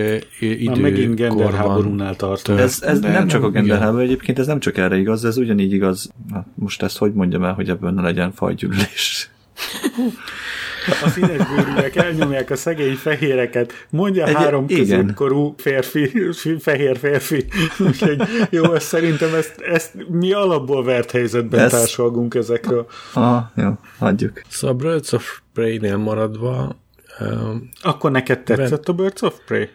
Már 0.66 0.78
megint 0.78 1.16
genderháborúnál 1.16 2.16
tartunk. 2.16 2.60
Ez, 2.60 2.82
ez 2.82 2.99
De 2.99 3.12
nem 3.12 3.28
csak 3.28 3.41
a 3.41 3.43
nem, 3.43 3.51
genderháború, 3.51 4.03
egyébként 4.03 4.39
ez 4.39 4.47
nem 4.47 4.60
csak 4.60 4.78
erre 4.78 4.97
igaz, 4.97 5.26
ez 5.26 5.38
ugyanígy 5.38 5.74
igaz. 5.74 6.12
Na, 6.30 6.45
most 6.56 6.82
ezt 6.82 6.97
hogy 6.97 7.14
mondjam 7.14 7.43
el, 7.43 7.53
hogy 7.53 7.70
ebből 7.70 7.91
ne 7.91 8.01
legyen 8.01 8.32
fajgyűlés. 8.32 9.30
A 11.04 11.10
színes 11.10 11.48
bőrűek 11.56 11.96
elnyomják 11.96 12.50
a 12.50 12.56
szegény 12.56 12.96
fehéreket. 12.96 13.88
Mondja 13.90 14.26
Egy- 14.26 14.34
három 14.36 14.68
középkorú 14.68 15.54
férfi, 15.58 16.12
fehér 16.60 16.98
férfi. 16.98 17.46
Úgyhogy 17.80 18.22
jó, 18.50 18.74
ezt 18.74 18.88
szerintem 18.88 19.34
ezt, 19.34 19.60
ezt 19.62 19.94
mi 20.10 20.34
alapból 20.34 20.84
vert 20.84 21.12
helyzetben 21.12 21.60
Ez- 21.60 21.72
társalgunk 21.72 22.36
ezekről. 22.36 22.88
Aha, 23.14 23.52
jó, 23.56 23.70
hagyjuk. 24.00 24.42
Szóval 24.48 24.76
Birds 24.76 25.12
of 25.12 25.40
Prey-nél 25.54 25.98
maradva 25.98 26.76
eh, 27.20 27.28
Akkor 27.82 28.12
neked 28.12 28.44
tetszett 28.44 28.88
a 28.88 28.94
Birds 28.94 29.22
of 29.22 29.34
Prey? 29.46 29.70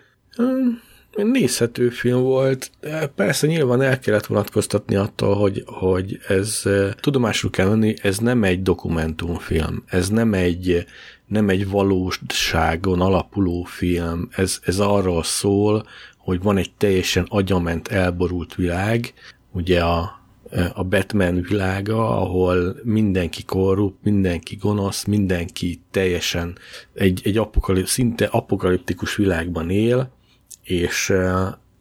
Nézhető 1.17 1.89
film 1.89 2.21
volt. 2.21 2.71
Persze 3.15 3.47
nyilván 3.47 3.83
el 3.83 3.99
kellett 3.99 4.27
vonatkoztatni 4.27 4.95
attól, 4.95 5.35
hogy, 5.35 5.63
hogy 5.67 6.19
ez 6.29 6.61
eh, 6.65 6.91
tudomásul 7.01 7.51
kell 7.51 7.67
venni, 7.67 7.95
ez 8.03 8.19
nem 8.19 8.45
egy 8.45 8.63
dokumentumfilm, 8.63 9.83
ez 9.87 10.09
nem 10.09 10.35
egy, 10.35 10.87
nem 11.27 11.49
egy 11.49 11.69
valóságon 11.69 13.01
alapuló 13.01 13.63
film, 13.63 14.29
ez, 14.31 14.59
ez 14.63 14.79
arról 14.79 15.23
szól, 15.23 15.87
hogy 16.17 16.43
van 16.43 16.57
egy 16.57 16.73
teljesen 16.79 17.27
agyament, 17.29 17.89
elborult 17.89 18.55
világ, 18.55 19.13
ugye 19.53 19.81
a, 19.81 20.21
a 20.75 20.85
Batman 20.85 21.43
világa, 21.49 22.21
ahol 22.21 22.77
mindenki 22.83 23.45
korrupt, 23.45 24.05
mindenki 24.05 24.57
gonosz, 24.57 25.05
mindenki 25.05 25.81
teljesen 25.91 26.59
egy, 26.95 27.21
egy 27.25 27.37
apokalip, 27.37 27.87
szinte 27.87 28.25
apokaliptikus 28.25 29.17
világban 29.17 29.71
él, 29.71 30.11
és 30.63 31.13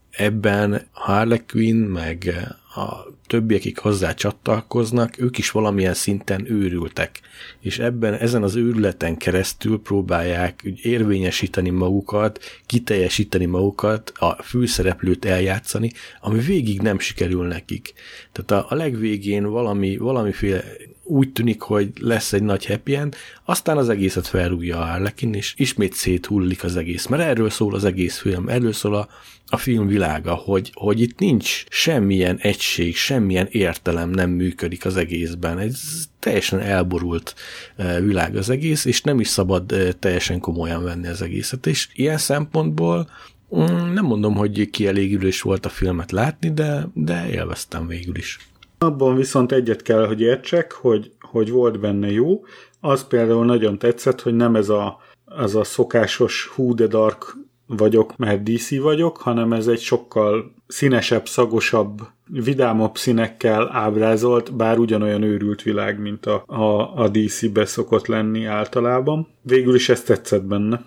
ebben 0.09 0.87
Harley 0.91 1.45
Quinn, 1.47 1.77
meg 1.77 2.33
a 2.75 3.07
többiek, 3.27 3.59
akik 3.59 3.77
hozzá 3.77 4.13
csatlakoznak, 4.13 5.19
ők 5.19 5.37
is 5.37 5.51
valamilyen 5.51 5.93
szinten 5.93 6.51
őrültek. 6.51 7.19
És 7.59 7.79
ebben, 7.79 8.13
ezen 8.13 8.43
az 8.43 8.55
őrületen 8.55 9.17
keresztül 9.17 9.81
próbálják 9.81 10.61
úgy 10.65 10.85
érvényesíteni 10.85 11.69
magukat, 11.69 12.39
kiteljesíteni 12.65 13.45
magukat, 13.45 14.11
a 14.15 14.43
főszereplőt 14.43 15.25
eljátszani, 15.25 15.91
ami 16.21 16.39
végig 16.39 16.81
nem 16.81 16.99
sikerül 16.99 17.47
nekik. 17.47 17.93
Tehát 18.31 18.65
a, 18.65 18.71
a 18.73 18.75
legvégén 18.75 19.45
valami, 19.45 19.97
valamiféle 19.97 20.63
úgy 21.09 21.31
tűnik, 21.31 21.61
hogy 21.61 21.91
lesz 21.99 22.33
egy 22.33 22.43
nagy 22.43 22.65
happy 22.65 22.95
end, 22.95 23.15
aztán 23.45 23.77
az 23.77 23.89
egészet 23.89 24.27
felrúgja 24.27 24.77
a 24.77 24.85
Harlekin, 24.85 25.33
és 25.33 25.53
ismét 25.57 25.93
széthullik 25.93 26.63
az 26.63 26.75
egész. 26.75 27.05
Mert 27.05 27.23
erről 27.23 27.49
szól 27.49 27.73
az 27.73 27.85
egész 27.85 28.17
film, 28.17 28.49
erről 28.49 28.73
szól 28.73 28.95
a, 28.95 29.07
a 29.47 29.57
film 29.57 29.87
világa, 29.87 30.33
hogy, 30.33 30.71
hogy 30.73 31.01
itt 31.01 31.19
nincs 31.19 31.63
semmilyen 31.69 32.37
egység, 32.37 32.95
semmilyen 32.95 33.47
értelem 33.51 34.09
nem 34.09 34.29
működik 34.29 34.85
az 34.85 34.97
egészben. 34.97 35.59
Ez 35.59 35.79
teljesen 36.19 36.59
elborult 36.59 37.35
eh, 37.75 37.99
világ 37.99 38.35
az 38.35 38.49
egész, 38.49 38.85
és 38.85 39.01
nem 39.01 39.19
is 39.19 39.27
szabad 39.27 39.71
eh, 39.71 39.89
teljesen 39.99 40.39
komolyan 40.39 40.83
venni 40.83 41.07
az 41.07 41.21
egészet. 41.21 41.67
És 41.67 41.89
ilyen 41.93 42.17
szempontból 42.17 43.09
mm, 43.55 43.93
nem 43.93 44.05
mondom, 44.05 44.35
hogy 44.35 44.69
kielégülés 44.69 45.41
volt 45.41 45.65
a 45.65 45.69
filmet 45.69 46.11
látni, 46.11 46.53
de, 46.53 46.87
de 46.93 47.29
élveztem 47.29 47.87
végül 47.87 48.15
is. 48.15 48.37
Abban 48.79 49.15
viszont 49.15 49.51
egyet 49.51 49.81
kell, 49.81 50.07
hogy 50.07 50.21
értsek, 50.21 50.71
hogy, 50.71 51.11
hogy 51.19 51.51
volt 51.51 51.79
benne 51.79 52.11
jó. 52.11 52.43
Az 52.79 53.07
például 53.07 53.45
nagyon 53.45 53.77
tetszett, 53.77 54.21
hogy 54.21 54.35
nem 54.35 54.55
ez 54.55 54.69
a, 54.69 54.97
az 55.25 55.55
a 55.55 55.63
szokásos 55.63 56.47
hú 56.47 56.73
de 56.73 56.87
dark 56.87 57.37
vagyok, 57.67 58.17
mert 58.17 58.43
DC 58.43 58.79
vagyok, 58.79 59.17
hanem 59.17 59.53
ez 59.53 59.67
egy 59.67 59.79
sokkal 59.79 60.53
színesebb, 60.67 61.27
szagosabb, 61.27 62.01
vidámabb 62.27 62.97
színekkel 62.97 63.69
ábrázolt, 63.71 64.55
bár 64.55 64.77
ugyanolyan 64.77 65.21
őrült 65.21 65.61
világ, 65.61 65.99
mint 65.99 66.25
a, 66.25 66.43
a, 66.45 66.95
a 66.95 67.09
DC-be 67.09 67.65
szokott 67.65 68.07
lenni 68.07 68.45
általában. 68.45 69.27
Végül 69.41 69.75
is 69.75 69.89
ez 69.89 70.01
tetszett 70.01 70.43
benne. 70.43 70.85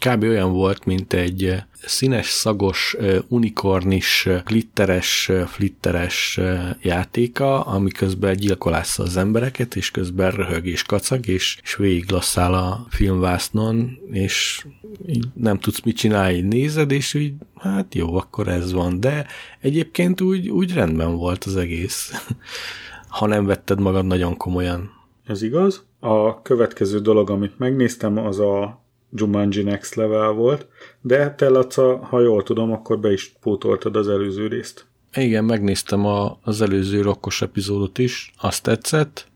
Kb. 0.00 0.22
olyan 0.22 0.52
volt, 0.52 0.84
mint 0.84 1.12
egy 1.12 1.44
eh, 1.44 1.62
színes, 1.84 2.26
szagos, 2.26 2.96
eh, 2.98 3.18
unikornis, 3.28 4.26
eh, 4.26 4.42
glitteres, 4.44 5.30
flitteres 5.46 6.40
játéka, 6.82 7.60
ami 7.60 7.90
közben 7.90 8.36
gyilkolásza 8.36 9.02
az 9.02 9.16
embereket, 9.16 9.76
és 9.76 9.90
közben 9.90 10.30
röhög 10.30 10.66
és 10.66 10.82
kacag, 10.82 11.26
és, 11.26 11.58
és 11.62 11.76
végig 11.76 12.10
lasszál 12.10 12.54
a 12.54 12.86
filmvásznon, 12.88 13.98
és 14.10 14.66
így 15.06 15.26
nem 15.34 15.58
tudsz 15.58 15.82
mit 15.82 15.96
csinálni, 15.96 16.40
nézed, 16.40 16.90
és 16.90 17.14
így, 17.14 17.34
hát 17.56 17.94
jó, 17.94 18.16
akkor 18.16 18.48
ez 18.48 18.72
van, 18.72 19.00
de 19.00 19.26
egyébként 19.60 20.20
úgy, 20.20 20.48
úgy 20.48 20.74
rendben 20.74 21.16
volt 21.16 21.44
az 21.44 21.56
egész, 21.56 22.12
ha 23.18 23.26
nem 23.26 23.46
vetted 23.46 23.80
magad 23.80 24.06
nagyon 24.06 24.36
komolyan. 24.36 24.90
Ez 25.24 25.42
igaz. 25.42 25.84
A 25.98 26.42
következő 26.42 27.00
dolog, 27.00 27.30
amit 27.30 27.58
megnéztem, 27.58 28.18
az 28.18 28.38
a 28.38 28.80
Jumanji 29.12 29.62
Next 29.62 29.94
Level 29.94 30.30
volt, 30.32 30.66
de 31.00 31.34
te, 31.34 31.48
Laca, 31.48 31.96
ha 31.96 32.20
jól 32.20 32.42
tudom, 32.42 32.72
akkor 32.72 32.98
be 32.98 33.12
is 33.12 33.32
pótoltad 33.40 33.96
az 33.96 34.08
előző 34.08 34.46
részt. 34.46 34.86
Igen, 35.14 35.44
megnéztem 35.44 36.06
a, 36.06 36.38
az 36.42 36.60
előző 36.60 37.00
rokkos 37.00 37.42
epizódot 37.42 37.98
is, 37.98 38.32
azt 38.40 38.62
tetszett, 38.62 39.26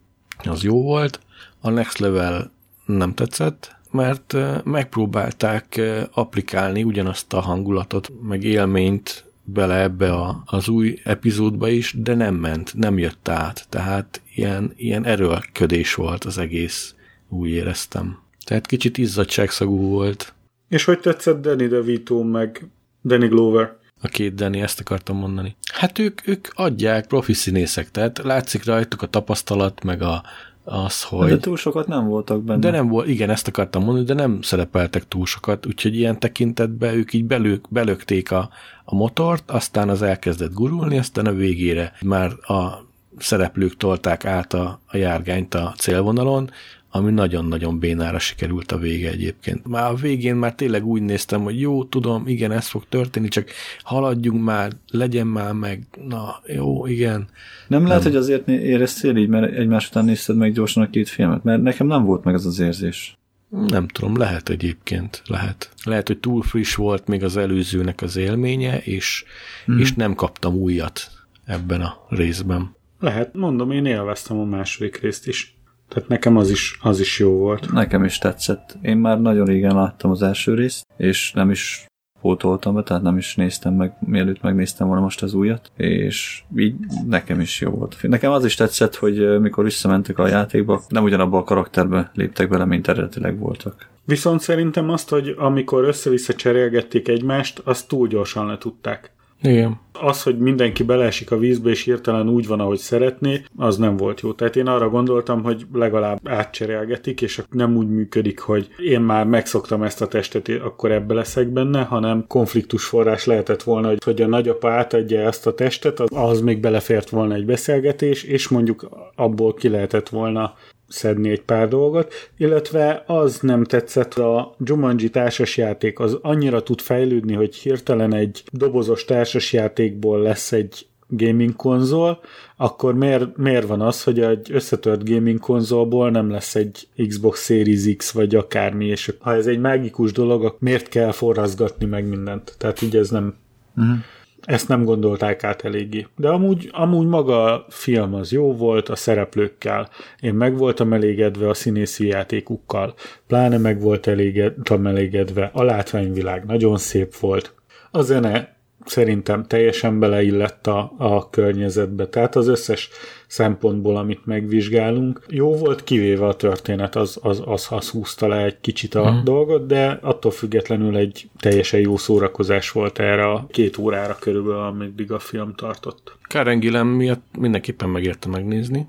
az 0.45 0.63
jó 0.63 0.83
volt, 0.83 1.21
a 1.61 1.71
Next 1.71 1.99
Level 1.99 2.53
nem 2.87 3.15
tetszett, 3.15 3.77
mert 3.91 4.37
megpróbálták 4.65 5.81
applikálni 6.13 6.83
ugyanazt 6.83 7.33
a 7.33 7.41
hangulatot, 7.41 8.13
meg 8.23 8.45
élményt 8.45 9.25
bele 9.45 9.81
ebbe 9.81 10.13
a, 10.13 10.43
az 10.47 10.69
új 10.69 11.01
epizódba 11.05 11.69
is, 11.69 11.95
de 11.99 12.15
nem 12.15 12.35
ment, 12.35 12.75
nem 12.75 12.99
jött 12.99 13.29
át. 13.29 13.67
Tehát 13.69 14.23
ilyen, 14.35 14.73
ilyen 14.77 15.05
erőlködés 15.05 15.95
volt 15.95 16.25
az 16.25 16.39
egész, 16.39 16.95
úgy 17.29 17.51
éreztem. 17.51 18.24
Tehát 18.45 18.67
kicsit 18.67 18.99
izzadságszagú 18.99 19.77
volt. 19.77 20.35
És 20.69 20.85
hogy 20.85 21.01
tetszett 21.01 21.41
Danny 21.41 21.69
DeVito 21.69 22.23
meg 22.23 22.69
Danny 23.05 23.29
Glover? 23.29 23.77
A 24.01 24.09
két 24.09 24.35
Danny, 24.35 24.61
ezt 24.61 24.81
akartam 24.81 25.17
mondani. 25.17 25.57
Hát 25.73 25.99
ők, 25.99 26.27
ők 26.27 26.49
adják 26.55 27.07
profi 27.07 27.33
színészek, 27.33 27.91
tehát 27.91 28.19
látszik 28.19 28.65
rajtuk 28.65 29.03
a 29.03 29.07
tapasztalat, 29.07 29.85
meg 29.85 30.03
a, 30.03 30.23
az, 30.65 31.03
hogy... 31.03 31.29
De 31.29 31.39
túl 31.39 31.57
sokat 31.57 31.87
nem 31.87 32.07
voltak 32.07 32.43
benne. 32.43 32.59
De 32.59 32.71
nem 32.71 32.89
volt, 32.89 33.09
igen, 33.09 33.31
ezt 33.31 33.49
akartam 33.49 33.85
mondani, 33.85 34.07
de 34.07 34.15
nem 34.15 34.43
szerepeltek 34.43 35.09
túl 35.09 35.27
sokat, 35.27 35.67
úgyhogy 35.67 35.97
ilyen 35.97 36.19
tekintetben 36.19 36.95
ők 36.95 37.13
így 37.13 37.25
belők, 37.25 37.65
belökték 37.69 38.31
a, 38.31 38.51
a 38.85 38.95
motort, 38.95 39.51
aztán 39.51 39.89
az 39.89 40.03
elkezdett 40.03 40.53
gurulni, 40.53 40.99
aztán 40.99 41.27
a 41.27 41.33
végére 41.33 41.93
már 42.03 42.31
a 42.31 42.87
szereplők 43.19 43.77
tolták 43.77 44.25
át 44.25 44.55
a, 44.55 44.81
a 44.87 44.97
járgányt 44.97 45.55
a 45.55 45.75
célvonalon, 45.79 46.51
ami 46.97 47.11
nagyon-nagyon 47.11 47.79
bénára 47.79 48.19
sikerült 48.19 48.73
a 48.73 48.79
vége 48.79 49.11
egyébként. 49.11 49.67
Már 49.67 49.91
a 49.91 49.95
végén 49.95 50.37
már 50.37 50.55
tényleg 50.55 50.87
úgy 50.87 51.03
néztem, 51.03 51.43
hogy 51.43 51.61
jó, 51.61 51.85
tudom, 51.85 52.27
igen, 52.27 52.53
ez 52.53 52.67
fog 52.67 52.85
történni, 52.89 53.29
csak 53.29 53.49
haladjunk 53.83 54.45
már, 54.45 54.73
legyen 54.91 55.27
már 55.27 55.53
meg, 55.53 55.87
na, 56.09 56.41
jó, 56.47 56.87
igen. 56.87 57.29
Nem 57.69 57.87
lehet, 57.87 58.03
nem. 58.03 58.13
hogy 58.13 58.21
azért 58.21 58.49
éreztél 58.49 59.17
így, 59.17 59.29
mert 59.29 59.53
egymás 59.53 59.89
után 59.89 60.05
nézted 60.05 60.37
meg 60.37 60.53
gyorsan 60.53 60.83
a 60.83 60.91
két 60.91 61.09
filmet, 61.09 61.45
mert 61.45 61.63
nekem 61.63 61.87
nem 61.87 62.05
volt 62.05 62.25
meg 62.25 62.35
az 62.35 62.47
az 62.47 62.59
érzés. 62.59 63.19
Nem 63.49 63.89
tudom, 63.89 64.17
lehet 64.17 64.49
egyébként, 64.49 65.23
lehet. 65.27 65.71
Lehet, 65.85 66.07
hogy 66.07 66.19
túl 66.19 66.43
friss 66.43 66.75
volt 66.75 67.07
még 67.07 67.25
az 67.25 67.37
előzőnek 67.37 68.03
az 68.03 68.17
élménye, 68.17 68.79
és, 68.79 69.25
mm. 69.73 69.79
és 69.79 69.93
nem 69.93 70.15
kaptam 70.15 70.55
újat 70.55 71.11
ebben 71.45 71.81
a 71.81 72.07
részben. 72.09 72.75
Lehet, 73.01 73.35
mondom, 73.35 73.71
én 73.71 73.87
élveztem 73.87 74.39
a 74.39 74.45
második 74.45 75.01
részt 75.01 75.29
is. 75.29 75.55
Tehát 75.95 76.09
nekem 76.09 76.37
az 76.37 76.51
is, 76.51 76.79
az 76.83 77.01
is 77.01 77.19
jó 77.19 77.31
volt. 77.31 77.73
Nekem 77.73 78.05
is 78.05 78.19
tetszett. 78.19 78.77
Én 78.83 78.97
már 78.97 79.21
nagyon 79.21 79.47
régen 79.47 79.75
láttam 79.75 80.11
az 80.11 80.23
első 80.23 80.55
részt, 80.55 80.87
és 80.97 81.33
nem 81.33 81.51
is 81.51 81.87
pótoltam 82.21 82.75
be, 82.75 82.83
tehát 82.83 83.03
nem 83.03 83.17
is 83.17 83.35
néztem 83.35 83.75
meg, 83.75 83.97
mielőtt 84.01 84.43
megnéztem 84.43 84.87
volna 84.87 85.03
most 85.03 85.23
az 85.23 85.35
újat, 85.35 85.73
és 85.77 86.43
így 86.57 86.75
nekem 87.07 87.41
is 87.41 87.61
jó 87.61 87.71
volt. 87.71 87.97
Nekem 88.03 88.33
az 88.33 88.45
is 88.45 88.55
tetszett, 88.55 88.95
hogy 88.95 89.41
mikor 89.41 89.65
visszamentek 89.65 90.19
a 90.19 90.29
játékba, 90.29 90.83
nem 90.89 91.05
ugyanabban 91.05 91.41
a 91.41 91.45
karakterbe 91.45 92.11
léptek 92.15 92.49
bele, 92.49 92.65
mint 92.65 92.89
eredetileg 92.89 93.39
voltak. 93.39 93.89
Viszont 94.05 94.41
szerintem 94.41 94.91
azt, 94.91 95.09
hogy 95.09 95.35
amikor 95.39 95.85
össze-vissza 95.85 96.35
cserélgették 96.35 97.09
egymást, 97.09 97.59
azt 97.65 97.89
túl 97.89 98.09
gyorsan 98.09 98.47
letudták. 98.47 99.14
Igen. 99.49 99.81
Az, 99.93 100.23
hogy 100.23 100.39
mindenki 100.39 100.83
beleesik 100.83 101.31
a 101.31 101.39
vízbe, 101.39 101.71
és 101.71 101.83
hirtelen 101.83 102.29
úgy 102.29 102.47
van, 102.47 102.61
ahogy 102.61 102.79
szeretné, 102.79 103.43
az 103.57 103.77
nem 103.77 103.97
volt 103.97 104.21
jó. 104.21 104.33
Tehát 104.33 104.57
én 104.57 104.67
arra 104.67 104.89
gondoltam, 104.89 105.43
hogy 105.43 105.67
legalább 105.73 106.29
átcserélgetik, 106.29 107.23
és 107.23 107.43
nem 107.51 107.77
úgy 107.77 107.89
működik, 107.89 108.41
hogy 108.41 108.69
én 108.79 109.01
már 109.01 109.27
megszoktam 109.27 109.83
ezt 109.83 110.03
a 110.03 110.09
testet, 110.09 110.49
akkor 110.49 110.93
ebbe 110.93 111.15
leszek 111.15 111.49
benne, 111.49 111.83
hanem 111.83 112.25
konfliktus 112.27 112.85
forrás 112.85 113.25
lehetett 113.25 113.63
volna, 113.63 113.93
hogy 114.05 114.23
a 114.23 114.27
nagyapa 114.27 114.71
átadja 114.71 115.21
ezt 115.21 115.47
a 115.47 115.55
testet, 115.55 116.01
az 116.01 116.41
még 116.41 116.61
belefért 116.61 117.11
volna 117.11 117.35
egy 117.35 117.47
beszélgetés, 117.47 118.23
és 118.23 118.49
mondjuk 118.49 118.89
abból 119.15 119.55
ki 119.55 119.69
lehetett 119.69 120.09
volna 120.09 120.55
szedni 120.89 121.31
egy 121.31 121.43
pár 121.43 121.69
dolgot, 121.69 122.13
illetve 122.37 123.05
az 123.07 123.39
nem 123.41 123.65
tetszett, 123.65 124.15
a 124.15 124.55
Jumanji 124.65 125.11
társasjáték 125.11 125.99
az 125.99 126.19
annyira 126.23 126.63
tud 126.63 126.81
fejlődni, 126.81 127.35
hogy 127.35 127.55
hirtelen 127.55 128.15
egy 128.15 128.43
dobozos 128.53 129.05
társasjátékból 129.05 130.21
lesz 130.21 130.53
egy 130.53 130.87
gaming 131.09 131.57
konzol, 131.57 132.21
akkor 132.57 132.95
miért, 132.95 133.37
miért 133.37 133.67
van 133.67 133.81
az, 133.81 134.03
hogy 134.03 134.21
egy 134.21 134.53
összetört 134.53 135.09
gaming 135.09 135.39
konzolból 135.39 136.11
nem 136.11 136.31
lesz 136.31 136.55
egy 136.55 136.89
Xbox 137.09 137.45
Series 137.45 137.97
X 137.97 138.11
vagy 138.11 138.35
akármi, 138.35 138.87
és 138.87 139.13
ha 139.19 139.35
ez 139.35 139.47
egy 139.47 139.59
mágikus 139.59 140.13
dolog, 140.13 140.45
akkor 140.45 140.59
miért 140.61 140.89
kell 140.89 141.13
forrazgatni 141.13 141.87
meg 141.87 142.09
mindent? 142.09 142.55
Tehát 142.59 142.83
így 142.83 142.97
ez 142.97 143.11
nem... 143.11 143.35
Uh-huh. 143.77 143.97
Ezt 144.45 144.69
nem 144.69 144.85
gondolták 144.85 145.45
át 145.45 145.65
eléggé. 145.65 146.07
De 146.17 146.29
amúgy, 146.29 146.69
amúgy 146.73 147.07
maga 147.07 147.43
a 147.43 147.67
film 147.69 148.15
az 148.15 148.33
jó 148.33 148.53
volt, 148.53 148.89
a 148.89 148.97
szereplőkkel. 148.97 149.89
Én 150.21 150.35
meg 150.35 150.57
voltam 150.57 150.93
elégedve 150.93 151.49
a 151.49 151.55
színészi 151.55 152.07
játékukkal. 152.07 152.95
Pláne 153.27 153.59
meg 153.59 153.81
volt 153.81 154.07
elégedve, 154.07 154.89
elégedve. 154.89 155.51
A 155.53 155.63
látványvilág 155.63 156.45
nagyon 156.45 156.77
szép 156.77 157.17
volt. 157.17 157.55
A 157.91 158.03
zene 158.03 158.54
szerintem 158.85 159.47
teljesen 159.47 159.99
beleillett 159.99 160.67
a, 160.67 160.93
a 160.97 161.31
környezetbe. 161.31 162.09
Tehát 162.09 162.37
az 162.37 162.49
összes 162.49 162.89
szempontból, 163.27 163.97
amit 163.97 164.27
megvizsgálunk, 164.27 165.23
jó 165.29 165.57
volt, 165.57 165.85
kivéve 165.85 166.27
a 166.27 166.37
történet, 166.37 166.97
az, 166.97 167.19
az, 167.23 167.43
az, 167.45 167.67
az 167.71 167.89
húzta 167.89 168.29
le 168.29 168.45
egy 168.45 168.61
kicsit 168.61 168.95
a 168.95 169.13
mm. 169.13 169.25
dolgot, 169.25 169.67
de 169.67 169.99
attól 170.03 170.31
függetlenül 170.31 170.97
egy 170.97 171.29
teljesen 171.39 171.81
jó 171.81 171.97
szórakozás 171.97 172.71
volt 172.71 172.99
erre 172.99 173.31
a 173.31 173.47
két 173.51 173.79
órára 173.79 174.17
körülbelül, 174.21 174.61
ameddig 174.61 175.13
a 175.13 175.19
film 175.19 175.55
tartott. 175.55 176.17
Karen 176.29 176.59
Gillen 176.59 176.87
miatt 176.87 177.25
mindenképpen 177.39 177.89
megérte 177.89 178.29
megnézni, 178.29 178.89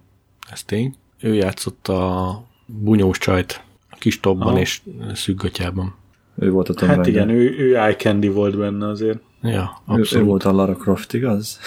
ez 0.52 0.64
tény. 0.64 0.96
Ő 1.22 1.34
játszott 1.34 1.88
a 1.88 2.44
bunyós 2.66 3.18
csajt 3.18 3.64
a 3.90 3.96
kis 4.00 4.20
tobban 4.20 4.48
Aha. 4.48 4.60
és 4.60 4.82
szűkgatyában. 5.14 5.96
Ő 6.38 6.52
volt 6.52 6.70
a 6.70 6.74
Tom 6.74 6.90
Hát 6.90 7.08
igen, 7.08 7.30
ő, 7.30 7.56
ő 7.58 7.76
eye 7.76 7.96
candy 7.96 8.28
volt 8.28 8.58
benne 8.58 8.88
azért. 8.88 9.20
Ja, 9.46 9.82
abszolút. 9.86 10.14
Ő, 10.14 10.20
ő 10.20 10.24
volt 10.24 10.44
a 10.44 10.52
Lara 10.52 10.76
Croft, 10.76 11.14
igaz? 11.14 11.60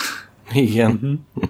Igen. 0.53 0.91
Mhm. 0.91 1.43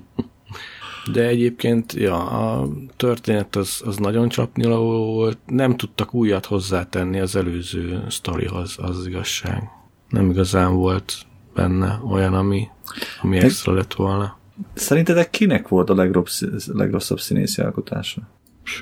De 1.12 1.26
egyébként, 1.26 1.92
ja, 1.92 2.26
a 2.26 2.68
történet 2.96 3.56
az, 3.56 3.82
az 3.84 3.96
nagyon 3.96 4.28
csapnyiló 4.28 5.12
volt. 5.14 5.38
Nem 5.46 5.76
tudtak 5.76 6.14
újat 6.14 6.46
hozzátenni 6.46 7.20
az 7.20 7.36
előző 7.36 8.04
sztorihoz, 8.08 8.76
az 8.78 9.06
igazság. 9.06 9.62
Nem 10.08 10.30
igazán 10.30 10.74
volt 10.74 11.14
benne 11.54 12.00
olyan, 12.10 12.34
ami, 12.34 12.68
ami 13.22 13.36
extra 13.36 13.72
lett 13.72 13.94
volna. 13.94 14.36
Szerintetek 14.74 15.30
kinek 15.30 15.68
volt 15.68 15.90
a 15.90 15.94
legrossz, 15.94 16.42
legrosszabb 16.66 17.20
színészi 17.20 17.62
alkotása? 17.62 18.20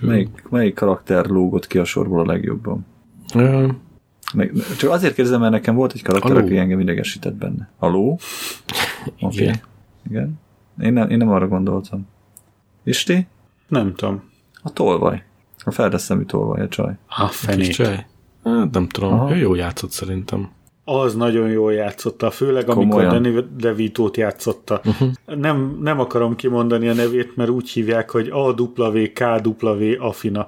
Melyik, 0.01 0.45
melyik 0.51 0.75
karakter 0.75 1.27
lógott 1.27 1.67
ki 1.67 1.79
a 1.79 1.85
sorból 1.85 2.21
a 2.21 2.33
legjobban? 2.33 2.87
Ö, 3.35 3.69
csak 4.79 4.91
azért 4.91 5.15
kérdezem, 5.15 5.41
mert 5.41 5.53
nekem 5.53 5.75
volt 5.75 5.93
egy 5.93 6.03
karakter, 6.03 6.37
aki 6.37 6.59
engem 6.59 6.81
idegesített 6.81 7.35
benne. 7.35 7.71
Aló? 7.79 8.19
Oké. 9.21 9.43
Okay. 9.43 9.55
Igen. 10.11 10.41
Én 10.81 10.93
nem, 10.93 11.11
én 11.11 11.17
nem 11.17 11.29
arra 11.29 11.49
gondoltam. 11.49 12.07
És 12.85 13.03
ti? 13.03 13.27
Nem 13.69 13.95
tudom. 13.95 14.23
A 14.63 14.73
tolvaj. 14.73 15.23
A 15.65 15.71
feldeszemű 15.71 16.25
tolvaj, 16.25 16.61
a 16.61 16.69
csaj. 16.69 16.93
A 17.09 17.27
fenék. 17.27 17.73
Csaj? 17.73 18.07
Hát, 18.45 18.71
nem 18.71 18.89
tudom, 18.89 19.13
Aha. 19.13 19.35
ő 19.35 19.37
jó 19.37 19.55
játszott 19.55 19.91
szerintem. 19.91 20.51
Az 20.85 21.15
nagyon 21.15 21.49
jól 21.49 21.73
játszotta, 21.73 22.31
főleg 22.31 22.65
Komolyan. 22.65 22.91
amikor 22.91 23.21
Danny 23.21 23.45
DeVito-t 23.57 24.17
játszotta. 24.17 24.81
Uh-huh. 24.85 25.11
Nem, 25.25 25.79
nem 25.83 26.01
akarom 26.01 26.37
kimondani 26.37 26.89
a 26.89 26.95
nevét, 26.95 27.37
mert 27.37 27.51
úgy 27.51 27.71
hívják, 27.71 28.11
hogy 28.11 28.29
AWKW 28.31 29.05
Afina. 29.99 30.47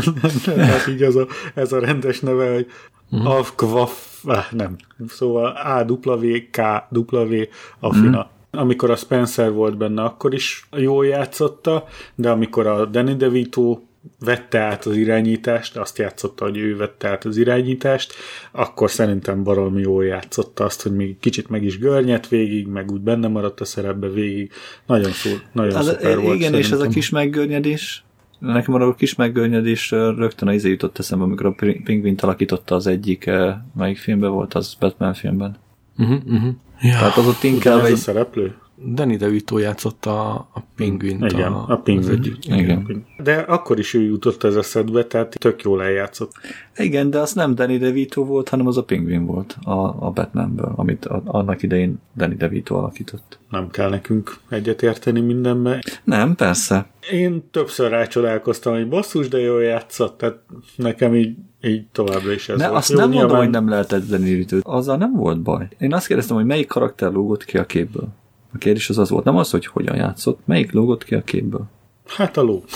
Tehát 0.44 0.86
így 0.86 1.02
az 1.02 1.16
a, 1.16 1.26
ez 1.54 1.72
a 1.72 1.78
rendes 1.78 2.20
neve, 2.20 2.52
hogy 2.52 2.66
uh-huh. 3.10 3.30
Avkvaf, 3.30 4.24
nem. 4.50 4.76
Szóval 5.08 5.46
AWKW 5.46 7.42
Afina. 7.80 8.18
Uh-huh 8.18 8.36
amikor 8.50 8.90
a 8.90 8.96
Spencer 8.96 9.52
volt 9.52 9.76
benne, 9.76 10.02
akkor 10.02 10.34
is 10.34 10.68
jól 10.76 11.06
játszotta, 11.06 11.84
de 12.14 12.30
amikor 12.30 12.66
a 12.66 12.84
Danny 12.84 13.16
DeVito 13.16 13.80
vette 14.18 14.58
át 14.58 14.86
az 14.86 14.96
irányítást, 14.96 15.76
azt 15.76 15.98
játszotta, 15.98 16.44
hogy 16.44 16.56
ő 16.56 16.76
vette 16.76 17.08
át 17.08 17.24
az 17.24 17.36
irányítást, 17.36 18.12
akkor 18.52 18.90
szerintem 18.90 19.42
baromi 19.42 19.80
jól 19.80 20.04
játszotta 20.04 20.64
azt, 20.64 20.82
hogy 20.82 20.92
még 20.92 21.18
kicsit 21.18 21.48
meg 21.48 21.64
is 21.64 21.78
görnyet 21.78 22.28
végig, 22.28 22.66
meg 22.66 22.90
úgy 22.90 23.00
benne 23.00 23.28
maradt 23.28 23.60
a 23.60 23.64
szerepbe 23.64 24.08
végig. 24.08 24.52
Nagyon, 24.86 25.10
szó, 25.10 25.30
nagyon 25.52 25.74
az, 25.74 25.86
szuper 25.86 26.10
igen, 26.10 26.22
volt. 26.22 26.36
Igen, 26.36 26.54
és 26.54 26.70
ez 26.70 26.80
a 26.80 26.88
kis 26.88 27.10
meggörnyedés, 27.10 28.04
nekem 28.38 28.74
a 28.74 28.94
kis 28.94 29.14
meggörnyedés 29.14 29.90
rögtön 29.90 30.48
a 30.48 30.52
izé 30.52 30.68
jutott 30.68 30.98
eszembe, 30.98 31.24
amikor 31.24 31.46
a 31.46 31.54
pingvint 31.84 32.22
alakította 32.22 32.74
az 32.74 32.86
egyik, 32.86 33.30
melyik 33.76 33.98
filmben 33.98 34.30
volt, 34.30 34.54
az 34.54 34.74
Batman 34.80 35.14
filmben. 35.14 35.56
Uh-huh, 35.98 36.18
uh-huh. 36.26 36.54
Ja. 36.80 36.92
Tehát 36.92 37.16
az 37.16 37.26
ott 37.26 37.42
inkább 37.42 37.84
egy... 37.84 37.92
a 37.92 37.96
szereplő? 37.96 38.54
Danny 38.86 39.16
DeVito 39.16 39.58
játszott 39.58 40.06
a, 40.06 40.30
a 40.34 40.62
pingvint. 40.76 41.24
Igen, 41.32 41.52
a, 41.52 41.64
a 41.68 41.76
pingvint. 41.76 42.26
Igen. 42.26 42.58
igen. 42.58 43.06
De 43.22 43.34
akkor 43.34 43.78
is 43.78 43.94
ő 43.94 44.02
jutott 44.02 44.44
ez 44.44 44.56
eszedbe, 44.56 45.04
tehát 45.04 45.36
tök 45.38 45.62
jól 45.62 45.82
eljátszott. 45.82 46.32
Igen, 46.76 47.10
de 47.10 47.18
az 47.18 47.32
nem 47.32 47.54
Danny 47.54 47.78
DeVito 47.78 48.24
volt, 48.24 48.48
hanem 48.48 48.66
az 48.66 48.76
a 48.76 48.84
pingvin 48.84 49.26
volt 49.26 49.56
a, 49.62 50.06
a 50.06 50.10
Batmanből, 50.10 50.72
amit 50.76 51.04
a, 51.04 51.22
annak 51.24 51.62
idején 51.62 51.98
Danny 52.16 52.36
DeVito 52.36 52.74
alakított. 52.74 53.38
Nem 53.50 53.70
kell 53.70 53.88
nekünk 53.88 54.36
egyetérteni 54.48 55.20
mindenben. 55.20 55.78
Nem, 56.04 56.34
persze. 56.34 56.86
Én 57.12 57.42
többször 57.50 57.90
rácsodálkoztam, 57.90 58.72
hogy 58.74 58.88
basszus, 58.88 59.28
de 59.28 59.38
jól 59.38 59.62
játszott, 59.62 60.18
tehát 60.18 60.38
nekem 60.76 61.14
így 61.14 61.36
így 61.62 61.86
továbbra 61.92 62.32
is 62.32 62.48
ez 62.48 62.58
Ne, 62.58 62.64
volt. 62.66 62.78
azt 62.78 62.90
Jó, 62.90 62.96
nem 62.96 63.08
mondom, 63.08 63.24
nyilván- 63.26 63.42
hogy 63.44 63.52
nem 63.52 63.68
lehetett 63.68 64.02
zenérítő. 64.02 64.60
Azzal 64.62 64.96
nem 64.96 65.12
volt 65.12 65.40
baj. 65.42 65.68
Én 65.78 65.92
azt 65.94 66.06
kérdeztem, 66.06 66.36
hogy 66.36 66.44
melyik 66.44 66.66
karakter 66.68 67.12
lógott 67.12 67.44
ki 67.44 67.58
a 67.58 67.64
képből. 67.66 68.08
A 68.52 68.58
kérdés 68.58 68.88
az 68.88 68.98
az 68.98 69.10
volt, 69.10 69.24
nem 69.24 69.36
az, 69.36 69.50
hogy 69.50 69.66
hogyan 69.66 69.96
játszott, 69.96 70.40
melyik 70.44 70.72
lógott 70.72 71.04
ki 71.04 71.14
a 71.14 71.22
képből. 71.22 71.66
Hát 72.06 72.36
a 72.36 72.42
ló. 72.42 72.64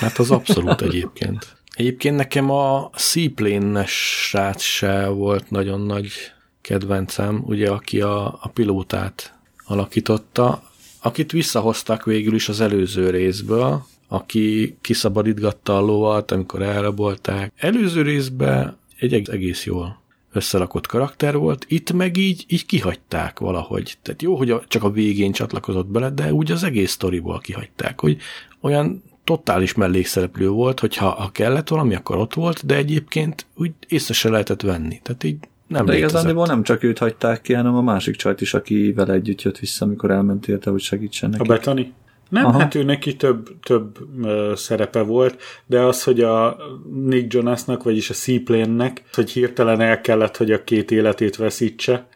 Hát 0.00 0.18
az 0.18 0.30
abszolút 0.30 0.80
egyébként. 0.80 1.56
Egyébként 1.74 2.16
nekem 2.16 2.50
a 2.50 2.90
Seaplane-es 2.94 3.90
srác 4.26 4.62
se 4.62 5.06
volt 5.06 5.50
nagyon 5.50 5.80
nagy 5.80 6.08
kedvencem, 6.60 7.42
ugye, 7.46 7.70
aki 7.70 8.00
a, 8.00 8.26
a 8.26 8.50
pilótát 8.52 9.34
alakította, 9.64 10.62
akit 11.02 11.32
visszahoztak 11.32 12.04
végül 12.04 12.34
is 12.34 12.48
az 12.48 12.60
előző 12.60 13.10
részből, 13.10 13.86
aki 14.08 14.76
kiszabadítgatta 14.80 15.76
a 15.76 15.80
lovat, 15.80 16.30
amikor 16.30 16.62
elrabolták. 16.62 17.52
Előző 17.56 18.02
részben 18.02 18.76
egy 18.98 19.14
eg- 19.14 19.28
egész 19.28 19.64
jól 19.64 20.00
összerakott 20.38 20.86
karakter 20.86 21.36
volt, 21.36 21.64
itt 21.68 21.92
meg 21.92 22.16
így, 22.16 22.44
így 22.48 22.66
kihagyták 22.66 23.38
valahogy. 23.38 23.98
Tehát 24.02 24.22
jó, 24.22 24.36
hogy 24.36 24.50
a, 24.50 24.62
csak 24.68 24.84
a 24.84 24.90
végén 24.90 25.32
csatlakozott 25.32 25.86
bele, 25.86 26.10
de 26.10 26.32
úgy 26.32 26.50
az 26.50 26.64
egész 26.64 26.90
sztoriból 26.90 27.38
kihagyták, 27.38 28.00
hogy 28.00 28.16
olyan 28.60 29.02
totális 29.24 29.74
mellékszereplő 29.74 30.48
volt, 30.48 30.80
hogyha 30.80 31.08
ha 31.08 31.30
kellett 31.32 31.68
valami, 31.68 31.94
akkor 31.94 32.16
ott 32.16 32.34
volt, 32.34 32.66
de 32.66 32.76
egyébként 32.76 33.46
úgy 33.54 33.72
észre 33.88 34.14
se 34.14 34.28
lehetett 34.28 34.62
venni. 34.62 35.00
Tehát 35.02 35.24
így 35.24 35.36
nem 35.66 35.86
De 35.86 35.92
létezett. 35.92 36.24
igazán 36.24 36.48
nem 36.48 36.62
csak 36.62 36.82
őt 36.82 36.98
hagyták 36.98 37.40
ki, 37.40 37.52
hanem 37.52 37.74
a 37.74 37.82
másik 37.82 38.16
csajt 38.16 38.40
is, 38.40 38.54
aki 38.54 38.92
vele 38.92 39.12
együtt 39.12 39.42
jött 39.42 39.58
vissza, 39.58 39.84
amikor 39.84 40.10
elment 40.10 40.48
érte, 40.48 40.70
hogy 40.70 40.80
segítsen 40.80 41.28
A 41.28 41.36
neki. 41.36 41.48
Betani? 41.48 41.92
Nem, 42.28 42.44
Aha. 42.46 42.58
Hát 42.58 42.74
ő 42.74 42.82
neki 42.82 43.16
több, 43.16 43.48
több 43.62 43.96
ö, 44.22 44.52
szerepe 44.56 45.02
volt, 45.02 45.42
de 45.66 45.80
az, 45.80 46.02
hogy 46.04 46.20
a 46.20 46.56
Nick 47.04 47.32
Jonasnak, 47.32 47.82
vagyis 47.82 48.10
a 48.10 48.14
Seaplane-nek, 48.14 49.02
hogy 49.12 49.30
hirtelen 49.30 49.80
el 49.80 50.00
kellett, 50.00 50.36
hogy 50.36 50.52
a 50.52 50.64
két 50.64 50.90
életét 50.90 51.36
veszítse, 51.36 52.06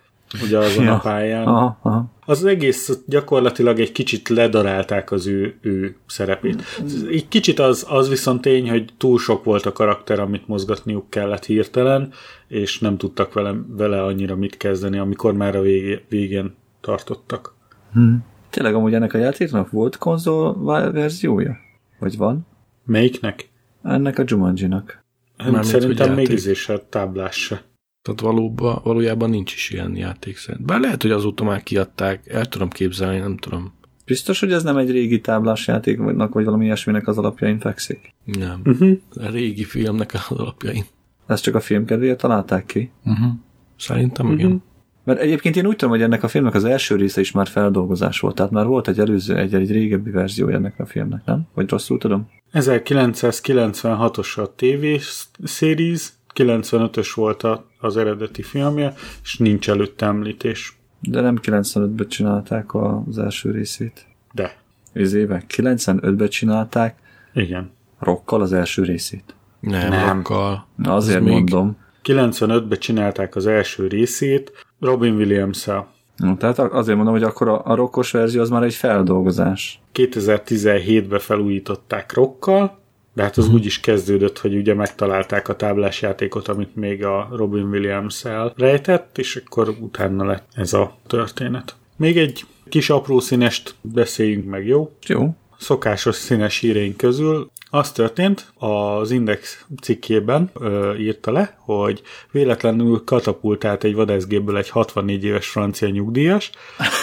ugye 0.43 0.59
azon 0.59 0.84
Ja. 0.84 0.94
a 0.94 0.98
pályán. 0.98 1.47
Aha, 1.47 1.78
aha. 1.82 2.10
Az 2.26 2.44
egész 2.44 2.98
gyakorlatilag 3.06 3.80
egy 3.80 3.93
kicsit 3.93 4.28
ledarálták 4.28 5.10
az 5.10 5.26
ő, 5.26 5.59
ő 5.60 5.97
szerepét. 6.06 6.62
Egy 7.09 7.28
kicsit 7.28 7.59
az, 7.59 7.86
az 7.89 8.09
viszont 8.09 8.40
tény, 8.40 8.70
hogy 8.70 8.84
túl 8.97 9.18
sok 9.18 9.44
volt 9.44 9.66
a 9.66 9.72
karakter, 9.72 10.20
amit 10.20 10.48
mozgatniuk 10.48 11.10
kellett 11.10 11.44
hirtelen, 11.44 12.12
és 12.48 12.78
nem 12.78 12.97
tudtak 12.97 13.32
vele, 13.32 13.55
vele 13.68 14.02
annyira 14.02 14.36
mit 14.36 14.56
kezdeni, 14.56 14.98
amikor 14.98 15.32
már 15.32 15.56
a 15.56 15.60
végé, 15.60 16.05
végén 16.09 16.55
tartottak. 16.80 17.55
Hm. 17.93 18.14
Tényleg 18.53 18.74
amúgy 18.74 18.95
ennek 18.95 19.15
a 19.15 19.19
játéknak 19.19 19.70
volt 19.70 19.97
konzol 19.97 20.62
verziója? 20.93 21.57
Vagy 21.99 22.16
van? 22.16 22.47
Melyiknek? 22.85 23.49
Ennek 23.83 24.19
a 24.19 24.23
Jumanji-nak. 24.27 25.05
Hogy 25.39 25.65
Szerintem 25.65 26.15
még 26.15 26.29
izé 26.29 26.55
se, 26.55 26.79
táblás 26.79 27.37
se. 27.37 27.62
Tehát 28.03 28.20
valóban, 28.20 28.81
valójában 28.85 29.31
nincs 29.31 29.55
is 29.55 29.70
ilyen 29.70 29.97
játék 29.97 30.37
szerint. 30.37 30.65
Bár 30.65 30.81
lehet, 30.81 31.03
hogy 31.03 31.11
azóta 31.11 31.45
már 31.45 31.62
kiadták, 31.62 32.29
el 32.29 32.47
tudom 32.47 32.69
képzelni, 32.69 33.19
nem 33.19 33.37
tudom. 33.37 33.73
Biztos, 34.05 34.41
hogy 34.41 34.53
ez 34.53 34.62
nem 34.62 34.77
egy 34.77 34.91
régi 34.91 35.20
táblás 35.20 35.66
játéknak, 35.66 36.33
vagy 36.33 36.45
valami 36.45 36.65
ilyesminek 36.65 37.09
az 37.09 37.19
alapjain 37.19 37.59
fekszik? 37.59 38.15
Nem. 38.24 38.61
Uh-huh. 38.65 38.99
A 39.15 39.31
régi 39.31 39.65
filmnek 39.65 40.15
az 40.15 40.37
alapjain. 40.39 40.85
Ezt 41.27 41.43
csak 41.43 41.55
a 41.55 41.61
film 41.61 41.85
kedvéért 41.85 42.19
találták 42.19 42.66
ki? 42.66 42.91
Uh-huh. 43.05 43.33
Szerintem 43.77 44.33
igen. 44.33 44.62
Mert 45.05 45.20
egyébként 45.20 45.57
én 45.57 45.66
úgy 45.66 45.77
tudom, 45.77 45.95
hogy 45.95 46.03
ennek 46.03 46.23
a 46.23 46.29
filmnek 46.29 46.55
az 46.55 46.65
első 46.65 46.97
része 46.97 47.20
is 47.20 47.31
már 47.33 47.47
feldolgozás 47.47 48.20
volt, 48.20 48.35
tehát 48.35 48.51
már 48.53 48.66
volt 48.66 48.89
egy 48.89 48.99
előző, 48.99 49.37
egy, 49.37 49.55
egy 49.55 49.70
régebbi 49.70 50.11
verziója 50.11 50.57
ennek 50.57 50.79
a 50.79 50.87
filmnek, 50.87 51.24
nem? 51.24 51.43
Vagy 51.55 51.70
rosszul 51.70 51.99
tudom? 51.99 52.31
1996-os 52.53 54.39
a 54.39 54.53
TV 54.57 55.05
series, 55.47 56.09
95-ös 56.35 57.11
volt 57.15 57.43
a, 57.43 57.65
az 57.79 57.97
eredeti 57.97 58.43
filmje, 58.43 58.93
és 59.23 59.37
nincs 59.37 59.70
előtte 59.70 60.07
említés. 60.07 60.77
De 61.01 61.20
nem 61.20 61.39
95-ben 61.43 62.09
csinálták 62.09 62.74
az 62.74 63.19
első 63.19 63.51
részét. 63.51 64.07
De, 64.33 64.57
Ez 64.93 65.12
évek. 65.12 65.45
95-ben 65.57 66.29
csinálták 66.29 66.99
igen. 67.35 67.70
Rockkal 67.99 68.41
az 68.41 68.53
első 68.53 68.83
részét. 68.83 69.35
Nem, 69.61 69.89
Nem. 69.89 70.16
Rokkal. 70.16 70.66
Na 70.77 70.95
azért 70.95 71.16
Ez 71.19 71.23
még- 71.24 71.33
mondom. 71.33 71.77
95-ben 72.05 72.79
csinálták 72.79 73.37
az 73.37 73.47
első 73.47 73.87
részét 73.87 74.61
Robin 74.82 75.14
Williams-el. 75.14 75.92
No, 76.16 76.36
tehát 76.36 76.59
azért 76.59 76.96
mondom, 76.96 77.14
hogy 77.14 77.22
akkor 77.22 77.48
a, 77.48 77.62
a 77.64 77.74
rockos 77.74 78.10
verzió 78.10 78.40
az 78.40 78.48
már 78.48 78.62
egy 78.62 78.74
feldolgozás. 78.74 79.80
2017-ben 79.94 81.18
felújították 81.18 82.12
rokkal, 82.12 82.78
de 83.14 83.22
hát 83.22 83.36
az 83.36 83.48
úgy 83.48 83.64
is 83.64 83.80
kezdődött, 83.80 84.38
hogy 84.38 84.56
ugye 84.56 84.74
megtalálták 84.74 85.48
a 85.48 85.56
táblásjátékot, 85.56 86.48
amit 86.48 86.76
még 86.76 87.04
a 87.04 87.28
Robin 87.32 87.64
Williams-el 87.64 88.52
rejtett, 88.56 89.18
és 89.18 89.42
akkor 89.46 89.74
utána 89.80 90.24
lett 90.24 90.46
ez 90.54 90.72
a 90.72 90.96
történet. 91.06 91.74
Még 91.96 92.18
egy 92.18 92.44
kis 92.68 92.90
apró 92.90 93.20
színest 93.20 93.74
beszéljünk 93.80 94.44
meg, 94.44 94.66
jó? 94.66 94.92
Jó. 95.06 95.34
szokásos 95.59 96.16
színes 96.16 96.59
híreink 96.59 96.96
közül 96.96 97.50
az 97.74 97.93
történt, 97.93 98.53
az 98.59 99.11
Index 99.11 99.65
cikkében 99.82 100.51
ö, 100.55 100.94
írta 100.94 101.32
le, 101.32 101.57
hogy 101.59 102.03
véletlenül 102.31 103.03
katapultált 103.05 103.85
egy 103.85 103.94
vadászgépből 103.94 104.57
egy 104.57 104.69
64 104.69 105.24
éves 105.24 105.49
francia 105.49 105.89
nyugdíjas. 105.89 106.51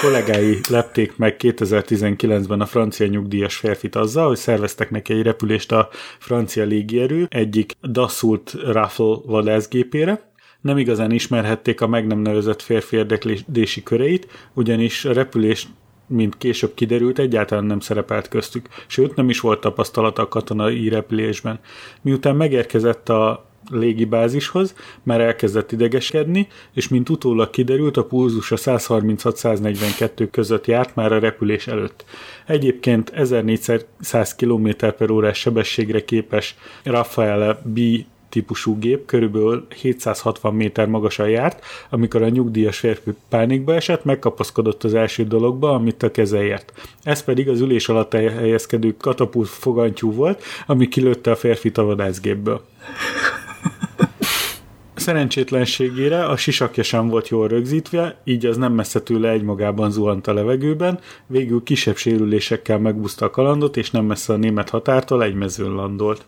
Kollégái 0.01 0.59
lepték 0.69 1.17
meg 1.17 1.35
2019-ben 1.39 2.61
a 2.61 2.65
francia 2.65 3.07
nyugdíjas 3.07 3.55
férfit 3.55 3.95
azzal, 3.95 4.27
hogy 4.27 4.37
szerveztek 4.37 4.89
neki 4.89 5.13
egy 5.13 5.21
repülést 5.21 5.71
a 5.71 5.89
francia 6.19 6.63
légierő 6.63 7.27
egyik 7.29 7.77
Dassault 7.81 8.53
Raffle 8.53 9.15
vadászgépére, 9.25 10.31
nem 10.61 10.77
igazán 10.77 11.11
ismerhették 11.11 11.81
a 11.81 11.87
meg 11.87 12.07
nem 12.07 12.19
nevezett 12.19 12.61
férfi 12.61 12.95
érdeklődési 12.95 13.83
köreit, 13.83 14.27
ugyanis 14.53 15.05
a 15.05 15.13
repülés 15.13 15.67
mint 16.09 16.37
később 16.37 16.73
kiderült, 16.73 17.19
egyáltalán 17.19 17.65
nem 17.65 17.79
szerepelt 17.79 18.27
köztük, 18.27 18.67
sőt 18.87 19.15
nem 19.15 19.29
is 19.29 19.39
volt 19.39 19.61
tapasztalata 19.61 20.21
a 20.21 20.27
katonai 20.27 20.89
repülésben. 20.89 21.59
Miután 22.01 22.35
megérkezett 22.35 23.09
a 23.09 23.47
légibázishoz, 23.71 24.75
már 25.03 25.21
elkezdett 25.21 25.71
idegeskedni, 25.71 26.47
és 26.73 26.87
mint 26.87 27.09
utólag 27.09 27.49
kiderült, 27.49 27.97
a 27.97 28.05
pulzusa 28.05 28.55
136-142 28.59 30.27
között 30.31 30.65
járt 30.65 30.95
már 30.95 31.11
a 31.11 31.19
repülés 31.19 31.67
előtt. 31.67 32.05
Egyébként 32.45 33.09
1400 33.09 34.35
km 34.35 34.69
órás 35.11 35.39
sebességre 35.39 36.05
képes 36.05 36.55
Raffaele 36.83 37.61
B 37.63 37.79
típusú 38.29 38.79
gép 38.79 39.05
körülbelül 39.05 39.67
760 39.81 40.55
méter 40.55 40.87
magasan 40.87 41.29
járt, 41.29 41.65
amikor 41.89 42.21
a 42.21 42.29
nyugdíjas 42.29 42.77
férfi 42.77 43.11
pánikba 43.29 43.75
esett, 43.75 44.03
megkapaszkodott 44.03 44.83
az 44.83 44.93
első 44.93 45.23
dologba, 45.23 45.73
amit 45.73 46.03
a 46.03 46.11
keze 46.11 46.43
ért. 46.43 46.73
Ez 47.03 47.23
pedig 47.23 47.49
az 47.49 47.61
ülés 47.61 47.89
alatt 47.89 48.13
helyezkedő 48.13 48.95
katapult 48.97 49.47
fogantyú 49.47 50.11
volt, 50.11 50.43
ami 50.67 50.87
kilőtte 50.87 51.31
a 51.31 51.35
férfit 51.35 51.77
a 51.77 51.83
vadászgépből. 51.83 52.61
Szerencsétlenségére 54.99 56.25
a 56.25 56.37
sisakja 56.37 56.83
sem 56.83 57.07
volt 57.07 57.27
jól 57.27 57.47
rögzítve, 57.47 58.21
így 58.23 58.45
az 58.45 58.57
nem 58.57 58.73
messze 58.73 59.01
tőle 59.01 59.29
egymagában 59.29 59.91
zuhant 59.91 60.27
a 60.27 60.33
levegőben, 60.33 60.99
végül 61.27 61.63
kisebb 61.63 61.95
sérülésekkel 61.95 62.79
megbuszta 62.79 63.25
a 63.25 63.29
kalandot, 63.29 63.77
és 63.77 63.91
nem 63.91 64.05
messze 64.05 64.33
a 64.33 64.37
német 64.37 64.69
határtól 64.69 65.23
egy 65.23 65.33
mezőn 65.33 65.73
landolt. 65.73 66.25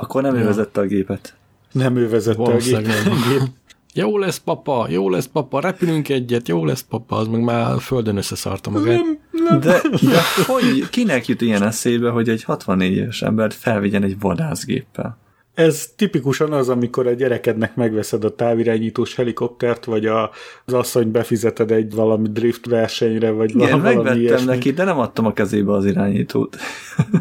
Akkor 0.00 0.22
nem 0.22 0.34
ő 0.34 0.44
vezette 0.44 0.80
a 0.80 0.84
gépet. 0.84 1.34
Nem 1.72 1.96
ő 1.96 2.08
vezette 2.08 2.42
a 2.42 2.44
gép. 2.44 2.46
Valószínűleg 2.46 3.04
nem. 3.04 3.48
Jó 3.94 4.18
lesz, 4.18 4.38
papa, 4.38 4.86
jó 4.90 5.10
lesz, 5.10 5.26
papa, 5.26 5.60
repülünk 5.60 6.08
egyet, 6.08 6.48
jó 6.48 6.64
lesz, 6.64 6.84
papa, 6.88 7.16
az 7.16 7.26
meg 7.26 7.40
már 7.40 7.80
földön 7.80 8.16
összeszarta 8.16 8.70
magát. 8.70 9.00
De, 9.60 9.80
de 10.00 10.20
hogy, 10.46 10.88
kinek 10.90 11.26
jut 11.26 11.40
ilyen 11.40 11.62
eszébe, 11.62 12.10
hogy 12.10 12.28
egy 12.28 12.42
64 12.42 12.92
éves 12.92 13.22
embert 13.22 13.54
felvigyen 13.54 14.02
egy 14.02 14.18
vadászgéppel? 14.20 15.18
Ez 15.54 15.92
tipikusan 15.96 16.52
az, 16.52 16.68
amikor 16.68 17.06
a 17.06 17.12
gyerekednek 17.12 17.74
megveszed 17.74 18.24
a 18.24 18.34
távirányítós 18.34 19.14
helikoptert, 19.14 19.84
vagy 19.84 20.06
a, 20.06 20.30
az 20.64 20.72
asszony 20.72 21.10
befizeted 21.10 21.70
egy 21.70 21.94
valami 21.94 22.28
drift 22.28 22.66
versenyre, 22.66 23.30
vagy 23.30 23.50
Igen, 23.50 23.80
valami 23.80 23.82
megvettem 23.82 24.20
ilyesmi. 24.20 24.46
neki, 24.46 24.72
de 24.72 24.84
nem 24.84 24.98
adtam 24.98 25.26
a 25.26 25.32
kezébe 25.32 25.72
az 25.72 25.84
irányítót. 25.84 26.56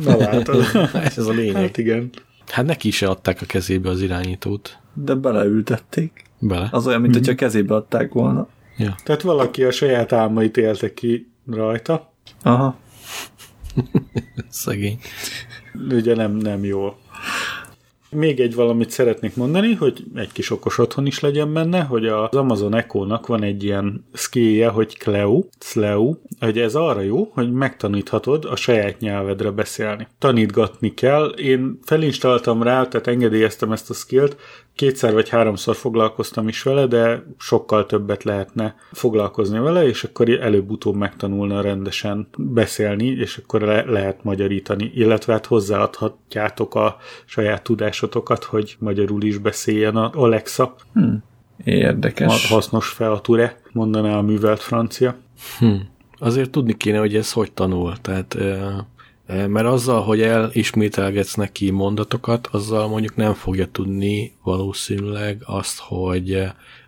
Na 0.04 0.18
látod. 0.28 0.66
Ez 0.94 1.28
a 1.28 1.32
lényeg. 1.32 1.56
Hát 1.56 1.78
igen. 1.78 2.10
Hát 2.52 2.66
neki 2.66 2.92
se 2.92 3.08
adták 3.08 3.42
a 3.42 3.46
kezébe 3.46 3.90
az 3.90 4.02
irányítót. 4.02 4.78
De 4.94 5.14
beleültették. 5.14 6.24
Bele. 6.40 6.68
Az 6.72 6.88
olyan, 6.88 7.02
mint 7.02 7.14
hogyha 7.14 7.36
kezébe 7.36 7.76
adták 7.76 8.14
volna. 8.14 8.48
Ja. 8.78 8.96
Tehát 9.04 9.22
valaki 9.22 9.64
a 9.64 9.72
saját 9.72 10.14
álmait 10.14 10.58
élte 10.58 10.94
ki 10.94 11.32
rajta, 11.48 12.14
Aha. 12.44 12.78
Szegény. 14.50 15.00
ugye 15.90 16.16
nem, 16.16 16.32
nem 16.32 16.64
jól. 16.64 16.98
Még 18.12 18.40
egy 18.40 18.56
valamit 18.56 18.90
szeretnék 18.90 19.36
mondani, 19.36 19.74
hogy 19.74 20.04
egy 20.16 20.32
kis 20.32 20.50
okos 20.52 20.78
otthon 20.78 21.06
is 21.06 21.20
legyen 21.20 21.54
benne, 21.54 21.82
hogy 21.82 22.08
az 22.08 22.36
Amazon 22.36 22.76
Echo-nak 22.76 23.28
van 23.28 23.44
egy 23.44 23.64
ilyen 23.64 24.06
skillje, 24.14 24.68
hogy 24.68 24.98
Cleo, 24.98 25.44
Cleo, 25.72 26.16
hogy 26.40 26.60
ez 26.60 26.76
arra 26.76 27.02
jó, 27.02 27.30
hogy 27.34 27.52
megtaníthatod 27.52 28.46
a 28.46 28.56
saját 28.56 29.00
nyelvedre 29.00 29.50
beszélni. 29.50 30.08
Tanítgatni 30.20 30.94
kell. 30.94 31.28
Én 31.28 31.80
felinstaltam 31.84 32.64
rá, 32.64 32.86
tehát 32.86 33.08
engedélyeztem 33.08 33.72
ezt 33.72 33.90
a 33.90 33.94
skillt, 33.94 34.38
kétszer 34.80 35.14
vagy 35.14 35.30
háromszor 35.30 35.76
foglalkoztam 35.76 36.48
is 36.48 36.64
vele, 36.64 36.86
de 36.86 37.24
sokkal 37.38 37.86
többet 37.86 38.24
lehetne 38.24 38.76
foglalkozni 38.92 39.60
vele, 39.60 39.88
és 39.88 40.04
akkor 40.04 40.30
előbb-utóbb 40.30 40.96
megtanulna 40.96 41.62
rendesen 41.62 42.28
beszélni, 42.38 43.06
és 43.06 43.38
akkor 43.38 43.62
le- 43.62 43.86
lehet 43.86 44.24
magyarítani, 44.24 44.92
illetve 44.96 45.34
hát 45.34 45.46
hozzáadhatjátok 45.46 46.76
a 46.76 46.98
saját 47.26 47.64
tudásotokat, 47.64 48.44
hogy 48.44 48.76
magyarul 48.80 49.24
is 49.24 49.38
beszéljen 49.38 49.96
a 49.96 50.10
Alexa. 50.14 50.76
Érdekes. 51.64 52.48
Ha- 52.48 52.56
Hasznos 52.56 52.88
feature, 52.88 53.62
mondaná 53.72 54.18
a 54.18 54.22
művelt 54.22 54.60
francia. 54.60 55.16
Hm. 55.60 55.76
Azért 56.20 56.50
tudni 56.50 56.78
kéne, 56.78 56.98
hogy 56.98 57.16
ez 57.16 57.32
hogy 57.32 57.52
tanul. 57.52 57.98
Tehát, 58.02 58.38
mert 59.48 59.66
azzal, 59.66 60.02
hogy 60.02 60.22
elismételgetsz 60.22 61.34
neki 61.34 61.70
mondatokat, 61.70 62.48
azzal 62.48 62.88
mondjuk 62.88 63.16
nem 63.16 63.34
fogja 63.34 63.68
tudni 63.72 64.34
valószínűleg 64.44 65.42
azt, 65.46 65.80
hogy 65.80 66.32
ö, 66.32 66.46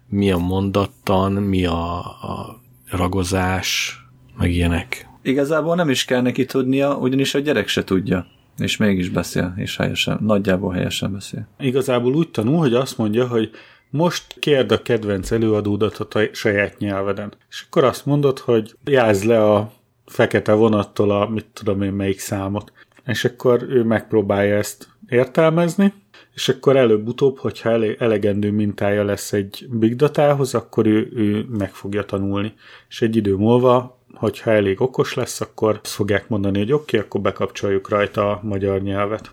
mi 0.10 0.32
a 0.32 0.38
mondattan, 0.38 1.32
mi 1.32 1.66
a, 1.66 1.98
a 2.00 2.62
ragozás, 2.90 4.00
meg 4.38 4.52
ilyenek. 4.52 5.10
Igazából 5.22 5.76
nem 5.76 5.90
is 5.90 6.06
kell 6.06 6.22
neki 6.22 6.46
tudnia, 6.46 6.96
ugyanis 6.96 7.34
a 7.34 7.40
gyerek 7.40 7.68
se 7.68 7.84
tudja. 7.84 8.26
És 8.58 8.78
mégis 8.78 9.10
beszél, 9.10 9.54
és 9.56 9.78
helyesen, 9.78 10.18
nagyjából 10.22 10.74
helyesen 10.74 11.12
beszél. 11.12 11.48
Igazából 11.60 12.16
úgy 12.16 12.30
tanul, 12.30 12.58
hogy 12.58 12.74
azt 12.74 12.98
mondja, 12.98 13.28
hogy 13.28 13.50
most 13.90 14.40
kérd 14.40 14.72
a 14.72 14.82
kedvenc 14.82 15.32
előadódat 15.32 15.98
a 15.98 16.06
taj- 16.06 16.36
saját 16.36 16.78
nyelveden. 16.78 17.34
És 17.50 17.64
akkor 17.68 17.84
azt 17.84 18.06
mondod, 18.06 18.40
hogy 18.40 18.76
jázd 18.86 19.26
le 19.26 19.44
a 19.52 19.72
fekete 20.12 20.54
vonattól 20.54 21.12
a 21.12 21.30
mit 21.30 21.46
tudom 21.54 21.82
én 21.82 21.94
melyik 21.94 22.20
számot. 22.20 22.72
És 23.06 23.26
akkor 23.26 23.66
ő 23.70 23.84
megpróbálja 23.84 24.56
ezt 24.56 24.88
értelmezni, 25.08 25.94
és 26.34 26.50
akkor 26.50 26.76
előbb-utóbb, 26.76 27.38
hogyha 27.38 27.70
ele- 27.70 28.02
elegendő 28.02 28.52
mintája 28.52 29.04
lesz 29.04 29.34
egy 29.34 29.68
big 29.70 29.96
datához, 29.96 30.54
akkor 30.54 30.86
ő, 30.86 31.12
ő 31.16 31.46
meg 31.58 31.74
fogja 31.74 32.04
tanulni. 32.04 32.54
És 32.90 33.02
egy 33.02 33.16
idő 33.16 33.36
múlva, 33.36 34.00
hogyha 34.14 34.52
elég 34.52 34.82
okos 34.82 35.14
lesz, 35.14 35.42
akkor 35.42 35.80
azt 35.84 35.94
fogják 35.94 36.30
mondani, 36.30 36.58
hogy 36.58 36.72
oké, 36.72 36.84
okay, 36.84 37.00
akkor 37.00 37.22
bekapcsoljuk 37.22 37.90
rajta 37.90 38.30
a 38.30 38.40
magyar 38.44 38.82
nyelvet. 38.82 39.32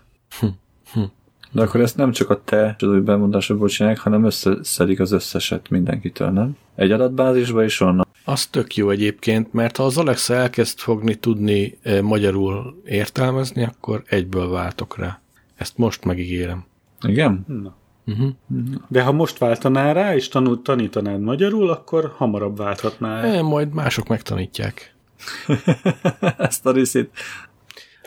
De 1.51 1.61
akkor 1.61 1.79
ezt 1.79 1.97
nem 1.97 2.11
csak 2.11 2.29
a 2.29 2.41
te 2.43 2.75
új 2.81 2.99
bemondásokból 2.99 3.67
csinálják, 3.67 4.01
hanem 4.01 4.25
összeszedik 4.25 4.99
az 4.99 5.11
összeset 5.11 5.69
mindenkitől, 5.69 6.29
nem? 6.29 6.57
Egy 6.75 6.91
adatbázisba 6.91 7.63
is 7.63 7.81
onnan. 7.81 8.07
Az 8.29 8.45
tök 8.45 8.75
jó 8.75 8.89
egyébként, 8.89 9.53
mert 9.53 9.77
ha 9.77 9.83
az 9.83 9.97
Alexa 9.97 10.33
elkezd 10.33 10.79
fogni 10.79 11.15
tudni 11.15 11.77
eh, 11.81 12.01
magyarul 12.01 12.81
értelmezni, 12.85 13.63
akkor 13.63 14.03
egyből 14.07 14.49
váltok 14.49 14.97
rá. 14.97 15.21
Ezt 15.55 15.77
most 15.77 16.05
megígérem. 16.05 16.65
Igen? 17.01 17.45
Na. 17.47 17.75
Uh-huh. 18.05 18.29
De 18.87 19.03
ha 19.03 19.11
most 19.11 19.37
váltanál 19.37 19.93
rá, 19.93 20.15
és 20.15 20.27
tanul, 20.27 20.61
tanítanád 20.61 21.21
magyarul, 21.21 21.69
akkor 21.69 22.13
hamarabb 22.17 22.57
válthatnál. 22.57 23.25
E, 23.25 23.41
majd 23.41 23.73
mások 23.73 24.07
megtanítják. 24.07 24.95
Ezt 26.37 26.65
a 26.65 26.71
részét. 26.71 27.09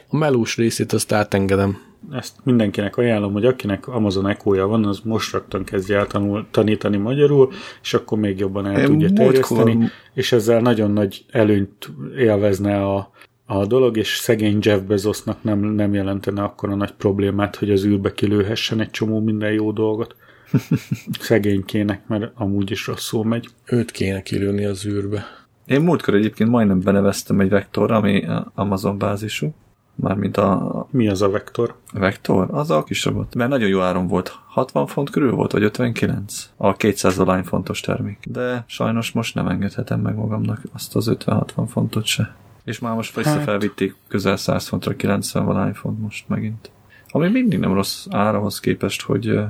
A 0.08 0.16
melós 0.16 0.56
részét 0.56 0.92
azt 0.92 1.12
átengedem. 1.12 1.91
Ezt 2.10 2.36
mindenkinek 2.42 2.96
ajánlom, 2.96 3.32
hogy 3.32 3.44
akinek 3.44 3.88
Amazon 3.88 4.28
echo 4.28 4.66
van, 4.68 4.84
az 4.84 5.00
most 5.04 5.32
rögtön 5.32 5.64
kezdje 5.64 5.98
el 5.98 6.06
tanul, 6.06 6.46
tanítani 6.50 6.96
magyarul, 6.96 7.52
és 7.82 7.94
akkor 7.94 8.18
még 8.18 8.38
jobban 8.38 8.66
el 8.66 8.78
Én 8.78 8.86
tudja 8.86 9.08
múltkor- 9.08 9.58
terjeszteni, 9.58 9.90
és 10.14 10.32
ezzel 10.32 10.60
nagyon 10.60 10.90
nagy 10.90 11.24
előnyt 11.30 11.90
élvezne 12.16 12.86
a, 12.86 13.10
a 13.46 13.66
dolog, 13.66 13.96
és 13.96 14.16
szegény 14.16 14.58
Jeff 14.60 14.80
Bezosnak 14.80 15.42
nem, 15.42 15.58
nem 15.58 15.94
jelentene 15.94 16.42
akkor 16.42 16.70
a 16.70 16.74
nagy 16.74 16.92
problémát, 16.92 17.56
hogy 17.56 17.70
az 17.70 17.84
űrbe 17.84 18.12
kilőhessen 18.12 18.80
egy 18.80 18.90
csomó 18.90 19.20
minden 19.20 19.52
jó 19.52 19.72
dolgot. 19.72 20.16
Szegénykének, 21.20 22.06
mert 22.06 22.32
amúgy 22.34 22.70
is 22.70 22.86
rosszul 22.86 23.24
megy. 23.24 23.48
Őt 23.64 23.90
kéne 23.90 24.22
kilőni 24.22 24.64
az 24.64 24.86
űrbe. 24.86 25.24
Én 25.66 25.80
múltkor 25.80 26.14
egyébként 26.14 26.50
majdnem 26.50 26.80
beneveztem 26.80 27.40
egy 27.40 27.48
vektorra, 27.48 27.96
ami 27.96 28.24
Amazon 28.54 28.98
bázisú. 28.98 29.54
Mármint 29.94 30.36
a 30.36 30.86
Mi 30.90 31.09
az 31.09 31.23
a 31.23 31.31
vektor? 31.31 31.74
vektor, 31.93 32.48
az 32.51 32.70
a 32.70 32.82
kis 32.85 33.05
robot. 33.05 33.35
Mert 33.35 33.51
nagyon 33.51 33.69
jó 33.69 33.81
áron 33.81 34.06
volt. 34.06 34.39
60 34.47 34.86
font 34.86 35.10
körül 35.10 35.32
volt, 35.32 35.52
vagy 35.52 35.62
59? 35.62 36.51
A 36.56 36.73
200 36.73 37.16
dolány 37.16 37.43
fontos 37.43 37.81
termék. 37.81 38.19
De 38.31 38.64
sajnos 38.66 39.12
most 39.12 39.35
nem 39.35 39.48
engedhetem 39.48 40.01
meg 40.01 40.14
magamnak 40.14 40.60
azt 40.73 40.97
az 40.97 41.10
50-60 41.19 41.64
fontot 41.69 42.05
se. 42.05 42.35
És 42.64 42.78
már 42.78 42.94
most 42.94 43.16
visszafelvitték 43.16 43.94
közel 44.09 44.36
100 44.36 44.69
fontra, 44.69 44.97
90 44.97 45.44
valány 45.44 45.73
font 45.73 46.01
most 46.01 46.28
megint. 46.28 46.70
Ami 47.09 47.28
mindig 47.28 47.59
nem 47.59 47.73
rossz 47.74 48.06
árahoz 48.10 48.60
képest, 48.60 49.02
hogy 49.02 49.40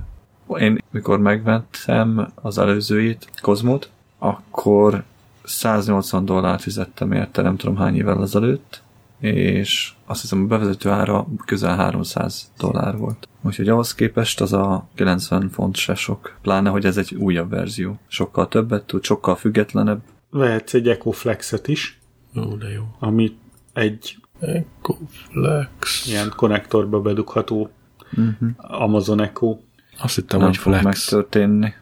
én 0.59 0.79
mikor 0.91 1.19
megvettem 1.19 2.33
az 2.35 2.59
előzőjét, 2.59 3.31
Kozmot, 3.41 3.91
akkor 4.19 5.03
180 5.45 6.25
dollárt 6.25 6.63
fizettem 6.63 7.13
érte, 7.13 7.43
nem 7.43 7.57
tudom 7.57 7.77
hány 7.77 7.97
évvel 7.97 8.23
ezelőtt, 8.23 8.83
és 9.31 9.93
azt 10.07 10.21
hiszem 10.21 10.43
a 10.43 10.47
bevezető 10.47 10.91
ára 10.91 11.27
közel 11.45 11.77
300 11.77 12.53
dollár 12.59 12.97
volt. 12.97 13.29
Úgyhogy 13.43 13.69
ahhoz 13.69 13.95
képest 13.95 14.41
az 14.41 14.53
a 14.53 14.89
90 14.95 15.49
font 15.49 15.77
se 15.77 15.95
sok. 15.95 16.37
Pláne, 16.43 16.71
hogy 16.71 16.85
ez 16.85 16.97
egy 16.97 17.15
újabb 17.15 17.51
verzió. 17.51 17.99
Sokkal 18.09 18.49
többet 18.49 18.85
tud, 18.85 19.05
sokkal 19.05 19.37
függetlenebb. 19.37 20.03
Vehetsz 20.31 20.75
egy 20.75 20.89
Ecoflexet 20.89 21.69
is, 21.69 22.01
Ó, 22.37 22.57
de 22.57 22.69
jó. 22.69 22.83
ami 22.99 23.37
egy 23.73 24.17
Ecoflex. 24.41 26.07
ilyen 26.07 26.33
konnektorba 26.37 27.01
bedugható 27.01 27.71
Uh-huh. 28.17 28.49
Amazon 28.57 29.21
Echo. 29.21 29.59
Azt 29.99 30.15
hittem, 30.15 30.39
Nem 30.39 30.49
hogy 30.49 30.57
fog 30.57 30.73
flex. 30.73 30.85
megtörténni. 30.85 31.75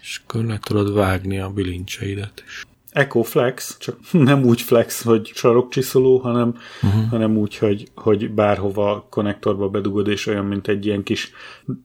És 0.00 0.20
akkor 0.26 0.44
le 0.44 0.58
tudod 0.58 0.94
vágni 0.94 1.38
a 1.38 1.50
bilincseidet 1.50 2.42
is. 2.46 2.66
Echo 2.94 3.22
Flex, 3.22 3.76
csak 3.78 3.98
nem 4.30 4.44
úgy 4.44 4.60
flex, 4.60 5.04
hogy 5.04 5.30
sarokcsiszoló, 5.34 6.18
hanem, 6.18 6.56
uh-huh. 6.82 7.08
hanem 7.10 7.36
úgy, 7.36 7.56
hogy, 7.56 7.88
hogy 7.94 8.30
bárhova 8.30 9.06
konnektorba 9.10 9.68
bedugod, 9.68 10.08
és 10.08 10.26
olyan, 10.26 10.44
mint 10.44 10.68
egy 10.68 10.86
ilyen 10.86 11.02
kis 11.02 11.32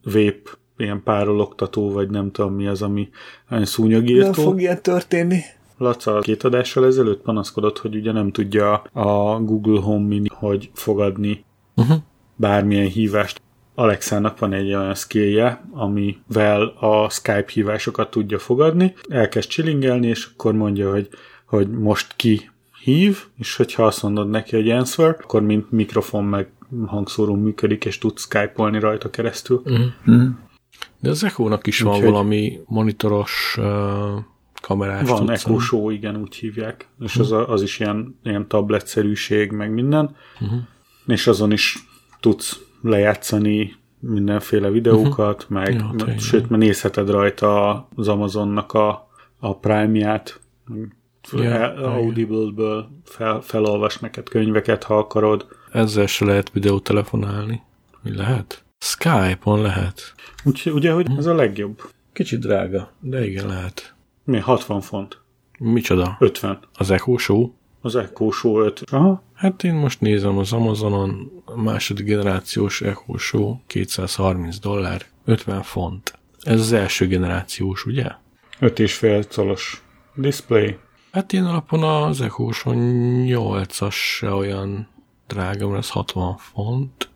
vép, 0.04 0.58
ilyen 0.78 1.04
párologtató, 1.04 1.92
vagy 1.92 2.10
nem 2.10 2.32
tudom 2.32 2.54
mi 2.54 2.68
az, 2.68 2.82
ami 2.82 3.10
szúnyogírtó. 3.50 4.58
ilyen 4.58 4.82
történni. 4.82 5.40
Laca 5.78 6.20
két 6.20 6.44
adással 6.44 6.86
ezelőtt 6.86 7.22
panaszkodott, 7.22 7.78
hogy 7.78 7.96
ugye 7.96 8.12
nem 8.12 8.32
tudja 8.32 8.74
a 8.94 9.40
Google 9.40 9.80
Home 9.82 10.08
Mini, 10.08 10.30
hogy 10.32 10.70
fogadni 10.74 11.48
Uh-huh. 11.76 11.98
bármilyen 12.36 12.88
hívást. 12.88 13.42
Alexának 13.80 14.40
van 14.40 14.54
egy 14.54 14.74
olyan 14.74 14.96
skillje, 14.96 15.64
amivel 15.72 16.62
a 16.80 17.10
Skype 17.10 17.46
hívásokat 17.54 18.10
tudja 18.10 18.40
fogadni. 18.40 18.94
Elkezd 19.10 19.50
csilingelni, 19.50 20.08
és 20.08 20.30
akkor 20.34 20.54
mondja, 20.54 20.92
hogy, 20.92 21.10
hogy 21.46 21.70
most 21.70 22.14
ki 22.16 22.50
hív, 22.84 23.24
és 23.38 23.56
hogyha 23.56 23.86
azt 23.86 24.04
mondod 24.04 24.30
neki, 24.30 24.56
hogy 24.56 24.70
answer, 24.70 25.16
akkor 25.22 25.42
mint 25.42 25.72
mikrofon 25.72 26.24
meg 26.24 26.50
hangszóró 26.86 27.36
működik, 27.36 27.86
és 27.86 27.98
tud 27.98 28.18
skype-olni 28.18 28.80
rajta 28.80 29.10
keresztül. 29.10 29.62
Uh-huh. 29.66 29.86
Mm. 30.12 30.28
De 31.00 31.10
az 31.10 31.24
Echo-nak 31.24 31.68
is 31.68 31.82
van 31.82 31.94
Úgyhogy- 31.94 32.10
valami 32.10 32.60
monitoros 32.66 33.56
uh, 33.60 33.66
kamerás 34.62 35.10
Van 35.10 35.18
cucca. 35.18 35.32
Echo 35.32 35.60
Show, 35.60 35.90
igen, 35.90 36.16
úgy 36.16 36.36
hívják. 36.36 36.88
És 37.00 37.16
az, 37.16 37.32
a, 37.32 37.50
az 37.50 37.62
is 37.62 37.80
ilyen, 37.80 38.20
ilyen 38.24 38.48
tabletszerűség, 38.48 39.52
meg 39.52 39.74
minden. 39.74 40.16
Uh-huh. 40.40 40.60
És 41.08 41.28
azon 41.28 41.52
is 41.52 41.78
tudsz 42.20 42.68
lejátszani 42.82 43.76
mindenféle 44.00 44.70
videókat, 44.70 45.42
uh-huh. 45.44 45.58
meg, 45.58 45.74
Ja, 45.74 45.94
tényleg. 45.98 46.20
sőt, 46.20 46.50
mert 46.50 46.62
nézheted 46.62 47.10
rajta 47.10 47.88
az 47.96 48.08
Amazonnak 48.08 48.74
a, 48.74 49.10
a 49.40 49.58
Prime-ját, 49.58 50.40
igen. 51.32 51.78
Audible-ből 51.78 52.90
fel, 53.04 53.42
felolvas 53.42 53.98
neked 53.98 54.30
könyveket, 54.30 54.84
ha 54.84 54.98
akarod. 54.98 55.48
Ezzel 55.72 56.06
se 56.06 56.26
lehet 56.26 56.52
videótelefonálni. 56.52 57.62
Mi 58.02 58.16
lehet? 58.16 58.64
Skype-on 58.78 59.62
lehet. 59.62 60.14
Úgy, 60.44 60.72
ugye, 60.74 60.92
hogy 60.92 61.08
ez 61.18 61.26
a 61.26 61.34
legjobb. 61.34 61.82
Kicsit 62.14 62.40
drága, 62.40 62.92
de 63.00 63.26
igen 63.26 63.48
lehet. 63.48 63.94
Mi? 64.24 64.40
60 64.40 64.82
font? 64.82 65.22
Micsoda? 65.60 66.16
50. 66.20 66.60
Az 66.74 66.92
Echo 66.92 67.18
Show? 67.18 67.54
Az 67.82 67.96
Echo 67.96 68.32
Show 68.32 68.60
5. 68.60 68.82
Aha. 68.92 69.24
Hát 69.34 69.64
én 69.64 69.74
most 69.74 70.02
nézem 70.02 70.38
az 70.38 70.54
Amazonon, 70.54 71.32
a 71.46 71.62
második 71.62 72.06
generációs 72.06 72.82
Echo 72.82 73.18
Show 73.18 73.58
230 73.68 74.60
dollár, 74.60 75.06
50 75.26 75.62
font. 75.62 76.14
Ez 76.42 76.60
az 76.60 76.72
első 76.72 77.08
generációs, 77.08 77.86
ugye? 77.86 78.08
5,5 78.60 79.26
colos 79.36 79.84
display. 80.16 80.78
Hát 81.12 81.34
ilyen 81.34 81.46
alapon 81.46 81.84
az 81.84 82.22
Echo 82.22 82.52
Show 82.52 82.74
8-as 82.76 83.94
se 83.94 84.30
olyan 84.30 84.88
drága, 85.28 85.68
mert 85.68 85.84
ez 85.84 85.90
60 85.90 86.38
font. 86.38 87.10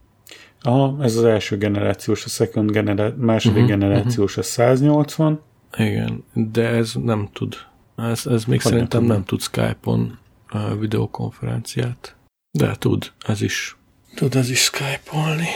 Aha, 0.62 0.98
ez 1.02 1.16
az 1.16 1.24
első 1.24 1.58
generációs, 1.58 2.26
a 2.26 2.30
second 2.30 2.72
genera- 2.72 3.18
második 3.18 3.64
uh-huh, 3.64 3.78
generációs 3.78 4.38
a 4.38 4.42
180. 4.42 5.42
Igen, 5.78 6.24
de 6.34 6.68
ez 6.68 6.94
nem 6.94 7.30
tud. 7.34 7.56
Ez, 7.96 8.26
ez 8.26 8.46
még 8.46 8.62
Hogy 8.62 8.72
szerintem 8.72 9.04
nem 9.04 9.12
nem 9.12 9.24
tud 9.24 9.42
Skype-on 9.42 10.18
videokonferenciát. 10.80 12.16
De 12.52 12.76
tud, 12.80 13.12
ez 13.28 13.42
is. 13.42 13.78
Tud 14.16 14.36
ez 14.36 14.50
is 14.50 14.60
Skype-olni. 14.60 15.48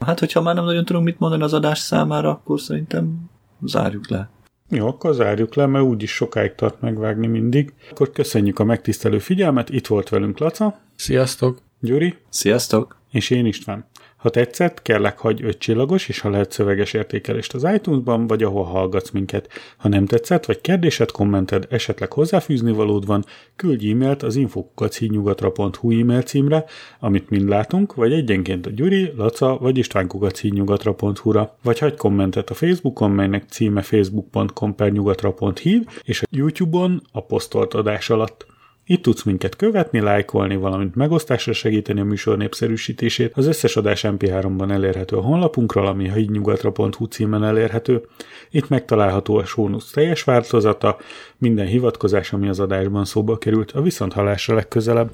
Hát, 0.00 0.18
hogyha 0.18 0.40
már 0.40 0.54
nem 0.54 0.64
nagyon 0.64 0.84
tudunk 0.84 1.04
mit 1.04 1.18
mondani 1.18 1.42
az 1.42 1.52
adás 1.52 1.78
számára, 1.78 2.30
akkor 2.30 2.60
szerintem 2.60 3.30
zárjuk 3.62 4.08
le. 4.08 4.28
Jó, 4.68 4.86
akkor 4.86 5.14
zárjuk 5.14 5.54
le, 5.54 5.66
mert 5.66 5.84
úgyis 5.84 6.10
sokáig 6.10 6.54
tart 6.54 6.80
megvágni 6.80 7.26
mindig. 7.26 7.72
Akkor 7.90 8.10
köszönjük 8.10 8.58
a 8.58 8.64
megtisztelő 8.64 9.18
figyelmet, 9.18 9.70
itt 9.70 9.86
volt 9.86 10.08
velünk 10.08 10.38
Laca, 10.38 10.78
Sziasztok! 10.96 11.58
Gyuri, 11.80 12.14
Sziasztok! 12.28 12.96
és 13.10 13.30
én 13.30 13.46
István. 13.46 13.84
Ha 14.24 14.30
tetszett, 14.30 14.82
kérlek 14.82 15.18
hagyj 15.18 15.42
öt 15.42 15.58
csillagos, 15.58 16.08
és 16.08 16.20
ha 16.20 16.30
lehet 16.30 16.52
szöveges 16.52 16.92
értékelést 16.92 17.54
az 17.54 17.66
iTunes-ban, 17.74 18.26
vagy 18.26 18.42
ahol 18.42 18.64
hallgatsz 18.64 19.10
minket. 19.10 19.48
Ha 19.76 19.88
nem 19.88 20.06
tetszett, 20.06 20.46
vagy 20.46 20.60
kérdésed, 20.60 21.10
kommented, 21.10 21.66
esetleg 21.70 22.12
hozzáfűzni 22.12 22.72
valód 22.72 23.06
van, 23.06 23.24
küldj 23.56 23.90
e-mailt 23.90 24.22
az 24.22 24.36
infokukachídnyugatra.hu 24.36 26.00
e-mail 26.00 26.22
címre, 26.22 26.64
amit 27.00 27.30
mind 27.30 27.48
látunk, 27.48 27.94
vagy 27.94 28.12
egyenként 28.12 28.66
a 28.66 28.70
Gyuri, 28.70 29.12
Laca 29.16 29.58
vagy 29.60 29.78
istvánkukachídnyugatra.hu-ra, 29.78 31.56
vagy 31.62 31.78
hagyj 31.78 31.96
kommentet 31.96 32.50
a 32.50 32.54
Facebookon, 32.54 33.10
melynek 33.10 33.44
címe 33.48 33.82
facebook.com 33.82 34.74
per 34.74 34.92
nyugatra.hív, 34.92 35.86
és 36.02 36.22
a 36.22 36.26
YouTube-on 36.30 37.02
a 37.12 37.20
posztolt 37.20 37.74
adás 37.74 38.10
alatt. 38.10 38.53
Itt 38.86 39.02
tudsz 39.02 39.22
minket 39.22 39.56
követni, 39.56 40.00
lájkolni, 40.00 40.56
valamint 40.56 40.94
megosztásra 40.94 41.52
segíteni 41.52 42.00
a 42.00 42.04
műsor 42.04 42.36
népszerűsítését. 42.36 43.36
Az 43.36 43.46
összes 43.46 43.76
adás 43.76 44.04
MP3-ban 44.04 44.70
elérhető 44.70 45.16
a 45.16 45.20
honlapunkról, 45.20 45.86
ami 45.86 46.08
a 46.08 46.12
hídnyugatra.hu 46.12 47.04
címen 47.04 47.44
elérhető. 47.44 48.06
Itt 48.50 48.68
megtalálható 48.68 49.36
a 49.36 49.44
sónusz 49.44 49.90
teljes 49.90 50.22
változata, 50.22 50.96
minden 51.38 51.66
hivatkozás, 51.66 52.32
ami 52.32 52.48
az 52.48 52.60
adásban 52.60 53.04
szóba 53.04 53.38
került, 53.38 53.72
a 53.72 53.82
viszonthallásra 53.82 54.54
legközelebb. 54.54 55.10